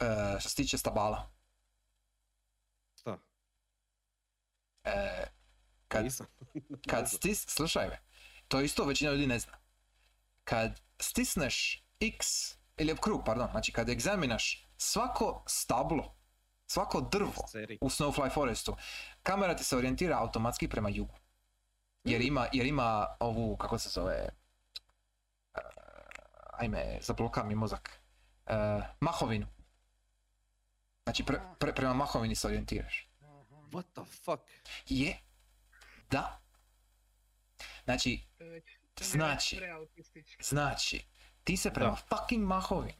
E, 0.00 0.04
što 0.40 0.48
se 0.48 0.56
tiče 0.56 0.78
stabala. 0.78 1.30
Šta? 2.96 3.18
Kad, 5.90 6.04
Nisam. 6.04 6.26
Kad 6.90 7.10
stis, 7.10 7.48
slušaj 7.48 7.88
me, 7.88 7.98
to 8.48 8.60
isto 8.60 8.84
većina 8.84 9.10
ljudi 9.10 9.26
ne 9.26 9.38
zna. 9.38 9.52
Kad 10.44 10.80
stisneš 11.00 11.84
X, 12.00 12.26
ili 12.76 12.96
krug, 12.96 13.22
pardon, 13.26 13.48
znači 13.50 13.72
kad 13.72 13.88
egzaminaš 13.88 14.68
svako 14.76 15.44
stablo, 15.46 16.14
svako 16.66 17.00
drvo 17.00 17.32
u 17.80 17.88
Snowfly 17.88 18.34
Forestu, 18.34 18.76
kamera 19.22 19.56
ti 19.56 19.64
se 19.64 19.76
orijentira 19.76 20.18
automatski 20.18 20.68
prema 20.68 20.88
jugu. 20.88 21.14
Mm. 22.04 22.10
Jer 22.10 22.20
ima, 22.20 22.46
jer 22.52 22.66
ima 22.66 23.06
ovu, 23.20 23.56
kako 23.56 23.78
se 23.78 23.88
zove, 23.88 24.28
uh, 25.54 25.60
ajme, 26.52 26.98
zabloka 27.00 27.44
mi 27.44 27.54
mozak, 27.54 28.00
uh, 28.46 28.54
mahovinu. 29.00 29.46
Znači 31.04 31.24
pre, 31.24 31.40
pre- 31.58 31.74
prema 31.74 31.94
mahovini 31.94 32.34
se 32.34 32.46
orijentiraš. 32.46 33.08
What 33.70 33.84
the 33.92 34.04
fuck? 34.04 34.42
Je, 34.88 35.18
da. 36.10 36.40
Znači, 37.84 38.20
je 38.38 38.62
Znači. 39.00 39.60
Znači, 40.40 41.04
ti 41.44 41.56
se 41.56 41.72
prema 41.72 41.96
fucking 41.96 42.46
mahovini 42.46 42.94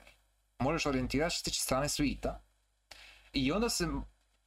možeš 0.59 0.87
orijentirati 0.87 1.35
što 1.35 1.39
se 1.39 1.45
tiče 1.45 1.61
strane 1.61 1.89
svita 1.89 2.43
i 3.33 3.53
onda 3.53 3.69
se, 3.69 3.89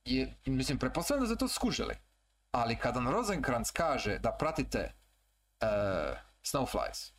je, 0.05 0.37
mislim, 0.45 0.79
pretpostavljam 0.79 1.23
da 1.25 1.35
ste 1.35 1.39
to 1.39 1.47
skužili, 1.47 1.95
ali 2.51 2.75
kada 2.79 2.99
nam 2.99 3.13
Rosenkrantz 3.13 3.71
kaže 3.71 4.19
da 4.19 4.31
pratite 4.31 4.93
uh, 5.61 5.67
Snowflies, 6.43 7.11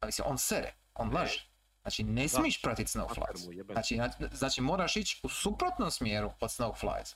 a 0.00 0.06
mislim, 0.06 0.26
on 0.28 0.38
sere, 0.38 0.74
on 0.94 1.08
Ne. 1.08 1.14
laže. 1.14 1.48
Znači, 1.82 2.02
ne 2.04 2.28
smiješ 2.28 2.62
pratiti 2.62 2.98
Snowflies. 2.98 3.72
Znači, 3.72 3.96
na- 3.96 4.10
znači, 4.32 4.60
moraš 4.60 4.96
ići 4.96 5.20
u 5.22 5.28
suprotnom 5.28 5.90
smjeru 5.90 6.32
od 6.40 6.50
Snowflies. 6.50 7.14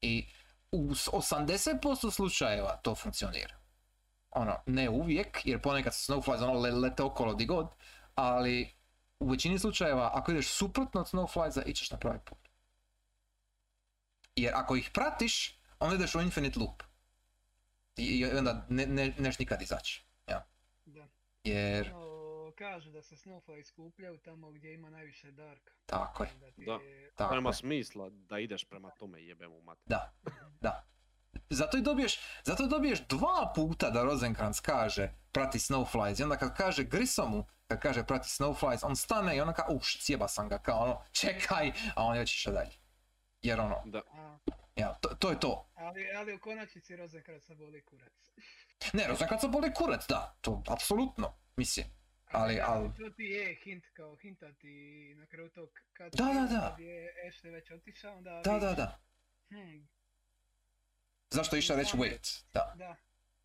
I 0.00 0.28
u 0.74 0.94
s- 0.94 1.08
80% 1.08 2.10
slučajeva 2.10 2.76
to 2.76 2.94
funkcionira 2.94 3.54
ono, 4.30 4.56
ne 4.66 4.88
uvijek, 4.90 5.40
jer 5.46 5.62
ponekad 5.62 5.94
su 5.94 6.12
snowflies 6.12 6.42
ono 6.42 6.52
le- 6.52 6.70
lete 6.70 7.02
okolo 7.02 7.34
di 7.34 7.46
god, 7.46 7.66
ali 8.14 8.74
u 9.20 9.30
većini 9.30 9.58
slučajeva 9.58 10.10
ako 10.14 10.32
ideš 10.32 10.48
suprotno 10.48 11.00
od 11.00 11.06
snowfliesa, 11.06 11.62
ićeš 11.66 11.90
na 11.90 11.98
pravi 11.98 12.18
put. 12.24 12.38
Jer 14.36 14.52
ako 14.54 14.76
ih 14.76 14.90
pratiš, 14.94 15.58
onda 15.78 15.94
ideš 15.96 16.14
u 16.14 16.20
infinite 16.20 16.58
loop. 16.60 16.82
I, 17.96 18.04
i 18.04 18.24
onda 18.24 18.66
ne, 18.68 18.86
ne, 18.86 19.14
neš 19.18 19.38
nikad 19.38 19.62
izaći. 19.62 20.04
Ja. 20.28 20.46
Jer, 21.44 21.92
kažu 22.54 22.90
da 22.90 23.02
se 23.02 23.16
Snowflake 23.16 23.64
skupljaju 23.64 24.18
tamo 24.18 24.50
gdje 24.50 24.74
ima 24.74 24.90
najviše 24.90 25.30
darka. 25.30 25.72
tako 25.86 26.22
je, 26.24 26.30
Onda 26.34 26.50
ti 26.50 26.64
Da. 26.64 26.78
tako 27.14 27.34
Nema 27.34 27.50
je. 27.50 27.54
smisla 27.54 28.10
da 28.10 28.38
ideš 28.38 28.64
prema 28.64 28.90
tome 28.90 29.22
jebem 29.22 29.52
u 29.52 29.62
mater. 29.62 29.82
Da, 29.86 30.12
da. 30.60 30.84
Zato 31.50 31.76
i 31.76 31.82
dobiješ, 31.82 32.20
zato 32.44 32.66
dobiješ 32.66 33.06
dva 33.06 33.52
puta 33.54 33.90
da 33.90 34.02
Rosenkrantz 34.04 34.60
kaže 34.60 35.12
prati 35.32 35.58
Snowflies 35.58 36.20
i 36.20 36.22
onda 36.22 36.36
kad 36.36 36.56
kaže 36.56 36.84
Grissomu, 36.84 37.46
kad 37.66 37.80
kaže 37.80 38.04
prati 38.06 38.28
Snowflies, 38.28 38.86
on 38.86 38.96
stane 38.96 39.36
i 39.36 39.40
ono 39.40 39.52
kao, 39.52 39.66
uš, 39.70 40.04
sjeba 40.04 40.28
sam 40.28 40.48
ga, 40.48 40.58
kao 40.58 40.78
ono, 40.78 41.02
čekaj, 41.12 41.72
a 41.96 42.04
on 42.04 42.14
je 42.14 42.20
već 42.20 42.34
išao 42.34 42.52
dalje. 42.52 42.70
Jer 43.42 43.60
ono, 43.60 43.82
Da. 43.84 44.00
Ja, 44.76 44.94
to, 44.94 45.08
to 45.08 45.30
je 45.30 45.40
to. 45.40 45.68
ali, 45.74 46.12
ali 46.16 46.34
u 46.34 46.40
konačnici 46.40 46.96
Rosenkrantz 46.96 47.48
boli 47.48 47.84
kurac. 47.84 48.12
Ne, 48.92 49.08
Rosenkrantz 49.08 49.44
boli 49.46 49.74
kurac, 49.74 50.06
da, 50.08 50.36
to, 50.40 50.62
apsolutno, 50.68 51.32
mislim. 51.56 51.86
Ali, 52.34 52.60
ali, 52.62 52.88
To 52.96 53.10
ti 53.10 53.22
je 53.24 53.54
hint 53.54 53.84
kao 53.92 54.16
hinta 54.16 54.52
ti 54.52 54.74
na 55.16 55.26
kraju 55.26 55.48
tog 55.50 55.68
kad 55.92 56.12
Da, 56.12 56.24
da, 56.24 56.46
da. 56.50 56.76
je 56.78 57.12
Ashley 57.26 57.50
već 57.52 57.70
otišao, 57.70 58.16
onda 58.16 58.40
da, 58.44 58.58
da, 58.58 58.74
da. 58.74 58.98
Hmm, 59.48 59.88
Zašto 61.30 61.56
je 61.56 61.60
išao 61.60 61.76
reći 61.76 61.96
wait? 61.96 62.42
Da, 62.52 62.74
da, 62.76 62.96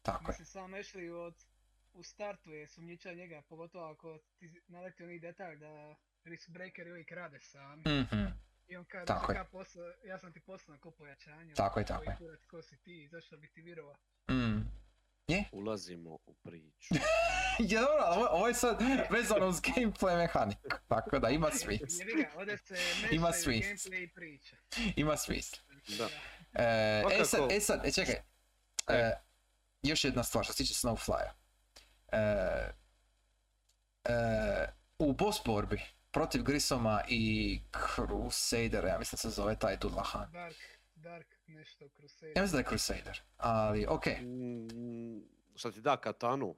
tako 0.02 0.24
je. 0.24 0.28
mislim 0.28 0.46
sam 0.46 0.72
Ashley 0.72 1.12
od, 1.12 1.36
u 1.94 2.04
startu 2.04 2.52
je 2.52 2.68
sumnjiča 2.68 3.14
njega, 3.14 3.42
pogotovo 3.42 3.92
ako 3.92 4.20
ti 4.38 4.62
naleti 4.68 5.04
onih 5.04 5.22
detalj 5.22 5.58
da 5.58 5.96
Risk 6.24 6.50
Breaker 6.50 6.88
uvijek 6.88 7.12
rade 7.12 7.40
sami. 7.40 7.82
Mhm, 7.82 8.26
I 8.68 8.76
on 8.78 8.86
kaže, 8.86 9.06
Tako 9.06 9.32
je. 9.32 9.36
ja, 9.36 9.44
posla, 9.44 9.94
ja 10.04 10.18
sam 10.20 10.34
ti 10.34 10.40
poslao 10.40 10.78
ko 10.78 10.92
pojačanje. 10.92 11.54
Tako 11.54 11.80
je, 11.80 11.86
koji 11.86 11.98
tako 11.98 12.12
je. 12.12 12.18
kurac, 12.18 12.46
ko 12.46 12.62
si 12.62 12.78
ti, 12.78 13.08
zašto 13.12 13.38
bi 13.38 13.48
ti 13.48 13.62
vjerovao? 13.62 13.96
mm. 14.32 14.69
Ulazimo 15.52 16.18
u 16.26 16.34
priču. 16.44 16.94
Je 17.60 17.80
dobro, 17.80 18.04
ovo, 18.08 18.28
ovo 18.32 18.48
je 18.48 18.54
sad 18.54 18.82
vezano 19.10 19.48
uz 19.48 19.62
gameplay 19.62 20.18
mehaniku, 20.18 20.78
tako 20.88 21.20
da 21.20 21.30
ima 21.30 21.52
smisla. 21.52 22.06
Ima 23.12 23.32
smisla. 23.32 23.92
Ima 24.96 25.18
smisla. 25.18 25.60
Da. 25.98 26.10
E, 26.54 27.04
e 27.20 27.26
sad, 27.26 27.52
e 27.52 27.60
sad, 27.60 27.86
e 27.86 27.92
čekaj. 27.92 28.16
E, 28.88 29.14
još 29.84 30.04
jedna 30.04 30.24
stvar 30.24 30.44
što 30.44 30.54
se 30.54 30.58
tiče 30.58 30.74
Snowflya. 30.74 31.30
E, 32.12 32.18
e, 34.04 34.68
u 35.00 35.14
boss 35.14 35.40
borbi 35.46 35.82
protiv 36.12 36.44
Grisoma 36.44 37.02
i 37.08 37.62
Crusadera, 37.96 38.90
ja 38.90 39.00
mislim 39.00 39.18
da 39.18 39.22
se 39.22 39.30
zove 39.30 39.60
taj 39.60 39.78
Dullahan. 39.78 40.32
Dark, 40.32 40.56
Dark 40.96 41.28
nešto 41.48 41.90
Crusader. 41.90 42.34
Ja 42.36 42.42
mislim 42.42 42.62
da 42.62 42.68
je 42.68 42.70
Crusader, 42.70 43.22
ali 43.38 43.86
okej. 43.90 44.22
Mm, 44.22 45.39
Šta 45.60 45.72
ti 45.72 45.82
da 45.82 45.98
katanu? 45.98 46.56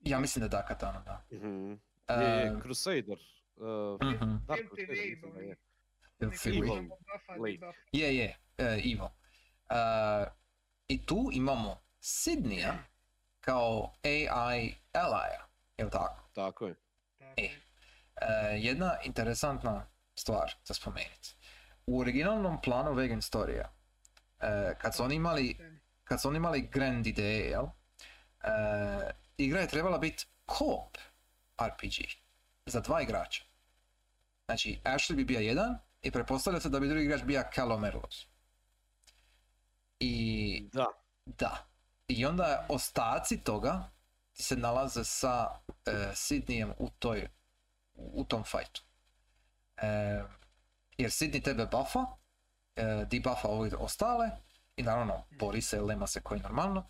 Ja 0.00 0.18
mislim 0.20 0.42
da 0.42 0.48
da 0.48 0.64
katana, 0.64 1.00
da. 1.00 1.24
Mhm. 1.32 1.72
E, 2.08 2.14
Je, 2.14 2.28
je, 2.28 2.60
Crusader. 2.62 3.18
Uh, 3.56 3.66
mhm. 4.02 4.36
da, 4.46 4.54
Crusader, 4.68 4.96
je. 4.96 5.56
Evil. 6.46 6.90
Je, 7.92 8.16
je, 8.16 8.36
Evil. 8.58 9.04
E, 9.70 10.26
I 10.88 11.06
tu 11.06 11.30
imamo 11.32 11.80
Sidnija 12.00 12.74
kao 13.40 13.92
AI 14.04 14.74
alija, 14.92 15.48
jel 15.78 15.90
tako? 15.90 16.28
Tako 16.34 16.66
je. 16.66 16.74
Tako 17.18 17.32
E. 17.36 17.42
je. 17.42 17.60
E, 18.16 18.58
jedna 18.58 18.96
interesantna 19.04 19.86
stvar 20.14 20.54
za 20.64 20.74
spomenuti. 20.74 21.36
U 21.86 22.00
originalnom 22.00 22.60
planu 22.62 22.92
Vegan 22.92 23.22
Storija, 23.22 23.72
e, 24.40 24.74
kad 24.78 24.94
su 24.96 25.02
oni 25.04 25.14
imali, 25.14 25.56
kad 26.04 26.22
su 26.22 26.28
oni 26.28 26.36
imali 26.36 26.68
grand 26.72 27.06
ideje, 27.06 27.50
jel? 27.50 27.66
E, 28.42 28.48
igra 29.38 29.60
je 29.60 29.68
trebala 29.68 29.98
biti 29.98 30.26
co-op 30.46 30.98
RPG 31.60 31.94
za 32.66 32.80
dva 32.80 33.02
igrača. 33.02 33.44
Znači, 34.44 34.80
Ashley 34.84 35.14
bi 35.14 35.24
bio 35.24 35.40
jedan 35.40 35.78
i 36.02 36.10
pretpostavlja 36.10 36.60
se 36.60 36.68
da 36.68 36.80
bi 36.80 36.88
drugi 36.88 37.04
igrač 37.04 37.22
bio 37.22 37.44
Calo 37.54 37.78
Merlos. 37.78 38.26
I 40.00 40.68
Da. 40.72 40.86
da. 41.26 41.66
I 42.08 42.26
onda 42.26 42.66
ostaci 42.68 43.44
toga 43.44 43.90
se 44.34 44.56
nalaze 44.56 45.04
sa 45.04 45.48
e, 45.86 46.14
Sidnijem 46.14 46.72
u 46.78 46.90
toj, 46.90 47.28
u 47.94 48.24
tom 48.24 48.44
fajtu. 48.44 48.82
E, 49.76 49.86
jer 50.98 51.10
Sidney 51.10 51.44
tebe 51.44 51.66
buffa, 51.66 52.06
e, 52.76 53.04
debuffa 53.10 53.48
ove 53.48 53.76
ostale 53.76 54.30
i 54.76 54.82
naravno 54.82 55.24
bori 55.30 55.62
se, 55.62 55.80
lema 55.80 56.06
se 56.06 56.20
koji 56.20 56.40
normalno. 56.40 56.86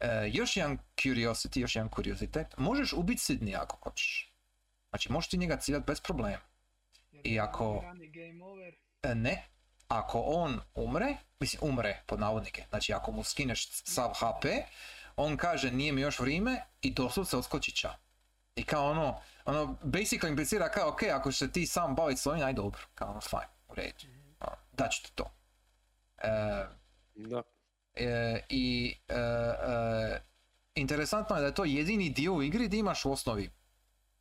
E, 0.00 0.28
još 0.28 0.56
jedan 0.56 0.78
curiosity, 0.96 1.58
još 1.58 1.76
jedan 1.76 1.88
kuriozitet, 1.88 2.46
možeš 2.56 2.92
ubiti 2.92 3.20
Sidney 3.22 3.56
ako 3.56 3.76
hoćeš. 3.78 4.34
Znači 4.88 5.12
možeš 5.12 5.30
ti 5.30 5.38
njega 5.38 5.56
ciljati 5.56 5.84
bez 5.86 6.00
problema. 6.00 6.38
I 7.24 7.40
ako- 7.40 7.80
E, 9.02 9.14
ne, 9.14 9.44
ako 9.88 10.20
on 10.20 10.60
umre, 10.74 11.16
mislim 11.40 11.60
umre 11.64 12.02
pod 12.06 12.20
navodnike, 12.20 12.64
znači 12.68 12.92
ako 12.92 13.12
mu 13.12 13.24
skineš 13.24 13.68
sav 13.70 14.10
HP, 14.10 14.44
on 15.16 15.36
kaže 15.36 15.70
nije 15.70 15.92
mi 15.92 16.00
još 16.00 16.18
vrijeme 16.20 16.62
i 16.82 16.90
doslovce 16.92 17.36
odskoči 17.36 17.72
ča. 17.72 17.94
I 18.56 18.64
kao 18.64 18.90
ono, 18.90 19.20
ono, 19.44 19.78
basically 19.82 20.28
implicira 20.28 20.68
kao, 20.68 20.88
ok, 20.88 21.02
ako 21.02 21.32
se 21.32 21.52
ti 21.52 21.66
sam 21.66 21.94
baviti 21.94 22.20
s 22.20 22.26
ovim, 22.26 22.42
aj 22.42 22.52
dobro, 22.52 22.80
kao 22.94 23.10
ono, 23.10 23.20
fine, 23.20 23.48
u 23.68 23.74
redu, 23.74 24.04
ono, 24.40 24.56
daću 24.72 25.02
ti 25.02 25.12
to. 25.14 25.30
E, 26.18 26.28
Da. 27.14 27.42
e, 27.94 28.40
I 28.48 28.94
e, 29.08 29.14
e, 29.14 30.20
interesantno 30.74 31.36
je 31.36 31.40
da 31.40 31.46
je 31.46 31.54
to 31.54 31.64
jedini 31.64 32.10
dio 32.10 32.34
u 32.34 32.42
igri 32.42 32.66
gdje 32.66 32.78
imaš 32.78 33.04
u 33.04 33.12
osnovi 33.12 33.50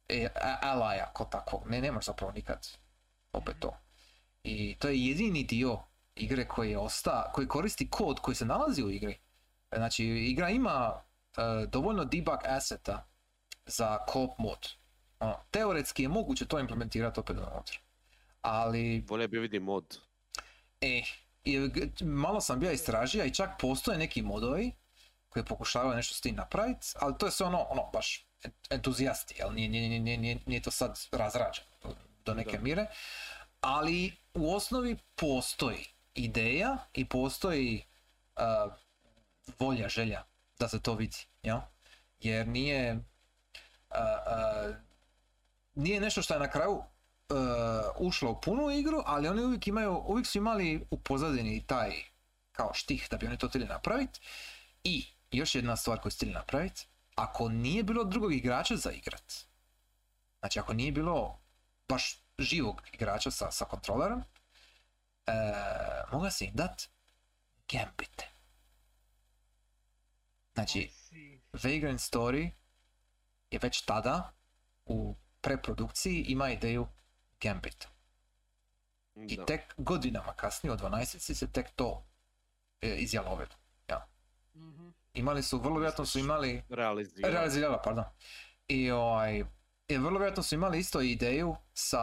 e, 0.10 0.28
a- 0.36 0.57
alaja 0.61 1.06
ko 1.14 1.26
takvog, 1.26 1.70
ne, 1.70 1.82
nemaš 1.82 2.06
zapravo 2.06 2.32
nikad 2.32 2.68
opet 3.34 3.56
to. 3.60 3.78
I 4.44 4.76
to 4.80 4.88
je 4.88 5.06
jedini 5.06 5.44
dio 5.44 5.80
igre 6.15 6.48
koji 6.48 6.72
je 6.72 6.78
osta, 6.78 7.32
koji 7.34 7.48
koristi 7.48 7.90
kod 7.90 8.20
koji 8.20 8.36
se 8.36 8.45
nalazi 8.45 8.84
u 8.84 8.90
igri. 8.90 9.18
Znači, 9.76 10.06
igra 10.06 10.49
ima 10.49 11.02
e, 11.38 11.41
dovoljno 11.68 12.06
debug 12.06 12.38
aseta 12.45 13.06
za 13.65 13.98
co-op 14.11 14.40
mod. 14.40 14.70
Ono, 15.20 15.36
teoretski 15.52 16.03
je 16.03 16.10
moguće 16.10 16.45
to 16.45 16.60
implementirati 16.60 17.20
opet 17.20 17.38
unutra. 17.38 17.78
Ali, 18.41 19.03
Volio 19.07 19.28
bi 19.28 19.40
vidi 19.40 19.60
mod. 19.60 19.98
e, 20.82 21.02
i 21.44 21.60
malo 22.02 22.41
sam 22.41 22.60
bio 22.60 22.72
istražio 22.72 23.26
i 23.26 23.34
čak 23.34 23.49
postoje 23.60 23.98
neki 23.98 24.22
modovi 24.22 24.72
koji 25.30 25.45
pokušavaju 25.45 25.95
nešto 25.95 26.15
s 26.15 26.22
tim 26.22 26.36
napraviti, 26.36 26.88
ali 26.99 27.18
to 27.18 27.26
je 27.26 27.32
sve 27.32 27.45
ono, 27.45 27.60
ono 27.60 27.90
baš 27.94 28.28
en- 28.44 28.52
entuzijasti, 28.70 29.36
jel? 29.38 29.53
Nije, 29.53 29.70
nije, 29.70 29.99
nije, 29.99 30.18
nije, 30.18 30.40
nije 30.45 30.61
to 30.61 30.72
sad 30.72 30.99
razrađeno 31.11 31.68
do- 31.84 31.95
do 32.26 32.34
neke 32.34 32.57
Da. 32.57 32.64
mire, 32.64 32.86
ali 33.61 34.14
u 34.34 34.56
osnovi 34.56 34.98
postoji 35.15 35.86
ideja 36.14 36.78
i 36.94 37.06
postoji 37.06 37.84
uh, 38.36 38.74
volja, 39.60 39.90
želja 39.90 40.24
da 40.60 40.68
se 40.68 40.82
to 40.82 40.94
vidi, 40.94 41.18
jel? 41.44 41.60
Jer 42.20 42.48
nije 42.48 42.94
uh, 42.94 42.99
uh, 44.70 44.76
nije 45.76 46.02
nešto 46.02 46.22
što 46.22 46.34
je 46.34 46.40
na 46.40 46.49
kraju 46.52 46.84
uh, 47.30 48.08
ušlo 48.08 48.32
u 48.32 48.41
punu 48.41 48.72
igru, 48.72 49.04
ali 49.06 49.28
oni 49.28 49.44
uvijek 49.44 49.68
imaju, 49.68 50.04
uvijek 50.08 50.28
su 50.28 50.38
imali 50.38 50.88
u 50.91 51.00
pozadini 51.00 51.68
taj 51.68 51.91
kao 52.52 52.74
štih 52.74 53.08
da 53.12 53.18
bi 53.18 53.28
oni 53.28 53.38
to 53.38 53.48
htjeli 53.48 53.68
napraviti. 53.68 54.20
I 54.84 55.06
još 55.32 55.56
jedna 55.56 55.76
stvar 55.76 56.00
koju 56.00 56.12
htjeli 56.12 56.34
napraviti, 56.34 56.88
ako 57.16 57.50
nije 57.50 57.84
bilo 57.84 58.04
drugog 58.04 58.34
igrača 58.34 58.76
za 58.76 58.91
igrat, 58.91 59.34
znači 60.40 60.60
ako 60.60 60.74
nije 60.74 60.91
bilo 60.91 61.40
baš 61.88 62.24
živog 62.40 62.82
igrača 62.94 63.32
sa, 63.32 63.52
sa 63.52 63.66
kontrolerom, 63.66 64.24
e, 65.28 65.34
moga 66.12 66.32
si 66.32 66.45
im 66.45 66.52
dat 66.54 66.90
gambite. 67.72 68.30
Znači. 70.54 70.90
Vagrant 71.54 72.00
Story 72.00 72.52
je 73.52 73.60
već 73.62 73.82
tada 73.82 74.34
u 74.86 75.16
preprodukciji 75.41 76.26
ima 76.28 76.50
ideju 76.50 76.88
Gambit. 77.44 77.88
I 79.15 79.38
Da. 79.38 79.45
tek 79.45 79.74
godinama 79.78 80.34
kasnije, 80.34 80.74
od 80.74 80.82
12 80.82 81.34
se 81.34 81.52
tek 81.52 81.70
to 81.76 82.06
e, 82.82 82.95
izjalovilo. 82.95 83.56
Ja. 83.90 84.07
Mhm. 84.56 84.90
Imali 85.14 85.44
su, 85.44 85.57
vrlo 85.57 85.80
vjerojatno 85.80 86.06
su 86.06 86.20
imali, 86.20 86.64
Realizirao. 86.70 87.32
realizirala, 87.32 87.82
pardon. 87.82 88.03
I 88.68 88.91
ovaj, 88.91 89.44
i 89.88 89.98
vrlo 89.98 90.20
vjerojatno 90.20 90.44
su 90.44 90.56
imali 90.56 90.80
isto 90.80 91.02
ideju 91.02 91.56
sa 91.74 92.02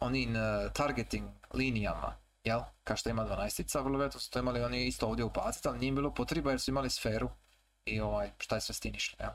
onim 0.00 0.36
e, 0.36 0.40
targeting 0.74 1.28
linijama, 1.54 2.16
jel? 2.44 2.60
Kao 2.84 2.96
što 2.96 3.10
ima 3.10 3.24
12 3.24 3.74
vrlo 3.78 3.98
vjerojatno 3.98 4.20
su 4.20 4.30
to 4.30 4.38
imali 4.38 4.60
oni 4.62 4.86
isto 4.86 5.06
ovdje 5.06 5.24
ubaciti, 5.24 5.68
ali 5.68 5.78
nije 5.78 5.88
im 5.88 5.94
bilo 5.94 6.14
potreba 6.14 6.50
jer 6.50 6.60
su 6.60 6.70
imali 6.70 6.90
sferu 6.90 7.30
i 7.84 8.00
ovaj, 8.00 8.30
šta 8.38 8.54
je 8.54 8.60
sve 8.60 8.74
s 8.74 8.80
tim 8.80 8.94
išlo, 8.94 9.16
jel? 9.20 9.30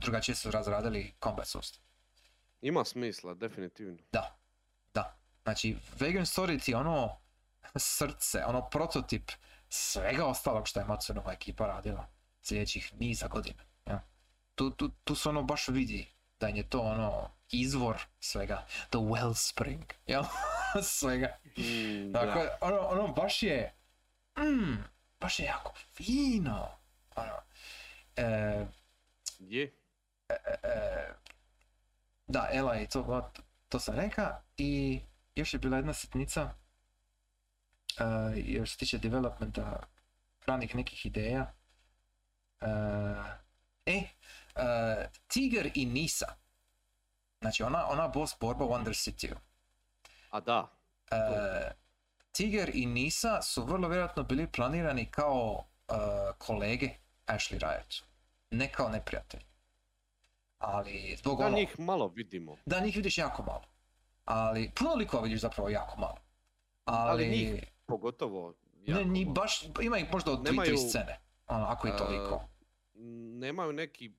Drugačije 0.00 0.34
su 0.34 0.50
razradili 0.50 1.12
combat 1.22 1.46
sustav. 1.46 1.82
Ima 2.60 2.84
smisla, 2.84 3.34
definitivno. 3.34 3.96
Da, 3.96 4.02
da. 4.20 4.41
Znači, 5.42 5.76
Vagrant 6.00 6.28
Story 6.28 6.64
ti 6.64 6.70
je 6.70 6.76
ono 6.76 7.16
srce, 7.76 8.44
ono 8.44 8.68
prototip 8.70 9.30
svega 9.68 10.26
ostalog 10.26 10.68
što 10.68 10.80
je 10.80 10.86
Matsunova 10.86 11.32
ekipa 11.32 11.66
radila 11.66 12.06
sljedećih 12.42 12.92
niza 12.98 13.28
godina. 13.28 13.62
Ja. 13.86 14.02
Tu, 14.54 14.70
tu, 14.70 14.88
tu 15.04 15.14
se 15.14 15.28
ono 15.28 15.42
baš 15.42 15.68
vidi 15.68 16.08
da 16.40 16.46
je 16.46 16.68
to 16.68 16.80
ono 16.80 17.30
izvor 17.50 18.02
svega, 18.20 18.66
the 18.90 18.98
wellspring, 18.98 19.84
jel? 20.06 20.24
svega. 20.98 21.38
Mm, 21.56 22.12
Dakle, 22.12 22.44
da. 22.44 22.58
ono, 22.60 22.78
ono 22.78 23.08
baš 23.08 23.42
je, 23.42 23.74
mm, 24.38 24.84
baš 25.20 25.38
je 25.38 25.46
jako 25.46 25.72
fino. 25.94 26.68
Ono, 27.14 27.32
e, 28.16 28.66
Je. 29.38 29.72
e, 30.28 31.12
da, 32.26 32.48
Ela 32.52 32.80
i 32.80 32.88
to, 32.88 33.30
to 33.68 33.80
sam 33.80 33.94
reka 33.94 34.42
i 34.56 35.00
još 35.34 35.54
je 35.54 35.58
bila 35.58 35.76
jedna 35.76 35.92
sitnica 35.92 36.54
e, 37.98 38.04
još 38.36 38.70
se 38.70 38.76
tiče 38.76 38.98
developmenta 38.98 39.82
ranih 40.46 40.74
nekih 40.76 41.06
ideja. 41.06 41.52
E, 43.86 44.02
e, 44.56 45.08
Tiger 45.28 45.70
i 45.74 45.86
Nisa. 45.86 46.34
Znači 47.40 47.62
ona, 47.62 47.86
ona 47.86 48.08
boss 48.08 48.34
borba 48.40 48.64
u 48.64 48.68
Wonder 48.68 49.10
City. 49.10 49.34
A 50.30 50.40
da. 50.40 50.68
E, 51.10 51.16
Tiger 52.32 52.70
i 52.74 52.86
Nisa 52.86 53.42
su 53.42 53.64
vrlo 53.64 53.88
vjerojatno 53.88 54.22
bili 54.22 54.52
planirani 54.52 55.10
kao 55.10 55.64
kolege 56.38 56.90
Ashley 57.26 57.58
Riotu. 57.58 58.04
Ne 58.50 58.72
kao 58.72 58.88
neprijatelji. 58.88 59.44
Ali 60.58 61.16
zbog 61.18 61.38
Da 61.38 61.46
ono... 61.46 61.56
njih 61.56 61.78
malo 61.78 62.08
vidimo. 62.08 62.56
Da, 62.66 62.80
njih 62.80 62.96
vidiš 62.96 63.18
jako 63.18 63.42
malo. 63.42 63.71
Ali, 64.24 64.70
puno 64.78 64.94
likova 64.94 65.22
vidiš 65.22 65.40
zapravo 65.40 65.68
jako 65.68 66.00
malo. 66.00 66.16
Ali, 66.84 67.10
Ali 67.10 67.28
njih 67.28 67.64
Pogotovo. 67.86 68.54
ne, 68.74 68.94
jako 68.94 69.08
ni 69.08 69.24
malo. 69.24 69.34
baš, 69.34 69.64
ima 69.82 69.98
ih 69.98 70.12
možda 70.12 70.32
od 70.32 70.44
Nemaju, 70.44 70.76
scene. 70.76 71.20
Ono, 71.46 71.64
ako 71.64 71.86
je 71.86 71.94
e, 71.94 71.96
toliko. 71.96 72.48
Nemaju 73.38 73.72
neki, 73.72 74.12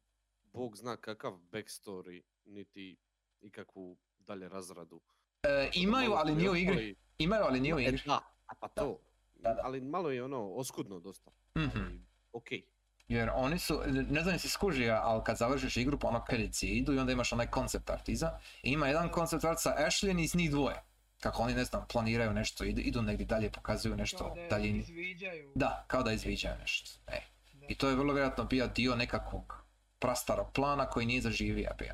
bog 0.44 0.78
zna 0.78 0.98
kakav 0.98 1.34
backstory, 1.52 2.22
niti 2.46 2.98
ikakvu 3.42 3.98
dalje 4.20 4.50
razradu. 4.50 5.02
E, 5.44 5.70
imaju, 5.74 6.14
ali 6.14 6.36
nije 6.36 6.50
u 6.52 6.56
igri. 6.56 6.96
Imaju, 7.18 7.44
ali 7.44 7.60
nije 7.60 7.76
u 7.76 7.80
E, 7.80 7.84
igri. 7.84 8.02
Da, 8.06 8.20
pa 8.60 8.68
to. 8.68 9.00
Da, 9.36 9.54
da. 9.54 9.62
Ali 9.64 9.82
malo 9.82 10.12
je 10.12 10.24
ono 10.24 10.54
oskudno 10.54 11.00
dosta. 11.00 11.32
Mhm. 11.58 11.80
Ali, 11.80 12.00
okej. 12.34 12.64
Jer 13.08 13.32
oni 13.34 13.60
su, 13.60 13.82
ne 13.88 14.22
znam 14.22 14.36
jesi 14.36 14.50
skužio, 14.50 15.00
ali 15.04 15.24
kad 15.24 15.38
završiš 15.38 15.78
igru, 15.78 16.00
pa 16.00 16.08
ono 16.08 16.24
kredici 16.26 16.68
idu 16.68 16.94
i 16.94 17.00
onda 17.00 17.12
imaš 17.12 17.34
onaj 17.34 17.48
koncept 17.48 17.90
art 17.90 18.10
iza. 18.10 18.40
I 18.64 18.72
ima 18.72 18.88
jedan 18.88 19.10
koncept 19.10 19.44
art 19.44 19.60
sa 19.60 19.76
Ashley 19.80 20.24
i 20.24 20.28
s 20.28 20.34
njih 20.34 20.52
dvoje. 20.52 20.84
Kako 21.20 21.44
oni, 21.44 21.54
ne 21.54 21.64
znam, 21.64 21.86
planiraju 21.88 22.34
nešto, 22.34 22.64
idu, 22.64 22.82
idu 22.82 23.02
negdje 23.02 23.26
dalje, 23.26 23.52
pokazuju 23.52 23.96
nešto 23.96 24.18
Kao 24.18 24.36
da 24.36 24.48
daljini. 24.50 24.80
izviđaju. 24.80 25.52
Da, 25.56 25.84
kao 25.88 26.04
da 26.04 26.12
izviđaju 26.12 26.56
nešto. 26.60 27.00
E. 27.08 27.22
I 27.68 27.76
to 27.76 27.90
je 27.90 27.96
vrlo 27.96 28.14
vjerojatno 28.14 28.44
bio 28.44 28.68
dio 28.68 28.96
nekakvog 28.96 29.64
prastarog 30.00 30.52
plana 30.54 30.86
koji 30.86 31.06
nije 31.06 31.22
zaživio 31.22 31.70
bio. 31.80 31.94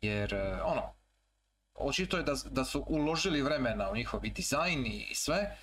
Jer, 0.00 0.34
e, 0.34 0.62
ono, 0.62 0.94
očito 1.74 2.16
je 2.16 2.22
da, 2.22 2.34
da 2.50 2.64
su 2.64 2.84
uložili 2.88 3.42
vremena 3.42 3.90
u 3.90 3.96
njihovi 3.96 4.30
dizajn 4.30 4.86
i 4.86 5.14
sve, 5.14 5.56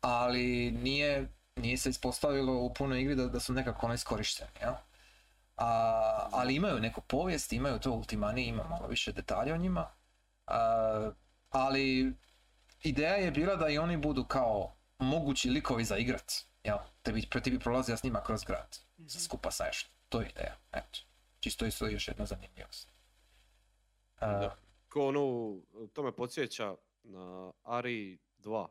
ali 0.00 0.70
nije, 0.70 1.28
nije 1.56 1.76
se 1.76 1.90
ispostavilo 1.90 2.58
u 2.58 2.74
punoj 2.74 3.00
igri 3.00 3.14
da, 3.14 3.26
da 3.26 3.40
su 3.40 3.52
nekako 3.52 3.86
ono 3.86 3.94
iskorišteni, 3.94 4.50
jel? 4.60 4.74
A, 5.56 6.28
ali 6.32 6.54
imaju 6.54 6.80
neku 6.80 7.00
povijest, 7.00 7.52
imaju 7.52 7.78
to 7.78 7.92
ultimani, 7.92 8.46
ima 8.46 8.64
malo 8.64 8.86
više 8.86 9.12
detalja 9.12 9.54
o 9.54 9.58
njima. 9.58 9.90
A, 10.46 11.10
ali 11.50 12.14
ideja 12.82 13.14
je 13.14 13.30
bila 13.30 13.56
da 13.56 13.68
i 13.68 13.78
oni 13.78 13.96
budu 13.96 14.24
kao 14.24 14.76
mogući 14.98 15.50
likovi 15.50 15.84
za 15.84 15.96
igrat. 15.96 16.32
Jel? 16.64 16.78
Te 17.02 17.12
bi, 17.12 17.28
ti 17.42 17.50
bi 17.50 17.58
prolazio 17.58 17.96
s 17.96 18.02
njima 18.02 18.22
kroz 18.22 18.44
grad. 18.44 18.78
Mhm. 18.98 19.08
Skupa 19.08 19.50
sa 19.50 19.64
Ashley. 19.64 19.88
To 20.08 20.20
je 20.20 20.28
ideja. 20.28 20.56
Eto. 20.72 20.98
Čisto 21.40 21.66
isto 21.66 21.86
još 21.86 22.08
jedna 22.08 22.26
zanimljivost. 22.26 22.88
A. 24.20 24.50
Ko 24.88 25.06
ono, 25.06 25.56
to 25.92 26.02
me 26.02 26.12
podsjeća 26.12 26.74
na 27.02 27.52
Ari 27.64 28.18
2. 28.38 28.66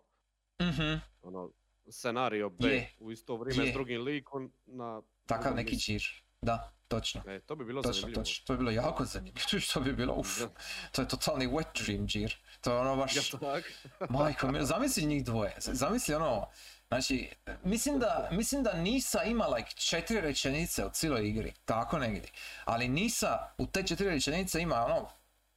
mhm, 0.62 1.00
Ono, 1.22 1.52
scenario 1.90 2.50
B 2.50 2.68
Je, 2.68 2.90
u 3.00 3.12
isto 3.12 3.36
vrijeme 3.36 3.66
je. 3.66 3.70
s 3.70 3.74
drugim 3.74 4.04
likom 4.04 4.54
na... 4.66 5.02
Takav 5.26 5.56
neki 5.56 5.72
mjestu. 5.72 5.86
džir. 5.86 6.04
Da, 6.42 6.74
točno. 6.88 7.22
E, 7.28 7.40
to 7.40 7.56
bi 7.56 7.66
bilo 7.66 7.82
Točno, 7.82 7.94
zanimljivo. 7.94 8.24
točno. 8.24 8.46
To 8.46 8.54
bi 8.54 8.58
bilo 8.58 8.72
jako 8.74 9.06
zanimljivo. 9.06 9.48
To 9.74 9.80
bi 9.80 9.94
bilo, 9.94 10.14
uf, 10.14 10.40
Da. 10.40 10.50
to 10.92 11.02
je 11.02 11.08
totalni 11.08 11.48
wet 11.48 11.84
dream, 11.86 12.08
Džir. 12.08 12.36
To 12.62 12.72
je 12.74 12.80
ono 12.80 12.96
baš... 12.96 13.16
Ja, 13.16 13.22
tak. 13.40 13.64
Majko, 14.10 14.48
mi- 14.48 14.66
zamisli 14.66 15.06
njih 15.06 15.26
dvoje, 15.26 15.56
zamisli 15.58 16.16
ono, 16.16 16.48
znači, 16.88 17.30
mislim 17.64 18.00
da, 18.00 18.30
mislim 18.32 18.64
da 18.64 18.74
Nisa 18.74 19.24
ima 19.24 19.48
like 19.48 19.72
četiri 19.72 20.22
rečenice 20.22 20.86
u 20.86 20.90
cijeloj 20.90 21.28
igri, 21.30 21.54
tako 21.66 21.98
negdje, 22.00 22.30
ali 22.66 22.88
Nisa 22.88 23.54
u 23.58 23.68
te 23.68 23.84
četiri 23.84 24.10
rečenice 24.10 24.62
ima 24.62 24.86
ono, 24.86 25.10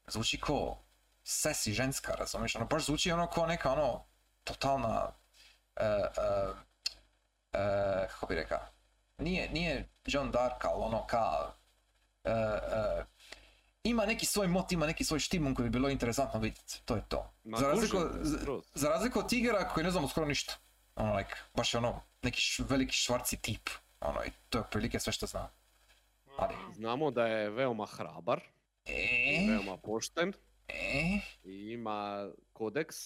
zvuči 0.06 0.40
ko 0.40 0.78
sesi 1.24 1.72
ženska, 1.72 2.12
razumiješ, 2.12 2.56
ono 2.56 2.66
baš 2.66 2.84
zvuči 2.84 3.12
ono 3.12 3.26
ko 3.26 3.46
neka 3.46 3.72
ono, 3.72 4.04
totalna, 4.44 5.12
e, 5.76 5.82
kako 8.10 8.26
bi 8.26 8.34
rekao, 8.34 8.58
nije, 9.18 9.50
nije 9.50 9.88
John 10.04 10.30
Dark, 10.30 10.64
ali 10.64 10.74
ono 10.76 11.06
ka, 11.06 11.52
e, 12.24 12.30
ima 13.82 14.06
neki 14.06 14.26
svoj 14.26 14.48
mot, 14.48 14.72
ima 14.72 14.86
neki 14.86 15.04
svoj 15.04 15.20
štimun 15.20 15.54
koji 15.54 15.64
bi 15.64 15.72
bilo 15.72 15.88
interesantno 15.88 16.40
vidjeti, 16.40 16.82
to 16.84 16.96
je 16.96 17.02
to. 17.08 17.32
Ma, 17.44 17.58
Za 17.58 17.68
razliku, 17.68 17.96
za- 18.20 18.38
za 18.74 18.88
razliku 18.88 19.18
od 19.18 19.28
Tigera 19.28 19.68
koji 19.68 19.84
ne 19.84 19.90
znamo 19.90 20.08
skoro 20.08 20.26
ništa. 20.26 20.54
Ono, 20.96 21.14
like, 21.14 21.34
baš 21.54 21.74
je 21.74 21.78
ono, 21.78 22.00
neki 22.22 22.38
š- 22.38 22.62
veliki 22.62 22.92
švarci 22.92 23.36
tip. 23.36 23.70
Ono, 24.00 24.24
i 24.24 24.30
to 24.48 24.58
je 24.58 24.62
otprilike 24.62 25.00
sve 25.00 25.12
što 25.12 25.26
znam. 25.26 25.48
Ali, 26.38 26.54
Znamo 26.74 27.10
da 27.10 27.26
je 27.26 27.50
veoma 27.50 27.86
hrabar, 27.86 28.40
e, 28.86 29.46
veoma 29.48 29.76
pošten 29.76 30.32
e, 30.68 31.18
i 31.44 31.70
ima 31.70 32.30
kodeks. 32.52 32.96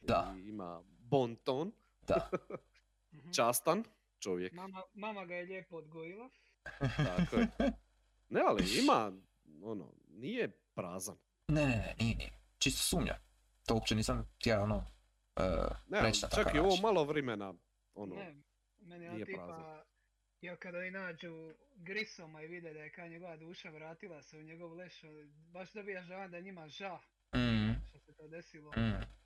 Da. 0.00 0.34
I 0.36 0.40
ima 0.40 0.82
bon 1.10 1.36
ton, 1.36 1.72
da, 2.02 2.30
Mhm. 3.12 3.30
častan 3.32 3.84
čovjek. 4.18 4.52
Mama, 4.52 4.82
mama 4.94 5.24
ga 5.24 5.34
je 5.34 5.44
lijepo 5.44 5.76
odgojila. 5.76 6.28
Tako 6.96 7.36
je. 7.36 7.48
Ne, 8.28 8.40
ali 8.40 8.64
ima, 8.78 9.12
ono, 9.62 9.92
nije 10.08 10.48
prazan. 10.74 11.16
ne, 11.48 11.60
ne, 11.60 11.66
ne, 11.68 11.94
nije, 11.98 12.16
nije. 12.16 12.30
Čisto 12.58 12.82
sumnja. 12.82 13.14
To 13.66 13.74
uopće 13.74 13.94
nisam 13.94 14.28
htio, 14.36 14.62
ono, 14.62 14.76
uh, 14.76 15.44
Ne, 15.88 16.02
reći 16.02 16.20
na 16.22 16.28
čak 16.28 16.54
i 16.54 16.58
ovo 16.58 16.76
malo 16.76 17.04
vremena, 17.04 17.54
ono, 17.94 18.14
Ne, 18.14 18.34
meni 18.78 19.04
je 19.04 19.10
nije 19.10 19.24
tipa, 19.26 19.46
prazan. 19.46 19.80
ja 20.40 20.56
kada 20.56 20.84
i 20.84 20.90
nađu 20.90 21.54
Grisoma 21.74 22.42
i 22.42 22.46
vide 22.46 22.72
da 22.72 22.80
je 22.80 22.92
kao 22.92 23.08
njegova 23.08 23.36
duša 23.36 23.70
vratila 23.70 24.22
se 24.22 24.38
u 24.38 24.42
njegov 24.42 24.72
leš, 24.72 25.00
baš 25.50 25.72
dobijaš 25.72 26.06
žavan 26.06 26.30
da 26.30 26.40
njima 26.40 26.68
ža 26.68 26.98
Mm, 27.34 27.72
što 27.88 27.98
se 27.98 28.12
to 28.14 28.28
desilo. 28.28 28.70
mm. 28.70 29.19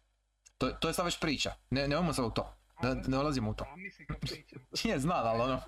To, 0.59 0.70
to 0.70 0.89
je 0.89 0.94
sad 0.94 1.05
već 1.05 1.20
priča. 1.20 1.52
Ne, 1.70 1.89
ne 1.89 2.14
sad 2.14 2.24
u 2.24 2.31
to. 2.31 2.56
Ne, 2.82 2.94
ne 3.06 3.18
ulazimo 3.18 3.51
u 3.51 3.55
to. 3.55 3.64
A 3.72 3.76
mislim 3.76 4.06
kad 4.06 4.20
pričamo. 4.20 4.64
Nije 4.85 4.98
znam, 4.98 5.26
ali 5.26 5.40
ono. 5.40 5.60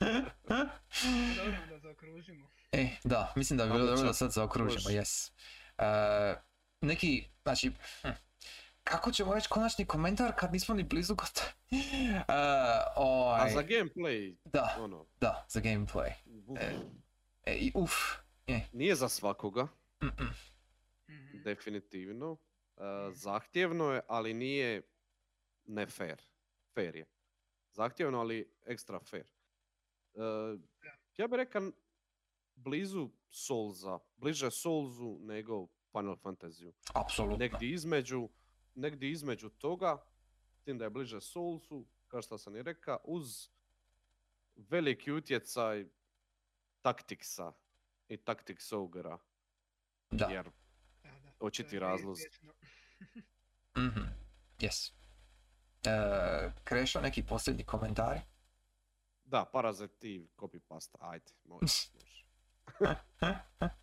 Dobro 1.36 1.66
da 1.70 1.78
zaokružimo. 1.78 2.50
E, 2.72 2.88
da, 3.04 3.32
mislim 3.36 3.56
da 3.58 3.64
bi 3.66 3.72
bilo 3.72 3.86
dobro 3.86 4.06
da 4.06 4.12
sad 4.12 4.32
zaokružimo, 4.32 4.90
jes. 4.90 5.32
E, 5.78 5.84
neki, 6.80 7.24
znači, 7.42 7.72
hm, 8.02 8.08
kako 8.84 9.12
ćemo 9.12 9.34
reći 9.34 9.48
konačni 9.48 9.84
komentar 9.86 10.32
kad 10.36 10.52
nismo 10.52 10.74
ni 10.74 10.82
blizu 10.82 11.14
gotovi? 11.14 11.48
E, 12.28 12.32
ovaj, 12.96 13.40
A 13.40 13.52
za 13.52 13.62
gameplay, 13.62 14.36
da, 14.44 14.76
ono, 14.80 15.06
da, 15.20 15.46
za 15.48 15.60
gameplay. 15.60 16.12
uf, 16.46 16.58
E. 16.60 16.74
E, 17.46 17.70
uf, 17.74 17.92
nije 18.72 18.94
za 18.94 19.08
svakoga, 19.08 19.62
mm-mm, 20.02 20.30
Mhm. 21.08 21.42
definitivno. 21.42 22.36
E, 22.76 22.80
zahtjevno 23.12 23.92
je, 23.92 24.00
ali 24.08 24.34
nije 24.34 24.82
ne 25.66 25.86
fair. 25.86 26.22
Fair 26.74 26.96
je. 26.96 27.06
Zahtjevno, 27.72 28.20
ali 28.20 28.52
ekstra 28.66 29.00
fair. 29.00 29.26
E, 30.14 30.20
ja 31.16 31.26
bih 31.26 31.36
rekao 31.36 31.70
blizu 32.54 33.10
Soulsa, 33.30 33.98
bliže 34.16 34.50
Soulsu 34.50 35.18
nego 35.20 35.66
Final 35.92 36.16
Fantasy. 36.16 36.72
apsolutno. 36.94 37.36
Negdje 37.36 37.70
između, 37.70 38.28
negdje 38.74 39.10
između 39.10 39.48
toga, 39.48 40.04
s 40.56 40.62
tim 40.62 40.78
da 40.78 40.84
je 40.84 40.90
bliže 40.90 41.20
Soulsu, 41.20 41.86
kao 42.08 42.22
što 42.22 42.38
sam 42.38 42.56
i 42.56 42.62
rekao, 42.62 42.98
uz 43.04 43.48
veliki 44.56 45.12
utjecaj 45.12 45.86
taktiksa 46.82 47.52
i 48.08 48.16
taktiks 48.16 48.72
ogera, 48.72 49.18
Da, 50.10 50.26
jer 50.26 50.44
Da, 51.02 51.10
da, 51.10 51.32
očiti 51.40 51.78
razlozi. 51.78 52.28
Mhm, 53.76 54.00
yes. 54.58 54.92
E, 55.84 55.90
Krešo, 56.64 57.00
neki 57.00 57.22
posljednji 57.22 57.64
komentari? 57.64 58.20
Da, 59.24 59.44
parazitiv, 59.44 60.26
copy 60.36 60.60
pasta, 60.60 60.98
ajde, 61.00 61.30
može. 61.44 61.66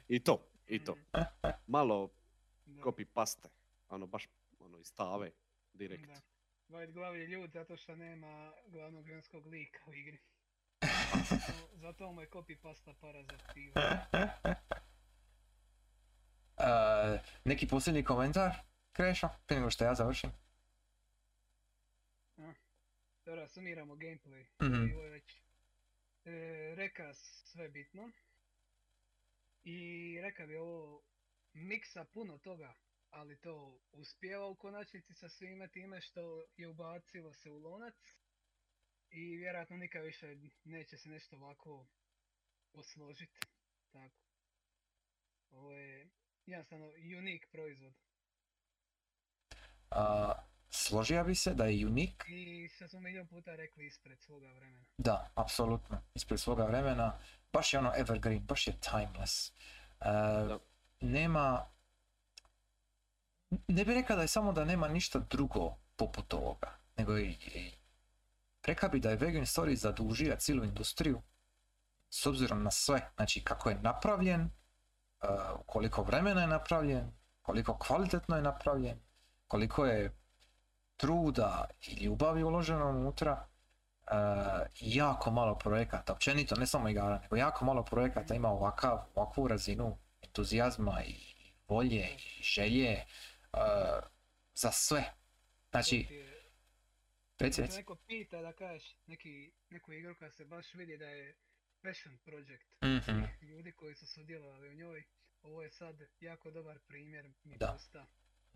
I 0.08 0.20
to, 0.20 0.38
i 0.68 0.84
to. 0.84 0.98
Malo 1.68 2.10
Da, 2.66 2.82
copy 2.82 3.06
paste, 3.06 3.50
ono 3.90 4.08
baš 4.08 4.28
ono 4.60 4.78
iz 4.80 4.88
stave, 4.88 5.32
direkt. 5.74 6.06
da. 6.06 6.22
White 6.70 6.92
glav 6.92 7.18
je 7.18 7.28
ljud 7.28 7.52
zato 7.52 7.78
što 7.78 7.96
nema 7.96 8.54
glavnog 8.68 9.08
ženskog 9.08 9.46
lika 9.46 9.80
u 9.88 9.94
igri. 9.94 10.20
Zato- 11.30 11.70
Zato 11.76 12.12
mu 12.12 12.22
je 12.22 12.30
copy 12.30 12.58
pasta 12.58 12.94
parazativa. 12.94 13.82
E, 16.58 16.66
neki 17.44 17.68
posljednji 17.68 18.04
komentar, 18.04 18.56
Krešo, 18.94 19.30
prije 19.48 19.60
nego 19.60 19.72
što 19.72 19.84
ja 19.84 19.96
završim? 19.96 20.30
Dobro, 23.26 23.48
sumiramo 23.48 23.96
gameplay. 23.96 24.46
Mhm. 24.64 24.86
Bilo 24.86 25.04
je 25.04 25.10
već 25.10 25.38
e, 26.26 26.32
reka 26.76 27.14
sve 27.14 27.70
bitno. 27.70 28.12
I 29.64 30.20
reka 30.22 30.46
bi 30.46 30.56
ovo 30.56 31.04
miksa 31.54 32.06
puno 32.06 32.38
toga, 32.38 32.74
ali 33.10 33.42
to 33.42 33.80
uspjeva 33.92 34.48
u 34.48 34.56
konačnici 34.56 35.14
sa 35.14 35.30
svime 35.30 35.68
time 35.68 36.02
što 36.02 36.46
je 36.58 36.68
ubacilo 36.68 37.34
se 37.34 37.50
u 37.50 37.58
lonac. 37.58 37.96
I 39.10 39.38
vjerojatno 39.38 39.78
nikad 39.78 40.04
više 40.04 40.38
neće 40.64 40.98
se 40.98 41.10
nešto 41.10 41.36
ovako 41.36 41.88
posložiti. 42.72 43.40
Tako. 43.92 44.22
Ovo 45.52 45.74
je 45.74 46.10
jednostavno 46.46 46.92
unik 47.20 47.48
proizvod. 47.52 47.94
A, 49.96 50.34
složio 50.70 51.24
bi 51.24 51.36
se 51.36 51.54
da 51.54 51.66
je 51.66 51.88
unik, 51.88 52.26
I 52.28 52.70
što 52.76 52.88
smo 52.88 53.00
milijon 53.00 53.28
puta 53.28 53.56
rekli 53.56 53.86
ispred 53.86 54.22
svoga 54.22 54.48
vremena. 54.48 54.86
da, 54.98 55.32
apsolutno, 55.36 56.02
ispred 56.14 56.40
svoga 56.40 56.66
vremena, 56.66 57.20
baš 57.54 57.74
je 57.74 57.80
ono 57.80 57.94
evergreen, 57.98 58.46
baš 58.46 58.68
je 58.68 58.74
timeless. 58.80 59.52
Da. 60.00 60.60
nema, 61.02 61.66
ne 63.50 63.86
bih 63.86 63.96
rekao 63.96 64.16
da 64.16 64.22
je 64.22 64.28
samo 64.28 64.54
da 64.54 64.66
nema 64.66 64.88
ništa 64.88 65.20
drugo 65.20 65.76
poput 65.96 66.34
ovoga, 66.34 66.78
nego 66.98 67.18
i, 67.18 67.38
rekao 68.66 68.90
bi 68.90 69.00
da 69.00 69.10
je 69.10 69.16
Vegan 69.16 69.46
Story 69.46 69.76
zadužio 69.76 70.36
cijelu 70.40 70.64
industriju 70.64 71.22
s 72.10 72.26
obzirom 72.26 72.64
na 72.64 72.72
sve, 72.72 73.10
znači 73.16 73.44
kako 73.44 73.70
je 73.70 73.80
napravljen, 73.82 74.42
e, 74.42 74.50
koliko 75.66 76.04
vremena 76.04 76.42
je 76.42 76.48
napravljen, 76.48 77.12
koliko 77.42 77.78
kvalitetno 77.78 78.36
je 78.36 78.42
napravljen, 78.42 79.00
koliko 79.54 79.86
je 79.86 80.12
truda 80.98 81.70
i 81.88 82.04
ljubavi 82.04 82.44
uloženo 82.44 82.90
unutra, 82.90 83.48
e, 84.08 84.14
jako 84.80 85.32
malo 85.32 85.58
projekata, 85.58 86.14
općenito 86.14 86.56
ne 86.56 86.68
samo 86.68 86.90
igara, 86.90 87.20
nego 87.20 87.36
jako 87.36 87.66
malo 87.66 87.84
projekata 87.86 88.36
ima 88.36 88.50
ovakav, 88.50 89.00
ovakvu 89.16 89.48
razinu 89.48 89.98
entuzijazma 90.22 91.04
i 91.04 91.16
volje 91.68 92.10
i 92.40 92.44
želje 92.44 92.90
e, 92.92 93.06
za 94.56 94.72
sve. 94.72 95.04
Znači, 95.72 96.08
reci, 97.40 97.56
te 97.56 97.62
reci. 97.62 97.78
neko 97.78 97.96
pita 97.96 98.42
da 98.42 98.54
kažeš 98.54 98.96
neki, 99.08 99.52
neku 99.70 99.94
igru 99.94 100.16
koja 100.16 100.32
se 100.32 100.46
baš 100.46 100.74
vidi 100.74 100.98
da 100.98 101.06
je 101.06 101.36
passion 101.82 102.18
project 102.26 102.76
Mhm, 102.84 103.02
svih 103.02 103.50
ljudi 103.50 103.72
koji 103.72 103.96
su 103.96 104.08
sudjelovali 104.08 104.70
u 104.70 104.74
njoj, 104.74 105.04
ovo 105.42 105.64
je 105.64 105.72
sad 105.72 105.96
jako 106.20 106.52
dobar 106.52 106.80
primjer 106.88 107.34
mi 107.44 107.58
Da. 107.58 107.68
posta. 107.68 108.06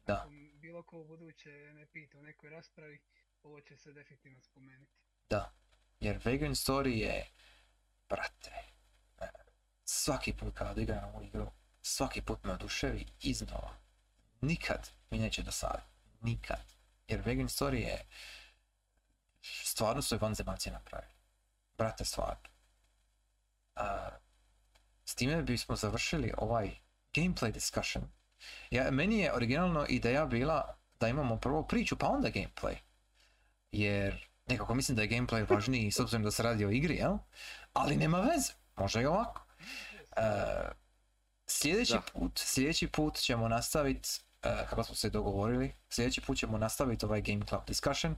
Da. 0.08 0.28
Bilo 0.62 0.84
ko 0.84 1.00
u 1.00 1.06
buduće 1.06 1.50
me 1.50 1.86
pita 1.86 2.18
u 2.18 2.22
nekoj 2.22 2.50
raspravi, 2.50 3.00
ovo 3.44 3.62
će 3.62 3.78
se 3.78 3.94
definitivno 3.94 4.42
spomenuti. 4.42 4.92
Da, 5.30 5.54
jer 6.00 6.22
Vegan 6.26 6.52
Story 6.52 6.90
je, 6.90 7.28
brate, 8.10 8.52
svaki 9.84 10.34
put 10.34 10.54
kad 10.56 10.68
odigram 10.68 11.04
ovu 11.04 11.24
igru, 11.24 11.52
svaki 11.82 12.22
put 12.22 12.44
me 12.44 12.54
oduševi 12.54 13.06
iznova. 13.22 13.78
Nikad 14.42 14.90
mi 15.10 15.18
neće 15.20 15.44
dosaditi, 15.44 15.88
nikad. 16.22 16.74
Jer 17.08 17.22
Vegan 17.26 17.48
Story 17.48 17.76
je, 17.76 18.06
stvarno 19.42 20.02
su 20.02 20.16
je 20.16 20.20
vanzemaljci 20.20 20.72
napravili. 20.72 21.14
Brate, 21.78 22.06
stvarno. 22.06 22.50
A, 23.76 24.10
s 25.06 25.16
time 25.16 25.42
bismo 25.42 25.76
završili 25.76 26.34
ovaj 26.38 26.72
gameplay 27.14 27.52
discussion. 27.52 28.17
Ja, 28.72 28.92
meni 28.92 29.20
je 29.20 29.34
originalno 29.36 29.86
ideja 29.90 30.26
bila 30.26 30.78
da 31.00 31.08
imamo 31.08 31.38
prvo 31.38 31.64
priču 31.64 31.98
pa 31.98 32.08
onda 32.08 32.30
gameplay. 32.30 32.76
Jer 33.72 34.28
nekako 34.48 34.76
mislim 34.76 34.96
da 34.96 35.02
je 35.02 35.10
gameplay 35.10 35.50
važniji 35.50 35.92
s 35.92 36.00
obzirom 36.00 36.24
da 36.24 36.32
se 36.32 36.44
radi 36.44 36.66
o 36.66 36.70
igri, 36.70 36.96
jel? 36.96 37.18
Ali 37.74 37.96
nema 37.96 38.20
veze. 38.20 38.54
može 38.76 39.02
i 39.02 39.06
ovako. 39.06 39.46
E, 40.18 40.22
sljedeći 41.48 41.94
Da. 41.94 42.02
put, 42.14 42.40
sljedeći 42.40 42.88
put 42.88 43.16
ćemo 43.16 43.48
nastaviti, 43.48 44.10
kako 44.42 44.84
smo 44.84 44.96
se 44.96 45.10
dogovorili, 45.10 45.74
sljedeći 45.90 46.22
put 46.22 46.38
ćemo 46.38 46.58
nastaviti 46.58 47.06
ovaj 47.06 47.22
Game 47.22 47.46
Club 47.50 47.62
discussion, 47.68 48.14
e, 48.14 48.18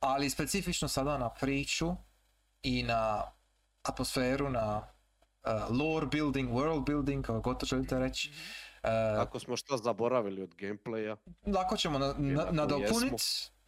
ali 0.00 0.30
specifično 0.30 0.88
sada 0.88 1.18
na 1.18 1.28
priču 1.30 1.96
i 2.62 2.82
na 2.82 3.22
atmosferu, 3.82 4.50
na 4.50 4.86
e, 5.44 5.50
lore 5.70 6.06
building, 6.06 6.50
world 6.50 6.84
building, 6.86 7.26
kako 7.26 7.40
god 7.40 7.60
to 7.60 7.66
želite 7.66 7.98
reći. 7.98 8.32
E, 8.82 8.88
Ako 9.18 9.38
smo 9.38 9.56
šta 9.56 9.76
zaboravili 9.76 10.42
od 10.42 10.54
gameplaya, 10.54 11.16
lako 11.54 11.76
ćemo 11.76 11.98
na, 11.98 12.06
na, 12.06 12.12
Vjerojatno 12.18 12.52
nadopunit, 12.52 13.22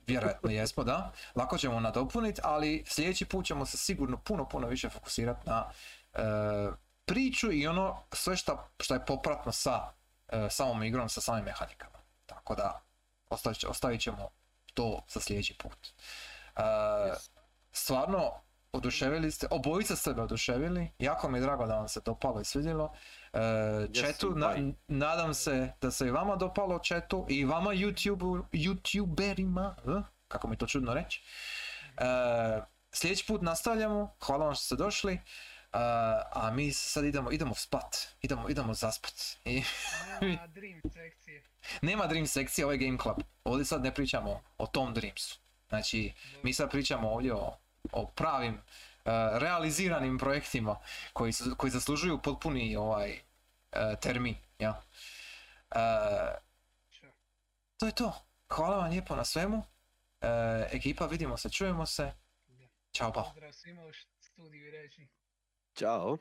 vjerojatno 0.06 0.50
jesmo, 0.50 0.84
da, 0.84 1.12
lako 1.34 1.58
ćemo 1.58 1.80
nadopunit, 1.80 2.40
ali 2.42 2.84
sljedeći 2.86 3.24
put 3.24 3.46
ćemo 3.46 3.66
se 3.66 3.76
sigurno 3.76 4.16
puno, 4.18 4.48
puno 4.48 4.66
više 4.68 4.88
fokusirati 4.88 5.48
na 5.48 5.70
e, 6.14 6.18
priču 7.04 7.52
i 7.52 7.66
ono 7.66 8.02
sve 8.12 8.36
šta, 8.36 8.68
šta 8.80 8.94
je 8.94 9.04
popratno 9.06 9.52
sa 9.52 9.92
e, 10.28 10.46
samom 10.50 10.82
igrom, 10.82 11.08
sa 11.08 11.20
samim 11.20 11.44
mehanikama. 11.44 11.98
Tako 12.26 12.54
da, 12.54 12.82
ostavit, 13.28 13.58
će- 13.58 13.68
ostavit 13.68 14.00
ćemo 14.00 14.28
to 14.74 15.02
za 15.08 15.20
sljedeći 15.20 15.54
put. 15.58 15.86
E, 16.56 16.60
stvarno, 17.72 18.32
oduševili 18.74 19.30
ste, 19.30 19.46
obojica 19.50 19.96
ste 19.96 20.14
me 20.14 20.22
oduševili, 20.22 20.90
jako 20.98 21.28
mi 21.28 21.38
je 21.38 21.42
drago 21.42 21.66
da 21.66 21.76
vam 21.76 21.88
se 21.88 22.00
dopalo 22.04 22.40
i 22.40 22.44
svidjelo. 22.44 22.92
E, 23.32 23.38
Četu, 23.94 24.30
na- 24.30 24.46
bye. 24.48 24.74
nadam 24.88 25.34
se 25.34 25.72
da 25.80 25.90
se 25.90 26.06
i 26.06 26.10
vama 26.10 26.36
dopalo 26.36 26.78
četu 26.78 27.26
i 27.28 27.44
vama 27.44 27.70
YouTube, 27.70 28.42
youtuberima, 28.52 29.74
eh, 29.98 30.02
kako 30.28 30.48
mi 30.48 30.54
je 30.54 30.58
to 30.58 30.66
čudno 30.66 30.94
reći. 30.94 31.22
E, 31.96 32.04
sljedeći 32.92 33.26
put 33.26 33.42
nastavljamo, 33.42 34.16
hvala 34.20 34.44
vam 34.46 34.54
što 34.54 34.64
ste 34.64 34.76
došli, 34.76 35.14
e, 35.14 35.20
a 36.32 36.50
mi 36.52 36.72
sad 36.72 37.04
idemo, 37.04 37.30
idemo 37.30 37.54
spat, 37.54 37.96
idemo, 38.22 38.48
idemo 38.48 38.74
zaspat. 38.74 39.14
I, 39.44 39.62
Nema 40.20 40.46
Dream 40.46 40.80
sekcije. 40.84 41.42
nema 41.82 42.06
Dream 42.06 42.26
sekcije, 42.26 42.64
ovo 42.64 42.72
je 42.72 42.78
Game 42.78 42.98
Club, 43.02 43.16
ovdje 43.44 43.64
sad 43.64 43.82
ne 43.82 43.94
pričamo 43.94 44.40
o 44.58 44.66
tom 44.66 44.94
Dreamsu. 44.94 45.38
Znači, 45.68 46.12
mi 46.42 46.52
sad 46.52 46.70
pričamo 46.70 47.10
ovdje 47.10 47.34
o, 47.34 47.56
o 47.92 48.06
pravim, 48.06 48.54
e, 48.54 48.60
realiziranim 49.38 50.18
projektima 50.18 50.76
koji, 51.12 51.32
su- 51.32 51.54
koji 51.56 51.70
zaslužuju 51.70 52.22
potpuni 52.22 52.76
ovaj 52.76 53.10
e, 53.10 53.20
termin, 54.00 54.36
ja. 54.58 54.82
E, 55.70 55.78
to 57.76 57.86
je 57.86 57.92
to. 57.94 58.12
Hvala 58.48 58.76
vam 58.76 58.90
lijepo 58.90 59.16
na 59.16 59.24
svemu. 59.24 59.62
E, 60.20 60.26
ekipa, 60.72 61.06
vidimo 61.06 61.36
se, 61.36 61.50
čujemo 61.50 61.86
se. 61.86 62.12
Ćao, 62.92 63.12
pa. 63.12 63.22
Pozdrav 63.22 63.52
svima 63.52 63.84
u 63.84 63.90
studiju 64.20 64.68
i 64.68 64.70
reći. 64.70 65.08
Ćao. 65.74 66.18